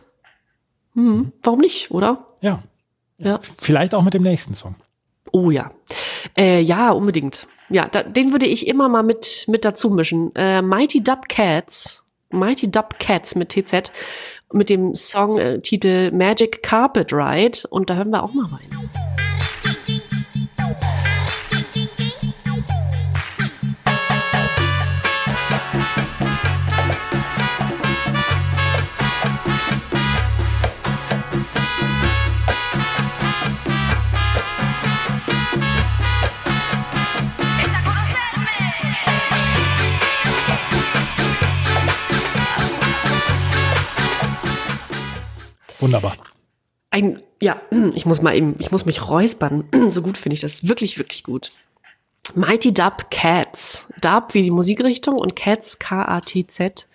Hm, 0.93 1.31
warum 1.41 1.61
nicht, 1.61 1.89
oder? 1.89 2.27
Ja. 2.41 2.61
Ja. 3.17 3.39
Vielleicht 3.41 3.95
auch 3.95 4.03
mit 4.03 4.13
dem 4.13 4.21
nächsten 4.21 4.53
Song. 4.53 4.75
Oh 5.31 5.51
ja. 5.51 5.71
Äh, 6.37 6.61
ja, 6.61 6.91
unbedingt. 6.91 7.47
Ja, 7.69 7.87
da, 7.87 8.03
den 8.03 8.31
würde 8.31 8.47
ich 8.47 8.67
immer 8.67 8.89
mal 8.89 9.03
mit, 9.03 9.45
mit 9.47 9.65
dazu 9.65 9.89
mischen. 9.89 10.33
Äh, 10.35 10.61
Mighty 10.61 11.03
Dub 11.03 11.29
Cats. 11.29 12.05
Mighty 12.31 12.69
Dub 12.69 12.99
Cats 12.99 13.35
mit 13.35 13.49
TZ. 13.49 13.91
Mit 14.51 14.69
dem 14.69 14.95
Songtitel 14.95 15.87
äh, 15.87 16.11
Magic 16.11 16.63
Carpet 16.63 17.13
Ride. 17.13 17.59
Und 17.69 17.89
da 17.89 17.95
hören 17.95 18.09
wir 18.09 18.23
auch 18.23 18.33
mal 18.33 18.45
rein. 18.45 18.89
Wunderbar. 45.93 46.17
Ein, 46.91 47.21
ja, 47.41 47.61
ich 47.93 48.05
muss 48.05 48.21
mal 48.21 48.35
eben, 48.35 48.55
ich 48.59 48.71
muss 48.71 48.85
mich 48.85 49.07
räuspern. 49.07 49.65
So 49.89 50.01
gut 50.01 50.17
finde 50.17 50.35
ich 50.35 50.41
das. 50.41 50.67
Wirklich, 50.67 50.97
wirklich 50.97 51.23
gut. 51.23 51.51
Mighty 52.35 52.73
Dub 52.73 53.09
Cats. 53.09 53.87
Dub 54.01 54.33
wie 54.33 54.43
die 54.43 54.51
Musikrichtung 54.51 55.17
und 55.17 55.35
Cats, 55.35 55.79
K-A-T-Z, 55.79 56.87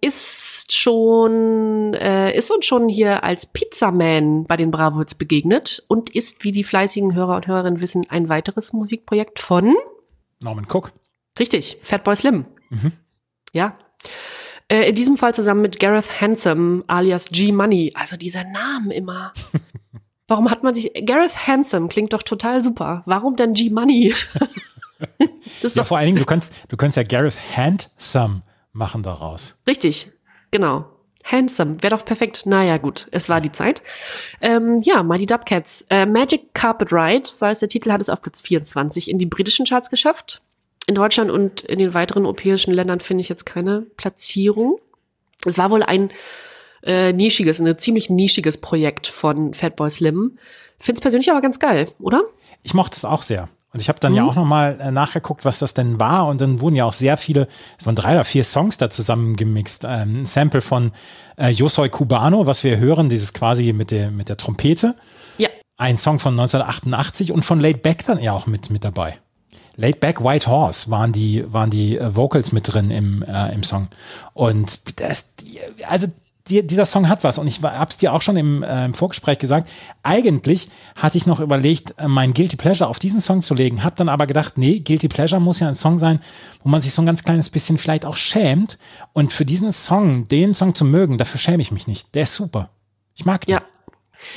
ist 0.00 0.72
schon, 0.72 1.94
äh, 1.94 2.36
ist 2.36 2.50
uns 2.50 2.64
schon 2.64 2.88
hier 2.88 3.22
als 3.22 3.46
Pizzaman 3.46 4.44
bei 4.44 4.56
den 4.56 4.70
Bravo 4.70 4.98
Hits 5.00 5.14
begegnet 5.14 5.84
und 5.88 6.14
ist, 6.14 6.44
wie 6.44 6.52
die 6.52 6.64
fleißigen 6.64 7.14
Hörer 7.14 7.36
und 7.36 7.46
Hörerinnen 7.46 7.80
wissen, 7.80 8.06
ein 8.08 8.28
weiteres 8.28 8.72
Musikprojekt 8.72 9.38
von, 9.38 9.74
Norman 10.42 10.66
Cook. 10.66 10.92
richtig, 11.38 11.78
Fatboy 11.82 12.16
Slim. 12.16 12.46
Ja. 13.52 13.76
Äh, 14.70 14.88
in 14.88 14.94
diesem 14.94 15.18
Fall 15.18 15.34
zusammen 15.34 15.62
mit 15.62 15.80
Gareth 15.80 16.20
Handsome 16.20 16.84
alias 16.86 17.30
G 17.30 17.50
Money. 17.50 17.92
Also 17.94 18.16
dieser 18.16 18.44
Name 18.44 18.94
immer. 18.94 19.32
Warum 20.28 20.48
hat 20.48 20.62
man 20.62 20.74
sich. 20.74 20.92
Gareth 21.04 21.48
Handsome 21.48 21.88
klingt 21.88 22.12
doch 22.12 22.22
total 22.22 22.62
super. 22.62 23.02
Warum 23.04 23.34
denn 23.34 23.52
G 23.52 23.68
Money? 23.68 24.14
das 25.18 25.72
ist 25.72 25.76
Ja, 25.76 25.82
vor 25.82 25.98
allen 25.98 26.06
Dingen, 26.06 26.18
du 26.18 26.24
kannst, 26.24 26.54
du 26.68 26.76
kannst 26.76 26.96
ja 26.96 27.02
Gareth 27.02 27.34
Handsome 27.56 28.42
machen 28.72 29.02
daraus. 29.02 29.58
richtig. 29.66 30.12
Genau. 30.52 30.84
Handsome. 31.24 31.82
Wäre 31.82 31.96
doch 31.96 32.04
perfekt. 32.04 32.46
Naja, 32.46 32.76
gut. 32.78 33.08
Es 33.10 33.28
war 33.28 33.40
die 33.40 33.52
Zeit. 33.52 33.82
Ähm, 34.40 34.80
ja, 34.82 35.02
Mighty 35.02 35.26
Dubcats. 35.26 35.84
Äh, 35.90 36.06
Magic 36.06 36.54
Carpet 36.54 36.92
Ride, 36.92 37.26
so 37.26 37.46
heißt 37.46 37.60
der 37.60 37.68
Titel, 37.68 37.90
hat 37.92 38.00
es 38.00 38.08
auf 38.08 38.22
Platz 38.22 38.40
24 38.40 39.10
in 39.10 39.18
die 39.18 39.26
britischen 39.26 39.66
Charts 39.66 39.90
geschafft. 39.90 40.42
In 40.90 40.96
Deutschland 40.96 41.30
und 41.30 41.60
in 41.60 41.78
den 41.78 41.94
weiteren 41.94 42.24
europäischen 42.24 42.74
Ländern 42.74 42.98
finde 42.98 43.20
ich 43.20 43.28
jetzt 43.28 43.46
keine 43.46 43.82
Platzierung. 43.96 44.80
Es 45.44 45.56
war 45.56 45.70
wohl 45.70 45.84
ein 45.84 46.08
äh, 46.82 47.12
nischiges, 47.12 47.60
ein 47.60 47.78
ziemlich 47.78 48.10
nischiges 48.10 48.56
Projekt 48.56 49.06
von 49.06 49.54
Fatboy 49.54 49.88
Slim. 49.88 50.36
Find's 50.80 51.00
persönlich 51.00 51.30
aber 51.30 51.42
ganz 51.42 51.60
geil, 51.60 51.86
oder? 52.00 52.22
Ich 52.64 52.74
mochte 52.74 52.96
es 52.96 53.04
auch 53.04 53.22
sehr. 53.22 53.48
Und 53.72 53.78
ich 53.78 53.88
habe 53.88 54.00
dann 54.00 54.16
ja 54.16 54.24
auch 54.24 54.34
nochmal 54.34 54.80
äh, 54.80 54.90
nachgeguckt, 54.90 55.44
was 55.44 55.60
das 55.60 55.74
denn 55.74 56.00
war. 56.00 56.26
Und 56.26 56.40
dann 56.40 56.60
wurden 56.60 56.74
ja 56.74 56.86
auch 56.86 56.92
sehr 56.92 57.16
viele, 57.16 57.46
von 57.80 57.94
drei 57.94 58.14
oder 58.14 58.24
vier 58.24 58.42
Songs 58.42 58.76
da 58.76 58.90
zusammengemixt. 58.90 59.84
Ähm, 59.84 60.22
ein 60.22 60.26
Sample 60.26 60.60
von 60.60 60.90
äh, 61.36 61.50
Yo 61.50 61.68
Soy 61.68 61.88
Cubano, 61.88 62.46
was 62.46 62.64
wir 62.64 62.78
hören, 62.78 63.08
dieses 63.08 63.32
quasi 63.32 63.72
mit 63.72 63.92
der, 63.92 64.10
mit 64.10 64.28
der 64.28 64.36
Trompete. 64.36 64.96
Ja. 65.38 65.50
Ein 65.76 65.96
Song 65.96 66.18
von 66.18 66.32
1988 66.32 67.30
und 67.30 67.44
von 67.44 67.60
Laid 67.60 67.84
Back 67.84 68.04
dann 68.06 68.20
ja 68.20 68.32
auch 68.32 68.48
mit, 68.48 68.70
mit 68.70 68.82
dabei. 68.82 69.20
Laid 69.80 70.00
Back 70.00 70.22
White 70.22 70.46
Horse 70.46 70.90
waren 70.90 71.12
die, 71.12 71.44
waren 71.52 71.70
die 71.70 71.96
äh, 71.96 72.14
Vocals 72.14 72.52
mit 72.52 72.72
drin 72.72 72.90
im, 72.90 73.22
äh, 73.22 73.52
im 73.54 73.62
Song. 73.62 73.88
Und 74.34 75.00
das, 75.00 75.32
also 75.88 76.06
die, 76.48 76.66
dieser 76.66 76.84
Song 76.84 77.08
hat 77.08 77.24
was. 77.24 77.38
Und 77.38 77.46
ich 77.46 77.62
habe 77.62 77.88
es 77.88 77.96
dir 77.96 78.12
auch 78.12 78.22
schon 78.22 78.36
im, 78.36 78.62
äh, 78.62 78.84
im 78.84 78.94
Vorgespräch 78.94 79.38
gesagt. 79.38 79.70
Eigentlich 80.02 80.70
hatte 80.96 81.16
ich 81.16 81.26
noch 81.26 81.40
überlegt, 81.40 81.94
äh, 81.98 82.08
mein 82.08 82.34
Guilty 82.34 82.56
Pleasure 82.56 82.90
auf 82.90 82.98
diesen 82.98 83.20
Song 83.20 83.40
zu 83.40 83.54
legen. 83.54 83.82
Habe 83.82 83.96
dann 83.96 84.08
aber 84.08 84.26
gedacht, 84.26 84.58
nee, 84.58 84.80
Guilty 84.80 85.08
Pleasure 85.08 85.40
muss 85.40 85.60
ja 85.60 85.68
ein 85.68 85.74
Song 85.74 85.98
sein, 85.98 86.20
wo 86.62 86.68
man 86.68 86.80
sich 86.80 86.92
so 86.92 87.00
ein 87.02 87.06
ganz 87.06 87.24
kleines 87.24 87.48
bisschen 87.48 87.78
vielleicht 87.78 88.04
auch 88.04 88.16
schämt. 88.16 88.78
Und 89.12 89.32
für 89.32 89.44
diesen 89.44 89.72
Song, 89.72 90.28
den 90.28 90.52
Song 90.52 90.74
zu 90.74 90.84
mögen, 90.84 91.18
dafür 91.18 91.40
schäme 91.40 91.62
ich 91.62 91.72
mich 91.72 91.86
nicht. 91.86 92.14
Der 92.14 92.24
ist 92.24 92.34
super. 92.34 92.70
Ich 93.14 93.24
mag 93.24 93.46
den. 93.46 93.54
Ja. 93.54 93.62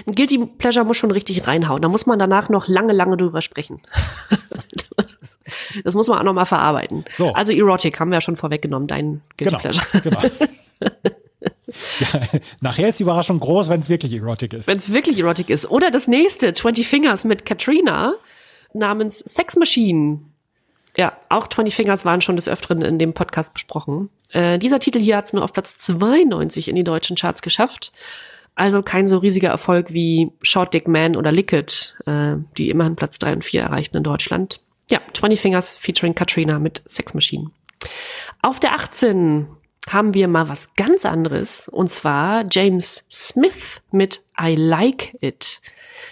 Ein 0.05 0.13
Guilty 0.13 0.45
Pleasure 0.45 0.85
muss 0.85 0.97
schon 0.97 1.11
richtig 1.11 1.47
reinhauen. 1.47 1.81
Da 1.81 1.89
muss 1.89 2.05
man 2.05 2.19
danach 2.19 2.49
noch 2.49 2.67
lange, 2.67 2.93
lange 2.93 3.17
drüber 3.17 3.41
sprechen. 3.41 3.81
das, 4.97 5.15
ist, 5.21 5.39
das 5.83 5.93
muss 5.95 6.07
man 6.07 6.19
auch 6.19 6.23
noch 6.23 6.33
mal 6.33 6.45
verarbeiten. 6.45 7.05
So. 7.09 7.33
Also 7.33 7.51
Erotic 7.51 7.99
haben 7.99 8.09
wir 8.09 8.17
ja 8.17 8.21
schon 8.21 8.37
vorweggenommen, 8.37 8.87
dein 8.87 9.21
Guilty 9.37 9.55
Genau. 9.55 9.59
Pleasure. 9.59 10.01
genau. 10.01 10.21
ja, 11.99 12.21
nachher 12.61 12.89
ist 12.89 12.99
die 12.99 13.03
Überraschung 13.03 13.39
groß, 13.39 13.69
wenn 13.69 13.81
es 13.81 13.89
wirklich 13.89 14.13
erotic 14.13 14.53
ist. 14.53 14.67
Wenn 14.67 14.77
es 14.77 14.91
wirklich 14.91 15.19
Erotic 15.19 15.49
ist. 15.49 15.69
Oder 15.69 15.91
das 15.91 16.07
nächste, 16.07 16.53
20 16.53 16.87
Fingers 16.87 17.23
mit 17.25 17.45
Katrina 17.45 18.13
namens 18.73 19.19
Sex 19.19 19.55
Machine. 19.55 20.19
Ja, 20.95 21.13
auch 21.29 21.47
20 21.47 21.75
Fingers 21.75 22.05
waren 22.05 22.21
schon 22.21 22.35
des 22.35 22.47
Öfteren 22.47 22.83
in 22.83 22.99
dem 22.99 23.13
Podcast 23.13 23.53
besprochen. 23.53 24.09
Äh, 24.31 24.59
dieser 24.59 24.79
Titel 24.79 24.99
hier 24.99 25.17
hat 25.17 25.25
es 25.27 25.33
nur 25.33 25.43
auf 25.43 25.51
Platz 25.53 25.77
92 25.79 26.67
in 26.67 26.75
die 26.75 26.83
deutschen 26.83 27.15
Charts 27.15 27.41
geschafft. 27.41 27.91
Also 28.55 28.81
kein 28.83 29.07
so 29.07 29.17
riesiger 29.17 29.49
Erfolg 29.49 29.93
wie 29.93 30.31
Short 30.43 30.73
Dick 30.73 30.87
Man 30.87 31.15
oder 31.15 31.31
Liquid, 31.31 31.71
äh, 32.05 32.35
die 32.57 32.69
immerhin 32.69 32.95
Platz 32.95 33.17
3 33.19 33.33
und 33.33 33.43
4 33.43 33.61
erreichten 33.63 33.97
in 33.97 34.03
Deutschland. 34.03 34.59
Ja, 34.91 34.99
20 35.13 35.39
Fingers 35.39 35.73
featuring 35.75 36.13
Katrina 36.13 36.59
mit 36.59 36.83
Sex 36.85 37.13
Machine. 37.13 37.49
Auf 38.41 38.59
der 38.59 38.73
18 38.75 39.47
haben 39.89 40.13
wir 40.13 40.27
mal 40.27 40.47
was 40.49 40.75
ganz 40.75 41.03
anderes 41.05 41.67
und 41.67 41.89
zwar 41.89 42.45
James 42.49 43.05
Smith 43.11 43.81
mit 43.91 44.21
I 44.39 44.55
Like 44.55 45.17
It. 45.21 45.59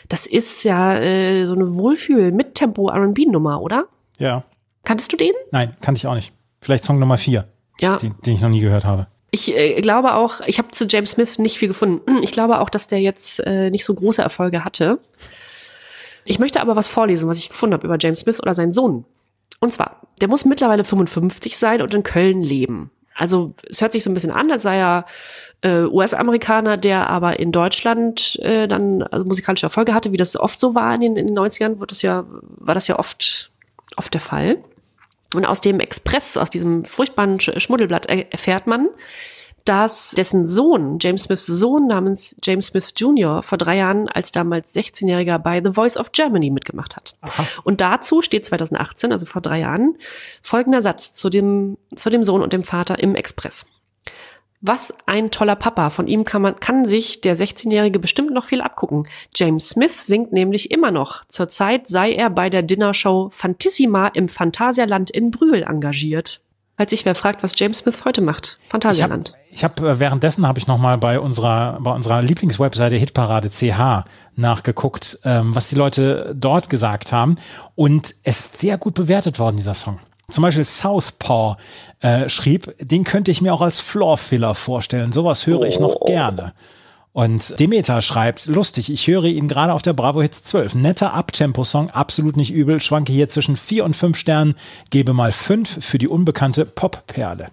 Das 0.09 0.25
ist 0.25 0.63
ja 0.63 0.95
äh, 0.97 1.45
so 1.45 1.53
eine 1.53 1.73
Wohlfühl 1.75 2.31
mit 2.31 2.55
Tempo 2.55 2.89
R&B 2.89 3.25
Nummer, 3.27 3.61
oder? 3.61 3.85
Ja. 4.17 4.43
Kanntest 4.83 5.13
du 5.13 5.17
den? 5.17 5.31
Nein, 5.51 5.75
kannte 5.81 5.99
ich 5.99 6.07
auch 6.07 6.15
nicht. 6.15 6.33
Vielleicht 6.59 6.83
Song 6.83 6.99
Nummer 6.99 7.17
vier, 7.17 7.47
Ja. 7.79 7.97
den, 7.97 8.15
den 8.25 8.33
ich 8.35 8.41
noch 8.41 8.49
nie 8.49 8.59
gehört 8.61 8.83
habe. 8.83 9.07
Ich 9.31 9.55
äh, 9.55 9.79
glaube 9.81 10.13
auch, 10.13 10.41
ich 10.45 10.57
habe 10.57 10.71
zu 10.71 10.85
James 10.85 11.11
Smith 11.11 11.39
nicht 11.39 11.57
viel 11.57 11.69
gefunden. 11.69 12.01
Ich 12.21 12.33
glaube 12.33 12.59
auch, 12.59 12.69
dass 12.69 12.87
der 12.87 12.99
jetzt 12.99 13.39
äh, 13.39 13.69
nicht 13.69 13.85
so 13.85 13.93
große 13.93 14.21
Erfolge 14.21 14.63
hatte. 14.63 14.99
Ich 16.25 16.37
möchte 16.37 16.61
aber 16.61 16.75
was 16.75 16.87
vorlesen, 16.87 17.27
was 17.27 17.39
ich 17.39 17.49
gefunden 17.49 17.73
habe 17.73 17.87
über 17.87 17.97
James 17.99 18.19
Smith 18.19 18.39
oder 18.39 18.53
seinen 18.53 18.73
Sohn. 18.73 19.05
Und 19.59 19.73
zwar, 19.73 20.01
der 20.19 20.27
muss 20.27 20.45
mittlerweile 20.45 20.83
55 20.83 21.57
sein 21.57 21.81
und 21.81 21.93
in 21.93 22.03
Köln 22.03 22.41
leben. 22.41 22.91
Also 23.15 23.53
es 23.69 23.81
hört 23.81 23.93
sich 23.93 24.03
so 24.03 24.09
ein 24.09 24.13
bisschen 24.13 24.31
an, 24.31 24.51
als 24.51 24.63
sei 24.63 24.77
er 24.77 25.05
äh, 25.61 25.83
US-Amerikaner, 25.83 26.77
der 26.77 27.09
aber 27.09 27.39
in 27.39 27.51
Deutschland 27.51 28.39
äh, 28.41 28.67
dann 28.67 29.03
also 29.03 29.25
musikalische 29.25 29.65
Erfolge 29.65 29.93
hatte, 29.93 30.11
wie 30.11 30.17
das 30.17 30.35
oft 30.35 30.59
so 30.59 30.75
war 30.75 30.95
in 30.95 31.01
den, 31.01 31.17
in 31.17 31.27
den 31.27 31.37
90ern, 31.37 31.79
wird 31.79 31.91
das 31.91 32.01
ja, 32.01 32.25
war 32.57 32.73
das 32.73 32.87
ja 32.87 32.97
oft, 32.97 33.51
oft 33.95 34.13
der 34.13 34.21
Fall. 34.21 34.57
Und 35.35 35.45
aus 35.45 35.61
dem 35.61 35.79
Express, 35.79 36.37
aus 36.37 36.49
diesem 36.49 36.83
furchtbaren 36.83 37.39
Sch 37.39 37.51
Schmuddelblatt 37.57 38.07
er 38.07 38.31
erfährt 38.31 38.67
man, 38.67 38.89
dass 39.65 40.11
dessen 40.11 40.47
Sohn, 40.47 40.97
James 40.99 41.23
Smiths 41.23 41.45
Sohn 41.45 41.87
namens 41.87 42.35
James 42.43 42.67
Smith 42.67 42.93
Jr., 42.95 43.43
vor 43.43 43.57
drei 43.57 43.77
Jahren 43.77 44.07
als 44.07 44.31
damals 44.31 44.75
16-Jähriger 44.75 45.37
bei 45.37 45.61
The 45.63 45.73
Voice 45.73 45.97
of 45.97 46.11
Germany 46.11 46.49
mitgemacht 46.49 46.95
hat. 46.95 47.13
Und 47.63 47.79
dazu 47.81 48.21
steht 48.21 48.45
2018, 48.45 49.11
also 49.11 49.25
vor 49.25 49.41
drei 49.41 49.59
Jahren, 49.59 49.97
folgender 50.41 50.81
Satz 50.81 51.13
zu 51.13 51.29
dem, 51.29 51.77
zu 51.95 52.09
dem 52.09 52.23
Sohn 52.23 52.41
und 52.41 52.53
dem 52.53 52.63
Vater 52.63 52.99
im 52.99 53.15
Express. 53.15 53.65
Was 54.61 54.93
ein 55.07 55.31
toller 55.31 55.55
Papa. 55.55 55.89
Von 55.89 56.07
ihm 56.07 56.23
kann 56.23 56.43
man, 56.43 56.59
kann 56.59 56.87
sich 56.87 57.21
der 57.21 57.35
16-Jährige 57.35 57.97
bestimmt 57.97 58.31
noch 58.31 58.45
viel 58.45 58.61
abgucken. 58.61 59.07
James 59.35 59.69
Smith 59.69 60.05
singt 60.05 60.33
nämlich 60.33 60.69
immer 60.69 60.91
noch. 60.91 61.25
Zurzeit 61.27 61.87
sei 61.87 62.13
er 62.13 62.29
bei 62.29 62.51
der 62.51 62.61
Dinnershow 62.61 63.29
Fantissima 63.31 64.07
im 64.09 64.29
Phantasialand 64.29 65.09
in 65.09 65.31
Brühl 65.31 65.63
engagiert. 65.63 66.41
Falls 66.77 66.91
sich 66.91 67.05
wer 67.05 67.15
fragt, 67.15 67.43
was 67.43 67.53
James 67.55 67.79
Smith 67.79 68.05
heute 68.05 68.21
macht. 68.21 68.57
Habe 68.57 68.69
Phantasialand. 68.69 69.33
ich 69.51 69.63
hab, 69.63 69.79
äh, 69.81 69.99
währenddessen 69.99 70.47
habe 70.47 70.57
ich 70.57 70.67
noch 70.67 70.77
mal 70.77 70.97
bei 70.97 71.19
unserer 71.19 71.77
bei 71.79 71.91
unserer 71.91 72.21
Lieblingswebseite 72.21 72.95
Hitparade 72.95 73.49
CH 73.49 74.05
nachgeguckt, 74.35 75.19
ähm, 75.23 75.53
was 75.53 75.67
die 75.67 75.75
Leute 75.75 76.33
dort 76.35 76.69
gesagt 76.69 77.11
haben 77.11 77.35
und 77.75 78.15
es 78.23 78.45
ist 78.45 78.61
sehr 78.61 78.79
gut 78.79 78.95
bewertet 78.95 79.37
worden 79.37 79.57
dieser 79.57 79.75
Song. 79.75 79.99
Zum 80.31 80.41
Beispiel 80.41 80.63
Southpaw 80.63 81.57
äh, 82.01 82.29
schrieb, 82.29 82.73
den 82.79 83.03
könnte 83.03 83.31
ich 83.31 83.41
mir 83.41 83.53
auch 83.53 83.61
als 83.61 83.79
Floor-Filler 83.79 84.55
vorstellen. 84.55 85.11
Sowas 85.11 85.45
höre 85.45 85.63
ich 85.63 85.79
noch 85.79 86.05
gerne. 86.05 86.53
Und 87.13 87.59
Demeter 87.59 88.01
schreibt, 88.01 88.45
lustig, 88.45 88.91
ich 88.91 89.05
höre 89.07 89.25
ihn 89.25 89.49
gerade 89.49 89.73
auf 89.73 89.81
der 89.81 89.93
Bravo 89.93 90.21
Hits 90.21 90.43
12. 90.43 90.75
Netter 90.75 91.13
Abtempo-Song, 91.13 91.89
absolut 91.89 92.37
nicht 92.37 92.53
übel. 92.53 92.81
Schwanke 92.81 93.11
hier 93.11 93.27
zwischen 93.27 93.57
vier 93.57 93.83
und 93.83 93.95
fünf 93.95 94.17
Sternen, 94.17 94.55
gebe 94.89 95.11
mal 95.11 95.33
fünf 95.33 95.83
für 95.83 95.97
die 95.97 96.07
unbekannte 96.07 96.65
Pop-Perle. 96.65 97.47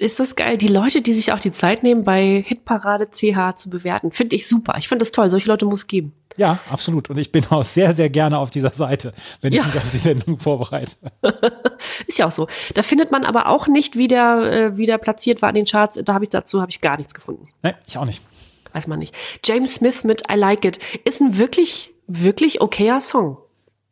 Ist 0.00 0.20
das 0.20 0.36
geil? 0.36 0.56
Die 0.56 0.68
Leute, 0.68 1.02
die 1.02 1.12
sich 1.12 1.32
auch 1.32 1.40
die 1.40 1.50
Zeit 1.50 1.82
nehmen, 1.82 2.04
bei 2.04 2.44
Hitparade 2.46 3.08
CH 3.10 3.56
zu 3.56 3.68
bewerten, 3.68 4.12
finde 4.12 4.36
ich 4.36 4.46
super. 4.46 4.74
Ich 4.78 4.86
finde 4.86 5.00
das 5.04 5.10
toll. 5.10 5.28
Solche 5.28 5.48
Leute 5.48 5.66
muss 5.66 5.80
es 5.80 5.86
geben. 5.88 6.12
Ja, 6.36 6.60
absolut. 6.70 7.10
Und 7.10 7.18
ich 7.18 7.32
bin 7.32 7.44
auch 7.50 7.64
sehr, 7.64 7.92
sehr 7.94 8.08
gerne 8.08 8.38
auf 8.38 8.50
dieser 8.50 8.72
Seite, 8.72 9.12
wenn 9.40 9.52
Ja. 9.52 9.62
ich 9.62 9.66
mich 9.74 9.76
auf 9.82 9.90
die 9.90 9.98
Sendung 9.98 10.38
vorbereite. 10.38 10.94
Ist 12.06 12.16
ja 12.16 12.28
auch 12.28 12.32
so. 12.32 12.46
Da 12.74 12.82
findet 12.84 13.10
man 13.10 13.24
aber 13.24 13.48
auch 13.48 13.66
nicht, 13.66 13.96
wie 13.96 14.06
der, 14.06 14.38
äh, 14.52 14.76
wie 14.76 14.86
der 14.86 14.98
platziert 14.98 15.42
war 15.42 15.48
in 15.48 15.56
den 15.56 15.66
Charts. 15.66 15.98
Da 16.04 16.14
habe 16.14 16.22
ich 16.24 16.30
dazu 16.30 16.60
habe 16.60 16.70
ich 16.70 16.80
gar 16.80 16.96
nichts 16.96 17.12
gefunden. 17.12 17.48
Nee, 17.64 17.72
ich 17.88 17.98
auch 17.98 18.04
nicht. 18.04 18.22
Weiß 18.72 18.86
man 18.86 19.00
nicht. 19.00 19.16
James 19.44 19.74
Smith 19.74 20.04
mit 20.04 20.30
I 20.30 20.36
Like 20.36 20.64
It 20.64 20.78
ist 21.04 21.20
ein 21.20 21.38
wirklich, 21.38 21.92
wirklich 22.06 22.60
okayer 22.60 23.00
Song. 23.00 23.38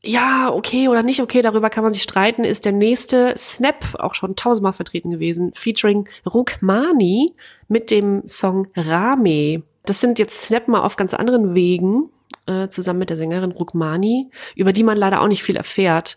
Ja, 0.07 0.53
okay 0.55 0.87
oder 0.87 1.03
nicht 1.03 1.21
okay, 1.21 1.43
darüber 1.43 1.69
kann 1.69 1.83
man 1.83 1.93
sich 1.93 2.05
streiten, 2.05 2.45
ist 2.45 2.65
der 2.65 2.71
nächste 2.71 3.35
Snap, 3.37 3.97
auch 3.99 4.15
schon 4.15 4.37
tausendmal 4.37 4.73
vertreten 4.73 5.11
gewesen, 5.11 5.51
featuring 5.55 6.09
Rukmani 6.25 7.35
mit 7.67 7.91
dem 7.91 8.23
Song 8.25 8.69
Rame. 8.77 9.65
Das 9.85 10.01
sind 10.01 10.21
jetzt 10.21 10.43
Snap 10.43 10.69
mal 10.69 10.83
auf 10.83 10.95
ganz 10.95 11.13
anderen 11.13 11.57
Wegen, 11.57 12.09
äh, 12.47 12.69
zusammen 12.69 13.01
mit 13.01 13.11
der 13.11 13.17
Sängerin 13.17 13.51
Rukmani, 13.51 14.31
über 14.55 14.73
die 14.73 14.85
man 14.85 14.97
leider 14.97 15.21
auch 15.21 15.27
nicht 15.27 15.43
viel 15.43 15.57
erfährt. 15.57 16.17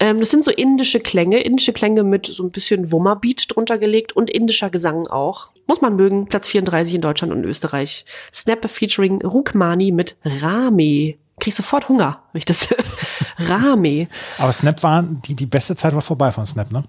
Ähm, 0.00 0.18
das 0.18 0.30
sind 0.30 0.44
so 0.44 0.50
indische 0.50 0.98
Klänge, 0.98 1.40
indische 1.40 1.72
Klänge 1.72 2.02
mit 2.02 2.26
so 2.26 2.42
ein 2.42 2.50
bisschen 2.50 2.90
Wummerbeat 2.90 3.44
drunter 3.54 3.78
gelegt 3.78 4.16
und 4.16 4.30
indischer 4.30 4.68
Gesang 4.68 5.06
auch. 5.06 5.50
Muss 5.68 5.80
man 5.80 5.94
mögen, 5.94 6.26
Platz 6.26 6.48
34 6.48 6.96
in 6.96 7.02
Deutschland 7.02 7.32
und 7.32 7.44
Österreich. 7.44 8.04
Snap 8.32 8.68
featuring 8.68 9.22
Rukmani 9.22 9.92
mit 9.92 10.16
Rame. 10.24 11.14
Krieg 11.38 11.54
sofort 11.54 11.88
Hunger, 11.88 12.22
wenn 12.32 12.38
ich 12.40 12.44
das 12.44 12.68
Rame. 13.38 14.08
Aber 14.38 14.52
Snap 14.52 14.82
war, 14.82 15.02
die, 15.02 15.34
die 15.34 15.46
beste 15.46 15.76
Zeit 15.76 15.94
war 15.94 16.02
vorbei 16.02 16.32
von 16.32 16.46
Snap, 16.46 16.70
ne? 16.70 16.84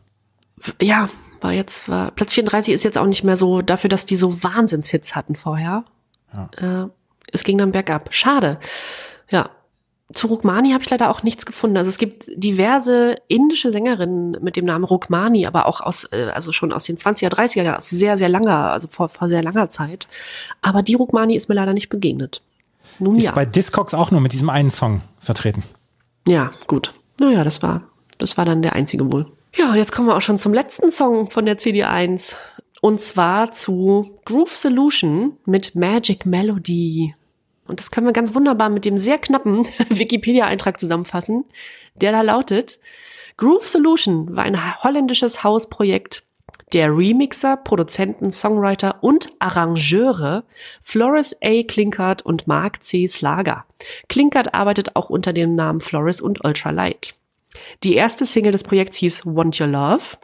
Ja, 0.81 1.09
war 1.41 1.53
jetzt, 1.53 1.87
war, 1.87 2.11
Platz 2.11 2.33
34 2.33 2.73
ist 2.73 2.83
jetzt 2.83 2.97
auch 2.97 3.05
nicht 3.05 3.23
mehr 3.23 3.37
so 3.37 3.61
dafür, 3.61 3.89
dass 3.89 4.05
die 4.05 4.15
so 4.15 4.43
Wahnsinnshits 4.43 5.15
hatten 5.15 5.35
vorher. 5.35 5.85
Äh, 6.57 6.89
es 7.31 7.43
ging 7.43 7.57
dann 7.57 7.71
bergab. 7.71 8.13
Schade. 8.13 8.59
Ja. 9.29 9.49
Zu 10.11 10.25
Rukmani 10.25 10.71
habe 10.71 10.83
ich 10.83 10.89
leider 10.89 11.11
auch 11.11 11.21
nichts 11.21 11.45
gefunden. 11.45 11.77
Also 11.77 11.89
es 11.89 11.99
gibt 11.99 12.25
diverse 12.35 13.17
indische 13.27 13.69
Sängerinnen 13.69 14.37
mit 14.41 14.55
dem 14.55 14.65
Namen 14.65 14.83
Rukmani, 14.83 15.45
aber 15.45 15.67
auch 15.67 15.81
aus, 15.81 16.05
äh, 16.11 16.31
also 16.33 16.51
schon 16.51 16.73
aus 16.73 16.85
den 16.85 16.97
20er, 16.97 17.29
30er 17.29 17.61
Jahren, 17.61 17.77
aus 17.77 17.91
sehr, 17.91 18.17
sehr 18.17 18.29
langer, 18.29 18.71
also 18.71 18.87
vor, 18.87 19.09
vor 19.09 19.27
sehr 19.27 19.43
langer 19.43 19.69
Zeit. 19.69 20.07
Aber 20.63 20.81
die 20.81 20.95
Rukmani 20.95 21.35
ist 21.35 21.47
mir 21.47 21.55
leider 21.55 21.73
nicht 21.73 21.89
begegnet. 21.89 22.41
Nun 22.99 23.17
Ist 23.17 23.25
ja. 23.25 23.31
bei 23.31 23.45
Discogs 23.45 23.93
auch 23.93 24.11
nur 24.11 24.21
mit 24.21 24.33
diesem 24.33 24.49
einen 24.49 24.69
Song 24.69 25.01
vertreten. 25.19 25.63
Ja, 26.27 26.51
gut. 26.67 26.93
Naja, 27.19 27.43
das 27.43 27.61
war, 27.61 27.83
das 28.17 28.37
war 28.37 28.45
dann 28.45 28.61
der 28.61 28.73
einzige 28.73 29.11
wohl. 29.11 29.31
Ja, 29.55 29.75
jetzt 29.75 29.91
kommen 29.91 30.07
wir 30.07 30.15
auch 30.15 30.21
schon 30.21 30.37
zum 30.37 30.53
letzten 30.53 30.91
Song 30.91 31.29
von 31.29 31.45
der 31.45 31.57
CD1. 31.57 32.35
Und 32.81 33.01
zwar 33.01 33.51
zu 33.51 34.19
Groove 34.25 34.55
Solution 34.55 35.37
mit 35.45 35.75
Magic 35.75 36.25
Melody. 36.25 37.15
Und 37.67 37.79
das 37.79 37.91
können 37.91 38.07
wir 38.07 38.13
ganz 38.13 38.33
wunderbar 38.33 38.69
mit 38.69 38.85
dem 38.85 38.97
sehr 38.97 39.17
knappen 39.17 39.65
Wikipedia-Eintrag 39.89 40.79
zusammenfassen, 40.79 41.45
der 41.95 42.11
da 42.11 42.21
lautet, 42.21 42.79
Groove 43.37 43.67
Solution 43.67 44.35
war 44.35 44.43
ein 44.43 44.83
holländisches 44.83 45.43
Hausprojekt 45.43 46.23
der 46.73 46.95
Remixer, 46.95 47.57
Produzenten, 47.57 48.31
Songwriter 48.31 49.03
und 49.03 49.31
Arrangeure 49.39 50.43
Flores 50.81 51.35
A. 51.41 51.63
Klinkert 51.63 52.21
und 52.21 52.47
Mark 52.47 52.83
C. 52.83 53.07
Slager. 53.07 53.65
Klinkert 54.07 54.53
arbeitet 54.53 54.95
auch 54.95 55.09
unter 55.09 55.33
dem 55.33 55.55
Namen 55.55 55.81
Flores 55.81 56.21
und 56.21 56.43
Ultralight. 56.43 57.15
Die 57.83 57.95
erste 57.95 58.25
Single 58.25 58.51
des 58.51 58.63
Projekts 58.63 58.97
hieß 58.97 59.25
Want 59.25 59.59
Your 59.59 59.67
Love 59.67 60.17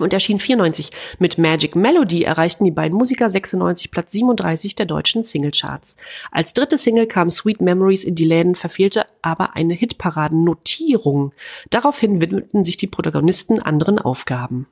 und 0.00 0.12
erschien 0.12 0.40
94. 0.40 0.90
Mit 1.18 1.38
Magic 1.38 1.76
Melody 1.76 2.24
erreichten 2.24 2.64
die 2.64 2.72
beiden 2.72 2.98
Musiker 2.98 3.30
96 3.30 3.90
Platz 3.90 4.12
37 4.12 4.74
der 4.74 4.86
deutschen 4.86 5.22
Singlecharts. 5.22 5.96
Als 6.32 6.52
dritte 6.52 6.78
Single 6.78 7.06
kam 7.06 7.30
Sweet 7.30 7.60
Memories 7.60 8.02
in 8.02 8.14
die 8.14 8.24
Läden, 8.24 8.54
verfehlte 8.56 9.06
aber 9.22 9.54
eine 9.54 9.74
Hitparadennotierung. 9.74 11.32
Daraufhin 11.70 12.20
widmeten 12.20 12.64
sich 12.64 12.76
die 12.76 12.88
Protagonisten 12.88 13.60
anderen 13.60 13.98
Aufgaben. 13.98 14.66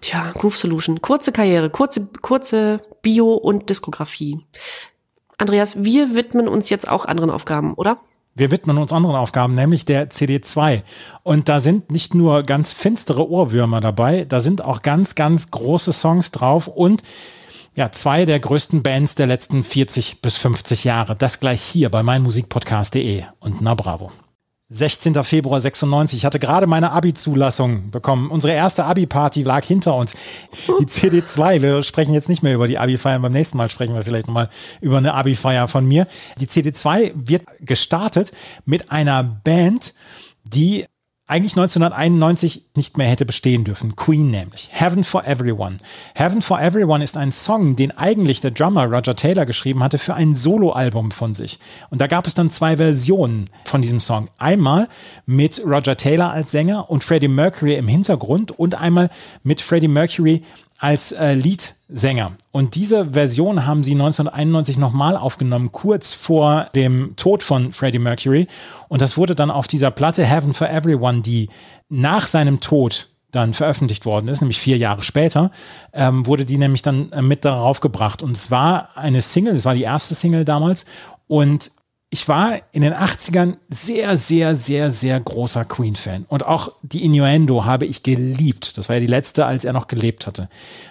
Tja, 0.00 0.32
Groove 0.32 0.56
Solution. 0.56 1.00
Kurze 1.00 1.32
Karriere, 1.32 1.70
kurze, 1.70 2.08
kurze 2.20 2.80
Bio- 3.02 3.34
und 3.34 3.70
Diskografie. 3.70 4.40
Andreas, 5.38 5.84
wir 5.84 6.14
widmen 6.14 6.48
uns 6.48 6.70
jetzt 6.70 6.88
auch 6.88 7.04
anderen 7.04 7.30
Aufgaben, 7.30 7.74
oder? 7.74 7.98
Wir 8.34 8.50
widmen 8.50 8.78
uns 8.78 8.92
anderen 8.92 9.16
Aufgaben, 9.16 9.54
nämlich 9.54 9.84
der 9.84 10.10
CD2. 10.10 10.82
Und 11.22 11.48
da 11.48 11.60
sind 11.60 11.90
nicht 11.90 12.14
nur 12.14 12.42
ganz 12.42 12.72
finstere 12.72 13.28
Ohrwürmer 13.28 13.80
dabei, 13.80 14.24
da 14.24 14.40
sind 14.40 14.64
auch 14.64 14.82
ganz, 14.82 15.14
ganz 15.14 15.50
große 15.50 15.92
Songs 15.92 16.30
drauf 16.30 16.66
und 16.66 17.02
ja, 17.74 17.90
zwei 17.90 18.24
der 18.24 18.38
größten 18.38 18.82
Bands 18.82 19.14
der 19.14 19.26
letzten 19.26 19.62
40 19.62 20.20
bis 20.20 20.36
50 20.36 20.84
Jahre. 20.84 21.14
Das 21.14 21.40
gleich 21.40 21.62
hier 21.62 21.90
bei 21.90 22.02
meinmusikpodcast.de 22.02 23.24
und 23.40 23.60
na 23.60 23.74
bravo. 23.74 24.12
16. 24.72 25.22
Februar 25.22 25.60
96. 25.60 26.18
Ich 26.18 26.24
hatte 26.24 26.38
gerade 26.38 26.66
meine 26.66 26.92
Abi-Zulassung 26.92 27.90
bekommen. 27.90 28.30
Unsere 28.30 28.54
erste 28.54 28.84
Abi-Party 28.86 29.42
lag 29.42 29.64
hinter 29.64 29.94
uns. 29.94 30.14
Die 30.80 30.86
CD2. 30.86 31.60
Wir 31.60 31.82
sprechen 31.82 32.14
jetzt 32.14 32.30
nicht 32.30 32.42
mehr 32.42 32.54
über 32.54 32.66
die 32.68 32.78
Abi-Feiern. 32.78 33.20
Beim 33.20 33.32
nächsten 33.32 33.58
Mal 33.58 33.70
sprechen 33.70 33.94
wir 33.94 34.02
vielleicht 34.02 34.28
nochmal 34.28 34.48
über 34.80 34.96
eine 34.96 35.12
Abi-Feier 35.12 35.68
von 35.68 35.86
mir. 35.86 36.06
Die 36.40 36.46
CD2 36.46 37.12
wird 37.14 37.42
gestartet 37.60 38.32
mit 38.64 38.90
einer 38.90 39.22
Band, 39.22 39.92
die 40.44 40.86
eigentlich 41.32 41.56
1991 41.56 42.62
nicht 42.76 42.98
mehr 42.98 43.08
hätte 43.08 43.24
bestehen 43.24 43.64
dürfen. 43.64 43.96
Queen 43.96 44.30
nämlich. 44.30 44.68
Heaven 44.70 45.02
for 45.02 45.26
Everyone. 45.26 45.78
Heaven 46.14 46.42
for 46.42 46.60
Everyone 46.60 47.02
ist 47.02 47.16
ein 47.16 47.32
Song, 47.32 47.74
den 47.74 47.90
eigentlich 47.96 48.42
der 48.42 48.50
Drummer 48.50 48.84
Roger 48.84 49.16
Taylor 49.16 49.46
geschrieben 49.46 49.82
hatte 49.82 49.96
für 49.96 50.12
ein 50.12 50.34
Soloalbum 50.34 51.10
von 51.10 51.34
sich. 51.34 51.58
Und 51.88 52.02
da 52.02 52.06
gab 52.06 52.26
es 52.26 52.34
dann 52.34 52.50
zwei 52.50 52.76
Versionen 52.76 53.48
von 53.64 53.80
diesem 53.80 54.00
Song. 54.00 54.28
Einmal 54.36 54.88
mit 55.24 55.62
Roger 55.64 55.96
Taylor 55.96 56.30
als 56.30 56.50
Sänger 56.50 56.90
und 56.90 57.02
Freddie 57.02 57.28
Mercury 57.28 57.76
im 57.76 57.88
Hintergrund 57.88 58.50
und 58.50 58.74
einmal 58.74 59.08
mit 59.42 59.62
Freddie 59.62 59.88
Mercury 59.88 60.42
als 60.82 61.12
äh, 61.12 61.34
Leadsänger. 61.34 62.32
Und 62.50 62.74
diese 62.74 63.12
Version 63.12 63.66
haben 63.66 63.84
sie 63.84 63.92
1991 63.92 64.78
nochmal 64.78 65.16
aufgenommen, 65.16 65.70
kurz 65.70 66.12
vor 66.12 66.66
dem 66.74 67.14
Tod 67.14 67.44
von 67.44 67.72
Freddie 67.72 68.00
Mercury. 68.00 68.48
Und 68.88 69.00
das 69.00 69.16
wurde 69.16 69.36
dann 69.36 69.52
auf 69.52 69.68
dieser 69.68 69.92
Platte 69.92 70.24
Heaven 70.24 70.52
for 70.52 70.68
Everyone, 70.68 71.20
die 71.20 71.48
nach 71.88 72.26
seinem 72.26 72.58
Tod 72.58 73.10
dann 73.30 73.52
veröffentlicht 73.52 74.06
worden 74.06 74.26
ist, 74.26 74.40
nämlich 74.40 74.58
vier 74.58 74.76
Jahre 74.76 75.04
später, 75.04 75.52
ähm, 75.92 76.26
wurde 76.26 76.44
die 76.44 76.58
nämlich 76.58 76.82
dann 76.82 77.12
äh, 77.12 77.22
mit 77.22 77.44
darauf 77.44 77.78
gebracht. 77.78 78.20
Und 78.20 78.32
es 78.32 78.50
war 78.50 78.88
eine 78.96 79.22
Single, 79.22 79.54
es 79.54 79.64
war 79.64 79.76
die 79.76 79.82
erste 79.82 80.16
Single 80.16 80.44
damals. 80.44 80.84
Und 81.28 81.70
ich 82.14 82.28
war 82.28 82.58
in 82.72 82.82
den 82.82 82.92
80ern 82.92 83.56
sehr, 83.70 84.18
sehr, 84.18 84.54
sehr, 84.54 84.90
sehr 84.90 85.18
großer 85.18 85.64
Queen-Fan. 85.64 86.26
Und 86.28 86.44
auch 86.44 86.70
die 86.82 87.06
Innuendo 87.06 87.64
habe 87.64 87.86
ich 87.86 88.02
geliebt. 88.02 88.76
Das 88.76 88.90
war 88.90 88.96
ja 88.96 89.00
die 89.00 89.06
letzte, 89.06 89.46
als 89.46 89.64
er 89.64 89.72
noch 89.72 89.88
gelebt 89.88 90.26
hatte. 90.26 90.50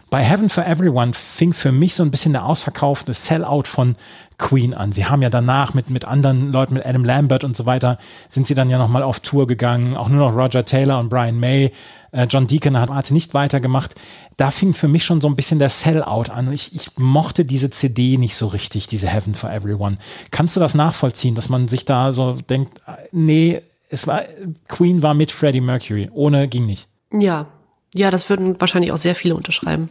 Bei 0.10 0.24
Heaven 0.24 0.50
for 0.50 0.66
Everyone 0.66 1.14
fing 1.14 1.54
für 1.54 1.72
mich 1.72 1.94
so 1.94 2.02
ein 2.02 2.10
bisschen 2.10 2.34
der 2.34 2.48
ausverkaufte 2.48 3.14
Sellout 3.14 3.66
von 3.68 3.98
Queen 4.42 4.74
an. 4.74 4.92
Sie 4.92 5.06
haben 5.06 5.22
ja 5.22 5.30
danach 5.30 5.74
mit, 5.74 5.90
mit 5.90 6.04
anderen 6.04 6.52
Leuten, 6.52 6.74
mit 6.74 6.86
Adam 6.86 7.06
Lambert 7.06 7.44
und 7.46 7.56
so 7.56 7.66
weiter, 7.66 7.98
sind 8.28 8.48
sie 8.48 8.56
dann 8.56 8.70
ja 8.70 8.78
nochmal 8.78 9.04
auf 9.04 9.22
Tour 9.22 9.48
gegangen. 9.48 9.96
Auch 9.96 10.10
nur 10.10 10.30
noch 10.30 10.36
Roger 10.36 10.66
Taylor 10.66 11.00
und 11.00 11.10
Brian 11.10 11.40
May. 11.40 11.72
Äh, 12.12 12.26
John 12.26 12.48
Deacon 12.48 12.78
hat, 12.78 12.90
hat 12.90 13.12
nicht 13.12 13.34
weitergemacht. 13.34 13.96
Da 14.38 14.52
fing 14.52 14.74
für 14.74 14.88
mich 14.88 15.06
schon 15.06 15.22
so 15.22 15.30
ein 15.30 15.36
bisschen 15.36 15.60
der 15.60 15.70
Sellout 15.70 16.32
an. 16.32 16.52
Ich, 16.52 16.76
ich 16.76 16.98
mochte 16.98 17.46
diese 17.46 17.70
CD 17.70 18.18
nicht 18.18 18.36
so 18.36 18.48
richtig, 18.48 18.88
diese 18.88 19.08
Heaven 19.08 19.36
for 19.36 19.52
Everyone. 19.52 19.98
Kannst 20.32 20.56
du 20.56 20.60
das 20.60 20.74
nachvollziehen, 20.74 21.36
dass 21.36 21.48
man 21.48 21.68
sich 21.68 21.86
da 21.86 22.12
so 22.12 22.34
denkt, 22.34 22.80
äh, 22.88 22.94
nee, 23.12 23.62
es 23.90 24.08
war, 24.08 24.24
Queen 24.68 25.04
war 25.04 25.14
mit 25.14 25.32
Freddie 25.32 25.62
Mercury. 25.62 26.10
Ohne 26.14 26.48
ging 26.48 26.66
nicht. 26.66 26.88
Ja. 27.14 27.46
Ja, 27.94 28.10
das 28.10 28.30
würden 28.30 28.60
wahrscheinlich 28.60 28.92
auch 28.92 28.98
sehr 28.98 29.16
viele 29.16 29.36
unterschreiben. 29.36 29.90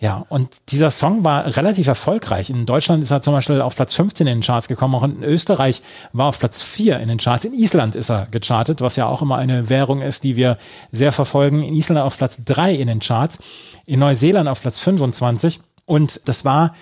Ja, 0.00 0.26
und 0.28 0.70
dieser 0.70 0.90
Song 0.90 1.24
war 1.24 1.56
relativ 1.56 1.86
erfolgreich. 1.86 2.50
In 2.50 2.66
Deutschland 2.66 3.02
ist 3.02 3.10
er 3.10 3.22
zum 3.22 3.32
Beispiel 3.32 3.60
auf 3.60 3.76
Platz 3.76 3.94
15 3.94 4.26
in 4.26 4.38
den 4.38 4.42
Charts 4.42 4.68
gekommen, 4.68 4.94
auch 4.94 5.04
in 5.04 5.22
Österreich 5.22 5.82
war 6.12 6.26
auf 6.26 6.38
Platz 6.38 6.62
4 6.62 6.98
in 7.00 7.08
den 7.08 7.18
Charts. 7.18 7.44
In 7.44 7.54
Island 7.54 7.94
ist 7.94 8.10
er 8.10 8.26
gechartet, 8.30 8.80
was 8.80 8.96
ja 8.96 9.06
auch 9.06 9.22
immer 9.22 9.36
eine 9.36 9.68
Währung 9.68 10.02
ist, 10.02 10.24
die 10.24 10.36
wir 10.36 10.58
sehr 10.90 11.12
verfolgen. 11.12 11.62
In 11.62 11.74
Island 11.74 12.00
auf 12.00 12.18
Platz 12.18 12.44
3 12.44 12.74
in 12.74 12.88
den 12.88 13.00
Charts, 13.00 13.38
in 13.86 14.00
Neuseeland 14.00 14.48
auf 14.48 14.60
Platz 14.60 14.78
25. 14.80 15.60
Und 15.86 16.28
das 16.28 16.44
war 16.44 16.74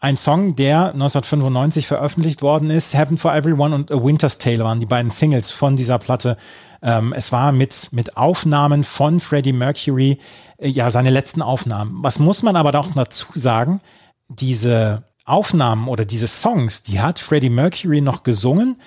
ein 0.00 0.16
Song, 0.16 0.56
der 0.56 0.92
1995 0.94 1.86
veröffentlicht 1.86 2.40
worden 2.40 2.70
ist. 2.70 2.94
Heaven 2.94 3.18
for 3.18 3.34
Everyone 3.34 3.74
und 3.74 3.92
A 3.92 4.02
Winter's 4.02 4.38
Tale 4.38 4.64
waren 4.64 4.80
die 4.80 4.86
beiden 4.86 5.10
Singles 5.10 5.50
von 5.50 5.76
dieser 5.76 5.98
Platte. 5.98 6.38
Ähm, 6.82 7.12
es 7.12 7.32
war 7.32 7.52
mit, 7.52 7.90
mit 7.92 8.16
Aufnahmen 8.16 8.82
von 8.82 9.20
Freddie 9.20 9.52
Mercury, 9.52 10.18
äh, 10.56 10.68
ja, 10.68 10.88
seine 10.88 11.10
letzten 11.10 11.42
Aufnahmen. 11.42 11.98
Was 12.02 12.18
muss 12.18 12.42
man 12.42 12.56
aber 12.56 12.78
auch 12.78 12.88
dazu 12.94 13.26
sagen? 13.34 13.82
Diese 14.28 15.04
Aufnahmen 15.26 15.86
oder 15.86 16.06
diese 16.06 16.28
Songs, 16.28 16.82
die 16.82 17.00
hat 17.00 17.18
Freddie 17.18 17.50
Mercury 17.50 18.00
noch 18.00 18.22
gesungen, 18.22 18.80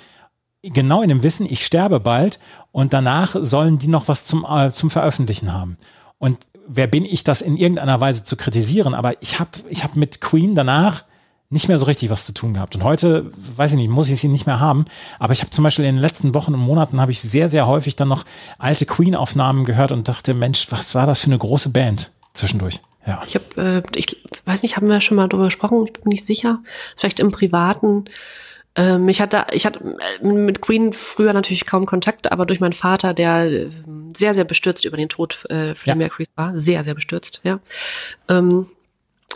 genau 0.63 1.03
in 1.03 1.09
dem 1.09 1.21
Wissen, 1.21 1.45
ich 1.47 1.63
sterbe 1.63 1.99
bald 1.99 2.39
und 2.71 2.91
danach 2.91 3.35
sollen 3.39 3.77
die 3.77 3.87
noch 3.87 4.07
was 4.07 4.25
zum, 4.25 4.45
äh, 4.49 4.71
zum 4.71 4.89
Veröffentlichen 4.89 5.53
haben. 5.53 5.77
Und 6.17 6.47
wer 6.67 6.87
bin 6.87 7.05
ich, 7.05 7.23
das 7.23 7.41
in 7.41 7.57
irgendeiner 7.57 7.99
Weise 7.99 8.23
zu 8.23 8.35
kritisieren? 8.35 8.93
Aber 8.93 9.21
ich 9.21 9.39
habe 9.39 9.51
ich 9.69 9.83
hab 9.83 9.95
mit 9.95 10.21
Queen 10.21 10.55
danach 10.55 11.03
nicht 11.49 11.67
mehr 11.67 11.77
so 11.77 11.85
richtig 11.85 12.09
was 12.09 12.25
zu 12.25 12.33
tun 12.33 12.53
gehabt. 12.53 12.75
Und 12.75 12.83
heute, 12.83 13.31
weiß 13.55 13.71
ich 13.71 13.77
nicht, 13.77 13.89
muss 13.89 14.09
ich 14.09 14.19
sie 14.19 14.27
nicht 14.27 14.47
mehr 14.47 14.59
haben. 14.59 14.85
Aber 15.19 15.33
ich 15.33 15.41
habe 15.41 15.51
zum 15.51 15.63
Beispiel 15.63 15.85
in 15.85 15.95
den 15.95 16.01
letzten 16.01 16.33
Wochen 16.33 16.53
und 16.53 16.59
Monaten 16.59 16.99
habe 16.99 17.11
ich 17.11 17.21
sehr, 17.21 17.47
sehr 17.47 17.67
häufig 17.67 17.95
dann 17.95 18.07
noch 18.07 18.25
alte 18.57 18.85
Queen-Aufnahmen 18.85 19.63
gehört 19.63 19.91
und 19.91 20.07
dachte, 20.07 20.33
Mensch, 20.33 20.67
was 20.71 20.95
war 20.95 21.05
das 21.05 21.19
für 21.19 21.27
eine 21.27 21.37
große 21.37 21.69
Band 21.69 22.11
zwischendurch? 22.33 22.81
Ja. 23.05 23.21
Ich 23.27 23.35
habe, 23.35 23.83
äh, 23.85 23.97
ich 23.99 24.23
weiß 24.45 24.63
nicht, 24.63 24.77
haben 24.77 24.87
wir 24.87 24.99
schon 25.01 25.17
mal 25.17 25.27
drüber 25.27 25.45
gesprochen? 25.45 25.85
Ich 25.85 25.93
bin 25.93 26.09
nicht 26.09 26.25
sicher. 26.25 26.59
Vielleicht 26.95 27.19
im 27.19 27.31
Privaten. 27.31 28.05
Ähm, 28.75 29.07
ich 29.07 29.21
hatte, 29.21 29.45
ich 29.51 29.65
hatte 29.65 29.97
äh, 30.21 30.25
mit 30.25 30.61
Queen 30.61 30.93
früher 30.93 31.33
natürlich 31.33 31.65
kaum 31.65 31.85
Kontakt, 31.85 32.31
aber 32.31 32.45
durch 32.45 32.59
meinen 32.59 32.73
Vater, 32.73 33.13
der 33.13 33.45
äh, 33.45 33.69
sehr, 34.15 34.33
sehr 34.33 34.45
bestürzt 34.45 34.85
über 34.85 34.97
den 34.97 35.09
Tod 35.09 35.45
äh, 35.49 35.75
Freddie 35.75 35.89
Ja. 35.89 35.95
Mercury 35.95 36.25
war, 36.35 36.57
sehr, 36.57 36.83
sehr 36.83 36.95
bestürzt, 36.95 37.41
ja. 37.43 37.59
Ähm, 38.29 38.67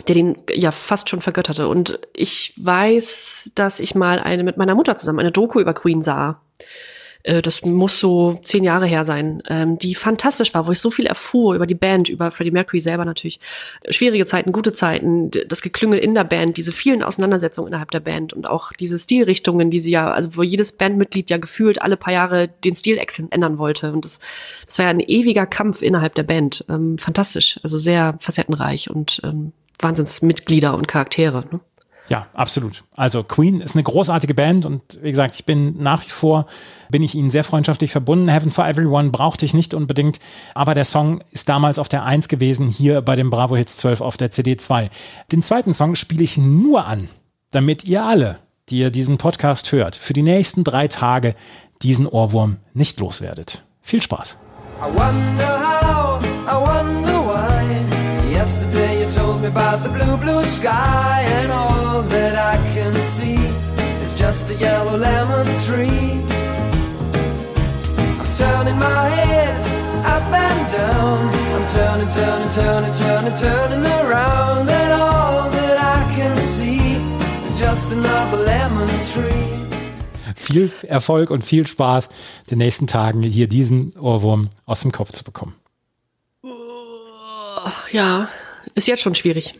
der 0.06 0.14
den 0.14 0.36
ja 0.52 0.70
fast 0.70 1.08
schon 1.08 1.20
vergötterte. 1.20 1.68
Und 1.68 1.98
ich 2.12 2.52
weiß, 2.56 3.52
dass 3.54 3.80
ich 3.80 3.94
mal 3.94 4.20
eine 4.20 4.44
mit 4.44 4.56
meiner 4.56 4.74
Mutter 4.74 4.96
zusammen 4.96 5.18
eine 5.20 5.32
Doku 5.32 5.60
über 5.60 5.74
Queen 5.74 6.02
sah. 6.02 6.40
Äh, 7.22 7.42
Das 7.42 7.64
muss 7.64 8.00
so 8.00 8.40
zehn 8.44 8.64
Jahre 8.64 8.86
her 8.86 9.04
sein, 9.04 9.42
ähm, 9.48 9.78
die 9.78 9.94
fantastisch 9.94 10.54
war, 10.54 10.66
wo 10.66 10.72
ich 10.72 10.80
so 10.80 10.90
viel 10.90 11.06
erfuhr 11.06 11.54
über 11.54 11.66
die 11.66 11.74
Band, 11.74 12.08
über 12.08 12.30
Freddie 12.30 12.50
Mercury 12.50 12.80
selber 12.80 13.04
natürlich. 13.04 13.40
Schwierige 13.88 14.26
Zeiten, 14.26 14.52
gute 14.52 14.72
Zeiten, 14.72 15.30
das 15.30 15.62
Geklüngel 15.62 15.98
in 15.98 16.14
der 16.14 16.24
Band, 16.24 16.56
diese 16.56 16.72
vielen 16.72 17.02
Auseinandersetzungen 17.02 17.68
innerhalb 17.68 17.90
der 17.90 18.00
Band 18.00 18.32
und 18.32 18.46
auch 18.46 18.72
diese 18.72 18.98
Stilrichtungen, 18.98 19.70
die 19.70 19.80
sie 19.80 19.90
ja, 19.90 20.10
also 20.12 20.36
wo 20.36 20.42
jedes 20.42 20.72
Bandmitglied 20.72 21.30
ja 21.30 21.38
gefühlt 21.38 21.82
alle 21.82 21.96
paar 21.96 22.12
Jahre 22.12 22.48
den 22.48 22.74
Stil 22.74 23.00
ändern 23.30 23.58
wollte. 23.58 23.92
Und 23.92 24.04
das, 24.04 24.20
das 24.66 24.78
war 24.78 24.86
ja 24.86 24.90
ein 24.90 25.00
ewiger 25.00 25.46
Kampf 25.46 25.82
innerhalb 25.82 26.14
der 26.14 26.22
Band. 26.22 26.64
Ähm, 26.68 26.98
fantastisch, 26.98 27.58
also 27.62 27.78
sehr 27.78 28.16
facettenreich 28.20 28.90
und 28.90 29.20
ähm, 29.24 29.52
Wahnsinnsmitglieder 29.80 30.74
und 30.74 30.88
Charaktere. 30.88 31.44
Ne? 31.50 31.60
Ja, 32.08 32.26
absolut. 32.32 32.84
Also 32.96 33.22
Queen 33.22 33.60
ist 33.60 33.74
eine 33.74 33.82
großartige 33.82 34.34
Band 34.34 34.64
und 34.64 34.98
wie 35.02 35.10
gesagt, 35.10 35.34
ich 35.34 35.44
bin 35.44 35.82
nach 35.82 36.04
wie 36.04 36.10
vor, 36.10 36.46
bin 36.90 37.02
ich 37.02 37.14
ihnen 37.14 37.30
sehr 37.30 37.44
freundschaftlich 37.44 37.92
verbunden. 37.92 38.28
Heaven 38.28 38.50
for 38.50 38.66
Everyone 38.66 39.10
brauchte 39.10 39.44
ich 39.44 39.52
nicht 39.52 39.74
unbedingt, 39.74 40.18
aber 40.54 40.74
der 40.74 40.86
Song 40.86 41.22
ist 41.32 41.48
damals 41.48 41.78
auf 41.78 41.88
der 41.88 42.04
1 42.04 42.28
gewesen, 42.28 42.68
hier 42.68 43.02
bei 43.02 43.14
dem 43.14 43.28
Bravo 43.28 43.56
Hits 43.56 43.76
12 43.76 44.00
auf 44.00 44.16
der 44.16 44.30
CD 44.30 44.56
2. 44.56 44.88
Den 45.32 45.42
zweiten 45.42 45.74
Song 45.74 45.96
spiele 45.96 46.24
ich 46.24 46.38
nur 46.38 46.86
an, 46.86 47.08
damit 47.50 47.84
ihr 47.84 48.04
alle, 48.04 48.38
die 48.70 48.78
ihr 48.78 48.90
diesen 48.90 49.18
Podcast 49.18 49.72
hört, 49.72 49.94
für 49.94 50.14
die 50.14 50.22
nächsten 50.22 50.64
drei 50.64 50.88
Tage 50.88 51.34
diesen 51.82 52.06
Ohrwurm 52.06 52.56
nicht 52.72 53.00
loswerdet. 53.00 53.64
Viel 53.82 54.02
Spaß. 54.02 54.38
I 54.80 54.84
wonder 54.84 55.58
how, 55.58 56.22
I 56.46 56.56
wonder 56.56 57.20
why. 57.26 58.32
Yesterday 58.32 59.02
you 59.02 59.10
told 59.10 59.40
me 59.42 59.48
about 59.48 59.82
the 59.82 59.90
blue, 59.90 60.16
blue 60.16 60.44
sky, 60.44 61.24
and 61.42 61.50
all 61.50 61.67
just 64.38 64.50
a 64.50 64.54
yellow 64.54 64.96
lemon 64.96 65.46
tree. 65.66 66.22
I'm 68.20 68.30
turning 68.36 68.78
my 68.78 69.08
head 69.08 69.56
up 70.04 70.32
and 70.32 70.72
down. 70.72 71.18
I'm 71.56 71.66
turning, 71.66 72.08
turning, 72.08 72.50
turning, 72.50 72.92
turning, 72.92 73.34
turning 73.34 73.84
around, 73.84 74.68
and 74.68 74.92
all 74.92 75.50
that 75.50 75.76
I 75.96 76.14
can 76.14 76.36
see 76.40 76.78
is 77.46 77.58
just 77.58 77.92
another 77.92 78.38
lemon 78.44 78.88
tree. 79.12 79.56
Viel 80.36 80.70
Erfolg 80.82 81.30
und 81.30 81.44
viel 81.44 81.66
Spaß, 81.66 82.08
den 82.50 82.58
nächsten 82.58 82.86
Tagen 82.86 83.22
hier 83.22 83.48
diesen 83.48 83.92
Ohrwurm 83.98 84.50
aus 84.66 84.82
dem 84.82 84.92
Kopf 84.92 85.10
zu 85.10 85.24
bekommen. 85.24 85.56
Ja, 87.90 88.28
ist 88.76 88.86
jetzt 88.86 89.02
schon 89.02 89.16
schwierig. 89.16 89.58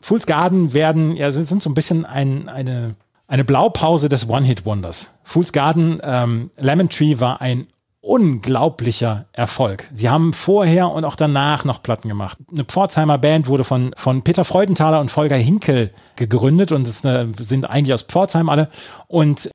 Fool's 0.00 0.26
Garden 0.26 0.74
werden, 0.74 1.16
ja, 1.16 1.30
sind, 1.32 1.48
sind 1.48 1.62
so 1.62 1.70
ein 1.70 1.74
bisschen 1.74 2.04
ein, 2.04 2.48
eine, 2.48 2.94
eine 3.32 3.44
Blaupause 3.44 4.10
des 4.10 4.28
One-Hit-Wonders. 4.28 5.14
Fool's 5.24 5.54
Garden, 5.54 5.98
ähm, 6.04 6.50
Lemon 6.58 6.90
Tree 6.90 7.18
war 7.18 7.40
ein 7.40 7.66
unglaublicher 8.02 9.24
Erfolg. 9.32 9.88
Sie 9.90 10.10
haben 10.10 10.34
vorher 10.34 10.90
und 10.90 11.06
auch 11.06 11.16
danach 11.16 11.64
noch 11.64 11.82
Platten 11.82 12.10
gemacht. 12.10 12.36
Eine 12.50 12.64
Pforzheimer 12.64 13.16
Band 13.16 13.46
wurde 13.46 13.64
von, 13.64 13.94
von 13.96 14.20
Peter 14.20 14.44
Freudenthaler 14.44 15.00
und 15.00 15.10
Volker 15.10 15.36
Hinkel 15.36 15.92
gegründet 16.16 16.72
und 16.72 16.86
es 16.86 17.06
eine, 17.06 17.32
sind 17.38 17.70
eigentlich 17.70 17.94
aus 17.94 18.02
Pforzheim 18.02 18.50
alle. 18.50 18.68
Und 19.08 19.48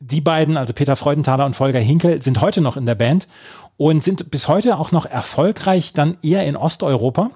die 0.00 0.20
beiden, 0.20 0.56
also 0.56 0.72
Peter 0.72 0.96
Freudenthaler 0.96 1.46
und 1.46 1.54
Volker 1.54 1.78
Hinkel, 1.78 2.20
sind 2.20 2.40
heute 2.40 2.60
noch 2.60 2.76
in 2.76 2.86
der 2.86 2.96
Band 2.96 3.28
und 3.76 4.02
sind 4.02 4.32
bis 4.32 4.48
heute 4.48 4.76
auch 4.76 4.90
noch 4.90 5.06
erfolgreich 5.06 5.92
dann 5.92 6.16
eher 6.20 6.44
in 6.48 6.56
Osteuropa 6.56 7.30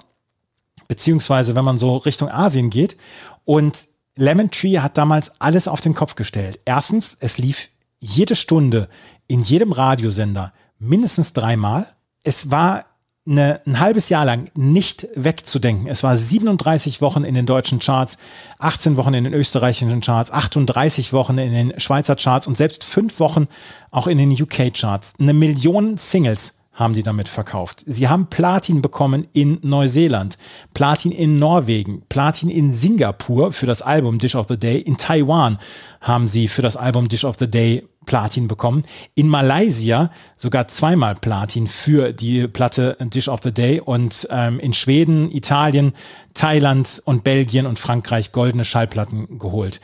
beziehungsweise 0.88 1.54
wenn 1.54 1.64
man 1.64 1.78
so 1.78 1.96
Richtung 1.96 2.28
Asien 2.30 2.70
geht. 2.70 2.96
Und 3.44 3.76
Lemon 4.16 4.50
Tree 4.50 4.78
hat 4.78 4.96
damals 4.96 5.40
alles 5.40 5.68
auf 5.68 5.80
den 5.80 5.94
Kopf 5.94 6.14
gestellt. 6.14 6.60
Erstens, 6.64 7.16
es 7.20 7.38
lief 7.38 7.70
jede 7.98 8.36
Stunde 8.36 8.88
in 9.26 9.42
jedem 9.42 9.72
Radiosender 9.72 10.52
mindestens 10.78 11.32
dreimal. 11.32 11.86
Es 12.22 12.50
war 12.50 12.84
eine, 13.26 13.60
ein 13.66 13.80
halbes 13.80 14.10
Jahr 14.10 14.24
lang 14.24 14.50
nicht 14.54 15.08
wegzudenken. 15.14 15.86
Es 15.86 16.02
war 16.02 16.16
37 16.16 17.00
Wochen 17.00 17.24
in 17.24 17.34
den 17.34 17.46
deutschen 17.46 17.78
Charts, 17.78 18.18
18 18.58 18.96
Wochen 18.96 19.14
in 19.14 19.24
den 19.24 19.32
österreichischen 19.32 20.00
Charts, 20.00 20.30
38 20.30 21.12
Wochen 21.12 21.38
in 21.38 21.52
den 21.52 21.80
Schweizer 21.80 22.16
Charts 22.16 22.46
und 22.46 22.56
selbst 22.56 22.84
fünf 22.84 23.18
Wochen 23.20 23.46
auch 23.90 24.06
in 24.06 24.18
den 24.18 24.30
UK-Charts. 24.30 25.14
Eine 25.18 25.32
Million 25.32 25.96
Singles 25.96 26.60
haben 26.74 26.94
die 26.94 27.02
damit 27.02 27.28
verkauft. 27.28 27.84
Sie 27.86 28.08
haben 28.08 28.26
Platin 28.26 28.82
bekommen 28.82 29.26
in 29.32 29.58
Neuseeland, 29.62 30.36
Platin 30.74 31.12
in 31.12 31.38
Norwegen, 31.38 32.02
Platin 32.08 32.50
in 32.50 32.72
Singapur 32.72 33.52
für 33.52 33.66
das 33.66 33.80
Album 33.80 34.18
Dish 34.18 34.34
of 34.34 34.46
the 34.48 34.58
Day, 34.58 34.78
in 34.78 34.96
Taiwan 34.96 35.58
haben 36.00 36.26
sie 36.26 36.48
für 36.48 36.62
das 36.62 36.76
Album 36.76 37.08
Dish 37.08 37.24
of 37.24 37.36
the 37.38 37.48
Day 37.48 37.84
Platin 38.06 38.48
bekommen, 38.48 38.82
in 39.14 39.28
Malaysia 39.28 40.10
sogar 40.36 40.68
zweimal 40.68 41.14
Platin 41.14 41.66
für 41.66 42.12
die 42.12 42.46
Platte 42.48 42.96
Dish 43.00 43.28
of 43.28 43.40
the 43.42 43.52
Day 43.52 43.80
und 43.80 44.26
ähm, 44.30 44.60
in 44.60 44.74
Schweden, 44.74 45.30
Italien, 45.30 45.92
Thailand 46.34 47.00
und 47.04 47.24
Belgien 47.24 47.66
und 47.66 47.78
Frankreich 47.78 48.32
goldene 48.32 48.64
Schallplatten 48.64 49.38
geholt. 49.38 49.80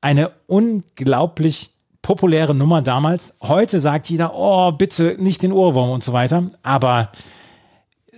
Eine 0.00 0.30
unglaublich 0.46 1.70
populäre 2.02 2.54
Nummer 2.54 2.82
damals. 2.82 3.36
Heute 3.40 3.80
sagt 3.80 4.08
jeder, 4.08 4.34
oh, 4.34 4.72
bitte 4.72 5.16
nicht 5.18 5.42
den 5.42 5.52
Ohrwurm 5.52 5.90
und 5.90 6.02
so 6.02 6.12
weiter. 6.12 6.44
Aber 6.62 7.12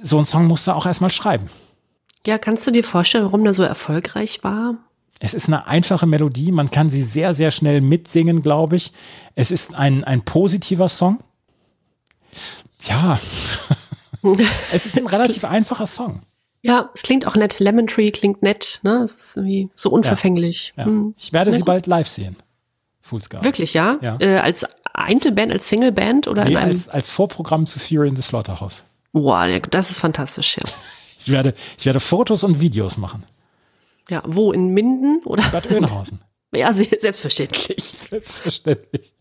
so 0.03 0.19
ein 0.19 0.27
Song 0.27 0.47
musst 0.47 0.67
du 0.67 0.73
auch 0.73 0.87
erstmal 0.87 1.11
schreiben. 1.11 1.49
Ja, 2.27 2.39
kannst 2.39 2.67
du 2.67 2.71
dir 2.71 2.85
vorstellen, 2.85 3.25
warum 3.25 3.43
der 3.45 3.53
so 3.53 3.63
erfolgreich 3.63 4.45
war? 4.45 4.77
Es 5.19 5.35
ist 5.35 5.47
eine 5.47 5.67
einfache 5.67 6.07
Melodie, 6.07 6.51
man 6.51 6.71
kann 6.71 6.91
sie 6.91 7.03
sehr, 7.03 7.33
sehr 7.35 7.51
schnell 7.51 7.81
mitsingen, 7.81 8.43
glaube 8.43 8.77
ich. 8.77 8.93
Es 9.37 9.51
ist 9.51 9.75
ein, 9.75 10.03
ein 10.03 10.23
positiver 10.23 10.89
Song. 10.89 11.19
Ja, 12.83 13.19
es 14.73 14.87
ist 14.87 14.97
ein 14.97 15.07
relativ 15.07 15.45
einfacher 15.45 15.87
Song. 15.87 16.23
Ja, 16.63 16.91
es 16.95 17.03
klingt 17.03 17.27
auch 17.27 17.35
nett. 17.35 17.59
Lemon 17.59 17.89
Tree 17.89 18.13
klingt 18.13 18.43
nett, 18.43 18.81
ne? 18.83 19.03
Es 19.03 19.15
ist 19.15 19.37
irgendwie 19.37 19.69
so 19.75 19.91
unverfänglich. 19.91 20.75
Ja. 20.77 20.87
Hm. 20.87 21.15
Ich 21.19 21.33
werde 21.33 21.51
Na 21.51 21.57
sie 21.57 21.63
gut. 21.63 21.67
bald 21.67 21.87
live 21.87 22.09
sehen. 22.09 22.37
Fool's 23.03 23.29
Garden. 23.29 23.45
Wirklich, 23.45 23.75
ja? 23.75 23.99
Ja. 24.01 24.17
Äh, 24.21 24.39
als 24.39 24.65
Einzelband, 24.95 25.53
als 25.53 25.69
Singleband 25.69 26.29
oder 26.29 26.45
Nee, 26.45 26.53
in 26.53 26.57
als, 26.57 26.89
als 26.89 27.11
Vorprogramm 27.11 27.67
zu 27.67 27.79
Fury 27.79 28.09
in 28.09 28.17
the 28.17 28.23
Slaughterhouse. 28.23 28.85
Ja, 29.13 29.59
das 29.59 29.91
ist 29.91 29.99
fantastisch, 29.99 30.57
ja. 30.57 30.63
Ich 31.25 31.31
werde, 31.31 31.55
ich 31.79 31.87
werde 31.87 32.01
Fotos 32.01 32.43
und 32.43 32.61
Videos 32.61 32.97
machen. 32.97 33.23
Ja, 34.09 34.23
wo? 34.27 34.51
In 34.53 34.69
Minden 34.71 35.21
oder? 35.25 35.45
Bad 35.51 35.71
Oeynhausen. 35.71 36.21
Ja, 36.55 36.71
se- 36.73 36.89
selbstverständlich. 36.99 37.83
Selbstverständlich. 37.83 39.15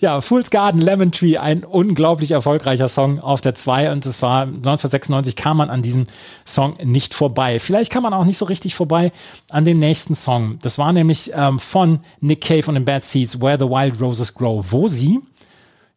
Ja, 0.00 0.20
Fool's 0.20 0.50
Garden, 0.50 0.80
Lemon 0.80 1.12
Tree, 1.12 1.38
ein 1.38 1.64
unglaublich 1.64 2.32
erfolgreicher 2.32 2.88
Song 2.88 3.20
auf 3.20 3.40
der 3.40 3.54
2 3.54 3.92
und 3.92 4.04
es 4.06 4.22
war 4.22 4.42
1996 4.42 5.36
kam 5.36 5.56
man 5.56 5.70
an 5.70 5.82
diesem 5.82 6.06
Song 6.44 6.76
nicht 6.82 7.14
vorbei. 7.14 7.58
Vielleicht 7.60 7.92
kam 7.92 8.02
man 8.02 8.14
auch 8.14 8.24
nicht 8.24 8.38
so 8.38 8.44
richtig 8.44 8.74
vorbei 8.74 9.12
an 9.48 9.64
dem 9.64 9.78
nächsten 9.78 10.14
Song. 10.14 10.58
Das 10.62 10.78
war 10.78 10.92
nämlich 10.92 11.32
ähm, 11.34 11.58
von 11.58 12.00
Nick 12.20 12.42
Cave 12.42 12.66
und 12.66 12.74
den 12.74 12.84
Bad 12.84 13.04
Seeds, 13.04 13.40
Where 13.40 13.58
the 13.58 13.66
Wild 13.66 14.00
Roses 14.00 14.34
Grow, 14.34 14.64
wo 14.70 14.88
sie, 14.88 15.20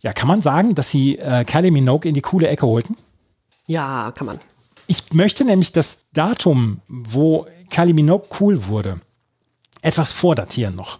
ja, 0.02 0.14
kann 0.14 0.28
man 0.28 0.42
sagen, 0.42 0.76
dass 0.76 0.90
sie 0.90 1.18
äh, 1.18 1.44
Kylie 1.46 1.72
Minogue 1.72 2.08
in 2.08 2.14
die 2.14 2.22
coole 2.22 2.48
Ecke 2.48 2.68
holten? 2.68 2.98
Ja, 3.68 4.12
kann 4.12 4.28
man. 4.28 4.40
Ich 4.88 5.14
möchte 5.14 5.46
nämlich 5.46 5.72
das 5.72 6.06
Datum, 6.14 6.82
wo 6.88 7.48
Kylie 7.72 7.94
Minogue 7.94 8.28
cool 8.40 8.68
wurde, 8.68 9.00
etwas 9.82 10.12
vordatieren 10.12 10.76
noch. 10.76 11.00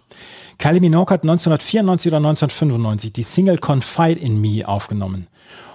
Kylie 0.58 0.80
Minogue 0.80 1.12
hat 1.12 1.22
1994 1.22 2.10
oder 2.10 2.18
1995 2.18 3.12
die 3.12 3.22
Single 3.22 3.58
Confide 3.58 4.20
in 4.20 4.40
Me 4.40 4.66
aufgenommen. 4.66 5.26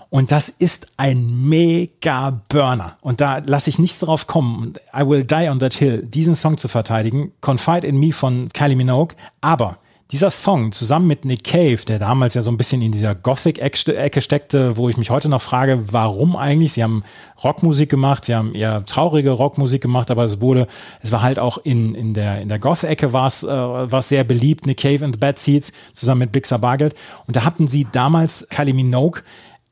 Und 0.09 0.31
das 0.31 0.49
ist 0.49 0.87
ein 0.97 1.47
mega 1.47 2.41
Burner. 2.49 2.97
Und 2.99 3.21
da 3.21 3.37
lasse 3.37 3.69
ich 3.69 3.79
nichts 3.79 3.99
drauf 3.99 4.27
kommen. 4.27 4.73
I 4.93 5.07
Will 5.07 5.23
Die 5.23 5.47
on 5.49 5.59
That 5.59 5.73
Hill, 5.75 6.03
diesen 6.03 6.35
Song 6.35 6.57
zu 6.57 6.67
verteidigen. 6.67 7.31
Confide 7.39 7.87
in 7.87 7.97
Me 7.97 8.11
von 8.11 8.49
Kylie 8.49 8.75
Minogue. 8.75 9.15
Aber 9.39 9.77
dieser 10.11 10.29
Song 10.29 10.73
zusammen 10.73 11.07
mit 11.07 11.23
Nick 11.23 11.45
Cave, 11.45 11.79
der 11.87 11.97
damals 11.97 12.33
ja 12.33 12.41
so 12.41 12.51
ein 12.51 12.57
bisschen 12.57 12.81
in 12.81 12.91
dieser 12.91 13.15
Gothic-Ecke 13.15 14.21
steckte, 14.21 14.75
wo 14.75 14.89
ich 14.89 14.97
mich 14.97 15.09
heute 15.09 15.29
noch 15.29 15.41
frage, 15.41 15.93
warum 15.93 16.35
eigentlich? 16.35 16.73
Sie 16.73 16.83
haben 16.83 17.03
Rockmusik 17.41 17.89
gemacht, 17.89 18.25
sie 18.25 18.35
haben 18.35 18.53
eher 18.53 18.85
traurige 18.85 19.31
Rockmusik 19.31 19.81
gemacht, 19.81 20.11
aber 20.11 20.25
es 20.25 20.41
wurde, 20.41 20.67
es 21.01 21.13
war 21.13 21.21
halt 21.21 21.39
auch 21.39 21.59
in, 21.59 21.95
in 21.95 22.13
der, 22.13 22.41
in 22.41 22.49
der 22.49 22.59
Goth-Ecke 22.59 23.13
war 23.13 23.27
es, 23.27 23.43
äh, 23.43 24.01
sehr 24.01 24.23
beliebt, 24.25 24.65
Nick 24.65 24.79
Cave 24.81 25.05
and 25.05 25.15
the 25.15 25.19
Bad 25.19 25.39
Seeds 25.39 25.71
zusammen 25.93 26.19
mit 26.19 26.33
Bixer 26.33 26.59
Bargeld. 26.59 26.93
Und 27.27 27.37
da 27.37 27.45
hatten 27.45 27.67
sie 27.67 27.87
damals 27.89 28.47
Kylie 28.49 28.73
Minogue 28.73 29.21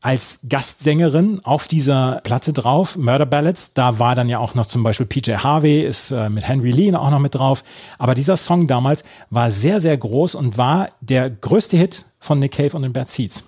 als 0.01 0.41
Gastsängerin 0.47 1.41
auf 1.43 1.67
dieser 1.67 2.21
Platte 2.23 2.53
drauf, 2.53 2.95
Murder 2.95 3.25
Ballads. 3.25 3.73
Da 3.73 3.99
war 3.99 4.15
dann 4.15 4.29
ja 4.29 4.39
auch 4.39 4.55
noch 4.55 4.65
zum 4.65 4.83
Beispiel 4.83 5.05
PJ 5.05 5.33
Harvey, 5.33 5.81
ist 5.81 6.11
äh, 6.11 6.29
mit 6.29 6.47
Henry 6.47 6.71
Lee 6.71 6.93
auch 6.95 7.09
noch 7.09 7.19
mit 7.19 7.35
drauf. 7.35 7.63
Aber 7.97 8.15
dieser 8.15 8.37
Song 8.37 8.67
damals 8.67 9.03
war 9.29 9.51
sehr, 9.51 9.81
sehr 9.81 9.97
groß 9.97 10.35
und 10.35 10.57
war 10.57 10.89
der 11.01 11.29
größte 11.29 11.75
Hit 11.75 12.05
von 12.19 12.39
Nick 12.39 12.53
Cave 12.53 12.75
und 12.75 12.83
den 12.83 12.93
Bad 12.93 13.09
Seeds. 13.09 13.43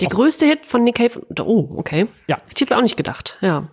Der 0.00 0.08
größte 0.08 0.44
Hit 0.46 0.66
von 0.66 0.82
Nick 0.82 0.96
Cave. 0.96 1.24
Oh, 1.40 1.68
okay. 1.76 2.08
Ja. 2.26 2.36
Hätte 2.36 2.52
ich 2.54 2.60
jetzt 2.60 2.72
auch 2.72 2.82
nicht 2.82 2.96
gedacht. 2.96 3.36
Ja. 3.40 3.68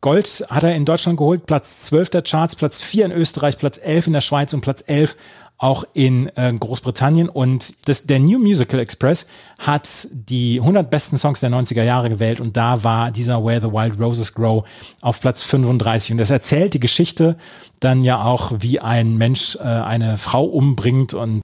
Gold 0.00 0.44
hat 0.50 0.62
er 0.62 0.74
in 0.74 0.84
Deutschland 0.84 1.16
geholt, 1.16 1.46
Platz 1.46 1.80
12 1.80 2.10
der 2.10 2.20
Charts, 2.20 2.56
Platz 2.56 2.82
4 2.82 3.06
in 3.06 3.12
Österreich, 3.12 3.56
Platz 3.56 3.80
11 3.82 4.08
in 4.08 4.12
der 4.12 4.20
Schweiz 4.20 4.52
und 4.52 4.60
Platz 4.60 4.84
11 4.86 5.16
auch 5.58 5.84
in 5.94 6.28
äh, 6.36 6.52
Großbritannien. 6.52 7.28
Und 7.28 7.88
das, 7.88 8.06
der 8.06 8.18
New 8.18 8.38
Musical 8.38 8.80
Express 8.80 9.28
hat 9.58 10.08
die 10.12 10.58
100 10.60 10.90
besten 10.90 11.16
Songs 11.18 11.40
der 11.40 11.50
90er 11.50 11.82
Jahre 11.82 12.10
gewählt 12.10 12.40
und 12.40 12.56
da 12.56 12.82
war 12.84 13.10
dieser 13.10 13.44
Where 13.44 13.60
the 13.60 13.72
Wild 13.72 14.00
Roses 14.00 14.34
Grow 14.34 14.64
auf 15.00 15.20
Platz 15.20 15.42
35. 15.42 16.12
Und 16.12 16.18
das 16.18 16.30
erzählt 16.30 16.74
die 16.74 16.80
Geschichte 16.80 17.36
dann 17.80 18.04
ja 18.04 18.22
auch, 18.22 18.52
wie 18.58 18.80
ein 18.80 19.16
Mensch 19.16 19.56
äh, 19.56 19.62
eine 19.62 20.18
Frau 20.18 20.44
umbringt 20.44 21.14
und 21.14 21.42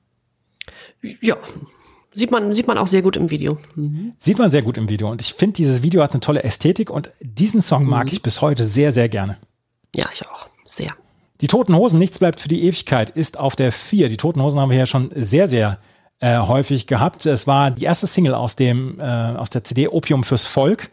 Ja. 1.20 1.36
Sieht 2.12 2.32
man, 2.32 2.52
sieht 2.54 2.66
man 2.66 2.76
auch 2.76 2.88
sehr 2.88 3.02
gut 3.02 3.16
im 3.16 3.30
Video. 3.30 3.58
sieht 4.18 4.38
man 4.38 4.50
sehr 4.50 4.62
gut 4.62 4.76
im 4.76 4.88
Video. 4.88 5.08
Und 5.08 5.20
ich 5.20 5.32
finde, 5.32 5.54
dieses 5.54 5.84
Video 5.84 6.02
hat 6.02 6.10
eine 6.10 6.18
tolle 6.18 6.42
Ästhetik 6.42 6.90
und 6.90 7.10
diesen 7.20 7.62
Song 7.62 7.86
mag 7.86 8.12
ich 8.12 8.20
bis 8.20 8.40
heute 8.40 8.64
sehr, 8.64 8.90
sehr 8.90 9.08
gerne. 9.08 9.38
Ja, 9.94 10.06
ich 10.12 10.26
auch. 10.26 10.48
Sehr. 10.64 10.90
Die 11.40 11.46
Toten 11.46 11.74
Hosen, 11.74 11.98
nichts 11.98 12.18
bleibt 12.18 12.38
für 12.38 12.48
die 12.48 12.64
Ewigkeit, 12.64 13.10
ist 13.10 13.38
auf 13.38 13.56
der 13.56 13.72
4. 13.72 14.10
Die 14.10 14.18
Toten 14.18 14.42
Hosen 14.42 14.60
haben 14.60 14.70
wir 14.70 14.76
ja 14.76 14.86
schon 14.86 15.10
sehr, 15.14 15.48
sehr 15.48 15.78
äh, 16.20 16.38
häufig 16.38 16.86
gehabt. 16.86 17.24
Es 17.24 17.46
war 17.46 17.70
die 17.70 17.84
erste 17.84 18.06
Single 18.06 18.34
aus, 18.34 18.56
dem, 18.56 19.00
äh, 19.00 19.02
aus 19.02 19.48
der 19.48 19.64
CD 19.64 19.88
Opium 19.88 20.22
fürs 20.22 20.46
Volk 20.46 20.90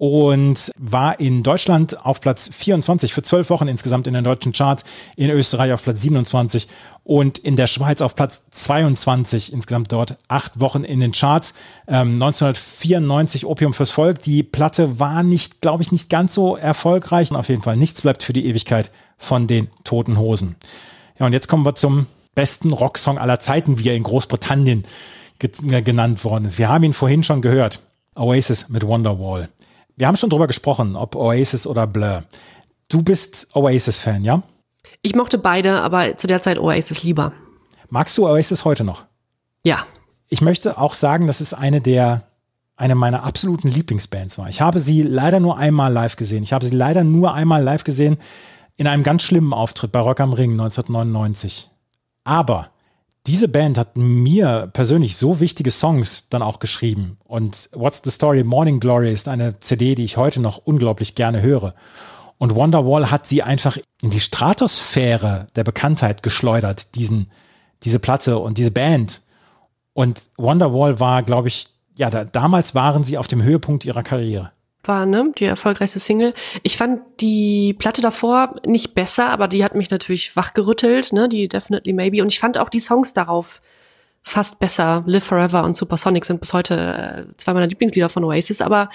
und 0.00 0.72
war 0.78 1.20
in 1.20 1.42
Deutschland 1.42 2.06
auf 2.06 2.22
Platz 2.22 2.48
24 2.54 3.12
für 3.12 3.20
zwölf 3.20 3.50
Wochen 3.50 3.68
insgesamt 3.68 4.06
in 4.06 4.14
den 4.14 4.24
deutschen 4.24 4.52
Charts, 4.52 4.82
in 5.14 5.28
Österreich 5.28 5.74
auf 5.74 5.82
Platz 5.82 6.00
27 6.00 6.68
und 7.04 7.36
in 7.36 7.54
der 7.54 7.66
Schweiz 7.66 8.00
auf 8.00 8.16
Platz 8.16 8.44
22 8.50 9.52
insgesamt 9.52 9.92
dort 9.92 10.16
acht 10.26 10.58
Wochen 10.58 10.84
in 10.84 11.00
den 11.00 11.12
Charts. 11.12 11.52
Ähm, 11.86 12.14
1994 12.14 13.44
Opium 13.44 13.74
fürs 13.74 13.90
Volk. 13.90 14.22
Die 14.22 14.42
Platte 14.42 14.98
war 14.98 15.22
nicht, 15.22 15.60
glaube 15.60 15.82
ich, 15.82 15.92
nicht 15.92 16.08
ganz 16.08 16.32
so 16.32 16.56
erfolgreich. 16.56 17.30
Und 17.30 17.36
auf 17.36 17.50
jeden 17.50 17.60
Fall 17.60 17.76
nichts 17.76 18.00
bleibt 18.00 18.22
für 18.22 18.32
die 18.32 18.46
Ewigkeit 18.46 18.90
von 19.18 19.46
den 19.46 19.68
Toten 19.84 20.18
Hosen. 20.18 20.56
Ja, 21.18 21.26
und 21.26 21.34
jetzt 21.34 21.46
kommen 21.46 21.66
wir 21.66 21.74
zum 21.74 22.06
besten 22.34 22.72
Rocksong 22.72 23.18
aller 23.18 23.38
Zeiten, 23.38 23.78
wie 23.78 23.90
er 23.90 23.96
in 23.96 24.04
Großbritannien 24.04 24.84
ge 25.38 25.82
genannt 25.82 26.24
worden 26.24 26.46
ist. 26.46 26.56
Wir 26.56 26.70
haben 26.70 26.84
ihn 26.84 26.94
vorhin 26.94 27.22
schon 27.22 27.42
gehört. 27.42 27.80
Oasis 28.16 28.70
mit 28.70 28.86
Wonderwall. 28.86 29.50
Wir 30.00 30.06
haben 30.06 30.16
schon 30.16 30.30
drüber 30.30 30.46
gesprochen, 30.46 30.96
ob 30.96 31.14
Oasis 31.14 31.66
oder 31.66 31.86
Blur. 31.86 32.24
Du 32.88 33.02
bist 33.02 33.48
Oasis-Fan, 33.54 34.24
ja? 34.24 34.42
Ich 35.02 35.14
mochte 35.14 35.36
beide, 35.36 35.82
aber 35.82 36.16
zu 36.16 36.26
der 36.26 36.40
Zeit 36.40 36.58
Oasis 36.58 37.02
lieber. 37.02 37.34
Magst 37.90 38.16
du 38.16 38.26
Oasis 38.26 38.64
heute 38.64 38.82
noch? 38.82 39.04
Ja. 39.62 39.84
Ich 40.30 40.40
möchte 40.40 40.78
auch 40.78 40.94
sagen, 40.94 41.26
dass 41.26 41.42
es 41.42 41.52
eine 41.52 41.82
der 41.82 42.22
eine 42.76 42.94
meiner 42.94 43.24
absoluten 43.24 43.68
Lieblingsbands 43.68 44.38
war. 44.38 44.48
Ich 44.48 44.62
habe 44.62 44.78
sie 44.78 45.02
leider 45.02 45.38
nur 45.38 45.58
einmal 45.58 45.92
live 45.92 46.16
gesehen. 46.16 46.44
Ich 46.44 46.54
habe 46.54 46.64
sie 46.64 46.74
leider 46.74 47.04
nur 47.04 47.34
einmal 47.34 47.62
live 47.62 47.84
gesehen 47.84 48.16
in 48.76 48.86
einem 48.86 49.02
ganz 49.02 49.22
schlimmen 49.22 49.52
Auftritt 49.52 49.92
bei 49.92 50.00
Rock 50.00 50.20
am 50.20 50.32
Ring 50.32 50.52
1999. 50.52 51.68
Aber 52.24 52.70
diese 53.26 53.48
Band 53.48 53.76
hat 53.78 53.96
mir 53.96 54.70
persönlich 54.72 55.16
so 55.16 55.40
wichtige 55.40 55.70
Songs 55.70 56.28
dann 56.30 56.42
auch 56.42 56.58
geschrieben. 56.58 57.18
Und 57.24 57.68
What's 57.72 58.00
the 58.02 58.10
Story 58.10 58.42
Morning 58.42 58.80
Glory 58.80 59.12
ist 59.12 59.28
eine 59.28 59.60
CD, 59.60 59.94
die 59.94 60.04
ich 60.04 60.16
heute 60.16 60.40
noch 60.40 60.58
unglaublich 60.58 61.14
gerne 61.14 61.42
höre. 61.42 61.74
Und 62.38 62.54
Wonderwall 62.54 63.10
hat 63.10 63.26
sie 63.26 63.42
einfach 63.42 63.76
in 64.00 64.10
die 64.10 64.20
Stratosphäre 64.20 65.46
der 65.54 65.64
Bekanntheit 65.64 66.22
geschleudert, 66.22 66.94
diesen, 66.94 67.30
diese 67.82 67.98
Platte 67.98 68.38
und 68.38 68.56
diese 68.56 68.70
Band. 68.70 69.20
Und 69.92 70.30
Wonderwall 70.38 70.98
war, 70.98 71.22
glaube 71.22 71.48
ich, 71.48 71.68
ja, 71.96 72.08
da, 72.08 72.24
damals 72.24 72.74
waren 72.74 73.04
sie 73.04 73.18
auf 73.18 73.26
dem 73.26 73.42
Höhepunkt 73.42 73.84
ihrer 73.84 74.02
Karriere. 74.02 74.52
War, 74.82 75.04
ne, 75.04 75.32
die 75.38 75.44
erfolgreichste 75.44 76.00
Single. 76.00 76.32
Ich 76.62 76.76
fand 76.76 77.02
die 77.20 77.74
Platte 77.74 78.00
davor 78.00 78.56
nicht 78.64 78.94
besser, 78.94 79.28
aber 79.28 79.46
die 79.46 79.62
hat 79.62 79.74
mich 79.74 79.90
natürlich 79.90 80.36
wachgerüttelt, 80.36 81.12
ne, 81.12 81.28
die 81.28 81.48
Definitely 81.48 81.92
Maybe. 81.92 82.22
Und 82.22 82.32
ich 82.32 82.40
fand 82.40 82.56
auch 82.56 82.70
die 82.70 82.80
Songs 82.80 83.12
darauf 83.12 83.60
fast 84.22 84.58
besser. 84.58 85.02
Live 85.06 85.24
Forever 85.24 85.64
und 85.64 85.76
Supersonic 85.76 86.24
sind 86.24 86.40
bis 86.40 86.52
heute 86.52 87.26
äh, 87.28 87.36
zwei 87.36 87.52
meiner 87.52 87.66
Lieblingslieder 87.66 88.08
von 88.08 88.24
Oasis, 88.24 88.60
aber 88.60 88.88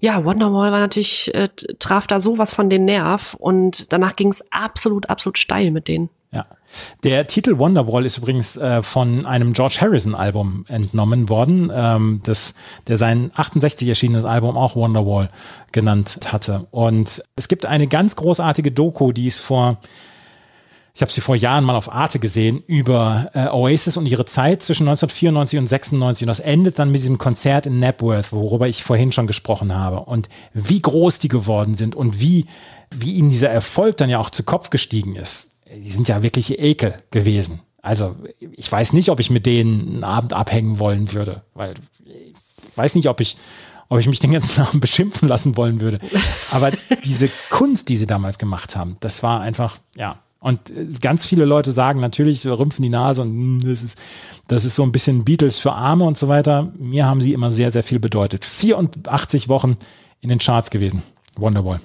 ja, 0.00 0.24
Wonderwall 0.24 0.72
war 0.72 0.80
natürlich, 0.80 1.32
äh, 1.32 1.48
traf 1.78 2.08
da 2.08 2.18
sowas 2.18 2.52
von 2.52 2.68
den 2.68 2.84
Nerv 2.84 3.34
und 3.34 3.92
danach 3.92 4.16
ging 4.16 4.30
es 4.30 4.44
absolut, 4.50 5.08
absolut 5.08 5.38
steil 5.38 5.70
mit 5.70 5.86
denen. 5.86 6.10
Ja. 6.32 6.46
Der 7.02 7.26
Titel 7.26 7.58
Wonderwall 7.58 8.06
ist 8.06 8.16
übrigens 8.16 8.56
äh, 8.56 8.82
von 8.82 9.26
einem 9.26 9.52
George 9.52 9.78
Harrison 9.80 10.14
Album 10.14 10.64
entnommen 10.66 11.28
worden, 11.28 11.70
ähm, 11.74 12.20
das, 12.24 12.54
der 12.86 12.96
sein 12.96 13.30
68 13.34 13.86
erschienenes 13.86 14.24
Album 14.24 14.56
auch 14.56 14.74
Wonderwall 14.74 15.28
genannt 15.72 16.20
hatte. 16.32 16.66
Und 16.70 17.22
es 17.36 17.48
gibt 17.48 17.66
eine 17.66 17.86
ganz 17.86 18.16
großartige 18.16 18.72
Doku, 18.72 19.12
die 19.12 19.26
ist 19.26 19.40
vor, 19.40 19.76
ich 20.94 21.02
habe 21.02 21.12
sie 21.12 21.20
vor 21.20 21.36
Jahren 21.36 21.64
mal 21.64 21.76
auf 21.76 21.92
Arte 21.92 22.18
gesehen, 22.18 22.62
über 22.66 23.28
äh, 23.34 23.48
Oasis 23.48 23.98
und 23.98 24.06
ihre 24.06 24.24
Zeit 24.24 24.62
zwischen 24.62 24.88
1994 24.88 25.58
und 25.58 25.66
96. 25.66 26.24
Und 26.24 26.28
das 26.28 26.40
endet 26.40 26.78
dann 26.78 26.90
mit 26.90 27.02
diesem 27.02 27.18
Konzert 27.18 27.66
in 27.66 27.78
Napworth, 27.78 28.32
worüber 28.32 28.68
ich 28.68 28.84
vorhin 28.84 29.12
schon 29.12 29.26
gesprochen 29.26 29.74
habe. 29.74 30.00
Und 30.00 30.30
wie 30.54 30.80
groß 30.80 31.18
die 31.18 31.28
geworden 31.28 31.74
sind 31.74 31.94
und 31.94 32.20
wie, 32.20 32.46
wie 32.90 33.16
ihnen 33.16 33.28
dieser 33.28 33.50
Erfolg 33.50 33.98
dann 33.98 34.08
ja 34.08 34.18
auch 34.18 34.30
zu 34.30 34.44
Kopf 34.44 34.70
gestiegen 34.70 35.14
ist 35.14 35.51
die 35.74 35.90
sind 35.90 36.08
ja 36.08 36.22
wirklich 36.22 36.58
Ekel 36.58 36.94
gewesen. 37.10 37.60
Also 37.82 38.16
ich 38.38 38.70
weiß 38.70 38.92
nicht, 38.92 39.10
ob 39.10 39.18
ich 39.18 39.30
mit 39.30 39.44
denen 39.44 39.88
einen 39.88 40.04
Abend 40.04 40.32
abhängen 40.32 40.78
wollen 40.78 41.12
würde, 41.12 41.42
weil 41.54 41.74
ich 42.04 42.76
weiß 42.78 42.94
nicht, 42.94 43.08
ob 43.08 43.20
ich, 43.20 43.36
ob 43.88 43.98
ich 43.98 44.06
mich 44.06 44.20
den 44.20 44.32
ganzen 44.32 44.62
Abend 44.66 44.80
beschimpfen 44.80 45.28
lassen 45.28 45.56
wollen 45.56 45.80
würde. 45.80 45.98
Aber 46.50 46.70
diese 47.04 47.28
Kunst, 47.50 47.88
die 47.88 47.96
sie 47.96 48.06
damals 48.06 48.38
gemacht 48.38 48.76
haben, 48.76 48.96
das 49.00 49.22
war 49.22 49.40
einfach, 49.40 49.78
ja. 49.96 50.20
Und 50.38 50.70
äh, 50.70 50.86
ganz 51.00 51.24
viele 51.24 51.44
Leute 51.44 51.70
sagen 51.70 52.00
natürlich, 52.00 52.46
rümpfen 52.46 52.82
die 52.82 52.88
Nase 52.88 53.22
und 53.22 53.30
hm, 53.30 53.60
das 53.64 53.82
ist, 53.82 53.98
das 54.48 54.64
ist 54.64 54.74
so 54.74 54.82
ein 54.82 54.90
bisschen 54.90 55.24
Beatles 55.24 55.58
für 55.58 55.72
Arme 55.72 56.04
und 56.04 56.18
so 56.18 56.26
weiter. 56.28 56.72
Mir 56.76 57.06
haben 57.06 57.20
sie 57.20 57.32
immer 57.32 57.52
sehr, 57.52 57.70
sehr 57.70 57.84
viel 57.84 58.00
bedeutet. 58.00 58.44
84 58.44 59.48
Wochen 59.48 59.76
in 60.20 60.28
den 60.28 60.40
Charts 60.40 60.70
gewesen. 60.70 61.02
Wonderwall. 61.36 61.80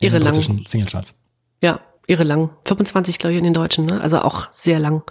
Irre 0.00 0.12
den 0.12 0.22
lang. 0.22 0.32
britischen 0.32 0.64
Singlecharts. 0.64 1.14
Ja, 1.60 1.80
irre 2.06 2.24
lang. 2.24 2.50
25, 2.64 3.18
glaube 3.18 3.32
ich, 3.32 3.38
in 3.38 3.44
den 3.44 3.54
Deutschen, 3.54 3.86
ne? 3.86 4.00
Also 4.00 4.20
auch 4.20 4.48
sehr 4.52 4.78
lang. 4.78 5.02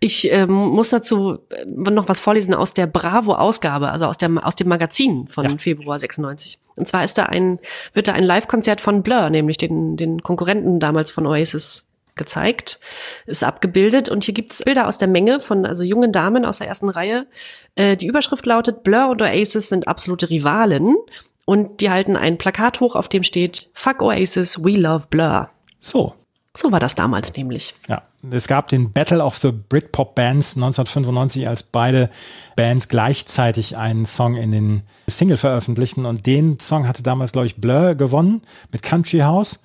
Ich 0.00 0.30
ähm, 0.30 0.52
muss 0.52 0.90
dazu 0.90 1.38
äh, 1.50 1.64
noch 1.66 2.08
was 2.08 2.20
vorlesen 2.20 2.54
aus 2.54 2.74
der 2.74 2.86
Bravo-Ausgabe, 2.86 3.90
also 3.90 4.06
aus, 4.06 4.18
der, 4.18 4.30
aus 4.44 4.56
dem 4.56 4.68
Magazin 4.68 5.28
von 5.28 5.44
Ja. 5.44 5.58
Februar 5.58 5.98
96. 5.98 6.58
Und 6.76 6.86
zwar 6.86 7.04
ist 7.04 7.18
da 7.18 7.24
ein, 7.24 7.58
wird 7.92 8.08
da 8.08 8.12
ein 8.12 8.24
Live-Konzert 8.24 8.80
von 8.80 9.02
Blur, 9.02 9.30
nämlich 9.30 9.56
den, 9.56 9.96
den 9.96 10.22
Konkurrenten 10.22 10.78
damals 10.78 11.10
von 11.10 11.26
Oasis, 11.26 11.88
gezeigt, 12.18 12.80
ist 13.24 13.42
abgebildet 13.42 14.10
und 14.10 14.24
hier 14.24 14.34
gibt's 14.34 14.62
Bilder 14.62 14.88
aus 14.88 14.98
der 14.98 15.08
Menge 15.08 15.40
von 15.40 15.64
also 15.64 15.84
jungen 15.84 16.12
Damen 16.12 16.44
aus 16.44 16.58
der 16.58 16.66
ersten 16.66 16.90
Reihe. 16.90 17.26
Äh, 17.76 17.96
die 17.96 18.06
Überschrift 18.06 18.44
lautet 18.44 18.82
Blur 18.82 19.08
und 19.08 19.22
Oasis 19.22 19.70
sind 19.70 19.88
absolute 19.88 20.28
Rivalen 20.28 20.96
und 21.46 21.80
die 21.80 21.88
halten 21.88 22.16
ein 22.16 22.36
Plakat 22.36 22.80
hoch, 22.80 22.94
auf 22.94 23.08
dem 23.08 23.22
steht 23.22 23.70
Fuck 23.72 24.02
Oasis, 24.02 24.62
we 24.62 24.72
love 24.72 25.06
Blur. 25.08 25.48
So, 25.78 26.14
So 26.56 26.72
war 26.72 26.80
das 26.80 26.94
damals 26.94 27.32
nämlich. 27.34 27.74
Ja, 27.88 28.02
es 28.30 28.48
gab 28.48 28.68
den 28.68 28.92
Battle 28.92 29.22
of 29.22 29.36
the 29.36 29.52
Britpop 29.52 30.14
Bands 30.14 30.56
1995, 30.56 31.46
als 31.46 31.62
beide 31.62 32.10
Bands 32.56 32.88
gleichzeitig 32.88 33.76
einen 33.76 34.06
Song 34.06 34.34
in 34.34 34.50
den 34.50 34.82
Single 35.06 35.36
veröffentlichten. 35.36 36.04
Und 36.04 36.26
den 36.26 36.58
Song 36.58 36.88
hatte 36.88 37.02
damals, 37.02 37.32
glaube 37.32 37.46
ich, 37.46 37.56
Blur 37.56 37.94
gewonnen 37.94 38.42
mit 38.72 38.82
Country 38.82 39.20
House. 39.20 39.62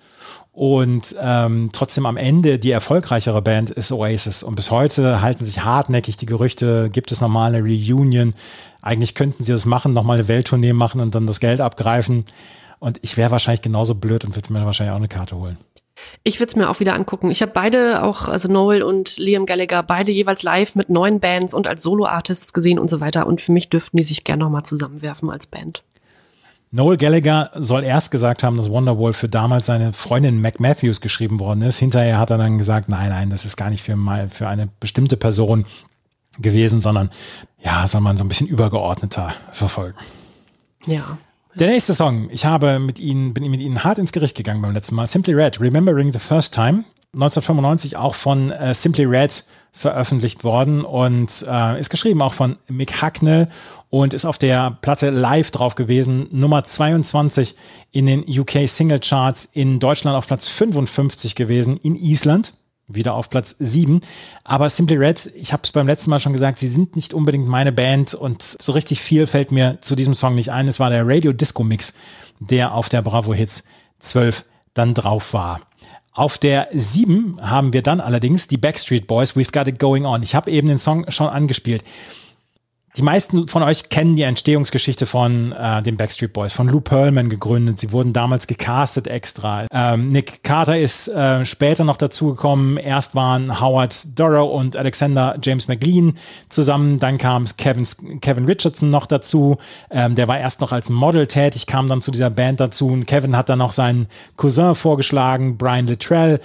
Und 0.52 1.16
ähm, 1.20 1.72
trotzdem 1.74 2.06
am 2.06 2.16
Ende 2.16 2.60
die 2.60 2.70
erfolgreichere 2.70 3.42
Band 3.42 3.72
ist 3.72 3.92
Oasis. 3.92 4.44
Und 4.44 4.54
bis 4.54 4.70
heute 4.70 5.22
halten 5.22 5.46
sich 5.46 5.64
hartnäckig 5.64 6.18
die 6.18 6.28
Gerüchte, 6.28 6.92
gibt 6.92 7.12
es 7.12 7.22
nochmal 7.22 7.56
eine 7.56 7.64
Reunion, 7.64 8.36
eigentlich 8.84 9.16
könnten 9.16 9.44
sie 9.44 9.52
das 9.52 9.66
machen, 9.66 9.94
nochmal 9.94 10.20
eine 10.20 10.28
Welttournee 10.28 10.74
machen 10.74 11.02
und 11.02 11.16
dann 11.16 11.26
das 11.26 11.40
Geld 11.40 11.60
abgreifen. 11.60 12.26
Und 12.78 13.00
ich 13.02 13.18
wäre 13.18 13.32
wahrscheinlich 13.32 13.64
genauso 13.64 13.96
blöd 13.96 14.26
und 14.26 14.36
würde 14.36 14.54
mir 14.54 14.64
wahrscheinlich 14.64 14.92
auch 14.92 14.98
eine 14.98 15.08
Karte 15.08 15.38
holen. 15.38 15.58
Ich 16.24 16.40
würde 16.40 16.52
es 16.52 16.56
mir 16.56 16.70
auch 16.70 16.80
wieder 16.80 16.94
angucken. 16.94 17.32
Ich 17.32 17.42
habe 17.42 17.52
beide 17.54 18.04
auch, 18.04 18.28
also 18.28 18.48
Noel 18.48 18.84
und 18.84 19.18
Liam 19.18 19.46
Gallagher, 19.46 19.84
beide 19.84 20.12
jeweils 20.12 20.44
live 20.44 20.76
mit 20.76 20.90
neuen 20.90 21.20
Bands 21.20 21.54
und 21.54 21.68
als 21.68 21.84
Solo-Artists 21.84 22.54
gesehen 22.54 22.80
und 22.80 22.90
so 22.90 23.02
weiter. 23.02 23.28
Und 23.28 23.42
für 23.42 23.52
mich 23.52 23.70
dürften 23.70 23.98
die 23.98 24.04
sich 24.04 24.24
gerne 24.24 24.44
nochmal 24.44 24.64
zusammenwerfen 24.64 25.30
als 25.30 25.48
Band. 25.48 25.84
Noel 26.72 26.98
Gallagher 26.98 27.52
soll 27.54 27.84
erst 27.84 28.10
gesagt 28.10 28.42
haben, 28.42 28.58
dass 28.58 28.72
Wonderwall 28.72 29.14
für 29.14 29.30
damals 29.30 29.68
seine 29.68 29.94
Freundin 29.94 30.42
Mac 30.42 30.60
Matthews 30.60 31.02
geschrieben 31.02 31.40
worden 31.40 31.62
ist. 31.62 31.78
Hinterher 31.78 32.18
hat 32.18 32.32
er 32.32 32.40
dann 32.40 32.58
gesagt, 32.58 32.90
nein, 32.90 33.10
nein, 33.10 33.30
das 33.30 33.46
ist 33.46 33.58
gar 33.58 33.70
nicht 33.70 33.84
für, 33.84 33.96
mal, 33.96 34.28
für 34.28 34.48
eine 34.48 34.70
bestimmte 34.80 35.16
Person 35.16 35.66
gewesen, 36.40 36.80
sondern 36.80 37.12
ja, 37.64 37.86
soll 37.86 38.02
man 38.02 38.18
so 38.18 38.24
ein 38.24 38.28
bisschen 38.28 38.48
übergeordneter 38.48 39.34
verfolgen. 39.52 40.00
Ja. 40.88 41.20
Der 41.56 41.68
nächste 41.68 41.94
Song, 41.94 42.30
ich 42.32 42.46
habe 42.46 42.80
mit 42.80 42.98
ihnen, 42.98 43.36
bin 43.36 43.50
mit 43.52 43.62
ihnen 43.62 43.84
hart 43.84 44.00
ins 44.00 44.12
Gericht 44.12 44.36
gegangen 44.36 44.64
beim 44.64 44.74
letzten 44.74 44.96
Mal. 44.96 45.06
Simply 45.06 45.36
Red, 45.36 45.62
Remembering 45.62 46.12
the 46.12 46.18
First 46.18 46.56
Time. 46.56 46.84
1995 47.14 47.96
auch 47.96 48.16
von 48.16 48.50
äh, 48.50 48.74
Simply 48.74 49.06
Red 49.06 49.46
veröffentlicht 49.72 50.44
worden 50.44 50.84
und 50.84 51.46
äh, 51.48 51.80
ist 51.80 51.92
geschrieben 51.92 52.24
auch 52.24 52.34
von 52.34 52.58
Mick 52.70 53.04
Hucknall 53.04 53.50
und 53.92 54.16
ist 54.16 54.26
auf 54.26 54.40
der 54.40 54.80
Platte 54.82 55.12
live 55.12 55.52
drauf 55.52 55.76
gewesen. 55.76 56.28
Nummer 56.32 56.64
22 56.64 57.56
in 57.92 58.08
den 58.08 58.26
UK 58.28 58.68
Single 58.68 59.00
Charts, 59.00 59.46
in 59.54 59.80
Deutschland 59.80 60.18
auf 60.18 60.26
Platz 60.26 60.48
55 60.48 61.36
gewesen, 61.36 61.78
in 61.84 61.96
Island 61.96 62.54
wieder 62.88 63.14
auf 63.14 63.30
Platz 63.30 63.56
7. 63.60 64.02
Aber 64.44 64.70
Simply 64.70 64.98
Red, 64.98 65.32
ich 65.36 65.54
habe 65.54 65.64
es 65.64 65.72
beim 65.72 65.88
letzten 65.88 66.10
Mal 66.10 66.20
schon 66.20 66.34
gesagt, 66.34 66.60
sie 66.60 66.68
sind 66.68 66.96
nicht 66.96 67.14
unbedingt 67.14 67.48
meine 67.48 67.72
Band 67.72 68.14
und 68.14 68.42
so 68.42 68.72
richtig 68.72 69.02
viel 69.02 69.28
fällt 69.28 69.52
mir 69.52 69.80
zu 69.82 69.96
diesem 69.96 70.16
Song 70.16 70.36
nicht 70.36 70.52
ein. 70.52 70.68
Es 70.68 70.80
war 70.80 70.90
der 70.90 71.08
Radio 71.08 71.34
Disco 71.34 71.64
Mix, 71.64 71.94
der 72.40 72.74
auf 72.74 72.90
der 72.90 73.02
Bravo 73.02 73.34
Hits 73.34 73.64
12 74.00 74.46
dann 74.74 74.94
drauf 74.94 75.34
war. 75.34 75.62
Auf 76.12 76.38
der 76.38 76.68
7 76.72 77.38
haben 77.42 77.74
wir 77.74 77.82
dann 77.82 78.00
allerdings 78.00 78.48
die 78.48 78.58
Backstreet 78.58 79.08
Boys, 79.08 79.36
We've 79.36 79.52
Got 79.52 79.68
It 79.68 79.80
Going 79.80 80.06
On. 80.06 80.22
Ich 80.22 80.36
habe 80.36 80.52
eben 80.52 80.68
den 80.68 80.78
Song 80.78 81.10
schon 81.10 81.28
angespielt. 81.28 81.84
Die 82.96 83.02
meisten 83.02 83.48
von 83.48 83.64
euch 83.64 83.90
kennen 83.90 84.16
die 84.16 84.22
Entstehungsgeschichte 84.22 85.08
von 85.08 85.52
äh, 85.52 85.82
den 85.82 85.98
Backstreet 85.98 86.32
Boys, 86.32 86.54
von 86.54 86.68
Lou 86.68 86.80
Pearlman 86.80 87.28
gegründet. 87.28 87.80
Sie 87.80 87.92
wurden 87.92 88.14
damals 88.14 88.46
gecastet 88.46 89.08
extra. 89.08 89.66
Ähm, 89.72 90.10
Nick 90.10 90.44
Carter 90.44 90.78
ist 90.78 91.08
äh, 91.08 91.44
später 91.44 91.86
noch 91.86 91.98
dazugekommen. 91.98 92.78
Erst 92.78 93.16
waren 93.16 93.60
Howard 93.60 94.20
Dorrow 94.20 94.54
und 94.54 94.76
Alexander 94.76 95.36
James 95.42 95.68
McLean 95.68 96.16
zusammen. 96.50 97.00
Dann 97.00 97.18
kam 97.18 97.46
Kevin, 97.58 97.88
Kevin 98.22 98.46
Richardson 98.46 98.92
noch 98.92 99.08
dazu. 99.08 99.58
Ähm, 99.90 100.14
der 100.14 100.28
war 100.28 100.38
erst 100.38 100.62
noch 100.62 100.72
als 100.72 100.92
Model 100.92 101.26
tätig, 101.26 101.66
kam 101.66 101.90
dann 101.90 102.04
zu 102.04 102.12
dieser 102.12 102.30
Band 102.30 102.60
dazu. 102.60 102.90
Und 102.90 103.08
Kevin 103.08 103.36
hat 103.36 103.50
dann 103.50 103.58
noch 103.58 103.74
seinen 103.74 104.08
Cousin 104.38 104.76
vorgeschlagen, 104.76 105.58
Brian 105.58 105.88
Littrell 105.88 106.40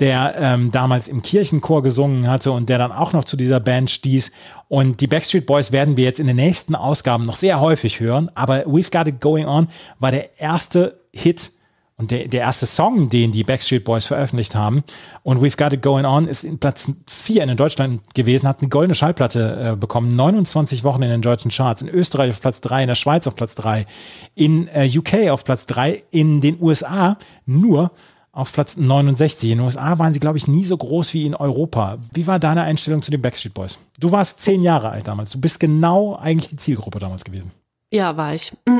der 0.00 0.34
ähm, 0.38 0.72
damals 0.72 1.08
im 1.08 1.22
Kirchenchor 1.22 1.82
gesungen 1.82 2.28
hatte 2.28 2.52
und 2.52 2.68
der 2.68 2.78
dann 2.78 2.92
auch 2.92 3.12
noch 3.12 3.24
zu 3.24 3.36
dieser 3.36 3.60
Band 3.60 3.90
stieß. 3.90 4.32
Und 4.68 5.00
die 5.00 5.06
Backstreet 5.06 5.46
Boys 5.46 5.70
werden 5.72 5.96
wir 5.96 6.04
jetzt 6.04 6.20
in 6.20 6.26
den 6.26 6.36
nächsten 6.36 6.74
Ausgaben 6.74 7.24
noch 7.24 7.36
sehr 7.36 7.60
häufig 7.60 8.00
hören. 8.00 8.30
Aber 8.34 8.64
We've 8.64 8.90
Got 8.90 9.08
It 9.08 9.20
Going 9.20 9.46
On 9.46 9.68
war 10.00 10.10
der 10.10 10.40
erste 10.40 11.00
Hit 11.12 11.52
und 11.96 12.10
der, 12.10 12.26
der 12.26 12.40
erste 12.40 12.66
Song, 12.66 13.08
den 13.08 13.30
die 13.30 13.44
Backstreet 13.44 13.84
Boys 13.84 14.06
veröffentlicht 14.06 14.56
haben. 14.56 14.82
Und 15.22 15.40
We've 15.40 15.56
Got 15.56 15.74
It 15.74 15.82
Going 15.82 16.04
On 16.04 16.26
ist 16.26 16.42
in 16.42 16.58
Platz 16.58 16.90
4 17.08 17.44
in 17.44 17.56
Deutschland 17.56 18.14
gewesen, 18.14 18.48
hat 18.48 18.60
eine 18.60 18.68
goldene 18.68 18.96
Schallplatte 18.96 19.74
äh, 19.74 19.76
bekommen, 19.76 20.08
29 20.08 20.82
Wochen 20.82 21.02
in 21.02 21.10
den 21.10 21.22
deutschen 21.22 21.52
Charts, 21.52 21.82
in 21.82 21.88
Österreich 21.88 22.30
auf 22.30 22.40
Platz 22.40 22.60
3, 22.62 22.82
in 22.82 22.88
der 22.88 22.96
Schweiz 22.96 23.28
auf 23.28 23.36
Platz 23.36 23.54
3, 23.54 23.86
in 24.34 24.66
äh, 24.74 24.90
UK 24.92 25.30
auf 25.30 25.44
Platz 25.44 25.66
3, 25.66 26.02
in 26.10 26.40
den 26.40 26.60
USA 26.60 27.16
nur 27.46 27.92
auf 28.34 28.52
Platz 28.52 28.76
69. 28.76 29.50
In 29.50 29.58
den 29.58 29.66
USA 29.66 29.98
waren 29.98 30.12
sie, 30.12 30.20
glaube 30.20 30.38
ich, 30.38 30.48
nie 30.48 30.64
so 30.64 30.76
groß 30.76 31.14
wie 31.14 31.24
in 31.24 31.34
Europa. 31.34 31.98
Wie 32.12 32.26
war 32.26 32.38
deine 32.38 32.62
Einstellung 32.62 33.00
zu 33.00 33.10
den 33.10 33.22
Backstreet 33.22 33.54
Boys? 33.54 33.78
Du 34.00 34.12
warst 34.12 34.40
zehn 34.40 34.62
Jahre 34.62 34.90
alt 34.90 35.08
damals. 35.08 35.30
Du 35.30 35.40
bist 35.40 35.60
genau 35.60 36.16
eigentlich 36.16 36.50
die 36.50 36.56
Zielgruppe 36.56 36.98
damals 36.98 37.24
gewesen. 37.24 37.52
Ja, 37.90 38.16
war 38.16 38.34
ich. 38.34 38.52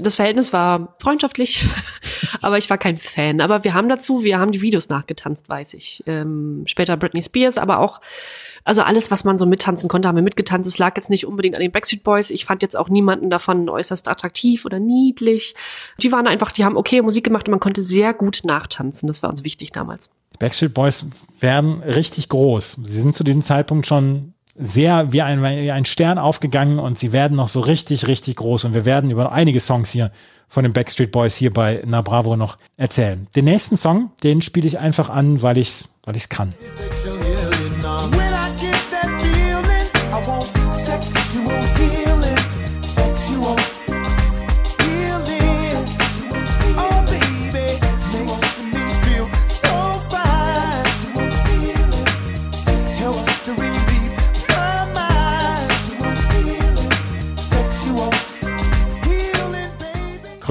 Das 0.00 0.14
Verhältnis 0.14 0.52
war 0.52 0.96
freundschaftlich, 1.00 1.64
aber 2.42 2.56
ich 2.56 2.70
war 2.70 2.78
kein 2.78 2.96
Fan. 2.96 3.40
Aber 3.40 3.62
wir 3.62 3.74
haben 3.74 3.88
dazu, 3.88 4.22
wir 4.22 4.38
haben 4.38 4.52
die 4.52 4.62
Videos 4.62 4.88
nachgetanzt, 4.88 5.48
weiß 5.48 5.74
ich. 5.74 6.02
Ähm, 6.06 6.62
später 6.66 6.96
Britney 6.96 7.22
Spears, 7.22 7.58
aber 7.58 7.78
auch, 7.78 8.00
also 8.64 8.82
alles, 8.82 9.10
was 9.10 9.24
man 9.24 9.38
so 9.38 9.46
mittanzen 9.46 9.88
konnte, 9.88 10.08
haben 10.08 10.16
wir 10.16 10.22
mitgetanzt. 10.22 10.68
Es 10.68 10.78
lag 10.78 10.96
jetzt 10.96 11.10
nicht 11.10 11.26
unbedingt 11.26 11.54
an 11.54 11.60
den 11.60 11.72
Backstreet 11.72 12.04
Boys. 12.04 12.30
Ich 12.30 12.44
fand 12.44 12.62
jetzt 12.62 12.76
auch 12.76 12.88
niemanden 12.88 13.30
davon 13.30 13.68
äußerst 13.68 14.08
attraktiv 14.08 14.64
oder 14.64 14.78
niedlich. 14.78 15.54
Die 15.98 16.12
waren 16.12 16.26
einfach, 16.26 16.52
die 16.52 16.64
haben 16.64 16.76
okay 16.76 17.02
Musik 17.02 17.24
gemacht 17.24 17.48
und 17.48 17.52
man 17.52 17.60
konnte 17.60 17.82
sehr 17.82 18.14
gut 18.14 18.42
nachtanzen. 18.44 19.06
Das 19.08 19.22
war 19.22 19.30
uns 19.30 19.44
wichtig 19.44 19.72
damals. 19.72 20.10
Die 20.34 20.38
Backstreet 20.38 20.74
Boys 20.74 21.06
werden 21.40 21.82
richtig 21.82 22.28
groß. 22.28 22.78
Sie 22.84 23.00
sind 23.00 23.16
zu 23.16 23.24
diesem 23.24 23.42
Zeitpunkt 23.42 23.86
schon 23.86 24.34
sehr 24.54 25.12
wie 25.12 25.22
ein, 25.22 25.42
wie 25.42 25.70
ein 25.70 25.84
Stern 25.84 26.18
aufgegangen 26.18 26.78
und 26.78 26.98
sie 26.98 27.12
werden 27.12 27.36
noch 27.36 27.48
so 27.48 27.60
richtig, 27.60 28.06
richtig 28.06 28.36
groß. 28.36 28.64
Und 28.64 28.74
wir 28.74 28.84
werden 28.84 29.10
über 29.10 29.32
einige 29.32 29.60
Songs 29.60 29.90
hier 29.90 30.12
von 30.48 30.62
den 30.62 30.74
Backstreet 30.74 31.10
Boys 31.10 31.36
hier 31.36 31.52
bei 31.52 31.82
Na 31.86 32.02
Bravo 32.02 32.36
noch 32.36 32.58
erzählen. 32.76 33.26
Den 33.34 33.46
nächsten 33.46 33.76
Song, 33.76 34.12
den 34.22 34.42
spiele 34.42 34.66
ich 34.66 34.78
einfach 34.78 35.08
an, 35.08 35.42
weil 35.42 35.56
ich 35.58 35.68
es 35.68 35.88
weil 36.04 36.16
ich's 36.16 36.28
kann. 36.28 36.52
When 37.04 37.51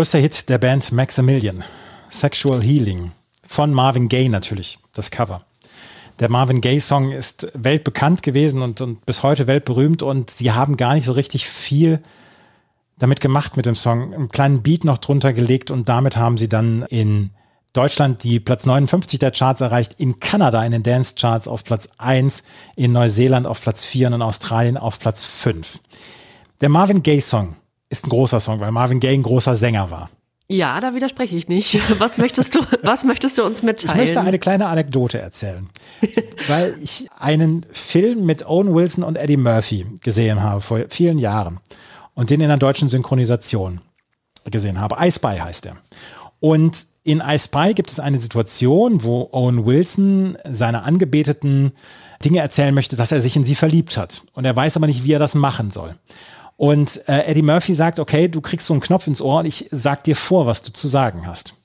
Größter 0.02 0.18
Hit 0.18 0.50
der 0.50 0.58
Band 0.58 0.92
Maximilian. 0.92 1.64
Sexual 2.10 2.60
Healing. 2.60 3.12
Von 3.48 3.72
Marvin 3.72 4.10
Gaye 4.10 4.30
natürlich, 4.30 4.80
das 4.96 5.12
Cover. 5.12 5.46
Der 6.20 6.28
Marvin 6.28 6.60
Gaye-Song 6.60 7.12
ist 7.12 7.52
weltbekannt 7.54 8.24
gewesen 8.24 8.64
und, 8.64 8.82
und 8.82 9.06
bis 9.06 9.22
heute 9.22 9.46
weltberühmt 9.46 10.02
und 10.02 10.32
sie 10.32 10.54
haben 10.54 10.76
gar 10.76 10.96
nicht 10.96 11.06
so 11.06 11.12
richtig 11.12 11.48
viel 11.48 12.02
damit 12.98 13.22
gemacht 13.22 13.58
mit 13.58 13.68
dem 13.68 13.76
Song. 13.76 14.12
Einen 14.12 14.30
kleinen 14.30 14.64
Beat 14.64 14.86
noch 14.86 14.98
drunter 14.98 15.34
gelegt 15.34 15.70
und 15.70 15.88
damit 15.88 16.18
haben 16.18 16.40
sie 16.40 16.50
dann 16.50 16.82
in 16.90 17.30
Deutschland 17.74 18.24
die 18.24 18.40
Platz 18.40 18.66
59 18.66 19.20
der 19.20 19.30
Charts 19.30 19.62
erreicht, 19.62 19.98
in 20.00 20.20
Kanada 20.20 20.66
in 20.66 20.72
den 20.72 20.82
Dance 20.82 21.14
Charts 21.14 21.48
auf 21.48 21.64
Platz 21.64 21.90
1, 22.00 22.42
in 22.76 22.92
Neuseeland 22.92 23.46
auf 23.46 23.62
Platz 23.62 23.86
4 23.86 24.08
und 24.08 24.14
in 24.14 24.22
Australien 24.24 24.78
auf 24.78 24.98
Platz 24.98 25.26
5. 25.26 25.80
Der 26.60 26.70
Marvin 26.70 27.04
Gaye-Song 27.04 27.56
ist 27.92 28.08
ein 28.08 28.10
großer 28.10 28.40
Song, 28.40 28.60
weil 28.60 28.72
Marvin 28.72 29.00
Gaye 29.00 29.14
ein 29.14 29.22
großer 29.24 29.54
Sänger 29.54 29.92
war. 29.92 30.10
Ja, 30.48 30.80
da 30.80 30.94
widerspreche 30.96 31.36
ich 31.36 31.48
nicht. 31.48 31.80
Was 32.00 32.18
möchtest 32.18 32.56
du, 32.56 32.60
was 32.82 33.06
möchtest 33.06 33.38
du 33.38 33.44
uns 33.44 33.60
Ich 33.60 33.64
mitteilen? 33.64 33.98
möchte 33.98 34.20
eine 34.20 34.40
kleine 34.40 34.66
Anekdote 34.68 35.20
erzählen, 35.22 35.70
weil 36.48 36.76
ich 36.82 37.08
einen 37.18 37.66
Film 37.72 38.26
mit 38.26 38.46
Owen 38.48 38.74
Wilson 38.74 39.04
und 39.04 39.16
Eddie 39.16 39.38
Murphy 39.38 39.86
gesehen 40.04 40.42
habe 40.42 40.60
vor 40.62 40.80
vielen 40.90 41.20
Jahren 41.20 41.60
und 42.16 42.32
den 42.32 42.42
in 42.42 42.46
einer 42.48 42.58
deutschen 42.58 42.90
Synchronisation 42.90 43.80
gesehen 44.50 44.80
habe. 44.80 44.96
I 45.00 45.10
Spy 45.12 45.38
heißt 45.38 45.68
er. 45.68 45.78
Und 46.42 46.86
in 47.04 47.22
I 47.26 47.38
Spy 47.40 47.74
gibt 47.74 47.92
es 47.92 48.00
eine 48.00 48.18
Situation, 48.18 49.04
wo 49.04 49.30
Owen 49.32 49.66
Wilson 49.66 50.38
seiner 50.50 50.84
Angebeteten 50.84 51.72
Dinge 52.26 52.40
erzählen 52.40 52.74
möchte, 52.74 52.96
dass 52.96 53.12
er 53.12 53.22
sich 53.22 53.36
in 53.36 53.46
sie 53.46 53.56
verliebt 53.56 53.96
hat. 53.96 54.24
Und 54.34 54.44
er 54.46 54.56
weiß 54.56 54.76
aber 54.76 54.88
nicht, 54.88 55.04
wie 55.04 55.14
er 55.14 55.20
das 55.20 55.36
machen 55.36 55.72
soll. 55.72 55.96
Und 56.62 57.02
äh, 57.10 57.24
Eddie 57.24 57.42
Murphy 57.42 57.74
sagt, 57.74 58.00
okay, 58.00 58.28
du 58.28 58.40
kriegst 58.40 58.68
so 58.68 58.76
einen 58.76 58.82
Knopf 58.82 59.08
ins 59.08 59.20
Ohr 59.20 59.40
und 59.40 59.48
ich 59.48 59.68
sag 59.72 60.04
dir 60.04 60.16
vor, 60.16 60.46
was 60.46 60.62
du 60.62 60.72
zu 60.72 60.88
sagen 60.88 61.26
hast. 61.26 61.56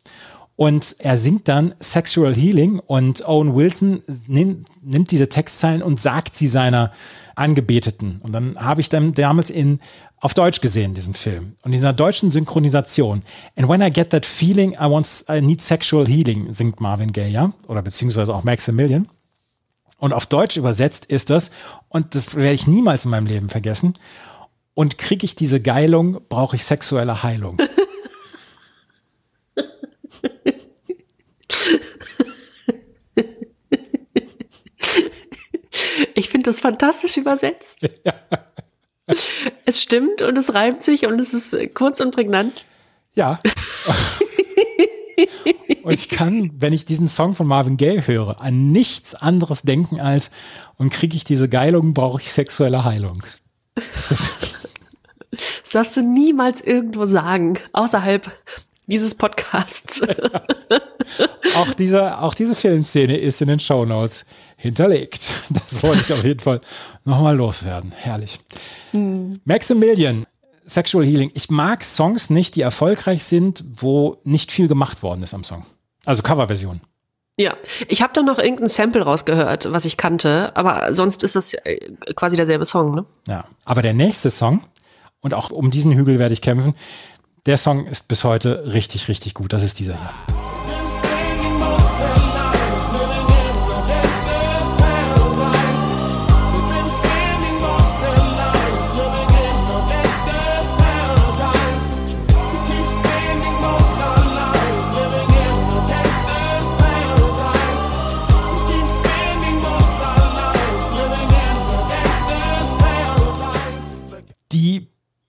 Und 0.56 0.96
er 1.00 1.18
singt 1.18 1.48
dann 1.48 1.74
Sexual 1.80 2.34
Healing 2.34 2.78
und 2.78 3.22
Owen 3.28 3.54
Wilson 3.54 4.02
nimmt, 4.26 4.66
nimmt 4.82 5.10
diese 5.10 5.28
Textzeilen 5.28 5.82
und 5.82 6.00
sagt 6.00 6.34
sie 6.34 6.46
seiner 6.46 6.92
Angebeteten. 7.34 8.22
Und 8.22 8.32
dann 8.32 8.56
habe 8.56 8.80
ich 8.80 8.88
dann 8.88 9.12
damals 9.12 9.50
in 9.50 9.80
auf 10.22 10.32
Deutsch 10.32 10.62
gesehen, 10.62 10.94
diesen 10.94 11.12
Film. 11.12 11.56
Und 11.60 11.66
in 11.66 11.72
dieser 11.72 11.92
deutschen 11.92 12.30
Synchronisation. 12.30 13.20
And 13.54 13.68
when 13.68 13.82
I 13.82 13.90
get 13.90 14.08
that 14.12 14.24
feeling, 14.24 14.72
I 14.80 14.88
want, 14.88 15.26
I 15.28 15.42
need 15.42 15.60
sexual 15.60 16.06
healing, 16.06 16.50
singt 16.54 16.80
Marvin 16.80 17.12
Gaye, 17.12 17.28
ja? 17.28 17.52
Oder 17.68 17.82
beziehungsweise 17.82 18.34
auch 18.34 18.44
Maximilian. 18.44 19.08
Und 19.98 20.14
auf 20.14 20.24
Deutsch 20.24 20.56
übersetzt 20.56 21.04
ist 21.04 21.28
das, 21.28 21.50
und 21.90 22.14
das 22.14 22.34
werde 22.34 22.54
ich 22.54 22.66
niemals 22.66 23.04
in 23.04 23.10
meinem 23.10 23.26
Leben 23.26 23.50
vergessen. 23.50 23.92
Und 24.76 24.98
kriege 24.98 25.24
ich 25.24 25.34
diese 25.34 25.60
Geilung, 25.62 26.20
brauche 26.28 26.54
ich 26.54 26.64
sexuelle 26.64 27.22
Heilung. 27.22 27.56
Ich 36.14 36.30
finde 36.30 36.50
das 36.50 36.60
fantastisch 36.60 37.16
übersetzt. 37.16 37.78
Es 39.64 39.80
stimmt 39.80 40.20
und 40.20 40.36
es 40.36 40.52
reimt 40.52 40.82
sich 40.82 41.06
und 41.06 41.20
es 41.20 41.32
ist 41.32 41.56
kurz 41.74 42.00
und 42.00 42.12
prägnant. 42.12 42.64
Ja. 43.14 43.38
und 45.84 45.92
ich 45.92 46.08
kann, 46.08 46.50
wenn 46.58 46.72
ich 46.72 46.86
diesen 46.86 47.06
Song 47.06 47.36
von 47.36 47.46
Marvin 47.46 47.76
Gaye 47.76 48.04
höre, 48.04 48.40
an 48.40 48.72
nichts 48.72 49.14
anderes 49.14 49.62
denken 49.62 50.00
als, 50.00 50.32
und 50.76 50.90
kriege 50.90 51.16
ich 51.16 51.22
diese 51.22 51.48
Geilung, 51.48 51.94
brauche 51.94 52.20
ich 52.20 52.32
sexuelle 52.32 52.84
Heilung. 52.84 53.22
Das, 54.08 54.55
Das 55.62 55.70
darfst 55.70 55.96
du 55.96 56.02
niemals 56.02 56.60
irgendwo 56.60 57.06
sagen, 57.06 57.58
außerhalb 57.72 58.30
dieses 58.86 59.14
Podcasts. 59.14 60.02
auch, 61.56 61.74
diese, 61.74 62.18
auch 62.18 62.34
diese 62.34 62.54
Filmszene 62.54 63.16
ist 63.16 63.42
in 63.42 63.48
den 63.48 63.60
Shownotes 63.60 64.26
hinterlegt. 64.56 65.28
Das 65.50 65.82
wollte 65.82 66.02
ich 66.02 66.12
auf 66.12 66.24
jeden 66.24 66.40
Fall 66.40 66.60
nochmal 67.04 67.36
loswerden. 67.36 67.92
Herrlich. 67.92 68.40
Maximilian, 69.44 70.26
Sexual 70.64 71.04
Healing. 71.04 71.30
Ich 71.34 71.50
mag 71.50 71.84
Songs 71.84 72.30
nicht, 72.30 72.56
die 72.56 72.62
erfolgreich 72.62 73.24
sind, 73.24 73.64
wo 73.76 74.18
nicht 74.24 74.50
viel 74.50 74.68
gemacht 74.68 75.02
worden 75.02 75.22
ist 75.22 75.34
am 75.34 75.44
Song. 75.44 75.64
Also 76.04 76.22
Coverversion. 76.22 76.80
Ja, 77.38 77.54
ich 77.88 78.00
habe 78.00 78.14
da 78.14 78.22
noch 78.22 78.38
irgendein 78.38 78.70
Sample 78.70 79.02
rausgehört, 79.02 79.70
was 79.70 79.84
ich 79.84 79.98
kannte, 79.98 80.56
aber 80.56 80.94
sonst 80.94 81.22
ist 81.22 81.36
das 81.36 81.52
äh, 81.52 81.92
quasi 82.14 82.34
derselbe 82.34 82.64
Song, 82.64 82.94
ne? 82.94 83.04
Ja. 83.28 83.44
Aber 83.66 83.82
der 83.82 83.92
nächste 83.92 84.30
Song, 84.30 84.62
und 85.20 85.34
auch 85.34 85.50
um 85.50 85.70
diesen 85.70 85.92
Hügel 85.92 86.18
werde 86.18 86.34
ich 86.34 86.40
kämpfen, 86.40 86.74
der 87.46 87.58
Song 87.58 87.86
ist 87.86 88.08
bis 88.08 88.24
heute 88.24 88.72
richtig, 88.72 89.08
richtig 89.08 89.34
gut. 89.34 89.52
Das 89.52 89.62
ist 89.62 89.78
dieser 89.78 89.94
hier. 89.94 90.85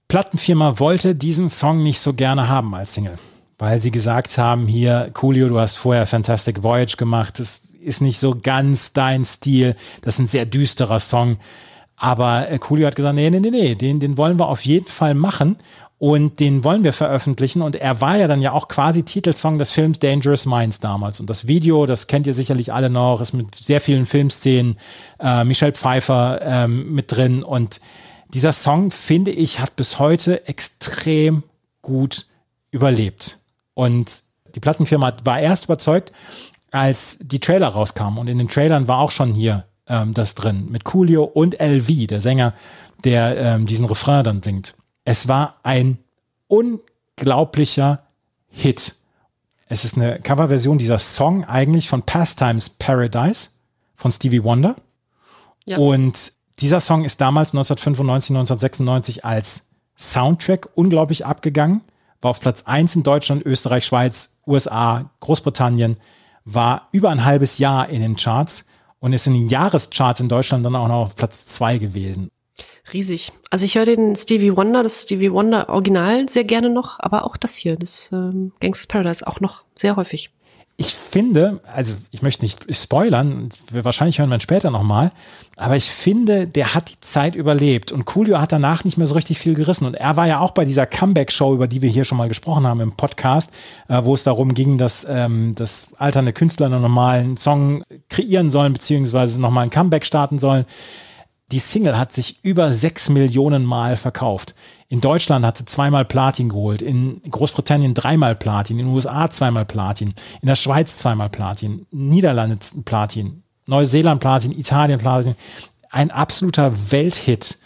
Plattenfirma 0.08 0.80
wollte 0.80 1.16
diesen 1.16 1.49
Song 1.49 1.84
nicht 1.84 1.99
so 1.99 2.14
gerne 2.14 2.47
haben 2.47 2.74
als 2.74 2.93
Single, 2.93 3.18
weil 3.58 3.82
sie 3.82 3.91
gesagt 3.91 4.38
haben, 4.38 4.66
hier, 4.66 5.10
Coolio, 5.14 5.49
du 5.49 5.60
hast 5.60 5.76
vorher 5.76 6.05
Fantastic 6.05 6.64
Voyage 6.64 6.95
gemacht, 6.95 7.39
das 7.39 7.62
ist 7.82 8.01
nicht 8.01 8.20
so 8.20 8.36
ganz 8.41 8.93
dein 8.93 9.26
Stil, 9.26 9.76
das 10.01 10.16
ist 10.16 10.20
ein 10.20 10.28
sehr 10.28 10.45
düsterer 10.45 10.99
Song. 10.99 11.38
Aber 11.97 12.49
äh, 12.49 12.60
Coolio 12.60 12.88
hat 12.88 12.95
gesagt, 12.95 13.16
nee, 13.16 13.30
nee, 13.30 13.39
nee, 13.39 13.49
nee, 13.49 13.76
den, 13.76 13.99
den 13.99 14.18
wollen 14.18 14.39
wir 14.39 14.47
auf 14.47 14.66
jeden 14.66 14.88
Fall 14.88 15.14
machen 15.14 15.58
und 15.99 16.39
den 16.39 16.64
wollen 16.64 16.84
wir 16.84 16.93
veröffentlichen. 16.93 17.62
Und 17.62 17.76
er 17.76 17.99
war 17.99 18.18
ja 18.18 18.28
dann 18.28 18.41
ja 18.41 18.51
auch 18.51 18.68
quasi 18.68 19.03
Titelsong 19.03 19.58
des 19.58 19.72
Films 19.72 19.99
Dangerous 19.99 20.45
Minds 20.45 20.80
damals. 20.80 21.20
Und 21.20 21.30
das 21.30 21.47
Video, 21.47 21.86
das 21.86 22.08
kennt 22.08 22.28
ihr 22.28 22.34
sicherlich 22.34 22.72
alle 22.72 22.89
noch, 22.89 23.20
ist 23.20 23.34
mit 23.34 23.55
sehr 23.55 23.82
vielen 23.82 24.05
Filmszenen, 24.05 24.78
äh, 25.20 25.43
Michelle 25.43 25.74
Pfeiffer 25.74 26.39
ähm, 26.43 26.93
mit 26.93 27.12
drin 27.12 27.43
und 27.43 27.82
dieser 28.34 28.51
Song, 28.51 28.91
finde 28.91 29.32
ich, 29.32 29.59
hat 29.59 29.75
bis 29.75 29.99
heute 29.99 30.47
extrem 30.47 31.43
gut 31.82 32.28
überlebt. 32.71 33.39
Und 33.73 34.23
die 34.55 34.59
Plattenfirma 34.59 35.13
war 35.23 35.39
erst 35.39 35.65
überzeugt, 35.65 36.11
als 36.71 37.19
die 37.21 37.39
Trailer 37.39 37.69
rauskamen. 37.69 38.19
Und 38.19 38.28
in 38.28 38.38
den 38.38 38.49
Trailern 38.49 38.88
war 38.88 38.99
auch 38.99 39.11
schon 39.11 39.34
hier 39.34 39.65
ähm, 39.88 40.13
das 40.13 40.36
drin. 40.36 40.67
Mit 40.69 40.84
Coolio 40.84 41.23
und 41.23 41.59
LV, 41.61 42.07
der 42.07 42.21
Sänger, 42.21 42.53
der 43.03 43.38
ähm, 43.38 43.65
diesen 43.65 43.86
Refrain 43.86 44.23
dann 44.23 44.43
singt. 44.43 44.75
Es 45.05 45.28
war 45.28 45.57
ein 45.63 45.99
unglaublicher 46.47 48.03
Hit. 48.49 48.95
Es 49.69 49.86
ist 49.86 49.95
eine 49.95 50.19
Coverversion 50.19 50.78
dieser 50.78 50.99
Song 50.99 51.45
eigentlich 51.45 51.89
von 51.89 52.03
Pastimes 52.03 52.69
Paradise 52.69 53.49
von 53.95 54.11
Stevie 54.11 54.43
Wonder. 54.43 54.75
Ja. 55.65 55.78
Und 55.78 56.34
dieser 56.60 56.80
Song 56.80 57.05
ist 57.05 57.22
damals 57.22 57.51
1995, 57.51 58.32
1996 58.32 59.26
als 59.26 59.70
Soundtrack 59.95 60.70
unglaublich 60.76 61.26
abgegangen. 61.26 61.82
War 62.22 62.32
auf 62.32 62.39
Platz 62.39 62.64
1 62.66 62.95
in 62.95 63.03
Deutschland, 63.03 63.45
Österreich, 63.45 63.86
Schweiz, 63.86 64.39
USA, 64.47 65.12
Großbritannien. 65.20 65.97
War 66.45 66.88
über 66.91 67.10
ein 67.10 67.26
halbes 67.26 67.60
Jahr 67.60 67.89
in 67.89 68.01
den 68.01 68.16
Charts 68.16 68.66
und 68.99 69.14
ist 69.14 69.28
in 69.28 69.34
den 69.34 69.49
Jahrescharts 69.49 70.20
in 70.20 70.30
Deutschland 70.30 70.66
dann 70.66 70.76
auch 70.76 70.88
noch 70.88 71.01
auf 71.01 71.16
Platz 71.16 71.45
2 71.45 71.78
gewesen. 71.78 72.30
Riesig. 72.91 73.34
Also 73.51 73.66
ich 73.66 73.76
höre 73.76 73.86
den 73.86 74.16
Stevie 74.16 74.55
Wonder, 74.55 74.82
das 74.82 75.03
Stevie 75.03 75.32
Wonder 75.32 75.70
Original 75.70 76.28
sehr 76.30 76.45
gerne 76.45 76.70
noch, 76.70 76.99
aber 76.99 77.26
auch 77.26 77.38
das 77.38 77.55
hier, 77.55 77.76
das 77.76 78.10
ähm, 78.12 78.53
Gangsters 78.60 78.88
Paradise 78.88 79.28
auch 79.28 79.39
noch 79.41 79.64
sehr 79.76 79.95
häufig. 79.95 80.32
Ich 80.80 80.93
finde, 80.93 81.59
also 81.73 81.95
ich 82.11 82.21
möchte 82.21 82.45
nicht 82.45 82.67
spoilern, 82.69 83.49
wahrscheinlich 83.71 84.19
hören 84.19 84.30
wir 84.30 84.38
ihn 84.38 84.41
später 84.41 84.69
nochmal, 84.69 85.11
aber 85.55 85.75
ich 85.75 85.89
finde, 85.89 86.45
der 86.45 86.75
hat 86.75 86.91
die 86.91 87.01
Zeit 87.01 87.36
überlebt 87.36 87.91
und 87.91 88.05
Coolio 88.05 88.39
hat 88.39 88.51
danach 88.51 88.84
nicht 88.84 88.95
mehr 88.95 89.07
so 89.07 89.15
richtig 89.15 89.39
viel 89.39 89.55
gerissen 89.55 89.88
und 89.88 89.95
er 89.95 90.17
war 90.17 90.28
ja 90.28 90.39
auch 90.39 90.51
bei 90.51 90.65
dieser 90.65 90.86
Comeback-Show, 90.86 91.55
über 91.55 91.67
die 91.67 91.82
wir 91.82 91.89
hier 91.89 92.05
schon 92.05 92.19
mal 92.19 92.28
gesprochen 92.28 92.67
haben 92.67 92.80
im 92.80 92.91
Podcast, 92.91 93.51
äh, 93.88 94.03
wo 94.03 94.13
es 94.13 94.23
darum 94.23 94.53
ging, 94.53 94.78
dass, 94.78 95.03
ähm, 95.09 95.55
dass 95.55 95.88
alternde 95.97 96.32
Künstler 96.32 96.67
einen 96.67 96.84
normalen 96.84 97.38
Song 97.38 97.84
kreieren 98.07 98.51
sollen, 98.51 98.73
beziehungsweise 98.73 99.41
nochmal 99.41 99.63
ein 99.63 99.71
Comeback 99.71 100.05
starten 100.05 100.38
sollen. 100.38 100.65
Die 101.51 101.59
Single 101.59 101.97
hat 101.97 102.11
sich 102.11 102.43
über 102.43 102.73
sechs 102.73 103.07
Millionen 103.09 103.63
Mal 103.63 103.95
verkauft. 103.95 104.53
In 104.89 104.99
Deutschland 104.99 105.45
hat 105.45 105.57
sie 105.57 105.65
zweimal 105.65 106.03
Platin 106.03 106.49
geholt, 106.49 106.81
in 106.81 107.21
Großbritannien 107.21 107.93
dreimal 107.93 108.35
Platin, 108.35 108.79
in 108.79 108.85
den 108.87 108.93
USA 108.93 109.29
zweimal 109.29 109.63
Platin, 109.65 110.13
in 110.41 110.47
der 110.47 110.55
Schweiz 110.55 110.97
zweimal 110.97 111.29
Platin, 111.29 111.85
Niederlande 111.91 112.57
Platin, 112.83 113.43
Neuseeland 113.65 114.19
Platin, 114.19 114.51
Italien 114.51 114.99
Platin. 114.99 115.35
Ein 115.89 116.11
absoluter 116.11 116.91
Welthit. 116.91 117.59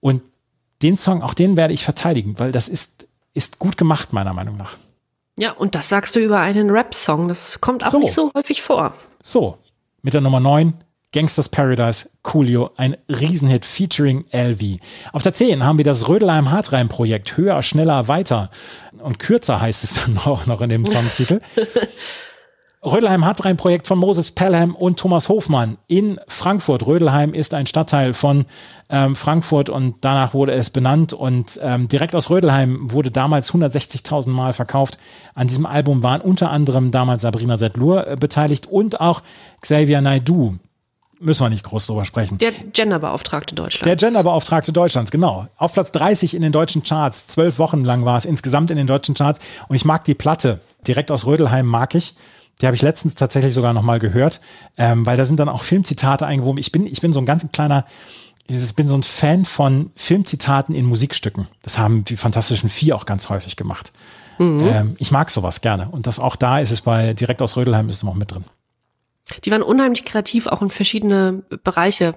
Und 0.00 0.22
den 0.82 0.96
Song, 0.96 1.22
auch 1.22 1.32
den 1.32 1.56
werde 1.56 1.72
ich 1.72 1.84
verteidigen, 1.84 2.38
weil 2.38 2.52
das 2.52 2.68
ist, 2.68 3.06
ist 3.32 3.58
gut 3.58 3.78
gemacht, 3.78 4.12
meiner 4.12 4.34
Meinung 4.34 4.58
nach. 4.58 4.76
Ja, 5.38 5.52
und 5.52 5.74
das 5.74 5.88
sagst 5.88 6.16
du 6.16 6.20
über 6.20 6.40
einen 6.40 6.70
Rap-Song. 6.70 7.28
Das 7.28 7.60
kommt 7.62 7.84
auch 7.84 7.90
So. 7.90 7.98
nicht 7.98 8.12
so 8.12 8.30
häufig 8.34 8.60
vor. 8.62 8.94
So, 9.22 9.56
mit 10.02 10.14
der 10.14 10.20
Nummer 10.20 10.40
9, 10.40 10.74
Gangsters 11.16 11.48
Paradise, 11.48 12.10
Coolio, 12.22 12.72
ein 12.76 12.94
Riesenhit 13.08 13.64
featuring 13.64 14.26
LV. 14.32 14.78
Auf 15.14 15.22
der 15.22 15.32
10 15.32 15.64
haben 15.64 15.78
wir 15.78 15.84
das 15.86 16.08
Rödelheim 16.08 16.50
Hartreim 16.50 16.88
Projekt, 16.88 17.38
höher, 17.38 17.62
schneller, 17.62 18.06
weiter 18.06 18.50
und 19.02 19.18
kürzer 19.18 19.58
heißt 19.58 19.82
es 19.82 19.94
dann 20.04 20.18
auch 20.18 20.44
noch 20.44 20.60
in 20.60 20.68
dem 20.68 20.84
Songtitel. 20.84 21.40
Rödelheim 22.84 23.24
Hartreim 23.24 23.56
Projekt 23.56 23.86
von 23.86 23.98
Moses 23.98 24.30
Pelham 24.30 24.74
und 24.74 24.98
Thomas 24.98 25.30
Hofmann 25.30 25.78
in 25.88 26.20
Frankfurt. 26.28 26.86
Rödelheim 26.86 27.32
ist 27.32 27.54
ein 27.54 27.66
Stadtteil 27.66 28.12
von 28.12 28.44
ähm, 28.90 29.16
Frankfurt 29.16 29.70
und 29.70 29.96
danach 30.02 30.34
wurde 30.34 30.52
es 30.52 30.68
benannt 30.68 31.14
und 31.14 31.58
ähm, 31.62 31.88
direkt 31.88 32.14
aus 32.14 32.28
Rödelheim 32.28 32.92
wurde 32.92 33.10
damals 33.10 33.54
160.000 33.54 34.28
Mal 34.28 34.52
verkauft. 34.52 34.98
An 35.34 35.48
diesem 35.48 35.64
Album 35.64 36.02
waren 36.02 36.20
unter 36.20 36.50
anderem 36.50 36.90
damals 36.90 37.22
Sabrina 37.22 37.56
Setlur 37.56 38.06
äh, 38.06 38.16
beteiligt 38.16 38.66
und 38.66 39.00
auch 39.00 39.22
Xavier 39.62 40.02
Naidoo. 40.02 40.56
Müssen 41.18 41.44
wir 41.44 41.50
nicht 41.50 41.64
groß 41.64 41.86
drüber 41.86 42.04
sprechen. 42.04 42.38
Der 42.38 42.52
Genderbeauftragte 42.52 43.54
Deutschlands. 43.54 43.84
Der 43.84 43.96
Genderbeauftragte 43.96 44.72
Deutschlands, 44.72 45.10
genau. 45.10 45.46
Auf 45.56 45.72
Platz 45.72 45.92
30 45.92 46.34
in 46.34 46.42
den 46.42 46.52
deutschen 46.52 46.82
Charts. 46.82 47.26
Zwölf 47.26 47.58
Wochen 47.58 47.84
lang 47.84 48.04
war 48.04 48.18
es 48.18 48.24
insgesamt 48.24 48.70
in 48.70 48.76
den 48.76 48.86
deutschen 48.86 49.14
Charts. 49.14 49.40
Und 49.68 49.76
ich 49.76 49.84
mag 49.84 50.04
die 50.04 50.14
Platte. 50.14 50.60
Direkt 50.86 51.10
aus 51.10 51.24
Rödelheim 51.24 51.66
mag 51.66 51.94
ich. 51.94 52.14
Die 52.60 52.66
habe 52.66 52.76
ich 52.76 52.82
letztens 52.82 53.14
tatsächlich 53.14 53.54
sogar 53.54 53.72
nochmal 53.72 53.98
gehört, 53.98 54.40
ähm, 54.78 55.04
weil 55.04 55.16
da 55.16 55.24
sind 55.24 55.38
dann 55.38 55.48
auch 55.48 55.62
Filmzitate 55.62 56.26
eingewoben. 56.26 56.58
Ich 56.58 56.72
bin, 56.72 56.86
ich 56.86 57.00
bin 57.00 57.12
so 57.12 57.20
ein 57.20 57.26
ganz 57.26 57.46
kleiner, 57.52 57.84
ich 58.46 58.74
bin 58.74 58.88
so 58.88 58.96
ein 58.96 59.02
Fan 59.02 59.44
von 59.44 59.90
Filmzitaten 59.94 60.74
in 60.74 60.86
Musikstücken. 60.86 61.48
Das 61.62 61.78
haben 61.78 62.04
die 62.04 62.16
Fantastischen 62.16 62.70
Vier 62.70 62.96
auch 62.96 63.04
ganz 63.04 63.28
häufig 63.28 63.56
gemacht. 63.56 63.92
Ähm, 64.68 64.96
ich 64.98 65.10
mag 65.10 65.30
sowas 65.30 65.60
gerne. 65.60 65.88
Und 65.90 66.06
das 66.06 66.18
auch 66.18 66.36
da 66.36 66.58
ist 66.60 66.70
es 66.70 66.80
bei 66.80 67.14
direkt 67.14 67.42
aus 67.42 67.56
Rödelheim 67.56 67.88
ist 67.88 67.96
es 67.96 68.02
noch 68.02 68.14
mit 68.14 68.30
drin. 68.32 68.44
Die 69.44 69.50
waren 69.50 69.62
unheimlich 69.62 70.04
kreativ, 70.04 70.46
auch 70.46 70.62
in 70.62 70.68
verschiedene 70.68 71.42
Bereiche. 71.64 72.14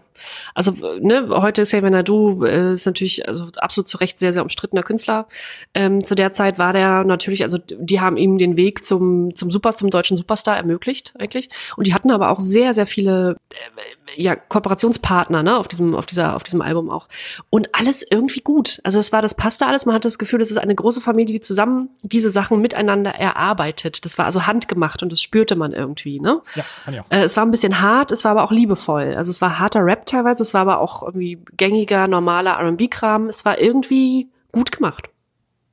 Also, 0.54 0.72
ne, 1.00 1.28
heute 1.30 1.64
Xavier 1.64 1.90
Nadu 1.90 2.46
äh, 2.46 2.74
ist 2.74 2.86
natürlich 2.86 3.28
also 3.28 3.48
absolut 3.58 3.88
zu 3.88 3.98
Recht 3.98 4.20
sehr, 4.20 4.32
sehr 4.32 4.44
umstrittener 4.44 4.84
Künstler. 4.84 5.28
Ähm, 5.74 6.04
zu 6.04 6.14
der 6.14 6.32
Zeit 6.32 6.60
war 6.60 6.74
der 6.74 7.04
natürlich, 7.04 7.44
also 7.44 7.58
die 7.58 8.00
haben 8.00 8.18
ihm 8.18 8.38
den 8.38 8.58
Weg 8.58 8.84
zum, 8.84 9.36
zum 9.36 9.50
Super, 9.50 9.74
zum 9.74 9.90
deutschen 9.90 10.18
Superstar 10.18 10.58
ermöglicht, 10.58 11.14
eigentlich. 11.18 11.50
Und 11.78 11.88
die 11.88 11.94
hatten 11.94 12.12
aber 12.12 12.30
auch 12.30 12.40
sehr, 12.40 12.74
sehr 12.74 12.86
viele 12.86 13.38
äh, 13.52 14.22
ja, 14.22 14.36
Kooperationspartner, 14.36 15.42
ne, 15.42 15.58
auf 15.58 15.68
diesem, 15.68 15.96
auf 15.96 16.06
dieser, 16.06 16.36
auf 16.36 16.44
diesem 16.44 16.62
Album 16.62 16.92
auch. 16.92 17.08
Und 17.50 17.70
alles 17.74 18.06
irgendwie 18.08 18.42
gut. 18.42 18.82
Also 18.84 19.00
es 19.00 19.12
war, 19.12 19.22
das 19.22 19.34
passte 19.34 19.66
alles. 19.66 19.86
Man 19.86 19.96
hatte 19.96 20.08
das 20.08 20.20
Gefühl, 20.20 20.40
das 20.40 20.52
ist 20.52 20.58
eine 20.58 20.76
große 20.76 21.02
Familie, 21.02 21.34
die 21.34 21.42
zusammen 21.42 21.90
diese 22.04 22.30
Sachen 22.30 22.62
miteinander 22.62 23.12
erarbeitet. 23.12 24.06
Das 24.06 24.18
war 24.18 24.26
also 24.26 24.46
handgemacht 24.46 25.02
und 25.02 25.12
das 25.12 25.22
spürte 25.22 25.56
man 25.56 25.72
irgendwie, 25.72 26.20
ne? 26.20 26.42
Ja, 26.56 26.66
auch. 27.02 27.06
Äh, 27.10 27.24
es 27.24 27.38
war 27.38 27.46
ein 27.46 27.52
bisschen 27.52 27.82
hart, 27.82 28.12
es 28.12 28.24
war 28.24 28.32
aber 28.32 28.44
auch 28.44 28.52
liebevoll. 28.52 29.16
Also 29.16 29.32
es 29.32 29.42
war 29.42 29.60
harter 29.60 29.84
Rap 29.84 30.06
teilweise, 30.06 30.44
es 30.44 30.54
war 30.54 30.62
aber 30.62 30.80
auch 30.80 31.04
irgendwie 31.04 31.40
gängiger, 31.58 32.08
normaler 32.08 32.60
R&B-Kram. 32.60 33.28
Es 33.28 33.46
war 33.46 33.60
irgendwie 33.60 34.30
gut 34.52 34.72
gemacht. 34.72 35.10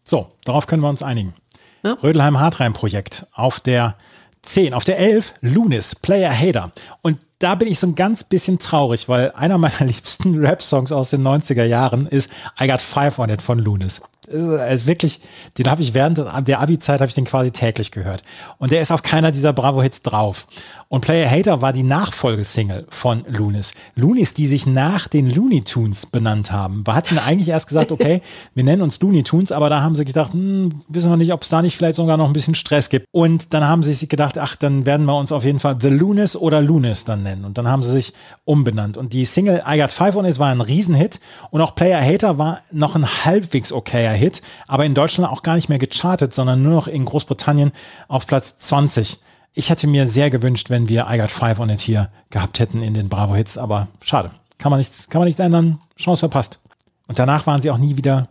So, 0.04 0.28
darauf 0.44 0.66
können 0.66 0.82
wir 0.82 0.88
uns 0.88 1.02
einigen. 1.02 1.34
Ja. 1.82 1.94
Rödelheim 1.94 2.38
Hartreim 2.38 2.72
Projekt 2.72 3.26
auf 3.32 3.60
der 3.60 3.96
10, 4.42 4.74
auf 4.74 4.84
der 4.84 4.98
11 4.98 5.34
Lunis, 5.40 5.94
Player 5.96 6.32
Hater. 6.32 6.72
Und 7.02 7.18
da 7.38 7.54
bin 7.54 7.68
ich 7.68 7.78
so 7.78 7.86
ein 7.88 7.94
ganz 7.94 8.24
bisschen 8.24 8.58
traurig, 8.58 9.08
weil 9.08 9.32
einer 9.32 9.58
meiner 9.58 9.80
liebsten 9.80 10.38
Rap-Songs 10.38 10.92
aus 10.92 11.10
den 11.10 11.22
90er 11.22 11.64
Jahren 11.64 12.06
ist 12.06 12.30
I 12.60 12.66
Got 12.68 12.80
Five 12.80 13.18
on 13.18 13.30
It 13.30 13.42
von 13.42 13.58
Lunis. 13.58 14.00
Ist 14.26 14.86
wirklich, 14.86 15.20
den 15.58 15.70
habe 15.70 15.82
ich 15.82 15.94
während 15.94 16.18
der 16.18 16.60
Abi-Zeit 16.60 17.00
habe 17.00 17.08
ich 17.08 17.14
den 17.14 17.24
quasi 17.24 17.50
täglich 17.50 17.90
gehört. 17.90 18.22
Und 18.58 18.72
der 18.72 18.80
ist 18.80 18.90
auf 18.90 19.02
keiner 19.02 19.30
dieser 19.30 19.52
Bravo-Hits 19.52 20.02
drauf. 20.02 20.46
Und 20.88 21.00
Player 21.00 21.28
Hater 21.28 21.62
war 21.62 21.72
die 21.72 21.82
Nachfolgesingle 21.82 22.86
von 22.88 23.24
Lunis. 23.26 23.74
Lunis, 23.96 24.34
die 24.34 24.46
sich 24.46 24.66
nach 24.66 25.08
den 25.08 25.28
Looney 25.28 25.62
Tunes 25.62 26.06
benannt 26.06 26.52
haben. 26.52 26.86
Wir 26.86 26.94
hatten 26.94 27.18
eigentlich 27.18 27.48
erst 27.48 27.66
gesagt, 27.66 27.90
okay, 27.90 28.22
wir 28.54 28.64
nennen 28.64 28.82
uns 28.82 29.00
Looney 29.00 29.22
Tunes, 29.22 29.52
aber 29.52 29.68
da 29.68 29.82
haben 29.82 29.96
sie 29.96 30.04
gedacht, 30.04 30.32
hm, 30.32 30.82
wissen 30.88 31.10
wir 31.10 31.16
nicht, 31.16 31.32
ob 31.32 31.42
es 31.42 31.48
da 31.48 31.62
nicht 31.62 31.76
vielleicht 31.76 31.96
sogar 31.96 32.16
noch 32.16 32.26
ein 32.26 32.32
bisschen 32.32 32.54
Stress 32.54 32.88
gibt. 32.88 33.06
Und 33.10 33.52
dann 33.52 33.64
haben 33.64 33.82
sie 33.82 33.92
sich 33.92 34.08
gedacht, 34.08 34.38
ach, 34.38 34.56
dann 34.56 34.86
werden 34.86 35.06
wir 35.06 35.16
uns 35.16 35.32
auf 35.32 35.44
jeden 35.44 35.60
Fall 35.60 35.76
The 35.80 35.88
Lunis 35.88 36.36
oder 36.36 36.60
Lunis 36.60 37.04
dann 37.04 37.22
nennen. 37.22 37.44
Und 37.44 37.58
dann 37.58 37.68
haben 37.68 37.82
sie 37.82 37.92
sich 37.92 38.12
umbenannt. 38.44 38.96
Und 38.96 39.12
die 39.12 39.24
Single 39.24 39.62
I 39.68 39.78
Got 39.78 39.92
Five 39.92 40.16
on 40.16 40.24
It 40.24 40.38
war 40.38 40.50
ein 40.50 40.60
Riesenhit. 40.60 41.20
Und 41.50 41.60
auch 41.60 41.74
Player 41.74 42.00
Hater 42.00 42.38
war 42.38 42.60
noch 42.72 42.94
ein 42.94 43.06
halbwegs 43.24 43.72
okayer 43.72 44.15
Hit, 44.16 44.42
aber 44.66 44.84
in 44.84 44.94
Deutschland 44.94 45.30
auch 45.30 45.42
gar 45.42 45.54
nicht 45.54 45.68
mehr 45.68 45.78
gechartet, 45.78 46.34
sondern 46.34 46.62
nur 46.62 46.72
noch 46.72 46.88
in 46.88 47.04
Großbritannien 47.04 47.72
auf 48.08 48.26
Platz 48.26 48.58
20. 48.58 49.18
Ich 49.52 49.70
hätte 49.70 49.86
mir 49.86 50.06
sehr 50.06 50.30
gewünscht, 50.30 50.70
wenn 50.70 50.88
wir 50.88 51.06
I 51.08 51.18
Got 51.18 51.30
Five 51.30 51.60
on 51.60 51.70
It 51.70 51.80
hier 51.80 52.10
gehabt 52.30 52.58
hätten 52.58 52.82
in 52.82 52.94
den 52.94 53.08
Bravo 53.08 53.34
Hits, 53.34 53.56
aber 53.56 53.88
schade. 54.02 54.30
Kann 54.58 54.70
man 54.70 54.78
nicht, 54.78 55.10
kann 55.10 55.20
man 55.20 55.28
nicht 55.28 55.38
ändern. 55.38 55.80
Chance 55.96 56.20
verpasst. 56.20 56.60
Und 57.08 57.18
danach 57.18 57.46
waren 57.46 57.62
sie 57.62 57.70
auch 57.70 57.78
nie 57.78 57.96
wieder 57.96 58.28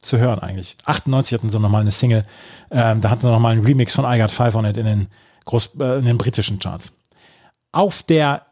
zu 0.00 0.18
hören 0.18 0.38
eigentlich. 0.38 0.76
98 0.84 1.34
hatten 1.34 1.50
sie 1.50 1.58
nochmal 1.58 1.80
eine 1.80 1.90
Single, 1.90 2.24
ähm, 2.70 3.00
da 3.00 3.10
hatten 3.10 3.22
sie 3.22 3.30
nochmal 3.30 3.52
einen 3.52 3.66
Remix 3.66 3.94
von 3.94 4.04
I 4.04 4.18
Got 4.18 4.30
Five 4.30 4.54
on 4.54 4.64
It 4.64 4.76
in 4.76 4.86
den, 4.86 5.08
Groß, 5.44 5.70
äh, 5.80 5.98
in 5.98 6.04
den 6.04 6.18
britischen 6.18 6.58
Charts. 6.58 6.98
Auf 7.72 8.02
der 8.02 8.42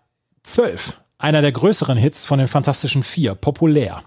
12, 0.42 1.00
einer 1.18 1.42
der 1.42 1.52
größeren 1.52 1.96
Hits 1.96 2.26
von 2.26 2.38
den 2.38 2.48
Fantastischen 2.48 3.02
Vier, 3.02 3.34
populär. 3.34 4.02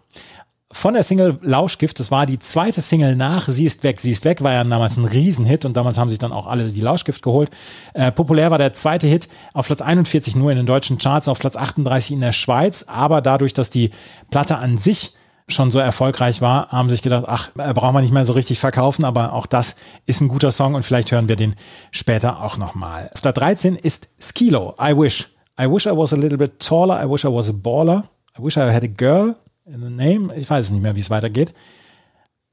Von 0.79 0.93
der 0.93 1.03
Single 1.03 1.37
Lauschgift, 1.41 1.99
das 1.99 2.09
war 2.09 2.25
die 2.25 2.39
zweite 2.39 2.79
Single 2.79 3.17
nach 3.17 3.49
Sie 3.49 3.65
ist 3.65 3.83
weg, 3.83 3.99
sie 3.99 4.11
ist 4.11 4.23
weg, 4.23 4.41
war 4.43 4.53
ja 4.53 4.63
damals 4.63 4.95
ein 4.95 5.03
Riesenhit 5.03 5.65
und 5.65 5.75
damals 5.75 5.97
haben 5.97 6.09
sich 6.09 6.19
dann 6.19 6.31
auch 6.31 6.47
alle 6.47 6.69
die 6.69 6.79
Lauschgift 6.79 7.21
geholt. 7.21 7.49
Äh, 7.93 8.13
populär 8.13 8.49
war 8.49 8.59
der 8.59 8.71
zweite 8.71 9.05
Hit 9.05 9.27
auf 9.53 9.67
Platz 9.67 9.81
41 9.81 10.37
nur 10.37 10.51
in 10.51 10.55
den 10.55 10.65
deutschen 10.65 10.97
Charts, 10.97 11.27
auf 11.27 11.37
Platz 11.37 11.57
38 11.57 12.13
in 12.13 12.21
der 12.21 12.31
Schweiz, 12.31 12.85
aber 12.87 13.19
dadurch, 13.19 13.53
dass 13.53 13.69
die 13.69 13.91
Platte 14.31 14.57
an 14.57 14.77
sich 14.77 15.15
schon 15.49 15.69
so 15.69 15.79
erfolgreich 15.79 16.39
war, 16.39 16.69
haben 16.69 16.89
sich 16.89 17.01
gedacht, 17.01 17.25
ach, 17.27 17.49
äh, 17.57 17.73
brauchen 17.73 17.95
wir 17.95 18.01
nicht 18.01 18.13
mehr 18.13 18.23
so 18.23 18.31
richtig 18.31 18.59
verkaufen, 18.59 19.03
aber 19.03 19.33
auch 19.33 19.47
das 19.47 19.75
ist 20.05 20.21
ein 20.21 20.29
guter 20.29 20.51
Song 20.51 20.75
und 20.75 20.83
vielleicht 20.83 21.11
hören 21.11 21.27
wir 21.27 21.35
den 21.35 21.55
später 21.91 22.41
auch 22.41 22.55
nochmal. 22.55 23.11
Auf 23.13 23.19
der 23.19 23.33
13 23.33 23.75
ist 23.75 24.07
Skilo, 24.17 24.75
I 24.81 24.95
Wish. 24.95 25.27
I 25.61 25.69
wish 25.69 25.87
I 25.87 25.89
was 25.89 26.13
a 26.13 26.15
little 26.15 26.37
bit 26.37 26.57
taller, 26.57 27.03
I 27.03 27.11
wish 27.11 27.25
I 27.25 27.27
was 27.27 27.49
a 27.49 27.53
baller, 27.53 28.05
I 28.39 28.41
wish 28.41 28.55
I 28.55 28.71
had 28.71 28.83
a 28.83 28.87
girl 28.87 29.35
in 29.73 29.81
the 29.81 29.89
name. 29.89 30.35
Ich 30.35 30.49
weiß 30.49 30.65
es 30.65 30.71
nicht 30.71 30.81
mehr, 30.81 30.95
wie 30.95 31.01
es 31.01 31.09
weitergeht. 31.09 31.53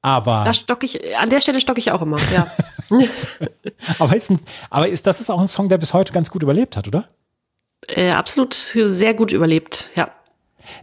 Aber, 0.02 0.44
Da 0.44 0.54
stock 0.54 0.84
ich, 0.84 1.16
an 1.16 1.30
der 1.30 1.40
Stelle 1.40 1.60
stocke 1.60 1.80
ich 1.80 1.90
auch 1.90 2.02
immer, 2.02 2.18
ja. 2.32 2.46
aber, 3.98 4.14
ist 4.14 4.30
ein, 4.30 4.38
aber 4.70 4.88
ist, 4.88 5.06
das 5.06 5.20
ist 5.20 5.30
auch 5.30 5.40
ein 5.40 5.48
Song, 5.48 5.68
der 5.68 5.78
bis 5.78 5.94
heute 5.94 6.12
ganz 6.12 6.30
gut 6.30 6.42
überlebt 6.42 6.76
hat, 6.76 6.86
oder? 6.86 7.08
äh, 7.88 8.10
absolut 8.10 8.54
sehr 8.54 9.14
gut 9.14 9.32
überlebt, 9.32 9.90
ja. 9.94 10.10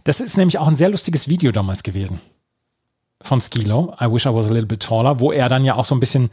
Das 0.04 0.20
ist 0.20 0.36
nämlich 0.36 0.58
auch 0.58 0.68
ein 0.68 0.76
sehr 0.76 0.88
lustiges 0.88 1.28
Video 1.28 1.52
damals 1.52 1.82
gewesen. 1.82 2.20
Von 3.22 3.40
Skilo, 3.40 3.94
I 4.00 4.10
Wish 4.10 4.26
I 4.26 4.34
Was 4.34 4.46
a 4.46 4.52
Little 4.52 4.66
Bit 4.66 4.82
Taller, 4.82 5.20
wo 5.20 5.32
er 5.32 5.48
dann 5.48 5.64
ja 5.64 5.74
auch 5.74 5.84
so 5.84 5.94
ein 5.94 6.00
bisschen 6.00 6.30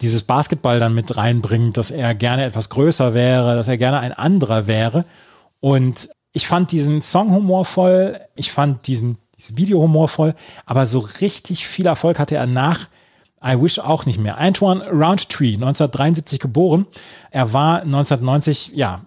dieses 0.00 0.22
Basketball 0.22 0.78
dann 0.80 0.94
mit 0.94 1.16
reinbringt, 1.16 1.76
dass 1.76 1.90
er 1.90 2.14
gerne 2.14 2.44
etwas 2.44 2.68
größer 2.68 3.14
wäre, 3.14 3.54
dass 3.54 3.68
er 3.68 3.76
gerne 3.76 4.00
ein 4.00 4.12
anderer 4.12 4.66
wäre. 4.66 5.04
Und 5.60 6.08
ich 6.32 6.48
fand 6.48 6.72
diesen 6.72 7.02
Song 7.02 7.30
humorvoll, 7.30 8.20
ich 8.34 8.50
fand 8.50 8.86
diesen, 8.86 9.18
dieses 9.42 9.56
Video 9.56 9.80
humorvoll, 9.80 10.34
aber 10.66 10.86
so 10.86 11.00
richtig 11.00 11.66
viel 11.66 11.86
Erfolg 11.86 12.18
hatte 12.18 12.36
er 12.36 12.46
nach 12.46 12.88
I 13.44 13.60
Wish 13.60 13.80
auch 13.80 14.06
nicht 14.06 14.20
mehr. 14.20 14.38
Antoine 14.38 14.84
Roundtree, 14.88 15.54
1973 15.54 16.38
geboren. 16.38 16.86
Er 17.32 17.52
war 17.52 17.82
1990, 17.82 18.72
ja, 18.74 19.04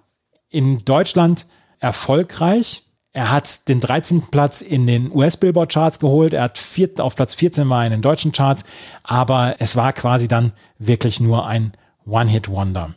in 0.50 0.80
Deutschland 0.80 1.46
erfolgreich. 1.80 2.84
Er 3.14 3.32
hat 3.32 3.70
den 3.70 3.80
13. 3.80 4.24
Platz 4.32 4.62
in 4.62 4.88
den 4.88 5.10
US-Billboard-Charts 5.10 6.00
geholt. 6.00 6.34
Er 6.34 6.44
hat 6.44 6.58
vier, 6.58 6.90
auf 6.98 7.16
Platz 7.16 7.36
14 7.36 7.70
war 7.70 7.86
in 7.86 7.92
den 7.92 8.02
deutschen 8.02 8.34
Charts. 8.34 8.66
Aber 9.04 9.56
es 9.60 9.78
war 9.78 9.94
quasi 9.94 10.28
dann 10.28 10.52
wirklich 10.80 11.22
nur 11.22 11.48
ein 11.48 11.72
One-Hit-Wonder. 12.06 12.94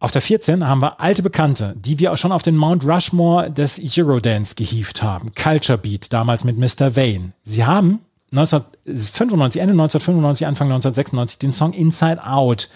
Auf 0.00 0.12
der 0.12 0.22
14 0.22 0.66
haben 0.66 0.80
wir 0.80 1.00
alte 1.00 1.24
Bekannte, 1.24 1.74
die 1.76 1.98
wir 1.98 2.12
auch 2.12 2.16
schon 2.16 2.30
auf 2.30 2.42
den 2.42 2.56
Mount 2.56 2.86
Rushmore 2.86 3.50
des 3.50 3.80
Eurodance 3.98 4.54
gehievt 4.54 5.02
haben. 5.02 5.32
Culture 5.34 5.76
Beat, 5.76 6.12
damals 6.12 6.44
mit 6.44 6.56
Mr. 6.56 6.94
Vane. 6.94 7.32
Sie 7.42 7.64
haben 7.64 7.98
1995, 8.30 9.60
Ende 9.60 9.72
1995, 9.72 10.46
Anfang 10.46 10.68
1996 10.68 11.38
den 11.40 11.52
Song 11.52 11.72
Inside 11.72 12.24
Out 12.24 12.70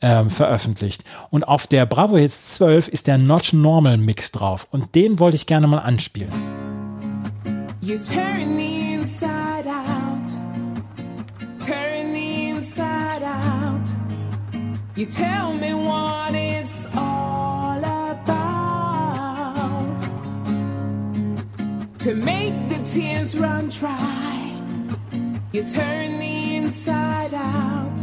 ähm, 0.00 0.30
veröffentlicht. 0.30 1.04
Und 1.28 1.44
auf 1.44 1.66
der 1.66 1.84
Bravo 1.84 2.16
Hits 2.16 2.54
12 2.54 2.88
ist 2.88 3.06
der 3.06 3.18
Not 3.18 3.52
Normal 3.52 3.98
Mix 3.98 4.32
drauf. 4.32 4.66
Und 4.70 4.94
den 4.94 5.18
wollte 5.18 5.36
ich 5.36 5.44
gerne 5.44 5.66
mal 5.66 5.78
anspielen. 5.78 6.32
You 7.82 7.98
turn 7.98 8.56
the 8.56 8.94
inside 8.94 9.68
out. 9.68 10.01
You 14.94 15.06
tell 15.06 15.54
me 15.54 15.72
what 15.72 16.34
it's 16.34 16.86
all 16.94 17.78
about. 17.78 18.36
To 22.00 22.14
make 22.14 22.68
the 22.68 22.78
tears 22.84 23.38
run 23.38 23.70
dry. 23.70 24.52
You 25.52 25.64
turn 25.64 26.18
the 26.18 26.56
inside 26.56 27.32
out. 27.32 28.00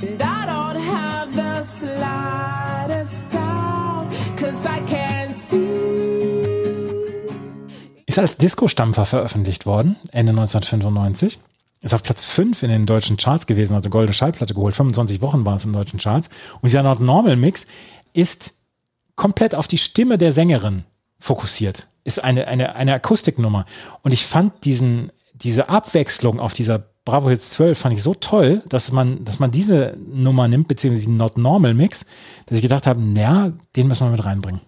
And 0.00 0.22
I 0.22 0.46
don't 0.46 0.80
have 0.80 1.36
the 1.36 1.64
slightest 1.64 3.28
doubt. 3.30 4.08
Cause 4.38 4.64
I 4.64 4.80
can 4.86 5.34
see. 5.34 6.44
Ist 8.06 8.18
als 8.18 8.38
Disco-Stampfer 8.38 9.04
veröffentlicht 9.04 9.66
worden, 9.66 9.96
Ende 10.12 10.32
1995. 10.32 11.40
Ist 11.84 11.92
auf 11.92 12.02
Platz 12.02 12.24
5 12.24 12.62
in 12.62 12.70
den 12.70 12.86
deutschen 12.86 13.18
Charts 13.18 13.46
gewesen, 13.46 13.76
hat 13.76 13.84
eine 13.84 13.90
goldene 13.90 14.14
Schallplatte 14.14 14.54
geholt. 14.54 14.74
25 14.74 15.20
Wochen 15.20 15.44
war 15.44 15.56
es 15.56 15.66
in 15.66 15.72
den 15.72 15.78
deutschen 15.78 15.98
Charts. 15.98 16.30
Und 16.54 16.64
dieser 16.64 16.82
Not 16.82 17.00
Normal 17.00 17.36
Mix 17.36 17.66
ist 18.14 18.54
komplett 19.16 19.54
auf 19.54 19.68
die 19.68 19.76
Stimme 19.76 20.16
der 20.16 20.32
Sängerin 20.32 20.84
fokussiert. 21.18 21.88
Ist 22.02 22.24
eine, 22.24 22.48
eine, 22.48 22.74
eine 22.74 22.94
Akustiknummer. 22.94 23.66
Und 24.00 24.12
ich 24.12 24.24
fand 24.24 24.64
diesen, 24.64 25.12
diese 25.34 25.68
Abwechslung 25.68 26.40
auf 26.40 26.54
dieser 26.54 26.86
Bravo 27.04 27.28
Hits 27.28 27.50
12 27.50 27.78
fand 27.78 27.94
ich 27.94 28.02
so 28.02 28.14
toll, 28.14 28.62
dass 28.66 28.90
man, 28.90 29.22
dass 29.22 29.38
man 29.38 29.50
diese 29.50 29.94
Nummer 30.10 30.48
nimmt, 30.48 30.68
beziehungsweise 30.68 31.08
den 31.08 31.18
Not 31.18 31.36
Normal 31.36 31.74
Mix, 31.74 32.06
dass 32.46 32.56
ich 32.56 32.62
gedacht 32.62 32.86
habe, 32.86 33.02
naja, 33.02 33.52
den 33.76 33.88
müssen 33.88 34.06
wir 34.06 34.10
mit 34.12 34.24
reinbringen. 34.24 34.62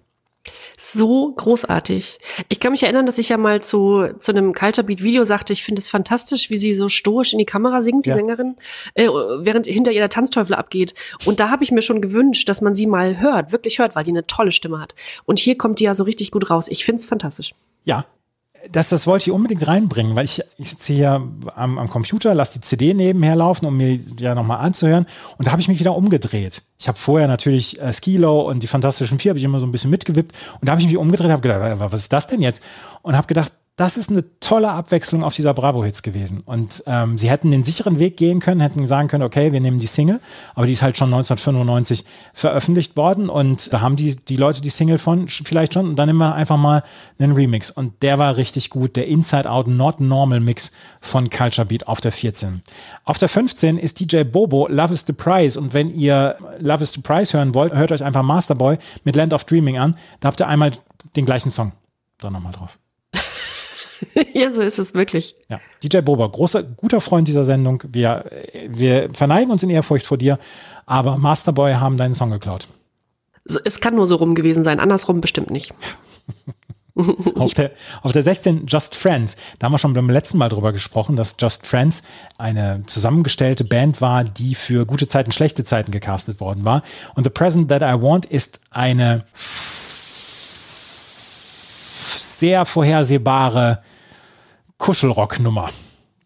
So 0.78 1.32
großartig. 1.32 2.18
Ich 2.48 2.60
kann 2.60 2.72
mich 2.72 2.82
erinnern, 2.82 3.06
dass 3.06 3.18
ich 3.18 3.30
ja 3.30 3.38
mal 3.38 3.62
zu, 3.62 4.08
zu 4.18 4.32
einem 4.32 4.52
Culture 4.52 4.86
Beat 4.86 5.02
Video 5.02 5.24
sagte, 5.24 5.52
ich 5.52 5.64
finde 5.64 5.80
es 5.80 5.88
fantastisch, 5.88 6.50
wie 6.50 6.56
sie 6.56 6.74
so 6.74 6.88
stoisch 6.88 7.32
in 7.32 7.38
die 7.38 7.46
Kamera 7.46 7.80
singt, 7.80 8.04
die 8.04 8.10
Ja. 8.10 8.16
Sängerin, 8.16 8.56
äh, 8.94 9.08
während 9.08 9.66
hinter 9.66 9.92
ihr 9.92 10.00
der 10.00 10.10
Tanzteufel 10.10 10.54
abgeht. 10.54 10.94
Und 11.24 11.40
da 11.40 11.50
habe 11.50 11.64
ich 11.64 11.72
mir 11.72 11.82
schon 11.82 12.00
gewünscht, 12.00 12.48
dass 12.48 12.60
man 12.60 12.74
sie 12.74 12.86
mal 12.86 13.18
hört, 13.20 13.52
wirklich 13.52 13.78
hört, 13.78 13.96
weil 13.96 14.04
die 14.04 14.10
eine 14.10 14.26
tolle 14.26 14.52
Stimme 14.52 14.78
hat. 14.78 14.94
Und 15.24 15.38
hier 15.38 15.56
kommt 15.56 15.80
die 15.80 15.84
ja 15.84 15.94
so 15.94 16.04
richtig 16.04 16.30
gut 16.30 16.50
raus. 16.50 16.68
Ich 16.68 16.84
finde 16.84 17.00
es 17.00 17.06
fantastisch. 17.06 17.54
Ja, 17.84 18.04
das, 18.72 18.88
das 18.88 19.06
wollte 19.06 19.24
ich 19.24 19.30
unbedingt 19.30 19.66
reinbringen, 19.66 20.14
weil 20.14 20.24
ich, 20.24 20.42
ich 20.58 20.70
sitze 20.70 20.92
hier 20.92 21.22
am, 21.54 21.78
am 21.78 21.90
Computer, 21.90 22.34
lasse 22.34 22.58
die 22.58 22.66
CD 22.66 22.94
nebenher 22.94 23.36
laufen, 23.36 23.66
um 23.66 23.76
mir 23.76 23.98
ja 24.18 24.34
nochmal 24.34 24.58
anzuhören. 24.58 25.06
Und 25.38 25.46
da 25.46 25.52
habe 25.52 25.60
ich 25.60 25.68
mich 25.68 25.80
wieder 25.80 25.94
umgedreht. 25.94 26.62
Ich 26.78 26.88
habe 26.88 26.98
vorher 26.98 27.28
natürlich 27.28 27.80
äh, 27.80 27.92
Skilo 27.92 28.42
und 28.48 28.62
die 28.62 28.66
Fantastischen 28.66 29.18
Vier 29.18 29.30
habe 29.30 29.38
ich 29.38 29.44
immer 29.44 29.60
so 29.60 29.66
ein 29.66 29.72
bisschen 29.72 29.90
mitgewippt. 29.90 30.32
Und 30.60 30.66
da 30.66 30.72
habe 30.72 30.80
ich 30.80 30.86
mich 30.86 30.96
umgedreht, 30.96 31.30
habe 31.30 31.42
gedacht, 31.42 31.78
was 31.78 32.00
ist 32.00 32.12
das 32.12 32.26
denn 32.26 32.42
jetzt? 32.42 32.62
Und 33.02 33.16
habe 33.16 33.26
gedacht, 33.26 33.52
das 33.76 33.98
ist 33.98 34.10
eine 34.10 34.24
tolle 34.40 34.70
Abwechslung 34.70 35.22
auf 35.22 35.34
dieser 35.34 35.52
Bravo-Hits 35.52 36.02
gewesen. 36.02 36.40
Und 36.46 36.82
ähm, 36.86 37.18
sie 37.18 37.28
hätten 37.28 37.50
den 37.50 37.62
sicheren 37.62 37.98
Weg 37.98 38.16
gehen 38.16 38.40
können, 38.40 38.62
hätten 38.62 38.86
sagen 38.86 39.08
können, 39.08 39.22
okay, 39.22 39.52
wir 39.52 39.60
nehmen 39.60 39.78
die 39.78 39.86
Single, 39.86 40.18
aber 40.54 40.66
die 40.66 40.72
ist 40.72 40.80
halt 40.80 40.96
schon 40.96 41.12
1995 41.12 42.06
veröffentlicht 42.32 42.96
worden 42.96 43.28
und 43.28 43.74
da 43.74 43.82
haben 43.82 43.96
die, 43.96 44.16
die 44.16 44.36
Leute 44.36 44.62
die 44.62 44.70
Single 44.70 44.96
von 44.96 45.28
vielleicht 45.28 45.74
schon 45.74 45.86
und 45.88 45.96
dann 45.96 46.08
nehmen 46.08 46.18
wir 46.18 46.34
einfach 46.34 46.56
mal 46.56 46.84
einen 47.18 47.32
Remix. 47.32 47.70
Und 47.70 48.02
der 48.02 48.18
war 48.18 48.38
richtig 48.38 48.70
gut, 48.70 48.96
der 48.96 49.08
Inside 49.08 49.50
Out 49.50 49.66
Not 49.66 50.00
Normal 50.00 50.40
Mix 50.40 50.72
von 51.02 51.28
Culture 51.28 51.66
Beat 51.66 51.86
auf 51.86 52.00
der 52.00 52.12
14. 52.12 52.62
Auf 53.04 53.18
der 53.18 53.28
15 53.28 53.76
ist 53.76 54.00
DJ 54.00 54.22
Bobo 54.24 54.68
Love 54.68 54.94
is 54.94 55.04
the 55.06 55.12
Prize 55.12 55.60
und 55.60 55.74
wenn 55.74 55.90
ihr 55.90 56.36
Love 56.60 56.82
is 56.82 56.94
the 56.94 57.02
Prize 57.02 57.36
hören 57.36 57.54
wollt, 57.54 57.74
hört 57.74 57.92
euch 57.92 58.02
einfach 58.02 58.22
Masterboy 58.22 58.78
mit 59.04 59.16
Land 59.16 59.34
of 59.34 59.44
Dreaming 59.44 59.76
an. 59.76 59.96
Da 60.20 60.28
habt 60.28 60.40
ihr 60.40 60.48
einmal 60.48 60.70
den 61.14 61.26
gleichen 61.26 61.50
Song. 61.50 61.72
Da 62.18 62.30
nochmal 62.30 62.52
drauf. 62.52 62.78
ja, 64.34 64.52
so 64.52 64.62
ist 64.62 64.78
es 64.78 64.94
wirklich. 64.94 65.36
Ja, 65.48 65.60
DJ 65.82 65.98
Bober, 65.98 66.30
großer, 66.30 66.62
guter 66.62 67.00
Freund 67.00 67.28
dieser 67.28 67.44
Sendung. 67.44 67.82
Wir, 67.86 68.24
wir 68.68 69.12
verneigen 69.12 69.50
uns 69.50 69.62
in 69.62 69.70
Ehrfurcht 69.70 70.06
vor 70.06 70.18
dir, 70.18 70.38
aber 70.86 71.16
Masterboy 71.18 71.74
haben 71.74 71.96
deinen 71.96 72.14
Song 72.14 72.30
geklaut. 72.30 72.68
Es 73.64 73.80
kann 73.80 73.94
nur 73.94 74.06
so 74.06 74.16
rum 74.16 74.34
gewesen 74.34 74.64
sein, 74.64 74.80
andersrum 74.80 75.20
bestimmt 75.20 75.50
nicht. 75.50 75.72
auf, 77.36 77.54
der, 77.54 77.72
auf 78.02 78.12
der 78.12 78.22
16 78.22 78.66
Just 78.66 78.94
Friends. 78.94 79.36
Da 79.58 79.66
haben 79.66 79.72
wir 79.72 79.78
schon 79.78 79.92
beim 79.92 80.10
letzten 80.10 80.38
Mal 80.38 80.48
drüber 80.48 80.72
gesprochen, 80.72 81.14
dass 81.14 81.36
Just 81.38 81.66
Friends 81.66 82.02
eine 82.38 82.82
zusammengestellte 82.86 83.64
Band 83.64 84.00
war, 84.00 84.24
die 84.24 84.54
für 84.54 84.86
gute 84.86 85.06
Zeiten, 85.06 85.30
schlechte 85.30 85.64
Zeiten 85.64 85.92
gecastet 85.92 86.40
worden 86.40 86.64
war. 86.64 86.82
Und 87.14 87.24
The 87.24 87.30
Present 87.30 87.68
That 87.68 87.82
I 87.82 88.00
Want 88.00 88.24
ist 88.26 88.60
eine 88.70 89.24
sehr 92.38 92.66
vorhersehbare 92.66 93.82
Kuschelrock-Nummer. 94.78 95.70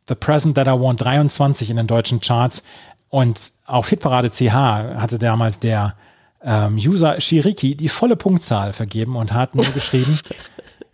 The 0.08 0.14
Present 0.14 0.56
That 0.56 0.66
I 0.66 0.72
Want 0.72 1.00
23 1.00 1.70
in 1.70 1.76
den 1.76 1.86
deutschen 1.86 2.20
Charts 2.20 2.64
und 3.08 3.38
auf 3.66 3.88
Hitparade 3.88 4.30
CH 4.30 4.52
hatte 4.52 5.18
damals 5.18 5.60
der 5.60 5.94
ähm, 6.42 6.76
User 6.76 7.20
Shiriki 7.20 7.76
die 7.76 7.88
volle 7.88 8.16
Punktzahl 8.16 8.72
vergeben 8.72 9.16
und 9.16 9.32
hat 9.32 9.54
nur 9.54 9.64
geschrieben, 9.74 10.18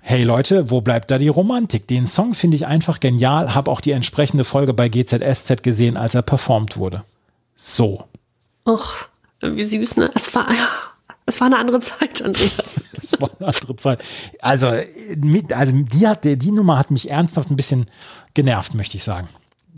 hey 0.01 0.23
Leute, 0.23 0.71
wo 0.71 0.81
bleibt 0.81 1.11
da 1.11 1.19
die 1.19 1.29
Romantik? 1.29 1.87
Den 1.89 2.07
Song 2.07 2.35
finde 2.35 2.57
ich 2.57 2.67
einfach 2.67 3.01
genial, 3.01 3.55
habe 3.55 3.71
auch 3.71 3.81
die 3.81 3.93
entsprechende 3.93 4.45
Folge 4.45 4.75
bei 4.75 4.89
GZSZ 4.89 5.63
gesehen, 5.63 5.97
als 5.97 6.15
er 6.15 6.23
performt 6.23 6.77
wurde. 6.77 7.03
So. 7.55 8.05
Och, 8.67 9.09
wie 9.41 9.63
süß, 9.63 9.97
ne? 9.97 10.11
Es 10.15 10.35
war, 10.35 10.53
ja, 10.53 10.69
es 11.27 11.41
war 11.41 11.47
eine 11.47 11.59
andere 11.59 11.81
Zeit, 11.81 12.23
Andreas. 12.23 12.83
Das 13.01 13.21
war 13.21 13.31
eine 13.39 13.49
andere 13.49 13.77
Zeit. 13.77 14.03
Also, 14.41 14.73
mit, 15.19 15.53
also 15.53 15.73
die, 15.73 16.09
hat, 16.09 16.25
die 16.25 16.51
Nummer 16.51 16.79
hat 16.79 16.91
mich 16.91 17.09
ernsthaft 17.11 17.51
ein 17.51 17.57
bisschen 17.57 17.87
genervt, 18.35 18.75
möchte 18.75 18.97
ich 18.97 19.05
sagen. 19.05 19.29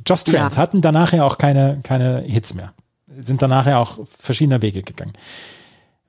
Just 0.06 0.30
Friends 0.30 0.54
Ja. 0.56 0.62
hatten 0.62 0.80
danach 0.80 1.12
ja 1.12 1.24
auch 1.24 1.36
keine, 1.36 1.80
keine 1.82 2.20
Hits 2.22 2.54
mehr. 2.54 2.72
Sind 3.18 3.42
danach 3.42 3.66
ja 3.66 3.78
auch 3.78 3.98
verschiedener 4.18 4.62
Wege 4.62 4.82
gegangen. 4.82 5.12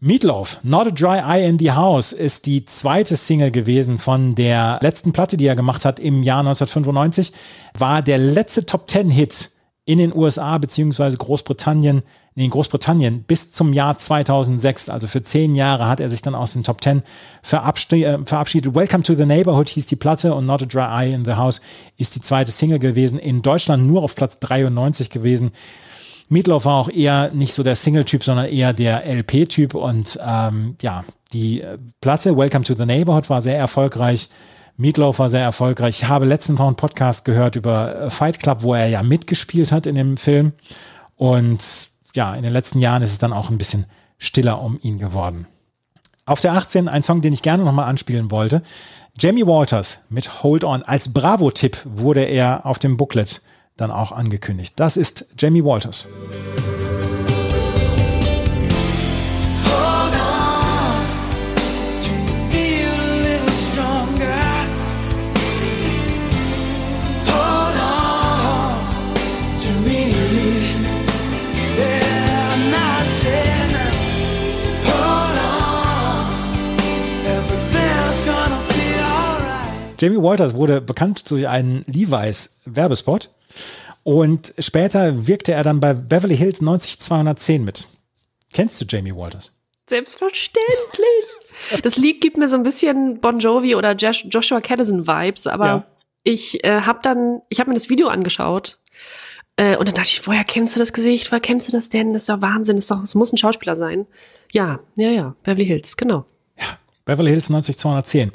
Meatloaf, 0.02 0.60
Not 0.64 0.88
a 0.88 0.92
Dry 0.92 1.18
Eye 1.20 1.46
in 1.46 1.60
the 1.60 1.72
House 1.74 2.14
ist 2.14 2.46
die 2.46 2.64
zweite 2.64 3.18
Single 3.18 3.52
gewesen 3.52 3.98
von 4.00 4.34
der 4.34 4.80
letzten 4.82 5.12
Platte, 5.12 5.36
die 5.36 5.46
er 5.46 5.58
gemacht 5.58 5.84
hat 5.84 6.00
im 6.00 6.24
Jahr 6.24 6.40
1995. 6.40 7.34
War 7.78 8.02
der 8.02 8.18
letzte 8.18 8.66
Top 8.66 8.88
Ten 8.88 9.10
Hit 9.10 9.52
in 9.86 9.98
den 9.98 10.16
USA 10.16 10.58
beziehungsweise 10.60 11.18
Großbritannien, 11.18 12.04
nee, 12.36 12.46
in 12.46 12.52
Großbritannien 12.52 13.24
bis 13.24 13.52
zum 13.52 13.74
Jahr 13.74 13.98
2006. 13.98 14.90
Also 14.90 15.08
für 15.08 15.22
zehn 15.22 15.56
Jahre 15.56 15.88
hat 15.88 16.00
er 16.00 16.10
sich 16.10 16.22
dann 16.22 16.36
aus 16.36 16.54
den 16.54 16.64
Top 16.64 16.82
Ten 16.82 17.00
äh, 17.00 17.04
verabschiedet. 17.44 18.76
Welcome 18.76 19.04
to 19.04 19.16
the 19.16 19.26
Neighborhood 19.26 19.70
hieß 19.70 19.88
die 19.88 19.96
Platte 19.96 20.34
und 20.36 20.46
Not 20.46 20.62
a 20.62 20.66
Dry 20.66 21.08
Eye 21.08 21.14
in 21.14 21.26
the 21.26 21.34
House 21.34 21.62
ist 21.98 22.16
die 22.16 22.22
zweite 22.22 22.52
Single 22.52 22.80
gewesen. 22.80 23.18
In 23.18 23.42
Deutschland 23.42 23.88
nur 23.88 24.04
auf 24.04 24.16
Platz 24.16 24.40
93 24.40 25.10
gewesen. 25.10 25.52
Meatloaf 26.30 26.66
war 26.66 26.76
auch 26.76 26.90
eher 26.90 27.32
nicht 27.32 27.54
so 27.54 27.64
der 27.64 27.76
Single-Typ, 27.76 28.24
sondern 28.24 28.46
eher 28.46 28.74
der 28.74 29.04
LP-Typ. 29.06 29.74
Und 29.74 30.20
ähm, 30.24 30.76
ja, 30.82 31.04
die 31.34 31.62
äh, 31.62 31.80
Platte 32.02 32.38
Welcome 32.38 32.64
to 32.64 32.76
the 32.76 32.86
Neighborhood 32.86 33.30
war 33.30 33.42
sehr 33.42 33.58
erfolgreich. 33.58 34.30
Meatloaf 34.80 35.20
war 35.20 35.30
sehr 35.30 35.42
erfolgreich. 35.42 36.04
Ich 36.04 36.08
habe 36.08 36.26
letztens 36.26 36.58
noch 36.58 36.68
einen 36.68 36.78
Podcast 36.78 37.26
gehört 37.26 37.58
über 37.58 38.04
äh, 38.04 38.10
Fight 38.10 38.40
Club, 38.40 38.60
wo 38.62 38.74
er 38.74 38.88
ja 38.88 39.04
mitgespielt 39.04 39.74
hat 39.74 39.86
in 39.86 39.96
dem 39.96 40.16
Film. 40.16 40.54
Und 41.18 41.60
ja, 42.16 42.34
in 42.34 42.44
den 42.44 42.54
letzten 42.54 42.80
Jahren 42.80 43.02
ist 43.02 43.12
es 43.12 43.20
dann 43.20 43.34
auch 43.34 43.50
ein 43.50 43.58
bisschen 43.58 43.88
stiller 44.18 44.62
um 44.62 44.80
ihn 44.82 44.98
geworden. 44.98 45.48
Auf 46.26 46.40
der 46.40 46.54
18 46.54 46.88
ein 46.88 47.04
Song, 47.04 47.22
den 47.22 47.34
ich 47.34 47.42
gerne 47.42 47.66
nochmal 47.66 47.90
anspielen 47.90 48.32
wollte. 48.32 48.62
Jamie 49.20 49.46
Walters 49.46 50.00
mit 50.08 50.44
Hold 50.44 50.64
On. 50.64 50.82
Als 50.84 51.12
Bravo-Tipp 51.12 51.78
wurde 51.84 52.24
er 52.24 52.66
auf 52.66 52.80
dem 52.80 52.96
Booklet 52.96 53.42
dann 53.76 53.92
auch 53.92 54.14
angekündigt. 54.14 54.76
Das 54.78 54.96
ist 54.96 55.26
Jamie 55.38 55.66
Walters. 55.66 56.08
Hold 56.08 56.89
Jamie 80.00 80.22
Walters 80.22 80.56
wurde 80.56 80.82
bekannt 80.82 81.30
durch 81.30 81.48
einen 81.48 81.84
Levi's 81.88 82.60
Werbespot 82.66 83.30
und 84.04 84.54
später 84.60 85.28
wirkte 85.28 85.52
er 85.54 85.64
dann 85.64 85.80
bei 85.80 85.94
Beverly 85.94 86.38
Hills 86.38 86.62
90210 86.62 87.64
mit. 87.66 87.88
Kennst 88.54 88.80
du 88.82 88.86
Jamie 88.88 89.16
Walters? 89.16 89.52
Selbstverständlich. 89.90 91.26
Das 91.84 91.98
Lied 91.98 92.22
gibt 92.22 92.38
mir 92.38 92.48
so 92.48 92.56
ein 92.56 92.64
bisschen 92.64 93.20
Bon 93.20 93.40
Jovi 93.40 93.76
oder 93.76 93.94
Josh, 93.94 94.26
Joshua 94.30 94.62
Caddison 94.62 95.08
Vibes, 95.08 95.48
aber 95.48 95.66
Ja. 95.66 95.86
ich 96.24 96.64
äh, 96.64 96.82
habe 96.82 97.00
dann, 97.04 97.42
ich 97.50 97.60
habe 97.60 97.70
mir 97.70 97.76
das 97.76 97.90
Video 97.90 98.08
angeschaut 98.08 98.80
äh, 99.58 99.76
und 99.76 99.88
dann 99.88 99.96
dachte 99.96 100.10
ich, 100.10 100.26
woher 100.26 100.44
kennst 100.44 100.76
du 100.76 100.80
das 100.80 100.94
Gesicht? 100.94 101.32
Woher 101.32 101.42
kennst 101.42 101.68
du 101.68 101.72
das 101.72 101.90
denn? 101.90 102.14
Das 102.14 102.24
ist 102.24 102.30
doch 102.30 102.42
Wahnsinn. 102.42 102.78
Das, 102.78 102.86
ist 102.86 102.92
doch, 102.92 103.02
das 103.02 103.16
muss 103.16 103.34
ein 103.34 103.38
Schauspieler 103.38 103.76
sein. 103.76 104.08
Ja, 104.54 104.80
ja, 104.96 105.10
ja. 105.12 105.36
Beverly 105.44 105.66
Hills, 105.66 105.98
genau. 105.98 106.26
Beverly 107.06 107.32
Hills 107.32 107.50
90210. 107.50 108.32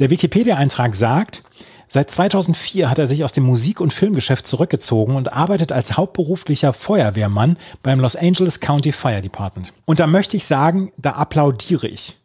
Der 0.00 0.10
Wikipedia-Eintrag 0.10 0.94
sagt, 0.96 1.44
seit 1.86 2.10
2004 2.10 2.90
hat 2.90 2.98
er 2.98 3.06
sich 3.06 3.22
aus 3.22 3.32
dem 3.32 3.44
Musik- 3.44 3.80
und 3.80 3.92
Filmgeschäft 3.92 4.46
zurückgezogen 4.46 5.14
und 5.14 5.32
arbeitet 5.32 5.70
als 5.70 5.96
hauptberuflicher 5.96 6.72
Feuerwehrmann 6.72 7.56
beim 7.82 8.00
Los 8.00 8.16
Angeles 8.16 8.58
County 8.58 8.90
Fire 8.90 9.22
Department. 9.22 9.72
Und 9.84 10.00
da 10.00 10.08
möchte 10.08 10.36
ich 10.36 10.46
sagen, 10.46 10.90
da 10.96 11.12
applaudiere 11.12 11.86
ich. 11.86 12.18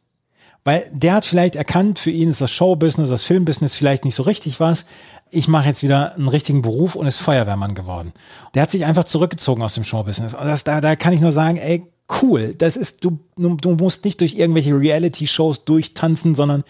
Weil 0.64 0.90
der 0.92 1.14
hat 1.14 1.26
vielleicht 1.26 1.56
erkannt, 1.56 2.00
für 2.00 2.12
ihn 2.12 2.30
ist 2.30 2.42
das 2.42 2.52
Showbusiness, 2.52 3.10
das 3.10 3.24
Filmbusiness 3.24 3.76
vielleicht 3.76 4.04
nicht 4.04 4.16
so 4.16 4.24
richtig 4.24 4.60
was. 4.60 4.86
Ich 5.30 5.48
mache 5.48 5.68
jetzt 5.68 5.84
wieder 5.84 6.16
einen 6.16 6.28
richtigen 6.28 6.62
Beruf 6.62 6.96
und 6.96 7.08
ist 7.08 7.18
Feuerwehrmann 7.18 7.76
geworden. 7.76 8.14
Der 8.56 8.64
hat 8.64 8.72
sich 8.72 8.86
einfach 8.86 9.06
zurückgezogen 9.06 9.62
aus 9.62 9.76
dem 9.76 9.84
Showbusiness. 9.84 10.34
Und 10.34 10.46
das, 10.46 10.64
da, 10.64 10.82
da 10.82 10.96
kann 10.96 11.14
ich 11.14 11.22
nur 11.22 11.32
sagen, 11.32 11.58
ey, 11.58 11.88
cool. 12.22 12.56
Das 12.58 12.76
ist, 12.76 13.06
du, 13.06 13.20
du 13.38 13.56
du 13.56 13.76
musst 13.76 14.04
nicht 14.06 14.20
durch 14.20 14.36
irgendwelche 14.36 14.78
Reality-Shows 14.78 15.66
durchtanzen, 15.66 16.36
sondern 16.36 16.64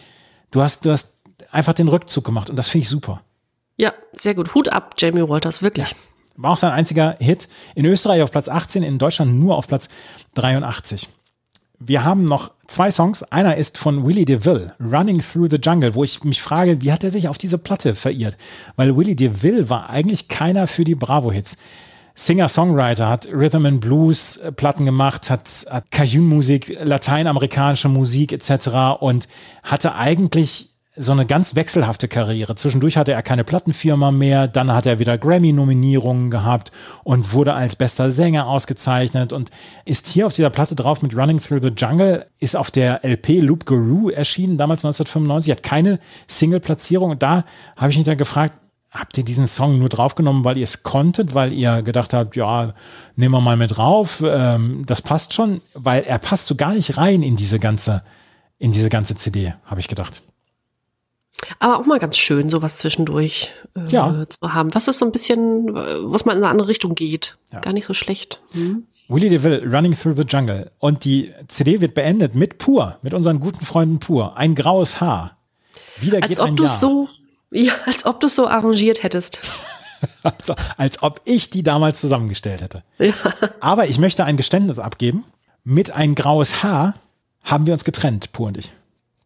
du 0.51 0.61
hast, 0.61 0.85
du 0.85 0.91
hast 0.91 1.17
einfach 1.51 1.73
den 1.73 1.87
Rückzug 1.87 2.23
gemacht 2.23 2.49
und 2.49 2.55
das 2.55 2.69
finde 2.69 2.83
ich 2.83 2.89
super. 2.89 3.21
Ja, 3.77 3.93
sehr 4.13 4.35
gut. 4.35 4.53
Hut 4.55 4.69
ab, 4.69 4.95
Jamie 4.97 5.27
Walters, 5.27 5.61
wirklich. 5.61 5.95
War 6.35 6.51
auch 6.51 6.57
sein 6.57 6.71
einziger 6.71 7.15
Hit. 7.19 7.49
In 7.75 7.85
Österreich 7.85 8.21
auf 8.21 8.31
Platz 8.31 8.49
18, 8.49 8.83
in 8.83 8.97
Deutschland 8.97 9.39
nur 9.39 9.57
auf 9.57 9.67
Platz 9.67 9.89
83. 10.35 11.09
Wir 11.79 12.03
haben 12.03 12.25
noch 12.25 12.51
zwei 12.67 12.91
Songs. 12.91 13.23
Einer 13.23 13.55
ist 13.55 13.77
von 13.77 14.05
Willie 14.05 14.25
DeVille, 14.25 14.75
Running 14.79 15.21
Through 15.21 15.47
the 15.49 15.59
Jungle, 15.61 15.95
wo 15.95 16.03
ich 16.03 16.23
mich 16.25 16.41
frage, 16.41 16.81
wie 16.81 16.91
hat 16.91 17.05
er 17.05 17.11
sich 17.11 17.29
auf 17.29 17.37
diese 17.37 17.57
Platte 17.57 17.95
verirrt? 17.95 18.35
Weil 18.75 18.97
Willie 18.97 19.15
DeVille 19.15 19.69
war 19.69 19.89
eigentlich 19.89 20.27
keiner 20.27 20.67
für 20.67 20.83
die 20.83 20.95
Bravo-Hits. 20.95 21.57
Singer-Songwriter, 22.19 23.07
hat 23.07 23.29
Rhythm 23.31 23.65
and 23.65 23.79
Blues 23.79 24.35
äh, 24.37 24.51
Platten 24.51 24.85
gemacht, 24.85 25.29
hat, 25.29 25.65
hat 25.69 25.89
Cajun-Musik, 25.89 26.77
lateinamerikanische 26.83 27.87
Musik 27.87 28.33
etc. 28.33 28.99
und 28.99 29.29
hatte 29.63 29.95
eigentlich 29.95 30.71
so 30.97 31.13
eine 31.13 31.25
ganz 31.25 31.55
wechselhafte 31.55 32.09
Karriere. 32.09 32.55
Zwischendurch 32.55 32.97
hatte 32.97 33.13
er 33.13 33.21
keine 33.23 33.45
Plattenfirma 33.45 34.11
mehr, 34.11 34.49
dann 34.49 34.73
hat 34.73 34.85
er 34.85 34.99
wieder 34.99 35.17
Grammy-Nominierungen 35.17 36.29
gehabt 36.29 36.73
und 37.05 37.31
wurde 37.31 37.53
als 37.53 37.77
bester 37.77 38.11
Sänger 38.11 38.47
ausgezeichnet 38.47 39.31
und 39.31 39.49
ist 39.85 40.07
hier 40.07 40.27
auf 40.27 40.33
dieser 40.33 40.49
Platte 40.49 40.75
drauf 40.75 41.01
mit 41.01 41.15
Running 41.15 41.39
Through 41.39 41.61
the 41.61 41.73
Jungle, 41.73 42.25
ist 42.39 42.57
auf 42.57 42.69
der 42.69 43.05
LP 43.05 43.39
Loop 43.39 43.65
Guru 43.65 44.09
erschienen, 44.09 44.57
damals 44.57 44.83
1995, 44.83 45.51
hat 45.51 45.63
keine 45.63 45.99
Single-Platzierung 46.27 47.11
und 47.11 47.23
da 47.23 47.45
habe 47.77 47.91
ich 47.91 47.97
mich 47.97 48.05
dann 48.05 48.17
gefragt, 48.17 48.55
habt 48.91 49.17
ihr 49.17 49.23
diesen 49.23 49.47
Song 49.47 49.77
nur 49.79 49.89
draufgenommen, 49.89 50.43
weil 50.43 50.57
ihr 50.57 50.63
es 50.63 50.83
konntet, 50.83 51.33
weil 51.35 51.53
ihr 51.53 51.81
gedacht 51.83 52.13
habt, 52.13 52.35
ja, 52.35 52.73
nehmen 53.15 53.33
wir 53.33 53.41
mal 53.41 53.57
mit 53.57 53.77
drauf, 53.77 54.23
ähm, 54.25 54.83
das 54.85 55.01
passt 55.01 55.33
schon, 55.33 55.61
weil 55.73 56.03
er 56.03 56.17
passt 56.19 56.47
so 56.47 56.55
gar 56.55 56.73
nicht 56.73 56.97
rein 56.97 57.21
in 57.21 57.35
diese 57.35 57.59
ganze, 57.59 58.03
in 58.57 58.71
diese 58.71 58.89
ganze 58.89 59.15
CD, 59.15 59.53
habe 59.65 59.79
ich 59.79 59.87
gedacht. 59.87 60.23
Aber 61.59 61.79
auch 61.79 61.85
mal 61.85 61.99
ganz 61.99 62.17
schön, 62.17 62.49
sowas 62.49 62.77
zwischendurch 62.77 63.49
äh, 63.75 63.85
Ja. 63.89 64.25
zu 64.29 64.53
haben. 64.53 64.73
Was 64.75 64.87
ist 64.87 64.97
so 64.99 65.05
ein 65.05 65.11
bisschen, 65.11 65.73
was 65.73 66.25
mal 66.25 66.33
in 66.35 66.39
eine 66.43 66.49
andere 66.51 66.67
Richtung 66.67 66.95
geht. 66.95 67.37
Ja. 67.53 67.59
Gar 67.59 67.73
nicht 67.73 67.85
so 67.85 67.93
schlecht. 67.93 68.41
Hm? 68.51 68.83
Willie 69.07 69.29
DeVille, 69.29 69.63
Running 69.71 69.93
Through 69.97 70.17
the 70.17 70.23
Jungle. 70.27 70.71
Und 70.79 71.05
die 71.05 71.31
CD 71.47 71.79
wird 71.81 71.93
beendet 71.95 72.35
mit 72.35 72.57
Pur, 72.57 72.97
mit 73.01 73.13
unseren 73.13 73.39
guten 73.39 73.65
Freunden 73.65 73.99
Pur. 73.99 74.35
Ein 74.37 74.53
graues 74.53 74.99
Haar. 74.99 75.37
Wieder 76.01 76.17
Als 76.21 76.29
geht 76.29 76.39
ob 76.39 76.47
ein 76.47 76.57
Jahr. 76.57 76.67
so, 76.77 77.07
ja, 77.51 77.73
als 77.85 78.05
ob 78.05 78.19
du 78.19 78.27
es 78.27 78.35
so 78.35 78.47
arrangiert 78.47 79.03
hättest. 79.03 79.41
Also, 80.23 80.55
als 80.77 81.03
ob 81.03 81.19
ich 81.25 81.49
die 81.49 81.61
damals 81.61 81.99
zusammengestellt 81.99 82.61
hätte. 82.61 82.83
Aber 83.59 83.87
ich 83.87 83.97
möchte 83.97 84.23
ein 84.23 84.37
Geständnis 84.37 84.79
abgeben. 84.79 85.25
Mit 85.65 85.91
ein 85.91 86.15
graues 86.15 86.63
Haar 86.63 86.93
haben 87.43 87.65
wir 87.65 87.73
uns 87.73 87.83
getrennt, 87.83 88.31
Pur 88.31 88.47
und 88.47 88.57
ich. 88.57 88.71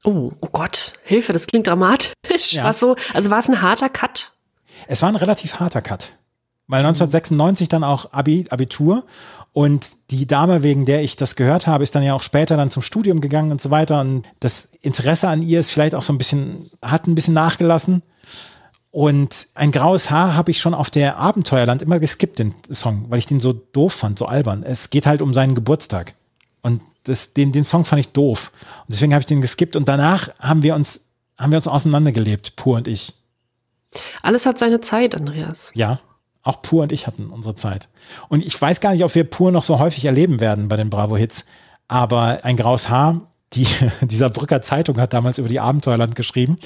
Oh, 0.03 0.31
oh 0.41 0.47
Gott, 0.51 0.93
Hilfe, 1.03 1.31
das 1.31 1.45
klingt 1.45 1.67
dramatisch. 1.67 2.11
Ja. 2.49 2.63
War 2.63 2.73
so, 2.73 2.95
also 3.13 3.29
war 3.29 3.37
es 3.37 3.49
ein 3.49 3.61
harter 3.61 3.87
Cut? 3.87 4.31
Es 4.87 5.03
war 5.03 5.09
ein 5.09 5.15
relativ 5.15 5.59
harter 5.59 5.83
Cut. 5.83 6.13
Weil 6.67 6.79
1996 6.79 7.69
dann 7.69 7.83
auch 7.83 8.11
Abi, 8.11 8.45
Abitur 8.49 9.05
und 9.51 9.87
die 10.09 10.25
Dame, 10.25 10.63
wegen 10.63 10.85
der 10.85 11.03
ich 11.03 11.15
das 11.15 11.35
gehört 11.35 11.67
habe, 11.67 11.83
ist 11.83 11.93
dann 11.93 12.03
ja 12.03 12.13
auch 12.15 12.23
später 12.23 12.57
dann 12.57 12.71
zum 12.71 12.81
Studium 12.81 13.21
gegangen 13.21 13.51
und 13.51 13.61
so 13.61 13.69
weiter. 13.69 14.01
Und 14.01 14.23
das 14.39 14.65
Interesse 14.81 15.27
an 15.27 15.43
ihr 15.43 15.59
ist 15.59 15.71
vielleicht 15.71 15.93
auch 15.93 16.01
so 16.01 16.11
ein 16.11 16.17
bisschen, 16.17 16.71
hat 16.81 17.05
ein 17.05 17.15
bisschen 17.15 17.33
nachgelassen. 17.33 18.01
Und 18.93 19.47
ein 19.55 19.71
graues 19.71 20.11
Haar 20.11 20.35
habe 20.35 20.51
ich 20.51 20.59
schon 20.59 20.75
auf 20.75 20.91
der 20.91 21.17
Abenteuerland 21.17 21.81
immer 21.81 21.99
geskippt, 21.99 22.37
den 22.37 22.53
Song, 22.69 23.05
weil 23.09 23.17
ich 23.17 23.25
den 23.25 23.39
so 23.39 23.51
doof 23.51 23.91
fand, 23.91 24.19
so 24.19 24.27
albern. 24.27 24.61
Es 24.61 24.91
geht 24.91 25.07
halt 25.07 25.23
um 25.23 25.33
seinen 25.33 25.55
Geburtstag. 25.55 26.13
Und 26.61 26.79
das, 27.05 27.33
den, 27.33 27.51
den 27.51 27.65
Song 27.65 27.85
fand 27.85 28.01
ich 28.01 28.09
doof. 28.09 28.51
Und 28.81 28.93
deswegen 28.93 29.13
habe 29.13 29.21
ich 29.21 29.25
den 29.25 29.41
geskippt. 29.41 29.75
Und 29.75 29.87
danach 29.87 30.29
haben 30.37 30.61
wir 30.61 30.75
uns, 30.75 31.07
haben 31.39 31.51
wir 31.51 31.57
uns 31.57 31.67
auseinandergelebt, 31.67 32.55
Pur 32.55 32.77
und 32.77 32.87
ich. 32.87 33.15
Alles 34.21 34.45
hat 34.45 34.59
seine 34.59 34.79
Zeit, 34.79 35.15
Andreas. 35.15 35.71
Ja, 35.73 35.99
auch 36.43 36.61
Pur 36.61 36.83
und 36.83 36.91
ich 36.91 37.07
hatten 37.07 37.31
unsere 37.31 37.55
Zeit. 37.55 37.89
Und 38.29 38.45
ich 38.45 38.61
weiß 38.61 38.79
gar 38.79 38.93
nicht, 38.93 39.03
ob 39.03 39.15
wir 39.15 39.23
Pur 39.23 39.51
noch 39.51 39.63
so 39.63 39.79
häufig 39.79 40.05
erleben 40.05 40.39
werden 40.39 40.67
bei 40.67 40.75
den 40.75 40.91
Bravo-Hits. 40.91 41.45
Aber 41.87 42.41
ein 42.43 42.57
graues 42.57 42.89
Haar, 42.89 43.21
die, 43.55 43.67
dieser 44.01 44.29
Brücker 44.29 44.61
Zeitung 44.61 44.99
hat 44.99 45.13
damals 45.13 45.37
über 45.37 45.49
die 45.49 45.59
Abenteuerland 45.59 46.15
geschrieben. 46.15 46.57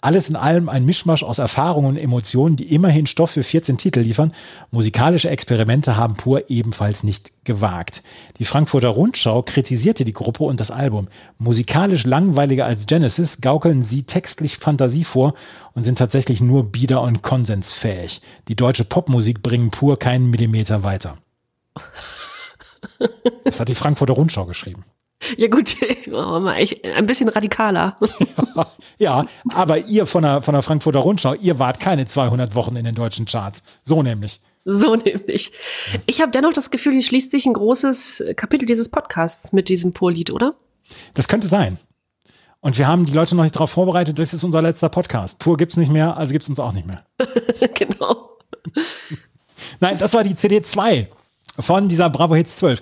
Alles 0.00 0.28
in 0.28 0.36
allem 0.36 0.68
ein 0.68 0.84
Mischmasch 0.84 1.22
aus 1.22 1.38
Erfahrungen 1.38 1.88
und 1.88 1.96
Emotionen, 1.96 2.56
die 2.56 2.74
immerhin 2.74 3.06
Stoff 3.06 3.32
für 3.32 3.42
14 3.42 3.78
Titel 3.78 4.00
liefern. 4.00 4.32
Musikalische 4.70 5.30
Experimente 5.30 5.96
haben 5.96 6.16
Pur 6.16 6.48
ebenfalls 6.48 7.02
nicht 7.02 7.32
gewagt. 7.44 8.02
Die 8.38 8.44
Frankfurter 8.44 8.88
Rundschau 8.88 9.42
kritisierte 9.42 10.04
die 10.04 10.12
Gruppe 10.12 10.44
und 10.44 10.60
das 10.60 10.70
Album. 10.70 11.08
Musikalisch 11.38 12.04
langweiliger 12.04 12.66
als 12.66 12.86
Genesis 12.86 13.40
gaukeln 13.40 13.82
sie 13.82 14.04
textlich 14.04 14.58
Fantasie 14.58 15.04
vor 15.04 15.34
und 15.74 15.82
sind 15.82 15.98
tatsächlich 15.98 16.40
nur 16.40 16.64
bieder 16.64 17.02
und 17.02 17.22
konsensfähig. 17.22 18.20
Die 18.48 18.56
deutsche 18.56 18.84
Popmusik 18.84 19.42
bringen 19.42 19.70
Pur 19.70 19.98
keinen 19.98 20.30
Millimeter 20.30 20.82
weiter. 20.82 21.16
Das 23.44 23.60
hat 23.60 23.68
die 23.68 23.74
Frankfurter 23.74 24.14
Rundschau 24.14 24.46
geschrieben. 24.46 24.84
Ja 25.36 25.48
gut, 25.48 25.76
ein 26.12 27.06
bisschen 27.06 27.28
radikaler. 27.28 27.96
Ja, 28.98 29.26
aber 29.54 29.78
ihr 29.78 30.06
von 30.06 30.22
der, 30.22 30.40
von 30.40 30.54
der 30.54 30.62
Frankfurter 30.62 31.00
Rundschau, 31.00 31.34
ihr 31.34 31.58
wart 31.58 31.80
keine 31.80 32.06
200 32.06 32.54
Wochen 32.54 32.76
in 32.76 32.84
den 32.84 32.94
deutschen 32.94 33.26
Charts. 33.26 33.62
So 33.82 34.02
nämlich. 34.02 34.40
So 34.64 34.94
nämlich. 34.96 35.52
Ich 36.06 36.22
habe 36.22 36.32
dennoch 36.32 36.54
das 36.54 36.70
Gefühl, 36.70 36.94
hier 36.94 37.02
schließt 37.02 37.30
sich 37.30 37.44
ein 37.44 37.52
großes 37.52 38.24
Kapitel 38.36 38.64
dieses 38.64 38.88
Podcasts 38.88 39.52
mit 39.52 39.68
diesem 39.68 39.92
Pur-Lied, 39.92 40.30
oder? 40.30 40.54
Das 41.12 41.28
könnte 41.28 41.46
sein. 41.46 41.78
Und 42.60 42.78
wir 42.78 42.88
haben 42.88 43.04
die 43.04 43.12
Leute 43.12 43.36
noch 43.36 43.42
nicht 43.42 43.54
darauf 43.54 43.70
vorbereitet, 43.70 44.18
das 44.18 44.32
ist 44.32 44.44
unser 44.44 44.62
letzter 44.62 44.88
Podcast. 44.88 45.38
Pur 45.38 45.58
gibt's 45.58 45.76
nicht 45.76 45.92
mehr, 45.92 46.16
also 46.16 46.32
gibt's 46.32 46.48
uns 46.48 46.58
auch 46.58 46.72
nicht 46.72 46.86
mehr. 46.86 47.04
genau. 47.74 48.38
Nein, 49.80 49.98
das 49.98 50.14
war 50.14 50.24
die 50.24 50.34
CD 50.34 50.62
2 50.62 51.08
von 51.58 51.88
dieser 51.88 52.08
Bravo 52.08 52.34
Hits 52.34 52.56
12. 52.56 52.80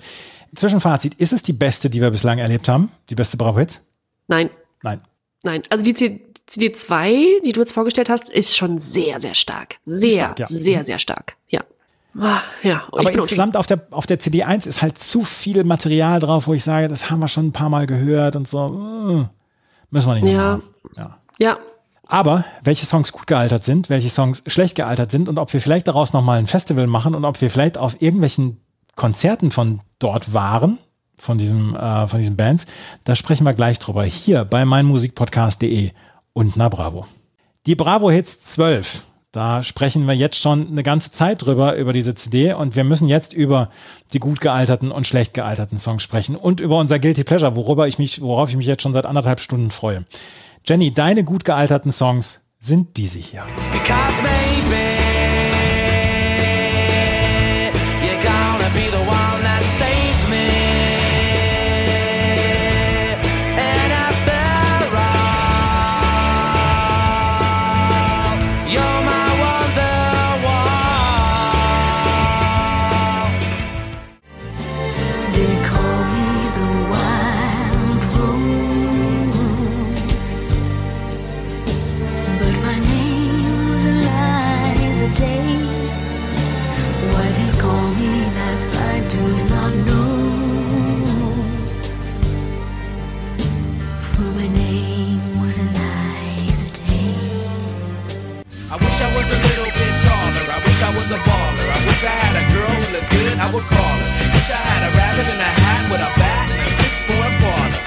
Zwischenfazit, 0.55 1.13
ist 1.15 1.33
es 1.33 1.43
die 1.43 1.53
beste, 1.53 1.89
die 1.89 2.01
wir 2.01 2.11
bislang 2.11 2.39
erlebt 2.39 2.67
haben? 2.69 2.89
Die 3.09 3.15
beste 3.15 3.37
Bravo 3.37 3.59
Hits? 3.59 3.83
Nein, 4.27 4.49
Nein. 4.81 5.01
nein. 5.43 5.61
Also 5.69 5.83
die 5.83 5.93
C- 5.93 6.21
CD2, 6.49 7.41
die 7.43 7.51
du 7.51 7.59
jetzt 7.61 7.71
vorgestellt 7.73 8.09
hast, 8.09 8.29
ist 8.29 8.55
schon 8.55 8.79
sehr, 8.79 9.19
sehr 9.19 9.35
stark. 9.35 9.77
Sehr, 9.85 10.21
Stark, 10.33 10.39
ja. 10.39 10.47
sehr, 10.49 10.83
sehr 10.83 10.99
stark. 10.99 11.35
Ja. 11.49 11.61
Ah, 12.17 12.39
Ja, 12.63 12.83
Aber 12.91 13.11
insgesamt 13.11 13.57
auf 13.57 13.67
der, 13.67 13.81
auf 13.91 14.05
der 14.07 14.19
CD 14.19 14.43
1 14.43 14.67
ist 14.67 14.81
halt 14.81 14.97
zu 14.97 15.23
viel 15.23 15.63
Material 15.63 16.19
drauf, 16.19 16.47
wo 16.47 16.53
ich 16.53 16.63
sage, 16.63 16.87
das 16.87 17.09
haben 17.11 17.19
wir 17.19 17.27
schon 17.27 17.47
ein 17.47 17.51
paar 17.51 17.69
Mal 17.69 17.87
gehört 17.87 18.35
und 18.35 18.47
so. 18.47 18.67
äh, 18.67 19.25
Müssen 19.91 20.07
wir 20.09 20.15
nicht 20.15 20.33
Ja. 20.33 20.39
haben. 20.41 20.63
Ja. 20.95 21.17
Ja, 21.37 21.57
Aber 22.07 22.45
welche 22.63 22.85
Songs 22.85 23.11
gut 23.11 23.27
gealtert 23.27 23.63
sind, 23.65 23.89
welche 23.89 24.09
Songs 24.09 24.43
schlecht 24.47 24.75
gealtert 24.75 25.11
sind 25.11 25.27
und 25.27 25.37
ob 25.37 25.51
wir 25.51 25.59
vielleicht 25.59 25.87
daraus 25.89 26.13
nochmal 26.13 26.39
ein 26.39 26.47
Festival 26.47 26.87
machen 26.87 27.13
und 27.15 27.25
ob 27.25 27.41
wir 27.41 27.49
vielleicht 27.49 27.77
auf 27.77 28.01
irgendwelchen 28.01 28.61
Konzerten 28.95 29.51
von 29.51 29.81
dort 29.99 30.33
waren, 30.33 30.79
von 31.17 31.37
diesem, 31.37 31.75
äh, 31.75 32.07
von 32.07 32.19
diesen 32.19 32.35
Bands, 32.35 32.65
da 33.03 33.15
sprechen 33.15 33.45
wir 33.45 33.53
gleich 33.53 33.79
drüber. 33.79 34.03
Hier 34.03 34.45
bei 34.45 34.65
meinmusikpodcast.de 34.65 35.91
und 36.33 36.57
na 36.57 36.69
Bravo. 36.69 37.05
Die 37.65 37.75
Bravo 37.75 38.11
Hits 38.11 38.41
12. 38.41 39.03
Da 39.31 39.63
sprechen 39.63 40.07
wir 40.07 40.13
jetzt 40.13 40.37
schon 40.37 40.69
eine 40.69 40.81
ganze 40.81 41.11
Zeit 41.11 41.45
drüber, 41.45 41.75
über 41.75 41.91
diese 41.91 42.15
CD. 42.15 42.53
Und 42.53 42.77
wir 42.77 42.85
müssen 42.85 43.09
jetzt 43.09 43.33
über 43.33 43.69
die 44.13 44.19
gut 44.19 44.39
gealterten 44.39 44.91
und 44.91 45.07
schlecht 45.07 45.33
gealterten 45.33 45.77
Songs 45.77 46.03
sprechen 46.03 46.37
und 46.37 46.61
über 46.61 46.77
unser 46.77 46.99
Guilty 46.99 47.25
Pleasure, 47.25 47.55
worüber 47.57 47.85
ich 47.87 47.99
mich, 47.99 48.21
worauf 48.21 48.49
ich 48.49 48.55
mich 48.55 48.65
jetzt 48.65 48.81
schon 48.81 48.93
seit 48.93 49.05
anderthalb 49.05 49.41
Stunden 49.41 49.71
freue. 49.71 50.05
Jenny, 50.65 50.93
deine 50.93 51.25
gut 51.25 51.43
gealterten 51.43 51.91
Songs 51.91 52.45
sind 52.59 52.95
diese 52.95 53.19
hier. 53.19 53.43
Because 53.73 54.54
would 103.55 103.67
call 103.71 103.97
her. 104.03 104.11
Wish 104.35 104.51
I 104.51 104.61
had 104.69 104.81
a 104.83 104.91
rabbit 104.99 105.27
in 105.33 105.39
a 105.39 105.51
hat 105.63 105.83
with 105.91 106.03
a 106.09 106.11
bat 106.19 106.47
and 106.51 106.67
a 106.67 106.73
six 106.81 106.93
foot 107.07 107.33
baller. 107.43 107.83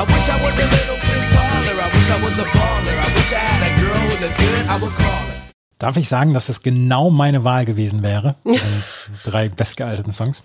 I 0.00 0.02
wish 0.12 0.26
I 0.34 0.36
was 0.44 0.54
a 0.64 0.68
little 0.76 0.98
bit 1.06 1.22
taller. 1.34 1.76
I 1.86 1.88
wish 1.94 2.08
I 2.14 2.18
was 2.24 2.34
a 2.44 2.46
baller. 2.56 2.96
I 3.06 3.08
wish 3.16 3.32
I 3.34 3.42
had 3.50 3.62
a 3.68 3.72
girl 3.82 4.00
who 4.06 4.14
looked 4.22 4.38
good, 4.44 4.62
I 4.74 4.76
would 4.82 4.94
call 5.02 5.24
her. 5.26 5.40
Darf 5.78 5.96
ich 5.96 6.08
sagen, 6.08 6.32
dass 6.34 6.46
das 6.46 6.62
genau 6.62 7.10
meine 7.10 7.42
Wahl 7.42 7.64
gewesen 7.64 8.04
wäre? 8.04 8.36
zu 8.44 8.52
den 8.52 8.84
drei 9.24 9.48
bestgealterten 9.48 10.12
Songs. 10.12 10.44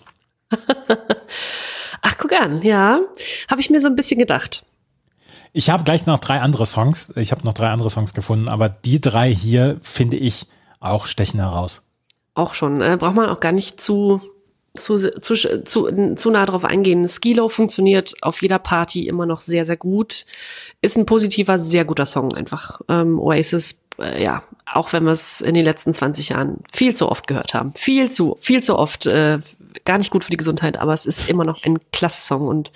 Ach, 2.01 2.17
guck 2.17 2.33
an, 2.33 2.63
ja. 2.63 2.97
Habe 3.51 3.61
ich 3.61 3.69
mir 3.69 3.79
so 3.79 3.87
ein 3.87 3.95
bisschen 3.95 4.17
gedacht. 4.17 4.65
Ich 5.53 5.69
habe 5.69 5.83
gleich 5.83 6.07
noch 6.07 6.17
drei 6.19 6.39
andere 6.39 6.65
Songs. 6.65 7.13
Ich 7.15 7.31
habe 7.31 7.43
noch 7.43 7.53
drei 7.53 7.69
andere 7.69 7.91
Songs 7.91 8.15
gefunden, 8.15 8.49
aber 8.49 8.69
die 8.69 8.99
drei 8.99 9.31
hier 9.31 9.77
finde 9.83 10.17
ich 10.17 10.47
auch 10.79 11.05
stechen 11.05 11.39
heraus. 11.39 11.83
Auch 12.33 12.55
schon. 12.55 12.81
Äh, 12.81 12.97
braucht 12.99 13.15
man 13.15 13.29
auch 13.29 13.39
gar 13.39 13.51
nicht 13.51 13.79
zu 13.79 14.21
zu, 14.77 14.97
zu, 14.97 15.35
zu, 15.35 16.15
zu 16.15 16.31
nah 16.31 16.45
drauf 16.45 16.65
eingehen. 16.65 17.07
Skilo 17.07 17.49
funktioniert 17.49 18.15
auf 18.21 18.41
jeder 18.41 18.59
Party 18.59 19.03
immer 19.03 19.25
noch 19.25 19.41
sehr, 19.41 19.65
sehr 19.65 19.77
gut. 19.77 20.25
Ist 20.81 20.97
ein 20.97 21.05
positiver, 21.05 21.59
sehr 21.59 21.85
guter 21.85 22.05
Song 22.05 22.33
einfach. 22.33 22.81
Ähm, 22.87 23.19
Oasis, 23.19 23.81
äh, 23.99 24.23
ja, 24.23 24.43
auch 24.65 24.93
wenn 24.93 25.03
wir 25.03 25.11
es 25.11 25.41
in 25.41 25.53
den 25.53 25.65
letzten 25.65 25.93
20 25.93 26.29
Jahren 26.29 26.63
viel 26.71 26.95
zu 26.95 27.09
oft 27.09 27.27
gehört 27.27 27.53
haben. 27.53 27.73
Viel 27.75 28.11
zu, 28.11 28.37
viel 28.39 28.63
zu 28.63 28.77
oft. 28.77 29.05
Äh, 29.05 29.39
gar 29.85 29.97
nicht 29.97 30.11
gut 30.11 30.23
für 30.23 30.31
die 30.31 30.37
Gesundheit, 30.37 30.77
aber 30.77 30.93
es 30.93 31.05
ist 31.05 31.29
immer 31.29 31.43
noch 31.43 31.63
ein 31.63 31.77
klasse 31.91 32.21
Song 32.21 32.47
und 32.47 32.71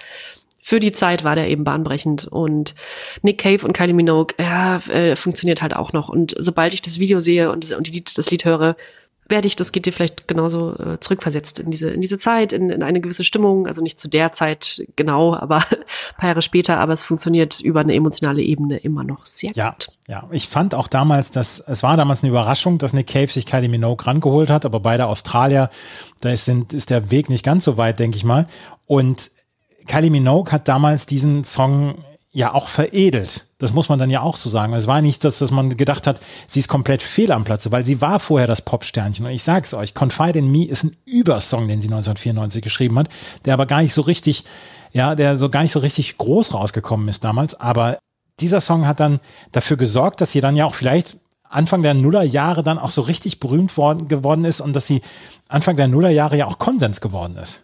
für 0.63 0.79
die 0.79 0.91
Zeit 0.91 1.23
war 1.23 1.35
der 1.35 1.49
eben 1.49 1.63
bahnbrechend 1.63 2.27
und 2.27 2.75
Nick 3.23 3.39
Cave 3.39 3.65
und 3.65 3.73
Kylie 3.73 3.95
Minogue, 3.95 4.35
ja, 4.39 4.77
äh, 4.89 5.15
funktioniert 5.15 5.61
halt 5.61 5.75
auch 5.75 5.91
noch 5.91 6.07
und 6.07 6.35
sobald 6.37 6.75
ich 6.75 6.83
das 6.83 6.99
Video 6.99 7.19
sehe 7.19 7.51
und, 7.51 7.71
und 7.71 7.87
Lied- 7.89 8.15
das 8.17 8.29
Lied 8.29 8.45
höre, 8.45 8.75
werde 9.31 9.47
ich, 9.47 9.55
das 9.55 9.71
geht 9.71 9.85
dir 9.85 9.93
vielleicht 9.93 10.27
genauso 10.27 10.77
äh, 10.77 10.99
zurückversetzt 10.99 11.59
in 11.59 11.71
diese, 11.71 11.89
in 11.89 12.01
diese 12.01 12.19
Zeit, 12.19 12.53
in, 12.53 12.69
in 12.69 12.83
eine 12.83 13.01
gewisse 13.01 13.23
Stimmung, 13.23 13.65
also 13.65 13.81
nicht 13.81 13.99
zu 13.99 14.07
der 14.07 14.31
Zeit 14.31 14.83
genau, 14.95 15.35
aber 15.35 15.57
ein 15.57 15.77
paar 16.17 16.29
Jahre 16.29 16.41
später, 16.43 16.79
aber 16.79 16.93
es 16.93 17.03
funktioniert 17.03 17.59
über 17.59 17.79
eine 17.79 17.95
emotionale 17.95 18.43
Ebene 18.43 18.77
immer 18.77 19.03
noch 19.03 19.25
sehr 19.25 19.51
Ja, 19.55 19.71
gut. 19.71 19.87
ja. 20.07 20.27
Ich 20.31 20.47
fand 20.47 20.75
auch 20.75 20.87
damals, 20.87 21.31
dass 21.31 21.59
es 21.59 21.81
war 21.81 21.97
damals 21.97 22.21
eine 22.21 22.29
Überraschung, 22.29 22.77
dass 22.77 22.93
Nick 22.93 23.07
Cave 23.07 23.31
sich 23.31 23.45
Kylie 23.47 23.69
Minogue 23.69 24.05
rangeholt 24.05 24.49
hat, 24.49 24.65
aber 24.65 24.79
beide 24.79 25.07
Australier, 25.07 25.69
da 26.19 26.29
ist, 26.29 26.45
sind, 26.45 26.73
ist 26.73 26.91
der 26.91 27.09
Weg 27.09 27.29
nicht 27.29 27.43
ganz 27.43 27.65
so 27.65 27.77
weit, 27.77 27.97
denke 27.97 28.17
ich 28.17 28.23
mal. 28.23 28.47
Und 28.85 29.31
Kylie 29.87 30.11
Minogue 30.11 30.51
hat 30.51 30.67
damals 30.67 31.05
diesen 31.05 31.43
Song 31.43 31.95
ja 32.31 32.53
auch 32.53 32.67
veredelt. 32.67 33.45
Das 33.61 33.73
muss 33.73 33.89
man 33.89 33.99
dann 33.99 34.09
ja 34.09 34.21
auch 34.21 34.37
so 34.37 34.49
sagen. 34.49 34.73
Es 34.73 34.87
war 34.87 35.03
nicht 35.03 35.23
das, 35.23 35.37
dass 35.37 35.51
man 35.51 35.69
gedacht 35.77 36.07
hat, 36.07 36.19
sie 36.47 36.59
ist 36.59 36.67
komplett 36.67 37.03
fehl 37.03 37.31
am 37.31 37.43
Platze, 37.43 37.71
weil 37.71 37.85
sie 37.85 38.01
war 38.01 38.19
vorher 38.19 38.47
das 38.47 38.63
Popsternchen. 38.63 39.27
Und 39.27 39.31
ich 39.31 39.43
sag's 39.43 39.75
euch, 39.75 39.93
Confide 39.93 40.39
in 40.39 40.51
Me 40.51 40.65
ist 40.65 40.83
ein 40.83 40.97
Übersong, 41.05 41.67
den 41.67 41.79
sie 41.79 41.87
1994 41.87 42.63
geschrieben 42.63 42.97
hat, 42.97 43.09
der 43.45 43.53
aber 43.53 43.67
gar 43.67 43.83
nicht 43.83 43.93
so 43.93 44.01
richtig, 44.01 44.45
ja, 44.93 45.13
der 45.13 45.37
so 45.37 45.47
gar 45.47 45.61
nicht 45.61 45.73
so 45.73 45.79
richtig 45.79 46.17
groß 46.17 46.55
rausgekommen 46.55 47.07
ist 47.07 47.23
damals. 47.23 47.53
Aber 47.53 47.99
dieser 48.39 48.61
Song 48.61 48.87
hat 48.87 48.99
dann 48.99 49.19
dafür 49.51 49.77
gesorgt, 49.77 50.21
dass 50.21 50.31
sie 50.31 50.41
dann 50.41 50.55
ja 50.55 50.65
auch 50.65 50.73
vielleicht 50.73 51.17
Anfang 51.47 51.83
der 51.83 51.93
Nullerjahre 51.93 52.63
dann 52.63 52.79
auch 52.79 52.89
so 52.89 53.01
richtig 53.01 53.39
berühmt 53.39 53.77
worden, 53.77 54.07
geworden 54.07 54.43
ist 54.43 54.59
und 54.59 54.75
dass 54.75 54.87
sie 54.87 55.03
Anfang 55.49 55.75
der 55.75 55.87
Nullerjahre 55.87 56.35
ja 56.35 56.47
auch 56.47 56.57
Konsens 56.57 56.99
geworden 56.99 57.37
ist. 57.37 57.61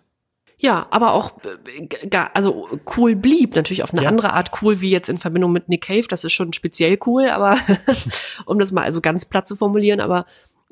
Ja, 0.59 0.88
aber 0.89 1.13
auch 1.13 1.34
äh, 1.43 2.17
also 2.34 2.67
cool 2.97 3.15
blieb 3.15 3.55
natürlich 3.55 3.84
auf 3.84 3.93
eine 3.93 4.03
Ja. 4.03 4.09
andere 4.09 4.34
Art 4.34 4.51
cool 4.61 4.81
wie 4.81 4.89
jetzt 4.89 5.07
in 5.07 5.19
Verbindung 5.19 5.51
mit 5.51 5.69
Nick 5.69 5.84
Cave. 5.84 6.07
Das 6.09 6.23
ist 6.23 6.34
schon 6.34 6.53
speziell 6.53 6.97
cool, 7.05 7.29
aber 7.29 7.57
um 8.45 8.57
das 8.59 8.71
mal 8.71 8.84
also 8.84 8.99
ganz 9.01 9.25
platt 9.25 9.47
zu 9.47 9.55
formulieren, 9.55 9.99
aber 9.99 10.25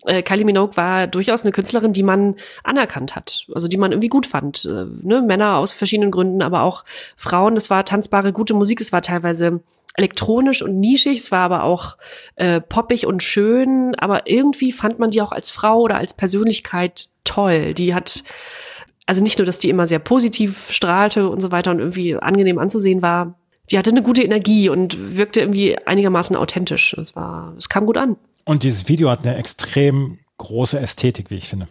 äh, 0.05 0.23
Kylie 0.23 0.45
Minogue 0.45 0.75
war 0.75 1.07
durchaus 1.07 1.43
eine 1.43 1.51
Künstlerin, 1.51 1.93
die 1.93 2.03
man 2.03 2.35
anerkannt 2.63 3.15
hat, 3.15 3.45
also 3.53 3.67
die 3.67 3.77
man 3.77 3.91
irgendwie 3.91 4.09
gut 4.09 4.25
fand. 4.25 4.65
Äh, 4.65 4.85
ne? 5.01 5.21
Männer 5.21 5.57
aus 5.57 5.71
verschiedenen 5.71 6.11
Gründen, 6.11 6.41
aber 6.41 6.61
auch 6.61 6.83
Frauen. 7.15 7.55
Das 7.55 7.69
war 7.69 7.85
tanzbare, 7.85 8.33
gute 8.33 8.53
Musik. 8.53 8.81
Es 8.81 8.91
war 8.91 9.01
teilweise 9.01 9.61
elektronisch 9.95 10.61
und 10.61 10.75
nischig. 10.75 11.19
Es 11.19 11.31
war 11.31 11.41
aber 11.41 11.63
auch 11.63 11.97
äh, 12.35 12.59
poppig 12.59 13.05
und 13.05 13.23
schön. 13.23 13.95
Aber 13.95 14.27
irgendwie 14.27 14.71
fand 14.71 14.99
man 14.99 15.11
die 15.11 15.21
auch 15.21 15.31
als 15.31 15.51
Frau 15.51 15.79
oder 15.81 15.97
als 15.97 16.13
Persönlichkeit 16.13 17.07
toll. 17.23 17.73
Die 17.73 17.95
hat 17.95 18.23
also 19.05 19.21
nicht 19.21 19.37
nur, 19.37 19.45
dass 19.45 19.59
die 19.59 19.69
immer 19.69 19.87
sehr 19.87 19.99
positiv 19.99 20.71
strahlte 20.71 21.29
und 21.29 21.41
so 21.41 21.51
weiter 21.51 21.71
und 21.71 21.79
irgendwie 21.79 22.15
angenehm 22.15 22.57
anzusehen 22.57 23.01
war, 23.01 23.35
die 23.71 23.77
hatte 23.77 23.89
eine 23.91 24.03
gute 24.03 24.21
Energie 24.23 24.69
und 24.69 25.17
wirkte 25.17 25.39
irgendwie 25.39 25.77
einigermaßen 25.87 26.35
authentisch. 26.35 26.93
Es 26.93 27.15
war, 27.15 27.53
es 27.57 27.69
kam 27.69 27.85
gut 27.85 27.97
an. 27.97 28.15
Und 28.43 28.63
dieses 28.63 28.87
Video 28.87 29.09
hat 29.09 29.25
eine 29.25 29.37
extrem 29.37 30.19
große 30.37 30.79
Ästhetik, 30.79 31.31
wie 31.31 31.35
ich 31.35 31.47
finde. 31.47 31.67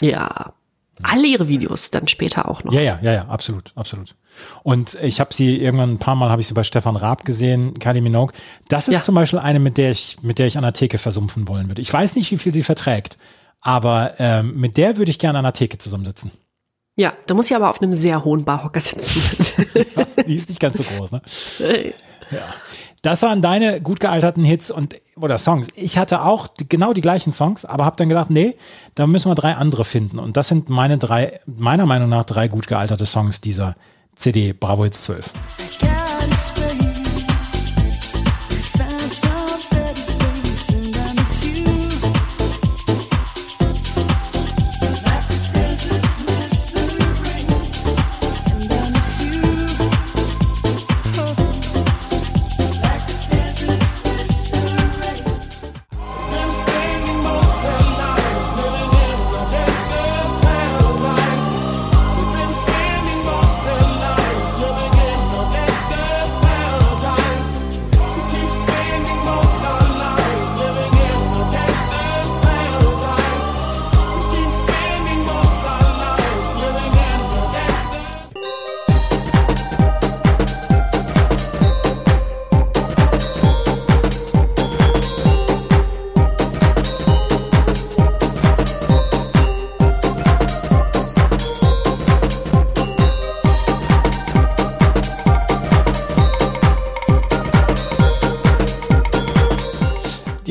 Ja. 0.00 0.54
Alle 1.02 1.26
ihre 1.26 1.48
Videos 1.48 1.90
dann 1.90 2.06
später 2.06 2.48
auch 2.48 2.62
noch. 2.62 2.72
Ja, 2.72 2.80
ja, 2.80 2.98
ja, 3.02 3.12
ja, 3.12 3.24
absolut, 3.26 3.72
absolut. 3.74 4.14
Und 4.62 4.96
ich 5.02 5.18
habe 5.20 5.34
sie 5.34 5.60
irgendwann 5.60 5.90
ein 5.94 5.98
paar 5.98 6.14
Mal 6.14 6.30
habe 6.30 6.40
ich 6.40 6.46
sie 6.46 6.54
bei 6.54 6.62
Stefan 6.62 6.94
Raab 6.96 7.24
gesehen, 7.24 7.74
Kylie 7.74 8.00
Minogue. 8.00 8.32
Das 8.68 8.86
ist 8.88 8.94
Ja. 8.94 9.02
zum 9.02 9.16
Beispiel 9.16 9.40
eine, 9.40 9.58
mit 9.58 9.76
der 9.76 9.90
ich, 9.90 10.18
mit 10.22 10.38
der 10.38 10.46
ich 10.46 10.56
an 10.56 10.62
der 10.62 10.72
Theke 10.72 10.98
versumpfen 10.98 11.48
wollen 11.48 11.68
würde. 11.68 11.82
Ich 11.82 11.92
weiß 11.92 12.14
nicht, 12.14 12.30
wie 12.30 12.38
viel 12.38 12.52
sie 12.52 12.62
verträgt, 12.62 13.18
aber 13.60 14.14
ähm, 14.18 14.56
mit 14.58 14.76
der 14.76 14.96
würde 14.96 15.10
ich 15.10 15.18
gerne 15.18 15.38
an 15.38 15.44
der 15.44 15.52
Theke 15.52 15.78
zusammensitzen. 15.78 16.30
Ja, 16.96 17.14
da 17.26 17.34
muss 17.34 17.46
ich 17.46 17.56
aber 17.56 17.70
auf 17.70 17.82
einem 17.82 17.92
sehr 17.92 18.24
hohen 18.24 18.44
Barhocker 18.44 18.80
sitzen. 18.80 19.66
Die 20.26 20.34
ist 20.34 20.48
nicht 20.48 20.60
ganz 20.60 20.78
so 20.78 20.84
groß, 20.84 21.12
ne? 21.12 21.22
Das 23.02 23.20
waren 23.22 23.42
deine 23.42 23.80
gut 23.80 24.00
gealterten 24.00 24.44
Hits 24.44 24.70
und 24.70 24.94
oder 25.16 25.36
Songs. 25.38 25.68
Ich 25.74 25.98
hatte 25.98 26.22
auch 26.22 26.48
genau 26.68 26.92
die 26.92 27.02
gleichen 27.02 27.32
Songs, 27.32 27.64
aber 27.64 27.84
habe 27.84 27.96
dann 27.96 28.08
gedacht, 28.08 28.30
nee, 28.30 28.56
da 28.94 29.06
müssen 29.06 29.30
wir 29.30 29.34
drei 29.34 29.54
andere 29.54 29.84
finden. 29.84 30.18
Und 30.18 30.36
das 30.36 30.48
sind 30.48 30.68
meine 30.70 30.96
drei, 30.96 31.40
meiner 31.46 31.86
Meinung 31.86 32.08
nach 32.08 32.24
drei 32.24 32.48
gut 32.48 32.66
gealterte 32.66 33.06
Songs 33.06 33.40
dieser 33.40 33.76
CD 34.14 34.52
Bravo 34.52 34.84
Hits 34.84 35.04
12. 35.04 35.30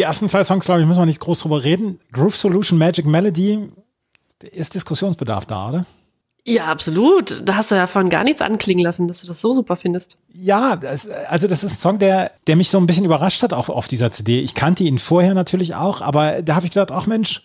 Die 0.03 0.07
ersten 0.07 0.27
zwei 0.27 0.43
Songs, 0.43 0.65
glaube 0.65 0.81
ich, 0.81 0.87
müssen 0.87 0.99
wir 0.99 1.05
nicht 1.05 1.21
groß 1.21 1.39
drüber 1.39 1.63
reden. 1.63 1.97
Groove 2.11 2.35
Solution, 2.35 2.77
Magic 2.77 3.05
Melody, 3.05 3.69
ist 4.51 4.75
Diskussionsbedarf 4.75 5.45
da, 5.45 5.69
oder? 5.69 5.85
ja, 6.43 6.65
absolut. 6.65 7.41
Da 7.47 7.55
hast 7.55 7.71
du 7.71 7.75
ja 7.75 7.87
von 7.87 8.09
gar 8.09 8.25
nichts 8.25 8.41
anklingen 8.41 8.83
lassen, 8.83 9.07
dass 9.07 9.21
du 9.21 9.27
das 9.27 9.39
so 9.39 9.53
super 9.53 9.77
findest. 9.77 10.17
Ja, 10.33 10.75
das, 10.75 11.07
also 11.09 11.47
das 11.47 11.63
ist 11.63 11.71
ein 11.71 11.77
Song, 11.77 11.99
der, 11.99 12.31
der 12.47 12.57
mich 12.57 12.69
so 12.69 12.77
ein 12.79 12.85
bisschen 12.85 13.05
überrascht 13.05 13.43
hat 13.43 13.53
auf, 13.53 13.69
auf 13.69 13.87
dieser 13.87 14.11
CD. 14.11 14.41
Ich 14.41 14.55
kannte 14.55 14.83
ihn 14.83 14.99
vorher 14.99 15.35
natürlich 15.35 15.75
auch, 15.75 16.01
aber 16.01 16.41
da 16.41 16.55
habe 16.55 16.65
ich 16.65 16.73
gedacht, 16.73 16.91
ach 16.91 17.07
Mensch, 17.07 17.41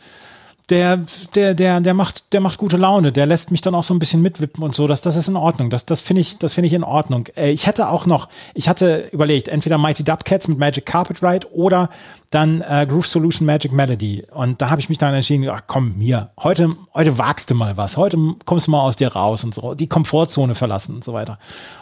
der, 0.70 1.04
der, 1.34 1.54
der, 1.54 1.80
der 1.80 1.94
macht, 1.94 2.32
der 2.32 2.40
macht 2.40 2.58
gute 2.58 2.76
Laune, 2.76 3.10
der 3.10 3.26
lässt 3.26 3.50
mich 3.50 3.62
dann 3.62 3.74
auch 3.74 3.82
so 3.82 3.94
ein 3.94 3.98
bisschen 3.98 4.20
mitwippen 4.20 4.62
und 4.62 4.74
so. 4.74 4.86
Das, 4.86 5.00
das 5.00 5.16
ist 5.16 5.28
in 5.28 5.36
Ordnung. 5.36 5.70
Das, 5.70 5.86
das 5.86 6.00
finde 6.00 6.20
ich, 6.20 6.38
das 6.38 6.54
finde 6.54 6.66
ich 6.66 6.74
in 6.74 6.84
Ordnung. 6.84 7.26
Äh, 7.36 7.50
ich 7.50 7.66
hätte 7.66 7.88
auch 7.88 8.04
noch, 8.06 8.28
ich 8.54 8.68
hatte 8.68 9.08
überlegt, 9.12 9.48
entweder 9.48 9.78
Mighty 9.78 10.04
Dubcats 10.04 10.46
mit 10.48 10.58
Magic 10.58 10.84
Carpet 10.84 11.22
Ride 11.22 11.50
oder 11.52 11.88
dann 12.30 12.60
äh, 12.60 12.86
Groove 12.86 13.06
Solution 13.06 13.46
Magic 13.46 13.72
Melody. 13.72 14.24
Und 14.32 14.60
da 14.60 14.68
habe 14.70 14.80
ich 14.80 14.88
mich 14.88 14.98
dann 14.98 15.14
entschieden, 15.14 15.48
ach 15.48 15.62
komm, 15.66 15.94
hier, 15.98 16.30
heute, 16.38 16.68
heute 16.92 17.16
wagst 17.16 17.50
du 17.50 17.54
mal 17.54 17.76
was, 17.76 17.96
heute 17.96 18.18
kommst 18.44 18.66
du 18.66 18.70
mal 18.70 18.82
aus 18.82 18.96
dir 18.96 19.08
raus 19.08 19.44
und 19.44 19.54
so, 19.54 19.74
die 19.74 19.86
Komfortzone 19.86 20.54
verlassen 20.54 20.96
und 20.96 21.04
so 21.04 21.14
weiter. 21.14 21.38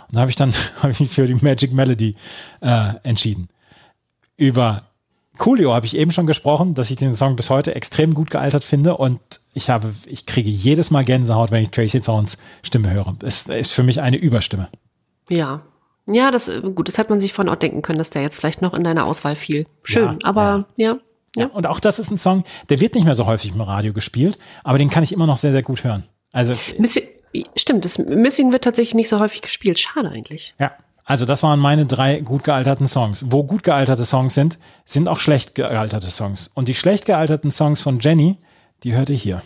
Und 0.08 0.16
da 0.16 0.20
habe 0.20 0.30
ich 0.30 0.36
dann 0.36 0.52
habe 0.82 0.92
ich 0.92 1.00
mich 1.00 1.10
für 1.10 1.26
die 1.26 1.34
Magic 1.34 1.72
Melody 1.72 2.14
äh, 2.60 2.90
entschieden. 3.02 3.48
Über 4.36 4.84
Coolio 5.38 5.74
habe 5.74 5.86
ich 5.86 5.96
eben 5.96 6.10
schon 6.10 6.26
gesprochen, 6.26 6.74
dass 6.74 6.90
ich 6.90 6.96
den 6.96 7.14
Song 7.14 7.36
bis 7.36 7.50
heute 7.50 7.74
extrem 7.74 8.14
gut 8.14 8.30
gealtert 8.30 8.64
finde 8.64 8.96
und 8.96 9.20
ich 9.54 9.70
habe, 9.70 9.92
ich 10.06 10.26
kriege 10.26 10.50
jedes 10.50 10.90
Mal 10.90 11.04
Gänsehaut, 11.04 11.50
wenn 11.50 11.62
ich 11.62 11.70
Tracy 11.70 12.00
Thorns 12.00 12.38
Stimme 12.62 12.90
höre. 12.90 13.16
Es 13.22 13.46
ist 13.46 13.72
für 13.72 13.82
mich 13.82 14.00
eine 14.00 14.16
Überstimme. 14.16 14.68
Ja. 15.28 15.62
Ja, 16.06 16.30
das, 16.30 16.50
gut, 16.74 16.88
das 16.88 16.98
hätte 16.98 17.10
man 17.10 17.20
sich 17.20 17.32
von 17.32 17.48
Ort 17.48 17.62
denken 17.62 17.82
können, 17.82 17.98
dass 17.98 18.10
der 18.10 18.22
jetzt 18.22 18.36
vielleicht 18.36 18.62
noch 18.62 18.74
in 18.74 18.84
deine 18.84 19.04
Auswahl 19.04 19.34
fiel. 19.34 19.66
Schön, 19.82 20.04
Ja, 20.04 20.18
aber 20.22 20.66
ja. 20.76 20.98
Ja. 21.36 21.46
Und 21.46 21.66
auch 21.66 21.80
das 21.80 21.98
ist 21.98 22.10
ein 22.10 22.16
Song, 22.16 22.44
der 22.70 22.80
wird 22.80 22.94
nicht 22.94 23.04
mehr 23.04 23.14
so 23.14 23.26
häufig 23.26 23.54
im 23.54 23.60
Radio 23.60 23.92
gespielt, 23.92 24.38
aber 24.64 24.78
den 24.78 24.88
kann 24.88 25.02
ich 25.02 25.12
immer 25.12 25.26
noch 25.26 25.36
sehr, 25.36 25.52
sehr 25.52 25.62
gut 25.62 25.84
hören. 25.84 26.04
Also, 26.32 26.54
Missing, 26.78 27.04
stimmt, 27.56 27.84
das 27.84 27.98
Missing 27.98 28.52
wird 28.52 28.64
tatsächlich 28.64 28.94
nicht 28.94 29.08
so 29.08 29.20
häufig 29.20 29.42
gespielt. 29.42 29.78
Schade 29.78 30.08
eigentlich. 30.08 30.54
ja. 30.58 30.72
Also 31.06 31.24
das 31.24 31.44
waren 31.44 31.60
meine 31.60 31.86
drei 31.86 32.18
gut 32.18 32.42
gealterten 32.42 32.88
Songs. 32.88 33.26
Wo 33.30 33.44
gut 33.44 33.62
gealterte 33.62 34.04
Songs 34.04 34.34
sind, 34.34 34.58
sind 34.84 35.06
auch 35.08 35.20
schlecht 35.20 35.54
gealterte 35.54 36.08
Songs. 36.08 36.50
Und 36.52 36.66
die 36.66 36.74
schlecht 36.74 37.06
gealterten 37.06 37.52
Songs 37.52 37.80
von 37.80 38.00
Jenny, 38.00 38.38
die 38.82 38.92
hört 38.92 39.08
ihr 39.08 39.16
hier. 39.16 39.42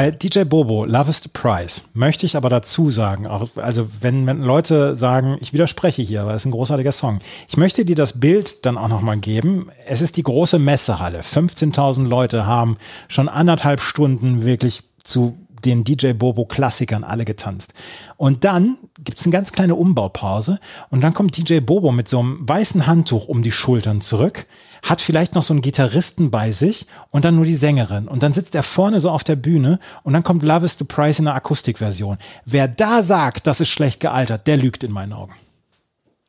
Bei 0.00 0.10
DJ 0.10 0.44
Bobo, 0.44 0.86
Love 0.86 1.10
is 1.10 1.22
the 1.22 1.28
Price, 1.30 1.82
möchte 1.92 2.24
ich 2.24 2.34
aber 2.34 2.48
dazu 2.48 2.88
sagen, 2.88 3.26
auch, 3.26 3.46
also 3.56 3.86
wenn, 4.00 4.26
wenn 4.26 4.40
Leute 4.40 4.96
sagen, 4.96 5.36
ich 5.42 5.52
widerspreche 5.52 6.00
hier, 6.00 6.24
weil 6.24 6.36
es 6.36 6.40
ist 6.40 6.46
ein 6.46 6.52
großartiger 6.52 6.90
Song. 6.90 7.18
Ich 7.48 7.58
möchte 7.58 7.84
dir 7.84 7.96
das 7.96 8.18
Bild 8.18 8.64
dann 8.64 8.78
auch 8.78 8.88
nochmal 8.88 9.18
geben. 9.18 9.68
Es 9.86 10.00
ist 10.00 10.16
die 10.16 10.22
große 10.22 10.58
Messehalle. 10.58 11.20
15.000 11.20 12.08
Leute 12.08 12.46
haben 12.46 12.78
schon 13.08 13.28
anderthalb 13.28 13.82
Stunden 13.82 14.42
wirklich 14.42 14.84
zu 15.04 15.36
den 15.66 15.84
DJ 15.84 16.12
Bobo 16.14 16.46
Klassikern 16.46 17.04
alle 17.04 17.26
getanzt. 17.26 17.74
Und 18.16 18.44
dann 18.44 18.78
gibt's 19.04 19.24
eine 19.24 19.34
ganz 19.34 19.52
kleine 19.52 19.74
Umbaupause 19.74 20.60
und 20.88 21.02
dann 21.02 21.12
kommt 21.12 21.36
DJ 21.36 21.60
Bobo 21.60 21.92
mit 21.92 22.08
so 22.08 22.20
einem 22.20 22.48
weißen 22.48 22.86
Handtuch 22.86 23.28
um 23.28 23.42
die 23.42 23.52
Schultern 23.52 24.00
zurück, 24.00 24.46
hat 24.82 25.00
vielleicht 25.00 25.34
noch 25.34 25.42
so 25.42 25.52
einen 25.54 25.62
Gitarristen 25.62 26.30
bei 26.30 26.52
sich 26.52 26.86
und 27.10 27.24
dann 27.24 27.36
nur 27.36 27.44
die 27.44 27.54
Sängerin. 27.54 28.08
Und 28.08 28.22
dann 28.22 28.34
sitzt 28.34 28.54
er 28.54 28.62
vorne 28.62 29.00
so 29.00 29.10
auf 29.10 29.24
der 29.24 29.36
Bühne 29.36 29.78
und 30.02 30.12
dann 30.12 30.22
kommt 30.22 30.42
Love 30.42 30.64
is 30.64 30.78
the 30.78 30.84
Price 30.84 31.18
in 31.18 31.26
der 31.26 31.34
Akustikversion. 31.34 32.18
Wer 32.44 32.68
da 32.68 33.02
sagt, 33.02 33.46
das 33.46 33.60
ist 33.60 33.68
schlecht 33.68 34.00
gealtert, 34.00 34.46
der 34.46 34.56
lügt 34.56 34.84
in 34.84 34.92
meinen 34.92 35.12
Augen. 35.12 35.34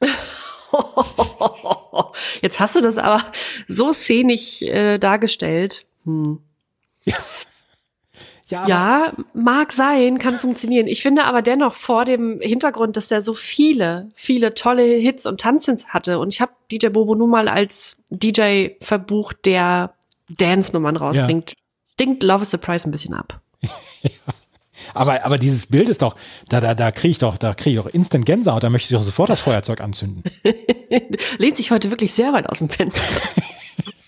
Jetzt 2.41 2.59
hast 2.59 2.75
du 2.75 2.81
das 2.81 2.97
aber 2.97 3.23
so 3.67 3.91
szenisch 3.91 4.61
äh, 4.61 4.97
dargestellt. 4.97 5.85
Ja, 7.03 7.15
Ja, 8.51 9.13
mag 9.33 9.71
sein, 9.71 10.17
kann 10.19 10.35
funktionieren. 10.35 10.87
Ich 10.87 11.01
finde 11.01 11.25
aber 11.25 11.41
dennoch 11.41 11.73
vor 11.73 12.05
dem 12.05 12.39
Hintergrund, 12.41 12.97
dass 12.97 13.07
der 13.07 13.21
so 13.21 13.33
viele, 13.33 14.09
viele 14.13 14.53
tolle 14.53 14.83
Hits 14.83 15.25
und 15.25 15.41
Tanzhits 15.41 15.87
hatte. 15.87 16.19
Und 16.19 16.33
ich 16.33 16.41
habe 16.41 16.51
DJ 16.71 16.87
Bobo 16.87 17.15
nun 17.15 17.29
mal 17.29 17.47
als 17.47 17.97
DJ 18.09 18.69
verbucht, 18.81 19.45
der 19.45 19.93
Dance-Nummern 20.29 20.97
rausbringt. 20.97 21.55
Stinkt 21.93 22.23
Love 22.23 22.41
is 22.41 22.51
the 22.51 22.57
Price 22.57 22.85
ein 22.85 22.91
bisschen 22.91 23.13
ab. 23.13 23.39
aber, 24.95 25.23
aber 25.23 25.37
dieses 25.37 25.67
Bild 25.67 25.87
ist 25.87 26.01
doch, 26.01 26.15
da, 26.49 26.59
da, 26.59 26.73
da 26.73 26.91
kriege 26.91 27.11
ich 27.11 27.19
doch, 27.19 27.37
da 27.37 27.53
kriege 27.53 27.77
ich 27.77 27.83
doch 27.85 27.93
instant 27.93 28.25
Gänsehaut, 28.25 28.63
da 28.63 28.71
möchte 28.71 28.91
ich 28.91 28.97
doch 28.97 29.05
sofort 29.05 29.29
das 29.29 29.39
Feuerzeug 29.41 29.81
anzünden. 29.81 30.23
Lehnt 31.37 31.57
sich 31.57 31.69
heute 31.69 31.91
wirklich 31.91 32.13
sehr 32.13 32.33
weit 32.33 32.49
aus 32.49 32.57
dem 32.57 32.69
Fenster. 32.69 33.03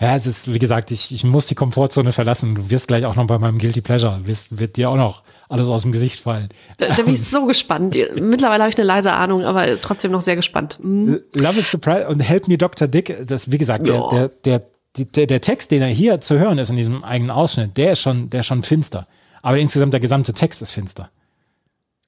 Ja, 0.00 0.16
es 0.16 0.26
ist, 0.26 0.52
wie 0.52 0.58
gesagt, 0.58 0.90
ich, 0.90 1.12
ich 1.12 1.24
muss 1.24 1.46
die 1.46 1.54
Komfortzone 1.54 2.12
verlassen. 2.12 2.54
Du 2.54 2.70
wirst 2.70 2.88
gleich 2.88 3.04
auch 3.04 3.16
noch 3.16 3.26
bei 3.26 3.38
meinem 3.38 3.58
Guilty 3.58 3.82
Pleasure, 3.82 4.20
wirst, 4.24 4.58
wird 4.58 4.76
dir 4.76 4.88
auch 4.88 4.96
noch 4.96 5.22
alles 5.48 5.68
aus 5.68 5.82
dem 5.82 5.92
Gesicht 5.92 6.20
fallen. 6.20 6.48
Da, 6.78 6.88
da 6.88 7.02
bin 7.02 7.14
ich 7.14 7.22
so 7.22 7.44
gespannt. 7.46 7.94
Mittlerweile 8.14 8.62
habe 8.62 8.70
ich 8.70 8.78
eine 8.78 8.86
leise 8.86 9.12
Ahnung, 9.12 9.42
aber 9.42 9.80
trotzdem 9.80 10.12
noch 10.12 10.22
sehr 10.22 10.36
gespannt. 10.36 10.78
Hm. 10.80 11.20
Love 11.34 11.58
is 11.58 11.70
the 11.70 11.76
Price 11.76 12.06
und 12.08 12.20
Help 12.20 12.48
Me 12.48 12.56
Dr. 12.56 12.88
Dick, 12.88 13.14
das, 13.26 13.50
wie 13.50 13.58
gesagt, 13.58 13.86
der, 13.86 14.08
der, 14.08 14.28
der, 14.44 14.62
der, 15.04 15.26
der 15.26 15.40
Text, 15.40 15.70
den 15.70 15.82
er 15.82 15.88
hier 15.88 16.20
zu 16.20 16.38
hören 16.38 16.58
ist 16.58 16.70
in 16.70 16.76
diesem 16.76 17.04
eigenen 17.04 17.30
Ausschnitt, 17.30 17.76
der 17.76 17.92
ist 17.92 18.00
schon, 18.00 18.30
der 18.30 18.40
ist 18.40 18.46
schon 18.46 18.62
finster. 18.62 19.06
Aber 19.42 19.58
insgesamt 19.58 19.92
der 19.92 20.00
gesamte 20.00 20.32
Text 20.32 20.62
ist 20.62 20.72
finster. 20.72 21.10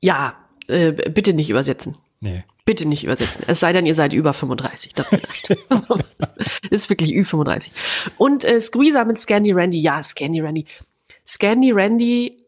Ja, 0.00 0.34
äh, 0.66 0.92
bitte 0.92 1.34
nicht 1.34 1.50
übersetzen. 1.50 1.96
Nee. 2.20 2.44
Bitte 2.64 2.86
nicht 2.86 3.05
übersetzen. 3.05 3.44
Es 3.48 3.60
sei 3.60 3.72
denn, 3.72 3.86
ihr 3.86 3.94
seid 3.94 4.12
über 4.12 4.32
35. 4.32 4.94
Das 4.94 5.09
vielleicht. 5.09 5.51
ist 6.70 6.89
wirklich 6.90 7.10
Ü35. 7.12 7.70
Und 8.18 8.44
äh, 8.44 8.60
Squeezer 8.60 9.05
mit 9.05 9.18
Scandy 9.18 9.52
Randy. 9.52 9.80
Ja, 9.80 10.02
Scandy 10.02 10.40
Randy. 10.40 10.66
Scandy 11.26 11.72
Randy, 11.72 12.39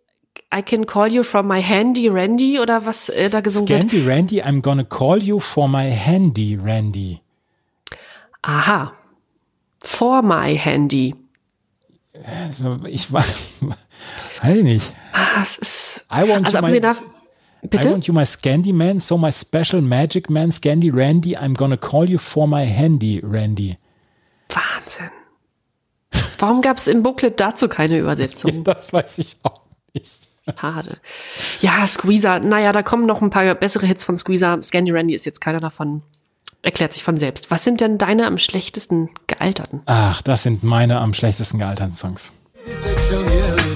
I 0.55 0.63
can 0.63 0.87
call 0.87 1.11
you 1.11 1.25
from 1.25 1.49
my 1.49 1.61
handy 1.61 2.09
Randy 2.09 2.61
oder 2.61 2.87
was 2.87 3.09
äh, 3.09 3.29
da 3.29 3.41
gesungen 3.41 3.69
wird. 3.69 3.81
Scandy 3.81 4.09
Randy, 4.09 4.43
I'm 4.43 4.63
gonna 4.63 4.85
call 4.85 5.21
you 5.21 5.41
for 5.41 5.69
my 5.69 5.91
handy 5.91 6.57
Randy. 6.57 7.21
Aha. 8.43 8.93
For 9.81 10.23
my 10.23 10.57
handy. 10.57 11.15
Ich 12.89 13.13
war, 13.13 13.25
weiß 14.43 14.63
nicht. 14.63 14.93
Ah, 15.13 15.43
es 15.43 15.59
ist. 15.59 16.07
I 16.11 16.29
want 16.29 16.47
Also 16.47 16.61
my, 16.61 16.81
davon. 17.65 17.79
I 17.81 17.83
Bitte? 17.83 17.91
want 17.91 18.07
you 18.07 18.15
my 18.15 18.25
Scandy 18.25 18.73
Man, 18.73 18.99
so 18.99 19.19
my 19.19 19.31
special 19.31 19.81
magic 19.81 20.31
man, 20.31 20.51
Scandy 20.51 20.91
Randy, 20.95 21.37
I'm 21.37 21.55
gonna 21.55 21.77
call 21.77 22.09
you 22.09 22.19
for 22.19 22.47
my 22.47 22.65
handy 22.65 23.21
Randy. 23.23 23.79
Wahnsinn. 24.49 25.11
Warum 26.39 26.61
gab 26.63 26.77
es 26.77 26.87
im 26.87 27.03
Booklet 27.03 27.41
dazu 27.41 27.69
keine 27.69 27.99
Übersetzung? 27.99 28.65
Das 28.65 28.93
weiß 28.93 29.19
ich 29.19 29.37
auch 29.43 29.63
nicht. 29.93 30.29
Schade. 30.61 30.99
Ja, 31.61 31.87
Squeezer. 31.87 32.39
Naja, 32.41 32.73
da 32.73 32.83
kommen 32.83 33.07
noch 33.07 33.23
ein 33.23 33.31
paar 33.31 33.55
bessere 33.55 33.87
Hits 33.87 34.05
von 34.05 34.19
Squeezer. 34.19 34.61
Scandy 34.61 34.93
Randy 34.93 35.15
ist 35.15 35.25
jetzt 35.25 35.41
keiner 35.41 35.61
davon. 35.61 36.03
Erklärt 36.61 36.93
sich 36.93 37.03
von 37.03 37.17
selbst. 37.19 37.51
Was 37.51 37.65
sind 37.65 37.81
denn 37.81 37.99
deine 37.99 38.27
am 38.27 38.39
schlechtesten 38.39 39.11
gealterten? 39.27 39.83
Ach, 39.87 40.23
das 40.23 40.43
sind 40.43 40.63
meine 40.63 40.99
am 41.01 41.15
schlechtesten 41.15 41.59
gealterten 41.59 41.93
Songs. 41.93 42.33
Sexual 42.67 43.74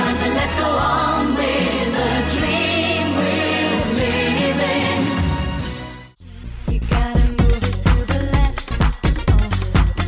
It 0.00 0.06
shines 0.06 0.22
and 0.22 0.34
let's 0.34 0.54
go 0.54 0.64
on 0.64 1.34
with 1.34 1.92
the 1.98 2.10
dream 2.38 3.06
we're 3.16 3.84
living. 4.00 5.00
You 6.68 6.78
gotta 6.88 7.24
move 7.28 7.62
it 7.62 7.76
to 7.84 7.94
the 8.10 8.20
left. 8.32 8.68
Oh, 9.28 9.44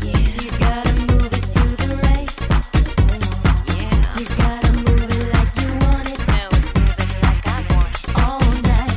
yeah. 0.02 0.32
You 0.42 0.50
gotta 0.58 0.92
move 1.08 1.32
it 1.32 1.46
to 1.56 1.64
the 1.82 1.90
right. 2.02 2.30
Oh, 2.50 3.60
yeah. 3.68 3.96
You 4.18 4.24
gotta 4.40 4.72
move 4.72 5.08
it 5.10 5.24
like 5.34 5.52
you 5.60 5.68
want 5.84 6.08
it. 6.08 6.20
No, 6.32 6.44
move 6.80 6.98
it 6.98 7.12
like 7.22 7.44
I 7.46 7.58
want 7.74 7.92
it. 7.92 8.04
All 8.16 8.48
night. 8.62 8.96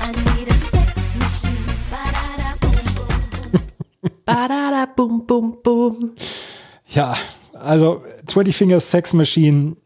I 0.00 0.08
need 0.34 0.46
a 0.48 0.56
sex 0.72 0.90
machine. 1.16 1.64
Ba-da-da, 1.90 2.50
boom, 2.60 2.84
boom, 2.96 3.16
boom. 3.24 4.14
Badada, 4.26 4.82
bum, 4.94 5.12
bum, 5.26 5.46
bum. 5.64 5.94
Ja, 6.86 7.16
also 7.54 8.02
20 8.26 8.52
Fingers 8.52 8.84
Sex 8.84 9.14
Machine. 9.14 9.76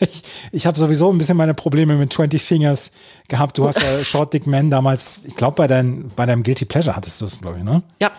Ich 0.00 0.24
ich 0.52 0.66
habe 0.66 0.78
sowieso 0.78 1.12
ein 1.12 1.18
bisschen 1.18 1.36
meine 1.36 1.54
Probleme 1.54 1.96
mit 1.96 2.12
20 2.12 2.42
Fingers 2.42 2.90
gehabt. 3.28 3.58
Du 3.58 3.68
hast 3.68 3.80
ja 3.80 4.04
Short 4.04 4.32
Dick 4.32 4.46
Man 4.46 4.70
damals, 4.70 5.20
ich 5.24 5.36
glaube, 5.36 5.56
bei, 5.56 5.66
dein, 5.66 6.10
bei 6.16 6.26
deinem 6.26 6.42
Guilty 6.42 6.64
Pleasure 6.64 6.96
hattest 6.96 7.20
du 7.20 7.26
es, 7.26 7.40
glaube 7.40 7.58
ich, 7.58 7.64
ne? 7.64 7.82
Ja. 8.00 8.10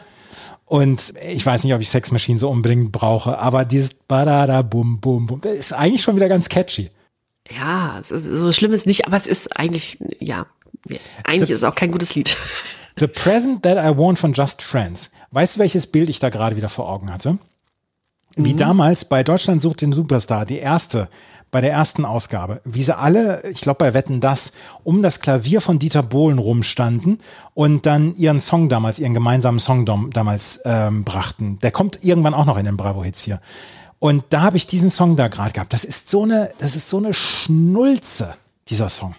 Und 0.66 1.14
ich 1.28 1.46
weiß 1.46 1.66
nicht, 1.66 1.74
ob 1.74 1.82
ich 1.82 1.90
Sex 1.90 2.12
Machine 2.12 2.40
so 2.40 2.50
unbedingt 2.50 2.94
brauche, 2.94 3.38
aber 3.38 3.66
dieses 3.66 3.94
Badada 3.94 4.62
Bum 4.62 5.02
Bum 5.02 5.28
Bum 5.28 5.42
ist 5.42 5.74
eigentlich 5.74 6.02
schon 6.02 6.16
wieder 6.16 6.30
ganz 6.30 6.48
catchy. 6.48 6.90
Ja, 7.54 8.00
ist, 8.00 8.10
so 8.10 8.54
schlimm 8.54 8.72
ist 8.72 8.88
nicht, 8.88 9.06
aber 9.06 9.18
es 9.18 9.28
ist 9.28 9.58
eigentlich, 9.58 9.98
ja, 10.20 10.46
eigentlich 11.26 11.50
ist 11.50 11.60
es 11.60 11.64
auch 11.66 11.76
kein 11.76 11.92
gutes 11.92 12.16
Lied. 12.16 12.38
The 12.98 13.08
Present 13.08 13.64
That 13.64 13.78
I 13.78 13.98
Want 13.98 14.20
von 14.20 14.32
Just 14.32 14.62
Friends. 14.62 15.12
Weißt 15.32 15.56
du, 15.56 15.60
welches 15.60 15.88
Bild 15.88 16.10
ich 16.10 16.20
da 16.20 16.30
gerade 16.30 16.56
wieder 16.56 16.70
vor 16.70 16.88
Augen 16.90 17.12
hatte? 17.12 17.38
Wie 18.36 18.56
damals 18.56 19.06
bei 19.06 19.24
Deutschland 19.24 19.62
sucht 19.62 19.82
den 19.82 19.94
Superstar, 19.94 20.46
die 20.46 20.58
erste, 20.60 21.10
bei 21.52 21.60
der 21.60 21.72
ersten 21.72 22.06
Ausgabe, 22.06 22.62
wie 22.64 22.82
sie 22.82 22.98
alle, 22.98 23.44
ich 23.50 23.60
glaube 23.62 23.80
bei 23.80 23.94
Wetten 23.94 24.22
das, 24.22 24.54
um 24.86 25.02
das 25.04 25.20
Klavier 25.20 25.60
von 25.60 25.80
Dieter 25.80 26.02
Bohlen 26.02 26.40
rumstanden 26.40 27.18
und 27.54 27.86
dann 27.86 28.16
ihren 28.16 28.40
Song 28.40 28.70
damals, 28.70 29.00
ihren 29.00 29.14
gemeinsamen 29.14 29.60
Song 29.60 29.86
dam- 29.86 30.12
damals 30.14 30.62
ähm, 30.64 31.04
brachten. 31.04 31.60
Der 31.60 31.72
kommt 31.72 32.06
irgendwann 32.06 32.34
auch 32.34 32.46
noch 32.46 32.58
in 32.58 32.66
den 32.66 32.78
Bravo-Hits 32.78 33.24
hier. 33.26 33.42
Und 34.00 34.24
da 34.30 34.42
habe 34.44 34.58
ich 34.58 34.66
diesen 34.66 34.90
Song 34.90 35.16
da 35.18 35.28
gerade 35.28 35.52
gehabt. 35.52 35.74
Das 35.74 35.84
ist 35.84 36.10
so 36.10 36.24
eine, 36.24 36.50
das 36.58 36.76
ist 36.78 36.90
so 36.90 36.98
eine 36.98 37.14
Schnulze, 37.14 38.36
dieser 38.70 38.88
Song. 38.90 39.14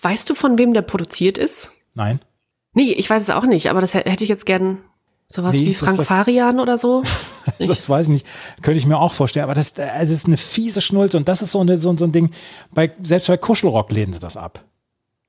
Weißt 0.00 0.28
du, 0.30 0.34
von 0.34 0.56
wem 0.56 0.72
der 0.72 0.82
produziert 0.82 1.36
ist? 1.36 1.72
Nein? 1.94 2.18
Nee, 2.72 2.92
ich 2.92 3.08
weiß 3.10 3.22
es 3.22 3.30
auch 3.30 3.44
nicht, 3.44 3.68
aber 3.70 3.80
das 3.82 3.94
hä- 3.94 4.04
hätte 4.10 4.24
ich 4.24 4.30
jetzt 4.30 4.46
gern 4.46 4.78
sowas 5.28 5.54
Nee, 5.54 5.66
wie 5.66 5.70
das- 5.72 5.78
Frank 5.80 5.96
das- 5.98 6.08
Farian 6.08 6.60
oder 6.60 6.78
so. 6.78 7.02
Das 7.60 7.88
weiß 7.88 8.06
ich 8.06 8.12
nicht. 8.12 8.26
Könnte 8.62 8.78
ich 8.78 8.86
mir 8.86 8.98
auch 8.98 9.12
vorstellen. 9.12 9.44
Aber 9.44 9.54
das, 9.54 9.78
also 9.78 10.12
es 10.12 10.18
ist 10.20 10.26
eine 10.26 10.36
fiese 10.36 10.80
Schnulze 10.80 11.16
und 11.16 11.28
das 11.28 11.42
ist 11.42 11.52
so, 11.52 11.60
eine, 11.60 11.76
so, 11.78 11.96
so 11.96 12.04
ein 12.04 12.10
Ding. 12.12 12.30
Bei, 12.72 12.90
selbst 13.02 13.28
bei 13.28 13.36
Kuschelrock 13.36 13.92
lehnen 13.92 14.12
sie 14.12 14.18
das 14.18 14.36
ab. 14.36 14.64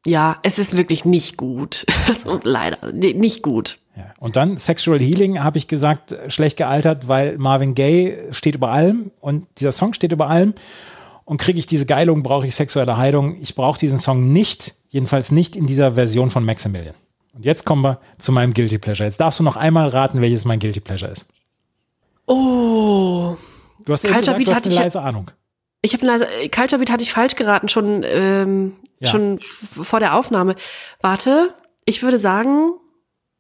Ja, 0.05 0.39
es 0.41 0.57
ist 0.57 0.75
wirklich 0.77 1.05
nicht 1.05 1.37
gut. 1.37 1.85
Also, 2.07 2.39
leider, 2.43 2.91
nicht 2.93 3.43
gut. 3.43 3.77
Ja. 3.95 4.05
Und 4.19 4.35
dann 4.35 4.57
Sexual 4.57 4.99
Healing 4.99 5.43
habe 5.43 5.57
ich 5.59 5.67
gesagt, 5.67 6.15
schlecht 6.29 6.57
gealtert, 6.57 7.07
weil 7.07 7.37
Marvin 7.37 7.75
Gaye 7.75 8.29
steht 8.31 8.55
über 8.55 8.69
allem 8.69 9.11
und 9.19 9.45
dieser 9.59 9.71
Song 9.71 9.93
steht 9.93 10.11
über 10.11 10.27
allem. 10.29 10.53
und 11.25 11.37
kriege 11.37 11.59
ich 11.59 11.65
diese 11.67 11.85
Geilung, 11.85 12.23
brauche 12.23 12.47
ich 12.47 12.55
sexuelle 12.55 12.97
Heilung. 12.97 13.35
Ich 13.41 13.53
brauche 13.55 13.77
diesen 13.77 13.97
Song 13.99 14.31
nicht, 14.33 14.73
jedenfalls 14.89 15.31
nicht 15.31 15.55
in 15.55 15.67
dieser 15.67 15.93
Version 15.93 16.29
von 16.31 16.43
Maximilian. 16.45 16.95
Und 17.38 17.45
jetzt 17.45 17.65
kommen 17.65 17.84
wir 17.84 17.99
zu 18.18 18.31
meinem 18.31 18.53
Guilty 18.53 18.77
Pleasure. 18.80 19.05
Jetzt 19.07 19.19
darfst 19.19 19.39
du 19.39 19.43
noch 19.43 19.55
einmal 19.55 19.88
raten, 19.89 20.22
welches 20.22 20.43
mein 20.45 20.59
Guilty 20.59 20.80
Pleasure 20.80 21.11
ist. 21.11 21.26
Oh, 22.26 23.38
Du 23.85 23.93
hast 23.93 24.03
eben 24.03 24.18
gesagt, 24.18 24.38
Beat 24.38 24.47
du 24.47 24.51
hast 24.51 24.57
hatte 24.57 24.65
eine 24.69 24.76
ich- 24.76 24.81
leise 24.81 25.01
Ahnung. 25.01 25.31
ich 25.81 25.93
habe 25.93 26.05
leise, 26.05 26.27
Culture 26.53 26.80
Beat 26.80 26.89
hatte 26.89 27.03
ich 27.03 27.14
falsch 27.14 27.35
geraten, 27.35 27.69
schon, 27.69 28.03
ähm, 28.03 28.73
Ja. 28.99 29.07
schon 29.09 29.39
vor 29.39 29.99
der 30.01 30.15
Aufnahme. 30.15 30.55
Warte, 31.01 31.53
ich 31.85 32.03
würde 32.03 32.19
sagen, 32.19 32.72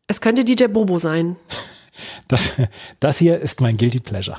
es 0.07 0.21
könnte 0.21 0.45
DJ 0.45 0.65
Bobo 0.67 0.99
sein. 0.99 1.35
Das, 2.27 2.51
das 2.99 3.17
hier 3.17 3.39
ist 3.39 3.59
mein 3.59 3.75
Guilty 3.75 3.99
Pleasure. 3.99 4.37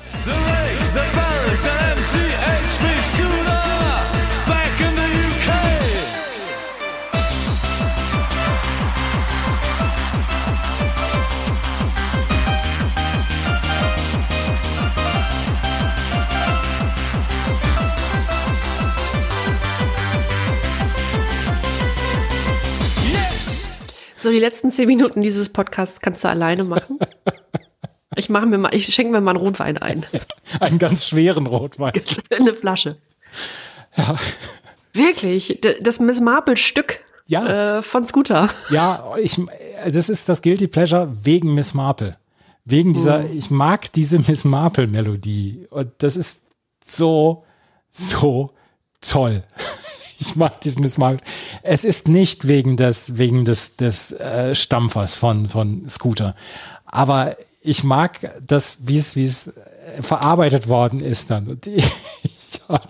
So, 24.28 24.32
die 24.32 24.40
letzten 24.40 24.70
zehn 24.70 24.86
Minuten 24.88 25.22
dieses 25.22 25.48
Podcasts 25.48 26.02
kannst 26.02 26.22
du 26.22 26.28
alleine 26.28 26.62
machen. 26.62 26.98
Ich 28.16 28.28
mache 28.28 28.46
mir 28.46 28.58
mal, 28.58 28.74
ich 28.74 28.92
schenke 28.92 29.12
mir 29.12 29.20
mal 29.20 29.32
einen 29.32 29.40
Rotwein 29.40 29.78
ein. 29.78 30.04
Einen 30.60 30.78
ganz 30.80 31.06
schweren 31.06 31.46
Rotwein. 31.46 31.92
Eine 32.30 32.52
Flasche. 32.52 32.96
Ja. 33.96 34.16
Wirklich, 34.92 35.60
das 35.80 36.00
Miss 36.00 36.18
Marple 36.20 36.56
Stück 36.56 36.98
Ja. 37.26 37.78
äh, 37.78 37.82
von 37.82 38.06
Scooter. 38.08 38.48
Ja, 38.70 39.14
ich, 39.22 39.40
das 39.88 40.08
ist 40.08 40.28
das 40.28 40.42
Guilty 40.42 40.66
Pleasure 40.66 41.08
wegen 41.22 41.54
Miss 41.54 41.74
Marple. 41.74 42.16
Wegen 42.64 42.92
dieser, 42.92 43.24
ich 43.30 43.50
mag 43.50 43.92
diese 43.92 44.18
Miss 44.18 44.44
Marple 44.44 44.88
Melodie. 44.88 45.66
Und 45.70 45.92
das 45.98 46.16
ist 46.16 46.42
so, 46.84 47.44
so 47.92 48.50
toll. 49.00 49.44
Ich 50.20 50.34
mag 50.34 50.60
diese 50.60 50.80
Miss 50.80 50.98
Marple. 50.98 51.20
Es 51.62 51.84
ist 51.84 52.08
nicht 52.08 52.48
wegen 52.48 52.76
des, 52.76 53.16
wegen 53.16 53.44
des, 53.44 53.76
des 53.76 54.12
äh, 54.12 54.54
Stampfers 54.54 55.16
von, 55.16 55.48
von 55.48 55.88
Scooter. 55.88 56.34
Aber 56.84 57.36
ich 57.62 57.84
mag 57.84 58.32
das, 58.44 58.88
wie 58.88 58.98
es, 58.98 59.14
wie 59.14 59.26
es 59.26 59.48
äh, 59.48 60.02
verarbeitet 60.02 60.68
worden 60.68 61.00
ist 61.00 61.30
dann. 61.30 61.46
Und 61.46 61.66
ich, 61.66 61.84
ich 62.22 62.60
habe 62.68 62.82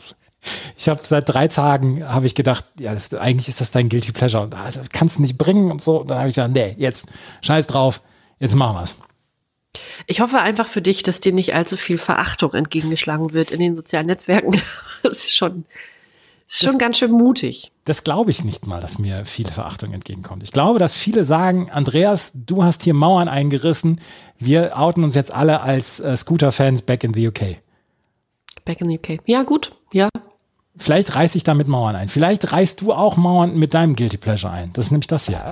hab 0.87 1.07
seit 1.07 1.29
drei 1.29 1.49
Tagen 1.49 2.09
habe 2.09 2.27
ich 2.27 2.35
gedacht, 2.35 2.65
ja, 2.79 2.95
das, 2.95 3.13
eigentlich 3.13 3.49
ist 3.49 3.61
das 3.61 3.73
dein 3.73 3.91
Guilty 3.91 4.13
Pleasure. 4.13 4.45
Und 4.45 4.55
also, 4.55 4.81
kannst 4.91 5.19
du 5.19 5.23
nicht 5.23 5.37
bringen 5.37 5.71
und 5.71 5.83
so. 5.83 6.01
Und 6.01 6.11
dann 6.11 6.19
habe 6.19 6.29
ich 6.31 6.35
gedacht, 6.35 6.53
nee, 6.53 6.75
jetzt 6.79 7.09
scheiß 7.43 7.67
drauf, 7.67 8.01
jetzt 8.39 8.55
machen 8.55 8.77
wir's. 8.77 8.97
Ich 10.07 10.21
hoffe 10.21 10.41
einfach 10.41 10.67
für 10.67 10.81
dich, 10.81 11.03
dass 11.03 11.21
dir 11.21 11.33
nicht 11.33 11.55
allzu 11.55 11.77
viel 11.77 11.99
Verachtung 11.99 12.55
entgegengeschlagen 12.55 13.35
wird 13.35 13.51
in 13.51 13.61
den 13.61 13.77
sozialen 13.77 14.07
Netzwerken. 14.07 14.61
Das 15.05 15.19
ist 15.19 15.37
schon, 15.37 15.65
ist 16.49 16.59
schon 16.61 16.69
Das- 16.73 16.79
ganz 16.79 16.99
schön 16.99 17.11
mutig. 17.13 17.71
Das 17.85 18.05
glaube 18.05 18.31
ich 18.31 18.43
nicht 18.45 18.67
mal, 18.67 18.81
dass 18.81 18.99
mir 18.99 19.25
viel 19.25 19.47
Verachtung 19.47 19.93
entgegenkommt. 19.93 20.43
Ich 20.43 20.53
glaube, 20.53 20.79
dass 20.79 20.95
viele 20.95 21.25
sagen, 21.25 21.71
Andreas, 21.71 22.33
du 22.35 22.65
hast 22.65 22.83
hier 22.83 22.95
Mauern 22.95 23.29
eingerissen. 23.29 24.01
Wir 24.39 24.79
outen 24.79 25.05
uns 25.05 25.15
jetzt 25.15 25.33
alle 25.33 25.61
als 25.63 26.01
äh, 26.01 26.17
Scooter-Fans 26.17 26.83
back 26.83 27.05
in 27.05 27.15
the 27.15 27.29
UK. 27.29 27.59
Back 28.65 28.81
in 28.81 28.89
the 28.91 28.99
UK. 28.99 29.21
Ja, 29.27 29.43
gut. 29.45 29.75
Ja. 29.93 30.09
Vielleicht 30.77 31.15
reiß 31.15 31.35
ich 31.35 31.45
damit 31.45 31.67
Mauern 31.69 31.97
ein. 31.97 32.09
Vielleicht 32.09 32.53
reißt 32.53 32.81
du 32.81 32.93
auch 32.93 33.17
Mauern 33.17 33.59
mit 33.59 33.75
deinem 33.75 33.97
Guilty 33.97 34.17
Pleasure 34.17 34.53
ein. 34.53 34.73
Das 34.75 34.87
ist 34.87 34.91
nämlich 34.93 35.09
das 35.09 35.27
hier. 35.27 35.43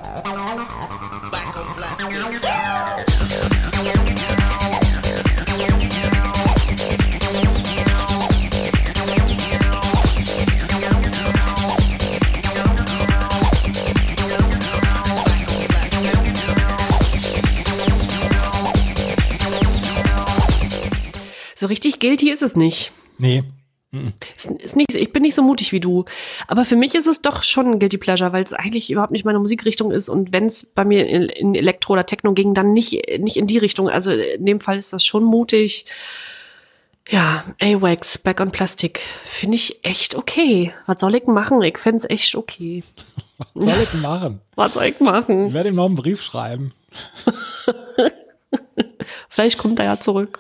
So 21.56 21.66
richtig 21.66 21.98
guilty 21.98 22.30
ist 22.30 22.42
es 22.42 22.54
nicht. 22.54 22.92
Nee, 23.18 23.42
Ist, 24.36 24.50
ist 24.50 24.76
nicht, 24.76 24.94
ich 24.94 25.12
bin 25.12 25.22
nicht 25.22 25.34
so 25.34 25.42
mutig 25.42 25.72
wie 25.72 25.80
du. 25.80 26.04
Aber 26.48 26.64
für 26.66 26.76
mich 26.76 26.94
ist 26.94 27.06
es 27.06 27.22
doch 27.22 27.42
schon 27.42 27.66
ein 27.66 27.78
Guilty 27.78 27.96
Pleasure, 27.96 28.32
weil 28.32 28.42
es 28.42 28.52
eigentlich 28.52 28.90
überhaupt 28.90 29.12
nicht 29.12 29.24
meine 29.24 29.38
Musikrichtung 29.38 29.90
ist. 29.90 30.08
Und 30.10 30.32
wenn 30.32 30.46
es 30.46 30.66
bei 30.66 30.84
mir 30.84 31.06
in, 31.08 31.22
in 31.30 31.54
Elektro 31.54 31.94
oder 31.94 32.04
Techno 32.04 32.34
ging, 32.34 32.52
dann 32.52 32.72
nicht, 32.74 32.92
nicht 33.18 33.36
in 33.38 33.46
die 33.46 33.58
Richtung. 33.58 33.88
Also 33.88 34.12
in 34.12 34.44
dem 34.44 34.60
Fall 34.60 34.76
ist 34.76 34.92
das 34.92 35.04
schon 35.04 35.24
mutig. 35.24 35.86
Ja, 37.08 37.44
A-Wax, 37.60 38.18
Back 38.18 38.40
on 38.40 38.50
Plastic. 38.50 39.00
Finde 39.24 39.54
ich 39.54 39.78
echt 39.84 40.14
okay. 40.16 40.74
Was 40.86 41.00
soll 41.00 41.14
ich 41.14 41.26
machen? 41.26 41.62
Ich 41.62 41.78
fände 41.78 41.98
es 41.98 42.10
echt 42.10 42.34
okay. 42.34 42.82
was 43.54 43.64
soll 43.64 43.80
ich 43.82 43.94
machen? 43.94 44.40
Was 44.56 44.74
soll 44.74 44.84
ich 44.84 44.94
Ich 44.96 45.00
machen? 45.00 45.54
werde 45.54 45.68
ihm 45.70 45.76
noch 45.76 45.86
einen 45.86 45.94
Brief 45.94 46.20
schreiben. 46.22 46.72
Vielleicht 49.28 49.58
kommt 49.58 49.78
er 49.78 49.84
ja 49.84 50.00
zurück. 50.00 50.38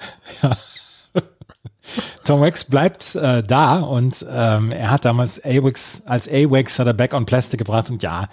Tom 2.24 2.40
Wax 2.40 2.64
bleibt 2.64 3.14
äh, 3.14 3.42
da 3.42 3.80
und 3.80 4.24
ähm, 4.30 4.70
er 4.72 4.90
hat 4.90 5.04
damals 5.04 5.42
AWAX, 5.44 6.02
als 6.06 6.28
AWAX 6.28 6.78
hat 6.78 6.86
er 6.86 6.94
Back 6.94 7.14
on 7.14 7.26
Plastic 7.26 7.58
gebracht 7.58 7.90
und 7.90 8.02
ja, 8.02 8.28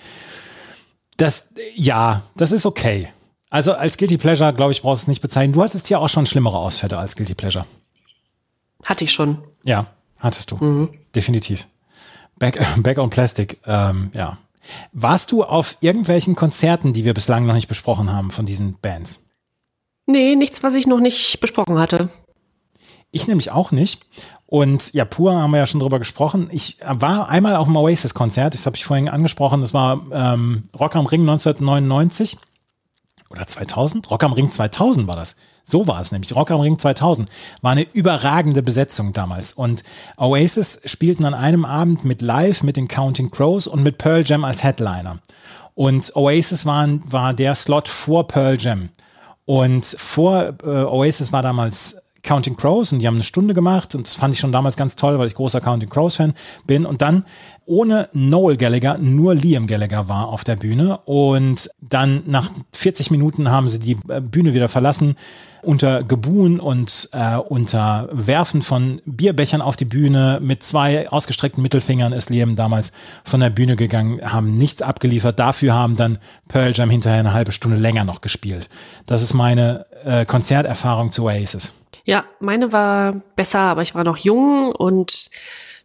das, 1.17 1.49
ja, 1.75 2.21
das 2.35 2.51
ist 2.51 2.65
okay. 2.65 3.09
Also 3.49 3.73
als 3.73 3.97
Guilty 3.97 4.17
Pleasure, 4.17 4.51
glaube 4.53 4.71
ich, 4.71 4.81
brauchst 4.81 5.03
du 5.03 5.05
es 5.05 5.07
nicht 5.09 5.21
bezeichnen. 5.21 5.53
Du 5.53 5.61
hattest 5.61 5.88
hier 5.88 5.99
auch 5.99 6.09
schon 6.09 6.25
schlimmere 6.25 6.57
Ausfälle 6.57 6.97
als 6.97 7.15
Guilty 7.15 7.35
Pleasure. 7.35 7.65
Hatte 8.84 9.03
ich 9.03 9.11
schon. 9.11 9.43
Ja, 9.63 9.85
hattest 10.17 10.51
du. 10.51 10.89
Definitiv. 11.15 11.67
Back, 12.39 12.59
Back 12.77 12.97
on 12.97 13.09
Plastic, 13.09 13.59
ähm, 13.65 14.09
ja. 14.13 14.38
Warst 14.91 15.31
du 15.31 15.43
auf 15.43 15.77
irgendwelchen 15.81 16.35
Konzerten, 16.35 16.93
die 16.93 17.05
wir 17.05 17.13
bislang 17.13 17.45
noch 17.45 17.53
nicht 17.53 17.67
besprochen 17.67 18.11
haben, 18.11 18.31
von 18.31 18.45
diesen 18.45 18.80
Bands? 18.81 19.25
Nee, 20.05 20.35
nichts, 20.35 20.63
was 20.63 20.75
ich 20.75 20.88
noch 20.88 20.99
nicht 20.99 21.39
besprochen 21.39 21.80
hatte. 21.80 22.09
Ich 23.15 23.27
nämlich 23.27 23.52
auch 23.52 23.72
nicht. 23.72 24.02
Und 24.48 24.91
ja, 24.94 25.06
Pur 25.06 25.35
haben 25.35 25.52
wir 25.52 25.60
ja 25.60 25.68
schon 25.68 25.80
drüber 25.80 25.99
gesprochen. 25.99 26.48
Ich 26.52 26.80
war 26.84 27.30
einmal 27.30 27.56
auf 27.56 27.68
dem 27.68 27.77
Oasis-Konzert, 27.77 28.56
das 28.56 28.65
habe 28.65 28.76
ich 28.76 28.85
vorhin 28.85 29.07
angesprochen, 29.07 29.61
das 29.61 29.72
war 29.72 30.02
ähm, 30.11 30.64
Rock 30.77 30.95
am 30.95 31.06
Ring 31.06 31.22
1999 31.22 32.38
oder 33.30 33.45
2000? 33.45 34.10
Rock 34.10 34.23
am 34.23 34.34
Ring 34.34 34.49
2000 34.49 35.06
war 35.06 35.15
das. 35.15 35.35
So 35.64 35.85
war 35.85 36.02
es 36.02 36.11
nämlich. 36.11 36.35
Rock 36.35 36.49
am 36.49 36.60
Ring 36.60 36.80
2000 36.80 37.30
war 37.61 37.73
eine 37.73 37.88
überragende 37.94 38.64
Besetzung 38.64 39.14
damals. 39.14 39.53
Und 39.53 39.84
Oasis 40.18 40.81
spielten 40.85 41.26
an 41.26 41.35
einem 41.35 41.65
Abend 41.65 42.06
mit 42.06 42.23
Live, 42.23 42.64
mit 42.64 42.77
den 42.77 42.88
Counting 42.88 43.30
Crows 43.30 43.68
und 43.68 43.84
mit 43.84 43.99
Pearl 43.99 44.23
Jam 44.26 44.44
als 44.44 44.64
Headliner. 44.64 45.19
Und 45.76 46.15
Oasis 46.15 46.65
waren, 46.65 47.03
war 47.11 47.35
der 47.35 47.53
Slot 47.53 47.88
vor 47.88 48.27
Pearl 48.27 48.60
Jam. 48.60 48.90
Und 49.45 49.85
vor 49.85 50.56
äh, 50.64 50.68
Oasis 50.68 51.31
war 51.31 51.44
damals 51.44 52.02
Counting 52.24 52.56
Crows 52.56 52.94
und 52.94 53.00
die 53.00 53.08
haben 53.08 53.16
eine 53.16 53.24
Stunde 53.24 53.54
gemacht 53.54 53.95
und 53.95 54.08
das 54.08 54.16
fand 54.16 54.34
ich 54.34 54.40
schon 54.40 54.52
damals 54.52 54.78
ganz 54.78 54.95
toll, 54.95 55.20
weil 55.20 55.28
ich 55.28 55.36
großer 55.36 55.60
Counting 55.60 55.90
Crows 55.90 56.16
Fan 56.16 56.34
bin 56.66 56.86
und 56.86 57.02
dann 57.02 57.26
ohne 57.66 58.10
Noel 58.14 58.58
Gallagher 58.58 58.98
nur 58.98 59.36
Liam 59.36 59.68
Gallagher 59.68 60.08
war 60.10 60.28
auf 60.30 60.44
der 60.44 60.56
Bühne 60.56 60.98
und 61.06 61.70
dann 61.82 62.24
nach 62.26 62.50
40 62.72 63.12
Minuten 63.12 63.52
haben 63.52 63.68
sie 63.68 63.80
die 63.80 63.98
äh, 64.08 64.22
Bühne 64.22 64.54
wieder 64.54 64.70
verlassen 64.70 65.16
unter 65.64 66.04
Gebuhen 66.04 66.60
und 66.60 67.10
äh, 67.14 67.38
unter 67.38 68.10
Werfen 68.12 68.62
von 68.62 69.02
Bierbechern 69.06 69.62
auf 69.62 69.76
die 69.76 69.86
Bühne 69.86 70.40
mit 70.41 70.64
zwei 70.64 71.10
ausgestreckten 71.10 71.64
Mittelfingern 71.64 72.14
ist 72.14 72.30
Liam 72.30 72.56
damals 72.56 72.91
von 73.24 73.40
der 73.40 73.50
Bühne 73.50 73.76
gegangen, 73.76 74.20
haben 74.22 74.58
nichts 74.58 74.82
abgeliefert. 74.82 75.40
Dafür 75.40 75.74
haben 75.74 75.95
dann 75.95 76.20
Pearl 76.48 76.74
Jam 76.74 76.90
hinterher 76.90 77.20
eine 77.20 77.34
halbe 77.34 77.52
Stunde 77.52 77.78
länger 77.78 78.04
noch 78.04 78.22
gespielt. 78.22 78.70
Das 79.06 79.22
ist 79.22 79.34
meine 79.34 79.86
äh, 80.04 80.26
Konzerterfahrung 80.26 81.12
zu 81.12 81.24
Oasis. 81.24 81.74
Ja, 82.05 82.25
meine 82.39 82.71
war 82.71 83.13
besser, 83.35 83.59
aber 83.59 83.81
ich 83.81 83.95
war 83.95 84.03
noch 84.03 84.17
jung 84.17 84.71
und 84.73 85.30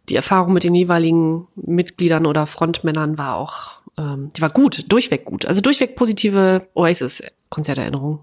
die 0.09 0.15
Erfahrung 0.15 0.53
mit 0.53 0.63
den 0.63 0.75
jeweiligen 0.75 1.47
Mitgliedern 1.55 2.25
oder 2.25 2.47
Frontmännern 2.47 3.17
war 3.17 3.35
auch, 3.35 3.77
ähm, 3.97 4.31
die 4.35 4.41
war 4.41 4.49
gut, 4.49 4.85
durchweg 4.89 5.25
gut. 5.25 5.45
Also 5.45 5.61
durchweg 5.61 5.95
positive 5.95 6.67
Oasis-Konzerterinnerungen. 6.73 8.19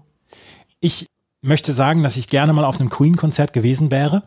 Ich 0.79 1.07
möchte 1.41 1.73
sagen, 1.73 2.03
dass 2.03 2.17
ich 2.17 2.27
gerne 2.27 2.53
mal 2.53 2.65
auf 2.65 2.79
einem 2.79 2.89
Queen-Konzert 2.89 3.53
gewesen 3.53 3.89
wäre. 3.89 4.23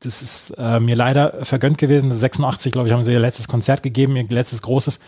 Das 0.00 0.22
ist 0.22 0.54
äh, 0.58 0.78
mir 0.80 0.94
leider 0.94 1.44
vergönnt 1.44 1.78
gewesen. 1.78 2.14
86, 2.14 2.72
glaube 2.72 2.88
ich, 2.88 2.94
haben 2.94 3.02
sie 3.02 3.12
ihr 3.12 3.20
letztes 3.20 3.48
Konzert 3.48 3.82
gegeben, 3.82 4.16
ihr 4.16 4.26
letztes 4.28 4.62
großes. 4.62 5.00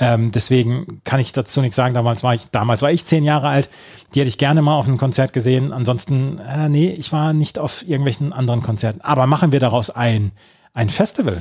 Ähm, 0.00 0.32
deswegen 0.32 1.00
kann 1.04 1.20
ich 1.20 1.32
dazu 1.32 1.60
nichts 1.60 1.76
sagen. 1.76 1.94
Damals 1.94 2.24
war 2.24 2.34
ich, 2.34 2.50
damals 2.50 2.82
war 2.82 2.90
ich 2.90 3.04
zehn 3.04 3.22
Jahre 3.24 3.48
alt. 3.48 3.70
Die 4.14 4.20
hätte 4.20 4.28
ich 4.28 4.38
gerne 4.38 4.60
mal 4.60 4.76
auf 4.76 4.88
einem 4.88 4.98
Konzert 4.98 5.32
gesehen. 5.32 5.72
Ansonsten, 5.72 6.38
äh, 6.38 6.68
nee, 6.68 6.90
ich 6.90 7.12
war 7.12 7.32
nicht 7.32 7.58
auf 7.58 7.82
irgendwelchen 7.82 8.32
anderen 8.32 8.62
Konzerten. 8.62 9.00
Aber 9.02 9.26
machen 9.26 9.52
wir 9.52 9.60
daraus 9.60 9.90
ein, 9.90 10.32
Ein 10.74 10.90
Festival. 10.90 11.40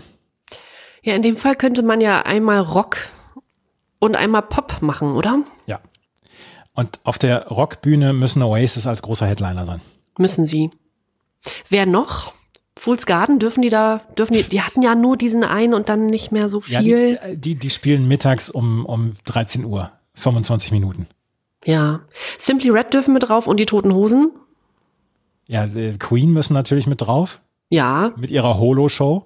Ja, 1.01 1.15
in 1.15 1.23
dem 1.23 1.37
Fall 1.37 1.55
könnte 1.55 1.81
man 1.81 1.99
ja 1.99 2.21
einmal 2.21 2.59
Rock 2.59 2.97
und 3.99 4.15
einmal 4.15 4.43
Pop 4.43 4.81
machen, 4.81 5.15
oder? 5.15 5.43
Ja. 5.65 5.79
Und 6.75 6.99
auf 7.03 7.17
der 7.17 7.47
Rockbühne 7.47 8.13
müssen 8.13 8.43
Oasis 8.43 8.85
als 8.85 9.01
großer 9.01 9.25
Headliner 9.25 9.65
sein. 9.65 9.81
Müssen 10.19 10.45
sie. 10.45 10.69
Wer 11.67 11.87
noch? 11.87 12.31
Fool's 12.77 13.05
Garden, 13.05 13.37
dürfen 13.39 13.61
die 13.61 13.69
da, 13.69 14.01
dürfen 14.17 14.33
die, 14.33 14.43
die 14.43 14.61
hatten 14.61 14.81
ja 14.81 14.95
nur 14.95 15.15
diesen 15.15 15.43
einen 15.43 15.73
und 15.73 15.89
dann 15.89 16.07
nicht 16.07 16.31
mehr 16.31 16.49
so 16.49 16.61
Ja, 16.67 16.81
viel. 16.81 17.19
die, 17.33 17.37
die, 17.37 17.55
die 17.55 17.69
spielen 17.69 18.07
mittags 18.07 18.49
um, 18.49 18.85
um 18.85 19.13
13 19.25 19.63
Uhr, 19.65 19.91
25 20.15 20.71
Minuten. 20.71 21.07
Ja. 21.65 22.01
Simply 22.39 22.69
Red 22.71 22.93
dürfen 22.93 23.13
mit 23.13 23.23
drauf 23.29 23.47
und 23.47 23.57
die 23.57 23.65
Toten 23.67 23.93
Hosen. 23.93 24.31
Ja, 25.47 25.67
die 25.67 25.97
Queen 25.99 26.33
müssen 26.33 26.53
natürlich 26.53 26.87
mit 26.87 27.01
drauf, 27.01 27.41
Ja, 27.69 28.11
mit 28.17 28.31
ihrer 28.31 28.57
Holo-Show. 28.57 29.25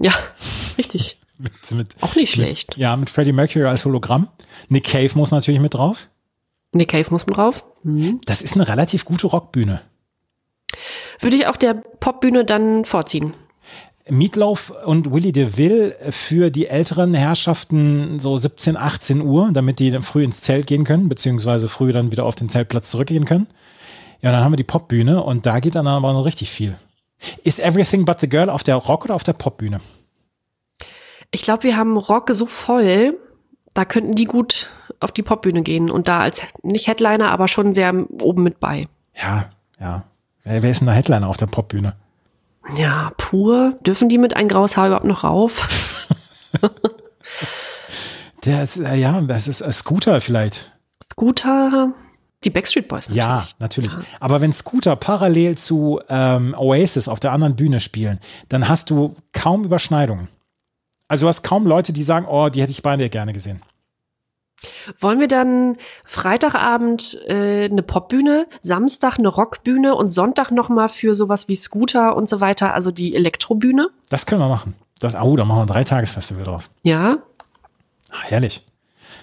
ja, 0.00 0.12
richtig. 0.78 1.14
Mit, 1.40 1.52
mit, 1.70 1.94
Auch 2.00 2.16
nicht 2.16 2.32
schlecht. 2.32 2.76
ja, 2.76 2.96
mit 2.96 3.10
Freddie 3.10 3.32
Mercury 3.32 3.64
als 3.66 3.84
Hologramm. 3.84 4.26
Nick 4.68 4.82
Cave 4.88 5.10
muss 5.14 5.30
natürlich 5.30 5.60
mit 5.60 5.74
drauf. 5.74 6.08
Nick 6.72 6.88
Cave 6.88 7.06
muss 7.10 7.26
mit 7.26 7.36
drauf. 7.36 7.64
Mhm. 7.84 8.20
Das 8.24 8.42
ist 8.42 8.56
eine 8.56 8.66
relativ 8.66 9.04
gute 9.04 9.28
Rockbühne. 9.28 9.80
Würde 11.20 11.36
ich 11.36 11.46
auch 11.46 11.56
der 11.56 11.74
Popbühne 11.74 12.44
dann 12.44 12.84
vorziehen. 12.84 13.32
Meatloaf 14.10 14.72
und 14.84 15.12
Willy 15.12 15.32
DeVille 15.32 15.94
für 16.10 16.50
die 16.50 16.66
älteren 16.66 17.14
Herrschaften 17.14 18.18
so 18.20 18.36
17, 18.36 18.76
18 18.76 19.20
Uhr, 19.20 19.50
damit 19.52 19.78
die 19.78 19.90
dann 19.90 20.02
früh 20.02 20.24
ins 20.24 20.40
Zelt 20.40 20.66
gehen 20.66 20.84
können, 20.84 21.08
beziehungsweise 21.08 21.68
früh 21.68 21.92
dann 21.92 22.10
wieder 22.10 22.24
auf 22.24 22.34
den 22.34 22.48
Zeltplatz 22.48 22.90
zurückgehen 22.90 23.26
können. 23.26 23.48
Ja, 24.20 24.32
dann 24.32 24.42
haben 24.42 24.52
wir 24.52 24.56
die 24.56 24.64
Popbühne 24.64 25.22
und 25.22 25.46
da 25.46 25.60
geht 25.60 25.74
dann 25.74 25.86
aber 25.86 26.12
noch 26.12 26.24
richtig 26.24 26.50
viel. 26.50 26.76
Ist 27.44 27.60
Everything 27.60 28.04
But 28.04 28.20
the 28.20 28.28
Girl 28.28 28.50
auf 28.50 28.62
der 28.62 28.76
Rock- 28.76 29.04
oder 29.04 29.14
auf 29.14 29.24
der 29.24 29.32
Popbühne? 29.32 29.80
Ich 31.30 31.42
glaube, 31.42 31.64
wir 31.64 31.76
haben 31.76 31.96
Rock 31.96 32.30
so 32.32 32.46
voll, 32.46 33.18
da 33.74 33.84
könnten 33.84 34.12
die 34.12 34.24
gut 34.24 34.70
auf 35.00 35.12
die 35.12 35.22
Popbühne 35.22 35.62
gehen 35.62 35.90
und 35.90 36.08
da 36.08 36.20
als 36.20 36.42
nicht 36.62 36.86
Headliner, 36.86 37.30
aber 37.30 37.48
schon 37.48 37.74
sehr 37.74 37.92
oben 38.22 38.42
mit 38.42 38.58
bei. 38.60 38.88
Ja, 39.14 39.50
ja. 39.78 40.04
Wer, 40.48 40.62
wer 40.62 40.70
ist 40.70 40.80
denn 40.80 40.86
der 40.86 40.94
Headliner 40.94 41.28
auf 41.28 41.36
der 41.36 41.46
Popbühne? 41.46 41.94
Ja, 42.74 43.12
pur. 43.18 43.78
Dürfen 43.86 44.08
die 44.08 44.16
mit 44.18 44.34
ein 44.34 44.48
graues 44.48 44.76
Haar 44.76 44.86
überhaupt 44.86 45.04
noch 45.04 45.24
rauf? 45.24 45.68
Der 48.44 48.62
ist, 48.62 48.78
äh, 48.78 48.94
ja, 48.94 49.20
das 49.20 49.48
ist 49.48 49.60
äh, 49.60 49.72
Scooter 49.72 50.20
vielleicht. 50.20 50.72
Scooter, 51.12 51.92
die 52.44 52.50
Backstreet 52.50 52.86
Boys. 52.88 53.08
Natürlich. 53.08 53.16
Ja, 53.18 53.48
natürlich. 53.58 53.92
Aber 54.20 54.40
wenn 54.40 54.52
Scooter 54.52 54.94
parallel 54.96 55.58
zu 55.58 56.00
ähm, 56.08 56.54
Oasis 56.56 57.08
auf 57.08 57.20
der 57.20 57.32
anderen 57.32 57.56
Bühne 57.56 57.80
spielen, 57.80 58.20
dann 58.48 58.68
hast 58.68 58.90
du 58.90 59.16
kaum 59.32 59.64
Überschneidungen. 59.64 60.28
Also 61.08 61.24
du 61.26 61.28
hast 61.28 61.42
kaum 61.42 61.66
Leute, 61.66 61.92
die 61.92 62.04
sagen, 62.04 62.26
oh, 62.26 62.48
die 62.48 62.62
hätte 62.62 62.70
ich 62.70 62.82
beide 62.82 63.10
gerne 63.10 63.32
gesehen. 63.32 63.62
Wollen 64.98 65.20
wir 65.20 65.28
dann 65.28 65.76
Freitagabend 66.04 67.18
äh, 67.26 67.66
eine 67.66 67.82
Popbühne, 67.82 68.46
Samstag 68.60 69.18
eine 69.18 69.28
Rockbühne 69.28 69.94
und 69.94 70.08
Sonntag 70.08 70.50
nochmal 70.50 70.88
für 70.88 71.14
sowas 71.14 71.48
wie 71.48 71.54
Scooter 71.54 72.16
und 72.16 72.28
so 72.28 72.40
weiter, 72.40 72.74
also 72.74 72.90
die 72.90 73.14
Elektrobühne? 73.14 73.88
Das 74.10 74.26
können 74.26 74.40
wir 74.40 74.48
machen. 74.48 74.74
Das, 75.00 75.14
oh, 75.14 75.36
da 75.36 75.44
machen 75.44 75.58
wir 75.58 75.62
ein 75.62 75.68
Dreitagesfestival 75.68 76.44
drauf. 76.44 76.70
Ja, 76.82 77.18
Ah, 78.10 78.22
herrlich. 78.22 78.64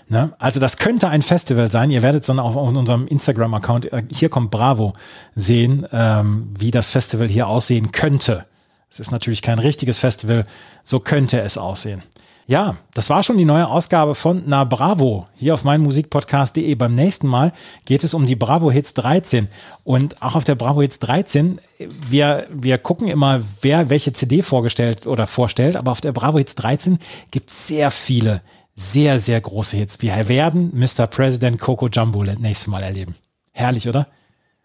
Ne? 0.07 0.33
Also 0.37 0.59
das 0.59 0.77
könnte 0.77 1.09
ein 1.09 1.23
Festival 1.23 1.69
sein. 1.69 1.89
Ihr 1.89 2.03
werdet 2.03 2.21
es 2.21 2.27
dann 2.27 2.39
auch 2.39 2.55
auf 2.55 2.67
unserem 2.67 3.07
Instagram-Account, 3.07 3.91
äh, 3.91 4.03
hier 4.11 4.29
kommt 4.29 4.51
Bravo, 4.51 4.93
sehen, 5.35 5.87
ähm, 5.91 6.53
wie 6.57 6.71
das 6.71 6.91
Festival 6.91 7.27
hier 7.27 7.47
aussehen 7.47 7.91
könnte. 7.91 8.45
Es 8.89 8.99
ist 8.99 9.11
natürlich 9.11 9.41
kein 9.41 9.57
richtiges 9.57 9.97
Festival, 9.97 10.45
so 10.83 10.99
könnte 10.99 11.41
es 11.41 11.57
aussehen. 11.57 12.03
Ja, 12.47 12.75
das 12.93 13.09
war 13.09 13.23
schon 13.23 13.39
die 13.39 13.45
neue 13.45 13.67
Ausgabe 13.67 14.13
von 14.13 14.43
Na 14.45 14.65
Bravo 14.65 15.27
hier 15.35 15.55
auf 15.55 15.63
meinmusikpodcast.de. 15.63 16.75
Beim 16.75 16.93
nächsten 16.93 17.27
Mal 17.27 17.53
geht 17.85 18.03
es 18.03 18.13
um 18.13 18.27
die 18.27 18.35
Bravo 18.35 18.69
Hits 18.69 18.93
13 18.93 19.47
und 19.83 20.21
auch 20.21 20.35
auf 20.35 20.43
der 20.43 20.53
Bravo 20.53 20.81
Hits 20.81 20.99
13, 20.99 21.59
wir, 22.07 22.45
wir 22.51 22.77
gucken 22.77 23.07
immer, 23.07 23.41
wer 23.61 23.89
welche 23.89 24.13
CD 24.13 24.43
vorgestellt 24.43 25.07
oder 25.07 25.25
vorstellt, 25.25 25.75
aber 25.75 25.91
auf 25.91 26.01
der 26.01 26.11
Bravo 26.11 26.37
Hits 26.37 26.53
13 26.53 26.99
gibt 27.31 27.49
es 27.49 27.67
sehr 27.67 27.89
viele 27.89 28.41
sehr, 28.75 29.19
sehr 29.19 29.39
große 29.39 29.77
Hits. 29.77 30.01
Wir 30.01 30.27
werden 30.27 30.71
Mr. 30.73 31.07
President 31.07 31.59
Coco 31.59 31.87
Jumbo 31.87 32.23
nächstes 32.23 32.67
Mal 32.67 32.83
erleben. 32.83 33.15
Herrlich, 33.53 33.87
oder? 33.87 34.07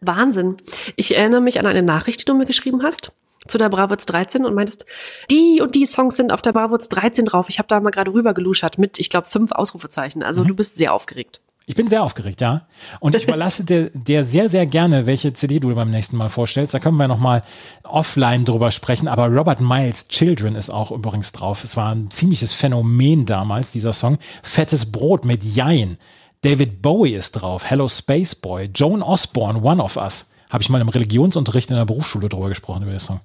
Wahnsinn. 0.01 0.57
Ich 0.97 1.17
erinnere 1.17 1.41
mich 1.41 1.61
an 1.61 1.67
eine 1.67 1.83
Nachricht, 1.83 2.23
die 2.23 2.25
du 2.25 2.35
mir 2.35 2.47
geschrieben 2.47 2.83
hast 2.83 3.13
zu 3.51 3.59
der 3.59 3.69
Bravwitz 3.69 4.07
13 4.07 4.45
und 4.45 4.55
meintest, 4.55 4.87
die 5.31 5.61
und 5.61 5.75
die 5.75 5.87
Songs 5.87 6.17
sind 6.17 6.33
auf 6.33 6.43
der 6.43 6.53
Bravwitz 6.53 6.89
13 6.89 7.25
drauf. 7.25 7.49
Ich 7.49 7.59
habe 7.59 7.69
da 7.69 7.81
mal 7.81 7.91
gerade 7.91 8.13
rüber 8.13 8.35
geluschert 8.35 8.79
mit, 8.79 8.99
ich 8.99 9.11
glaube, 9.11 9.29
fünf 9.29 9.53
Ausrufezeichen. 9.53 10.23
Also 10.23 10.45
du 10.45 10.55
bist 10.55 10.79
sehr 10.79 10.95
aufgeregt. 10.95 11.41
Ich 11.71 11.77
bin 11.77 11.87
sehr 11.87 12.03
aufgeregt, 12.03 12.41
ja. 12.41 12.67
Und 12.99 13.15
ich 13.15 13.25
überlasse 13.25 13.63
dir, 13.65 13.91
dir 13.91 14.25
sehr, 14.25 14.49
sehr 14.49 14.67
gerne, 14.67 15.07
welche 15.07 15.33
CD 15.33 15.61
du 15.61 15.73
beim 15.73 15.91
nächsten 15.91 16.17
Mal 16.17 16.29
vorstellst. 16.29 16.75
Da 16.75 16.81
können 16.81 16.97
wir 16.97 17.07
nochmal 17.07 17.43
offline 17.85 18.45
drüber 18.45 18.73
sprechen. 18.73 19.07
Aber 19.07 19.29
Robert 19.29 19.61
Miles 19.61 20.09
Children 20.09 20.57
ist 20.57 20.71
auch 20.71 20.91
übrigens 20.91 21.31
drauf. 21.31 21.63
Es 21.63 21.77
war 21.77 21.95
ein 21.95 22.11
ziemliches 22.11 22.55
Phänomen 22.55 23.25
damals, 23.25 23.71
dieser 23.71 23.93
Song. 23.93 24.19
Fettes 24.43 24.91
Brot 24.91 25.25
mit 25.25 25.45
Jein. 25.45 25.99
David 26.41 26.83
Bowie 26.83 27.15
ist 27.15 27.33
drauf. 27.33 27.71
Hello 27.71 27.87
Space 27.89 28.35
Boy. 28.35 28.69
Joan 28.75 29.01
Osborne, 29.01 29.63
One 29.63 29.81
of 29.81 29.97
Us. 29.97 30.33
Habe 30.49 30.63
ich 30.63 30.71
mal 30.71 30.81
im 30.81 30.89
Religionsunterricht 30.89 31.71
in 31.71 31.77
der 31.77 31.85
Berufsschule 31.85 32.29
drüber 32.29 32.49
gesprochen, 32.49 32.83
über 32.83 32.91
den 32.91 32.99
Song. 32.99 33.21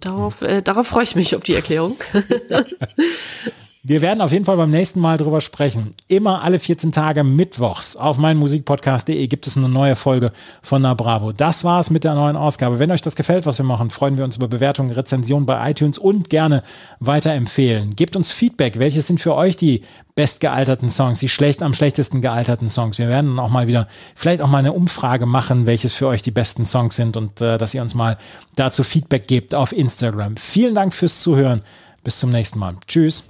Darauf, 0.00 0.42
äh, 0.42 0.62
darauf 0.62 0.86
freue 0.86 1.04
ich 1.04 1.16
mich 1.16 1.34
auf 1.34 1.42
die 1.42 1.54
Erklärung. 1.54 1.96
Wir 3.82 4.02
werden 4.02 4.20
auf 4.20 4.30
jeden 4.30 4.44
Fall 4.44 4.58
beim 4.58 4.70
nächsten 4.70 5.00
Mal 5.00 5.16
drüber 5.16 5.40
sprechen. 5.40 5.92
Immer 6.06 6.42
alle 6.42 6.58
14 6.58 6.92
Tage 6.92 7.24
mittwochs 7.24 7.96
auf 7.96 8.18
meinmusikpodcast.de 8.18 9.26
gibt 9.26 9.46
es 9.46 9.56
eine 9.56 9.70
neue 9.70 9.96
Folge 9.96 10.32
von 10.60 10.82
Na 10.82 10.92
Bravo. 10.92 11.32
Das 11.32 11.64
war's 11.64 11.88
mit 11.88 12.04
der 12.04 12.14
neuen 12.14 12.36
Ausgabe. 12.36 12.78
Wenn 12.78 12.90
euch 12.90 13.00
das 13.00 13.16
gefällt, 13.16 13.46
was 13.46 13.56
wir 13.56 13.64
machen, 13.64 13.88
freuen 13.88 14.18
wir 14.18 14.24
uns 14.24 14.36
über 14.36 14.48
Bewertungen, 14.48 14.90
Rezensionen 14.90 15.46
bei 15.46 15.70
iTunes 15.70 15.96
und 15.96 16.28
gerne 16.28 16.62
weiterempfehlen. 16.98 17.96
Gebt 17.96 18.16
uns 18.16 18.32
Feedback. 18.32 18.78
Welches 18.78 19.06
sind 19.06 19.18
für 19.18 19.34
euch 19.34 19.56
die 19.56 19.80
bestgealterten 20.14 20.90
Songs, 20.90 21.20
die 21.20 21.30
schlecht 21.30 21.62
am 21.62 21.72
schlechtesten 21.72 22.20
gealterten 22.20 22.68
Songs? 22.68 22.98
Wir 22.98 23.08
werden 23.08 23.38
auch 23.38 23.48
mal 23.48 23.66
wieder, 23.66 23.88
vielleicht 24.14 24.42
auch 24.42 24.48
mal 24.48 24.58
eine 24.58 24.74
Umfrage 24.74 25.24
machen, 25.24 25.64
welches 25.64 25.94
für 25.94 26.06
euch 26.06 26.20
die 26.20 26.32
besten 26.32 26.66
Songs 26.66 26.96
sind 26.96 27.16
und 27.16 27.40
äh, 27.40 27.56
dass 27.56 27.72
ihr 27.72 27.80
uns 27.80 27.94
mal 27.94 28.18
dazu 28.56 28.84
Feedback 28.84 29.26
gebt 29.26 29.54
auf 29.54 29.72
Instagram. 29.72 30.36
Vielen 30.36 30.74
Dank 30.74 30.92
fürs 30.92 31.22
Zuhören. 31.22 31.62
Bis 32.04 32.18
zum 32.18 32.28
nächsten 32.28 32.58
Mal. 32.58 32.74
Tschüss. 32.86 33.29